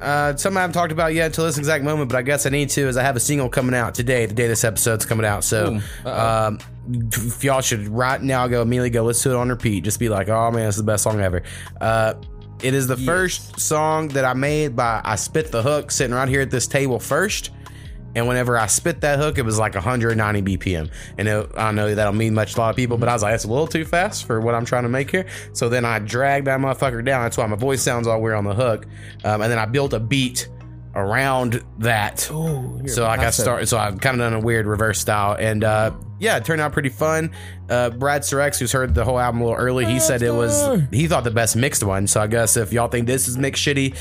Uh, 0.00 0.36
something 0.36 0.56
I 0.56 0.60
haven't 0.60 0.74
talked 0.74 0.92
about 0.92 1.14
yet 1.14 1.26
until 1.26 1.46
this 1.46 1.58
exact 1.58 1.82
moment, 1.82 2.08
but 2.08 2.16
I 2.16 2.22
guess 2.22 2.46
I 2.46 2.50
need 2.50 2.68
to, 2.70 2.86
is 2.86 2.96
I 2.96 3.02
have 3.02 3.16
a 3.16 3.20
single 3.20 3.48
coming 3.48 3.74
out 3.74 3.96
today, 3.96 4.24
the 4.24 4.34
day 4.34 4.46
this 4.46 4.62
episode's 4.62 5.04
coming 5.04 5.26
out. 5.26 5.42
So, 5.42 5.80
Ooh, 6.04 6.08
um, 6.08 6.60
if 6.88 7.42
y'all 7.42 7.60
should 7.60 7.88
right 7.88 8.22
now 8.22 8.46
go 8.46 8.62
immediately 8.62 8.90
go 8.90 9.02
listen 9.02 9.32
to 9.32 9.36
it 9.36 9.40
on 9.40 9.48
repeat. 9.48 9.82
Just 9.82 9.98
be 9.98 10.08
like, 10.08 10.28
oh 10.28 10.52
man, 10.52 10.66
this 10.66 10.76
is 10.76 10.82
the 10.82 10.86
best 10.86 11.02
song 11.02 11.20
ever. 11.20 11.42
Uh, 11.80 12.14
it 12.62 12.72
is 12.72 12.86
the 12.86 12.96
first 12.96 13.58
song 13.58 14.06
that 14.08 14.24
I 14.24 14.34
made 14.34 14.76
by 14.76 15.00
I 15.04 15.16
spit 15.16 15.50
the 15.50 15.60
hook 15.60 15.90
sitting 15.90 16.14
right 16.14 16.28
here 16.28 16.42
at 16.42 16.52
this 16.52 16.68
table 16.68 17.00
first. 17.00 17.50
And 18.16 18.26
whenever 18.26 18.58
I 18.58 18.66
spit 18.66 19.02
that 19.02 19.18
hook, 19.18 19.36
it 19.36 19.42
was 19.42 19.58
like 19.58 19.74
190 19.74 20.56
BPM. 20.56 20.90
And 21.18 21.28
it, 21.28 21.50
I 21.54 21.70
know 21.70 21.94
that'll 21.94 22.14
mean 22.14 22.32
much 22.32 22.54
to 22.54 22.58
a 22.58 22.62
lot 22.62 22.70
of 22.70 22.76
people, 22.76 22.96
but 22.96 23.10
I 23.10 23.12
was 23.12 23.22
like, 23.22 23.34
that's 23.34 23.44
a 23.44 23.48
little 23.48 23.66
too 23.66 23.84
fast 23.84 24.24
for 24.24 24.40
what 24.40 24.54
I'm 24.54 24.64
trying 24.64 24.84
to 24.84 24.88
make 24.88 25.10
here. 25.10 25.26
So 25.52 25.68
then 25.68 25.84
I 25.84 25.98
dragged 25.98 26.46
that 26.46 26.58
motherfucker 26.58 27.04
down. 27.04 27.24
That's 27.24 27.36
why 27.36 27.46
my 27.46 27.56
voice 27.56 27.82
sounds 27.82 28.06
all 28.06 28.22
weird 28.22 28.36
on 28.36 28.44
the 28.44 28.54
hook. 28.54 28.86
Um, 29.22 29.42
and 29.42 29.52
then 29.52 29.58
I 29.58 29.66
built 29.66 29.92
a 29.92 30.00
beat 30.00 30.48
around 30.94 31.62
that. 31.80 32.26
so 32.88 33.02
like 33.02 33.20
I 33.20 33.28
started, 33.30 33.66
so 33.66 33.76
I've 33.76 34.00
kind 34.00 34.14
of 34.14 34.20
done 34.20 34.32
a 34.32 34.40
weird 34.40 34.66
reverse 34.66 34.98
style. 34.98 35.36
And 35.38 35.62
uh, 35.62 35.92
yeah, 36.18 36.38
it 36.38 36.46
turned 36.46 36.62
out 36.62 36.72
pretty 36.72 36.88
fun. 36.88 37.32
Uh, 37.68 37.90
Bradster 37.90 38.40
X, 38.40 38.58
who's 38.58 38.72
heard 38.72 38.94
the 38.94 39.04
whole 39.04 39.18
album 39.18 39.42
a 39.42 39.44
little 39.44 39.58
early, 39.58 39.84
he 39.84 40.00
said 40.00 40.22
it 40.22 40.30
was, 40.30 40.80
he 40.90 41.06
thought 41.06 41.24
the 41.24 41.30
best 41.30 41.54
mixed 41.54 41.84
one. 41.84 42.06
So 42.06 42.22
I 42.22 42.28
guess 42.28 42.56
if 42.56 42.72
y'all 42.72 42.88
think 42.88 43.06
this 43.06 43.28
is 43.28 43.36
mixed 43.36 43.62
shitty, 43.62 43.94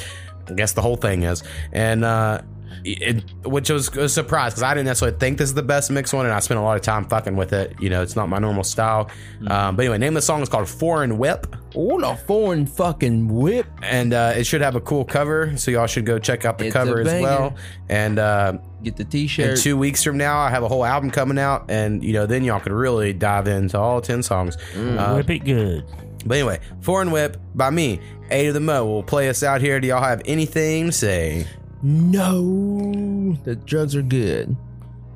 I 0.48 0.54
guess 0.54 0.72
the 0.72 0.82
whole 0.82 0.96
thing 0.96 1.24
is. 1.24 1.44
And, 1.74 2.06
uh, 2.06 2.44
it, 2.86 3.24
which 3.46 3.70
was 3.70 3.90
a 3.98 4.08
surprise 4.08 4.54
because 4.54 4.64
I 4.64 4.74
didn't 4.74 4.86
necessarily 4.86 5.18
think 5.18 5.38
this 5.38 5.50
is 5.50 5.56
the 5.56 5.64
best 5.64 5.90
mix 5.92 6.14
one, 6.14 6.26
and 6.26 6.34
I 6.34 6.40
spent 6.40 6.60
a 6.60 6.64
lot 6.64 6.76
of 6.78 6.82
time 6.84 7.06
fucking 7.06 7.36
with 7.36 7.52
it. 7.54 7.76
You 7.80 7.90
know, 7.90 8.02
it's 8.02 8.16
not 8.16 8.30
my 8.30 8.38
normal 8.40 8.64
style. 8.64 9.10
Um, 9.48 9.76
but 9.76 9.84
anyway, 9.84 9.98
name 9.98 10.10
of 10.10 10.16
the 10.16 10.22
song 10.22 10.42
is 10.42 10.50
called 10.50 10.68
Foreign 10.70 11.18
Whip. 11.18 11.48
Oh, 11.76 12.00
the 12.00 12.16
foreign 12.16 12.66
fucking 12.66 13.28
whip. 13.28 13.66
And 13.82 14.14
uh, 14.14 14.34
it 14.36 14.46
should 14.46 14.62
have 14.62 14.76
a 14.76 14.82
cool 14.82 15.04
cover, 15.04 15.58
so 15.58 15.72
y'all 15.72 15.88
should 15.88 16.06
go 16.06 16.20
check 16.20 16.46
out 16.46 16.58
the 16.58 16.68
It's 16.68 16.74
cover 16.74 17.02
as 17.02 17.22
well. 17.22 17.56
And 17.90 18.18
uh, 18.20 18.60
get 18.84 18.96
the 18.96 19.04
t-shirt. 19.04 19.60
two 19.60 19.76
weeks 19.78 20.04
from 20.04 20.18
now, 20.18 20.38
I 20.40 20.50
have 20.52 20.64
a 20.64 20.68
whole 20.70 20.86
album 20.86 21.12
coming 21.12 21.38
out, 21.40 21.66
and 21.70 22.04
you 22.04 22.14
know, 22.14 22.26
then 22.26 22.44
y'all 22.44 22.60
could 22.60 22.72
really 22.72 23.12
dive 23.14 23.48
into 23.48 23.78
all 23.80 24.00
ten 24.00 24.24
songs. 24.24 24.58
Uh, 24.76 25.14
whip 25.16 25.30
it 25.32 25.40
good. 25.44 25.84
but 26.26 26.38
anyway, 26.38 26.60
Foreign 26.82 27.12
Whip 27.12 27.38
by 27.56 27.70
me, 27.72 28.00
A2thaMo 28.32 28.86
will 28.86 29.04
play 29.04 29.28
us 29.30 29.44
out 29.44 29.60
here. 29.60 29.80
Do 29.80 29.88
y'all 29.88 30.02
have 30.02 30.22
anything 30.26 30.86
to 30.88 30.92
say? 30.92 31.46
No, 31.88 33.38
the 33.44 33.56
drugs 33.56 33.96
are 33.96 34.02
good. 34.02 34.58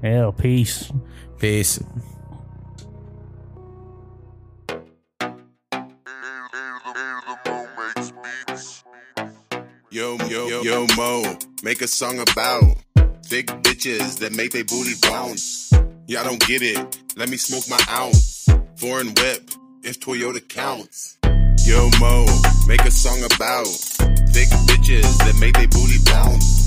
Hell, 0.03 0.31
peace. 0.31 0.91
Peace. 1.39 1.83
Yo, 9.89 10.15
yo, 10.27 10.47
yo, 10.47 10.61
yo, 10.61 10.85
Mo, 10.95 11.39
make 11.63 11.81
a 11.81 11.87
song 11.87 12.19
about 12.19 12.61
big 13.31 13.47
bitches 13.63 14.19
that 14.19 14.35
make 14.35 14.51
they 14.51 14.61
booty 14.61 14.93
bounce. 15.01 15.71
Y'all 16.05 16.23
don't 16.23 16.39
get 16.45 16.61
it. 16.61 16.99
Let 17.15 17.29
me 17.29 17.37
smoke 17.37 17.63
my 17.67 17.83
ounce. 17.89 18.47
Foreign 18.75 19.07
whip, 19.07 19.49
if 19.81 19.99
Toyota 19.99 20.47
counts. 20.47 21.17
Yo, 21.65 21.89
Mo, 21.99 22.27
make 22.67 22.81
a 22.81 22.91
song 22.91 23.23
about 23.23 23.65
big 24.33 24.49
bitches 24.69 25.17
that 25.25 25.35
make 25.39 25.55
they 25.55 25.65
booty 25.65 25.97
bounce. 26.05 26.58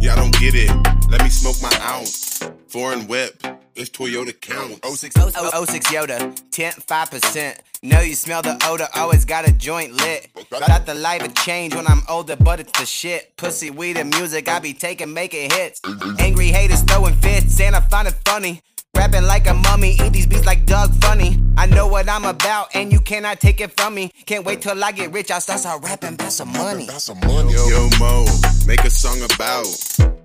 Y'all 0.00 0.14
don't 0.14 0.32
get 0.38 0.54
it. 0.54 0.70
Let 1.10 1.22
me 1.22 1.28
smoke 1.28 1.56
my 1.60 1.76
ounce. 1.82 2.40
Foreign 2.68 3.08
whip, 3.08 3.42
if 3.74 3.92
Toyota 3.92 4.38
counts. 4.40 4.78
06, 4.86 5.14
06 5.16 5.86
Yoda, 5.90 6.40
10 6.52 6.72
5%. 6.72 7.58
Know 7.82 8.00
you 8.00 8.14
smell 8.14 8.42
the 8.42 8.60
odor, 8.64 8.86
always 8.94 9.24
got 9.24 9.48
a 9.48 9.52
joint 9.52 9.94
lit. 9.94 10.30
Thought 10.50 10.86
the 10.86 10.94
life 10.94 11.22
would 11.22 11.34
change 11.36 11.74
when 11.74 11.86
I'm 11.88 12.02
older, 12.08 12.36
but 12.36 12.60
it's 12.60 12.78
the 12.78 12.86
shit. 12.86 13.36
Pussy, 13.36 13.70
weed, 13.70 13.96
and 13.96 14.10
music, 14.10 14.48
I 14.48 14.60
be 14.60 14.72
taking, 14.72 15.12
making 15.12 15.50
hits. 15.50 15.80
Angry 16.20 16.48
haters 16.48 16.82
throwing 16.82 17.14
fits, 17.14 17.60
and 17.60 17.74
I 17.74 17.80
find 17.80 18.06
it 18.06 18.14
funny. 18.24 18.60
Rapping 18.98 19.26
like 19.26 19.46
a 19.46 19.54
mummy, 19.54 19.92
eat 19.92 20.12
these 20.12 20.26
beats 20.26 20.44
like 20.44 20.66
Doug 20.66 20.92
Funnie. 20.94 21.40
I 21.56 21.66
know 21.66 21.86
what 21.86 22.08
I'm 22.08 22.24
about, 22.24 22.74
and 22.74 22.90
you 22.90 22.98
cannot 22.98 23.38
take 23.38 23.60
it 23.60 23.70
from 23.80 23.94
me. 23.94 24.10
Can't 24.26 24.44
wait 24.44 24.60
till 24.60 24.82
I 24.82 24.90
get 24.90 25.12
rich, 25.12 25.30
I'll 25.30 25.40
start 25.40 25.60
start 25.60 25.84
rapping, 25.84 26.14
about 26.14 26.32
some 26.32 26.52
money. 26.52 26.82
About 26.88 27.02
some 27.02 27.20
money. 27.20 27.52
Yo, 27.52 27.68
yo, 27.68 27.88
Mo, 28.00 28.26
make 28.66 28.82
a 28.82 28.90
song 28.90 29.22
about 29.22 29.66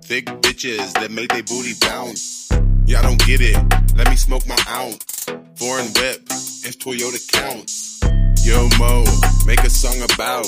thick 0.02 0.26
bitches 0.42 0.92
that 0.94 1.12
make 1.12 1.30
they 1.30 1.42
booty 1.42 1.74
bounce. 1.82 2.50
Y'all 2.86 3.02
don't 3.02 3.24
get 3.24 3.40
it. 3.40 3.54
Let 3.96 4.10
me 4.10 4.16
smoke 4.16 4.44
my 4.48 4.58
ounce. 4.68 5.24
Foreign 5.54 5.86
whip, 5.94 6.26
if 6.66 6.76
Toyota 6.80 7.22
counts. 7.30 8.00
Yo, 8.44 8.68
Mo, 8.80 9.04
make 9.46 9.62
a 9.62 9.70
song 9.70 10.02
about 10.02 10.46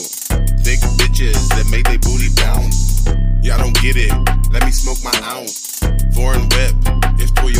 thick 0.67 0.81
bitches 0.99 1.49
that 1.55 1.69
make 1.71 1.87
they 1.87 1.97
booty 1.99 2.35
bounce. 2.35 3.07
Y'all 3.47 3.59
don't 3.59 3.81
get 3.81 3.95
it. 3.95 4.11
Let 4.51 4.65
me 4.65 4.73
smoke 4.73 4.99
my 5.05 5.15
ounce. 5.23 5.79
Foreign 6.13 6.43
whip, 6.51 6.75
if 7.23 7.33
Toyota. 7.35 7.56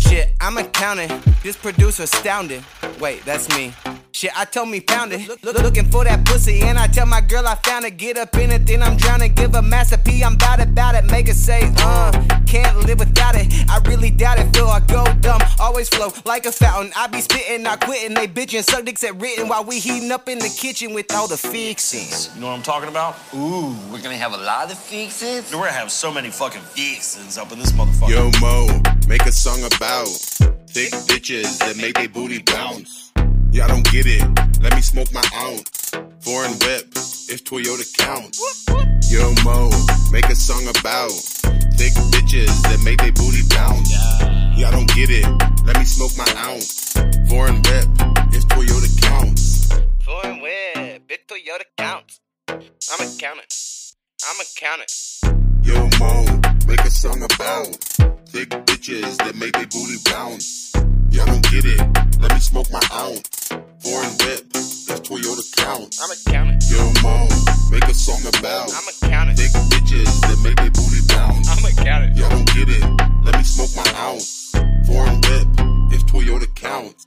Shit, 0.00 0.32
I'm 0.40 0.58
accounting. 0.58 1.10
This 1.42 1.56
producer 1.56 2.04
astounding. 2.04 2.64
Wait, 3.00 3.24
that's 3.24 3.48
me. 3.56 3.72
Shit, 4.14 4.30
I 4.38 4.44
told 4.44 4.68
me 4.68 4.78
found 4.78 5.12
it. 5.12 5.26
Look, 5.26 5.42
look- 5.42 5.56
looking 5.60 5.90
for 5.90 6.04
that 6.04 6.24
pussy, 6.24 6.60
and 6.62 6.78
I 6.78 6.86
tell 6.86 7.04
my 7.04 7.20
girl 7.20 7.48
I 7.48 7.56
found 7.56 7.84
it. 7.84 7.96
Get 7.96 8.16
up 8.16 8.32
in 8.36 8.52
it, 8.52 8.64
then 8.64 8.80
I'm 8.80 8.96
drowning. 8.96 9.34
Give 9.34 9.52
a 9.56 9.60
master 9.60 9.98
P, 9.98 10.22
I'm 10.22 10.36
bout 10.36 10.60
it, 10.60 10.72
bout 10.72 10.94
it. 10.94 11.04
Make 11.10 11.28
it 11.28 11.34
say, 11.34 11.62
uh, 11.78 12.12
can't 12.46 12.78
live 12.86 13.00
without 13.00 13.34
it. 13.34 13.52
I 13.68 13.78
really 13.88 14.10
doubt 14.10 14.38
it. 14.38 14.54
Feel 14.54 14.68
I 14.68 14.78
go 14.86 15.04
dumb, 15.20 15.40
always 15.58 15.88
flow 15.88 16.12
like 16.24 16.46
a 16.46 16.52
fountain. 16.52 16.92
I 16.94 17.08
be 17.08 17.20
spitting, 17.22 17.64
not 17.64 17.80
quitting. 17.80 18.14
They 18.14 18.28
bitching, 18.28 18.62
suck 18.62 18.84
dicks 18.84 19.02
at 19.02 19.20
written 19.20 19.48
while 19.48 19.64
we 19.64 19.80
heating 19.80 20.12
up 20.12 20.28
in 20.28 20.38
the 20.38 20.48
kitchen 20.48 20.94
with 20.94 21.12
all 21.12 21.26
the 21.26 21.36
fixings. 21.36 22.30
You 22.36 22.42
know 22.42 22.46
what 22.50 22.54
I'm 22.54 22.62
talking 22.62 22.88
about? 22.88 23.16
Ooh, 23.34 23.74
we're 23.90 24.00
gonna 24.00 24.16
have 24.16 24.32
a 24.32 24.36
lot 24.38 24.70
of 24.70 24.78
fixins. 24.78 25.52
We're 25.52 25.58
gonna 25.58 25.72
have 25.72 25.90
so 25.90 26.12
many 26.12 26.30
fucking 26.30 26.62
fixins 26.62 27.36
up 27.36 27.50
in 27.50 27.58
this 27.58 27.72
motherfucker. 27.72 28.10
Yo, 28.10 28.30
Mo, 28.40 28.68
make 29.08 29.22
a 29.26 29.32
song 29.32 29.58
about 29.64 30.06
thick 30.70 30.92
bitches 31.10 31.58
that 31.58 31.76
make 31.76 31.94
their 31.94 32.08
booty 32.08 32.38
bounce. 32.38 33.03
Y'all 33.54 33.68
don't 33.68 33.88
get 33.92 34.04
it. 34.04 34.20
Let 34.60 34.74
me 34.74 34.82
smoke 34.82 35.12
my 35.12 35.22
ounce. 35.32 35.92
Foreign 36.18 36.50
whip, 36.58 36.90
if 37.30 37.44
Toyota 37.44 37.86
counts. 37.96 38.66
Yo, 39.08 39.32
Mo, 39.44 39.70
make 40.10 40.28
a 40.28 40.34
song 40.34 40.66
about 40.66 41.12
thick 41.78 41.92
bitches 42.10 42.50
that 42.62 42.82
make 42.84 42.98
their 42.98 43.12
booty 43.12 43.46
bounce. 43.54 43.94
Y'all 44.58 44.72
don't 44.72 44.92
get 44.92 45.08
it. 45.08 45.24
Let 45.64 45.78
me 45.78 45.84
smoke 45.84 46.10
my 46.18 46.26
ounce. 46.42 46.94
Foreign 47.28 47.62
whip, 47.62 47.86
if 48.34 48.42
Toyota 48.48 48.90
counts. 49.00 49.70
Foreign 50.02 50.40
whip, 50.40 51.06
big 51.06 51.20
Toyota 51.28 51.62
counts. 51.78 52.18
I'ma 52.48 53.08
count 53.20 53.38
it. 53.38 53.54
I'ma 54.26 54.42
count 54.56 54.82
it. 54.82 54.90
Yo, 55.62 55.78
Mo, 56.00 56.24
make 56.66 56.80
a 56.80 56.90
song 56.90 57.22
about 57.22 57.68
thick 58.26 58.48
bitches 58.66 59.16
that 59.18 59.36
make 59.36 59.52
their 59.52 59.68
booty 59.68 59.98
bounce. 60.10 60.72
Y'all 61.14 61.26
don't 61.26 61.42
get 61.44 61.64
it. 61.64 61.78
Let 62.18 62.34
me 62.34 62.40
smoke 62.40 62.66
my 62.72 62.80
ounce. 62.92 63.22
Foreign 63.78 64.10
whip, 64.18 64.50
if 64.50 65.00
Toyota 65.06 65.46
count 65.54 65.94
it. 65.94 66.64
Yo, 66.68 66.82
Mo, 67.04 67.28
make 67.70 67.84
a 67.84 67.94
song 67.94 68.18
about 68.26 68.74
I'ma 68.74 68.90
count 69.08 69.30
it. 69.30 69.36
thick 69.38 69.52
bitches 69.70 70.10
that 70.22 70.40
make 70.42 70.56
their 70.56 70.72
booty 70.72 71.06
bounce. 71.06 71.48
I'ma 71.48 71.70
count 71.84 72.10
it. 72.10 72.16
Y'all 72.18 72.30
don't 72.30 72.46
get 72.46 72.68
it. 72.68 72.82
Let 73.24 73.36
me 73.38 73.44
smoke 73.44 73.70
my 73.76 73.88
ounce. 73.94 74.50
Foreign 74.88 75.14
whip, 75.22 75.46
if 75.94 76.04
Toyota 76.06 76.52
counts. 76.56 77.06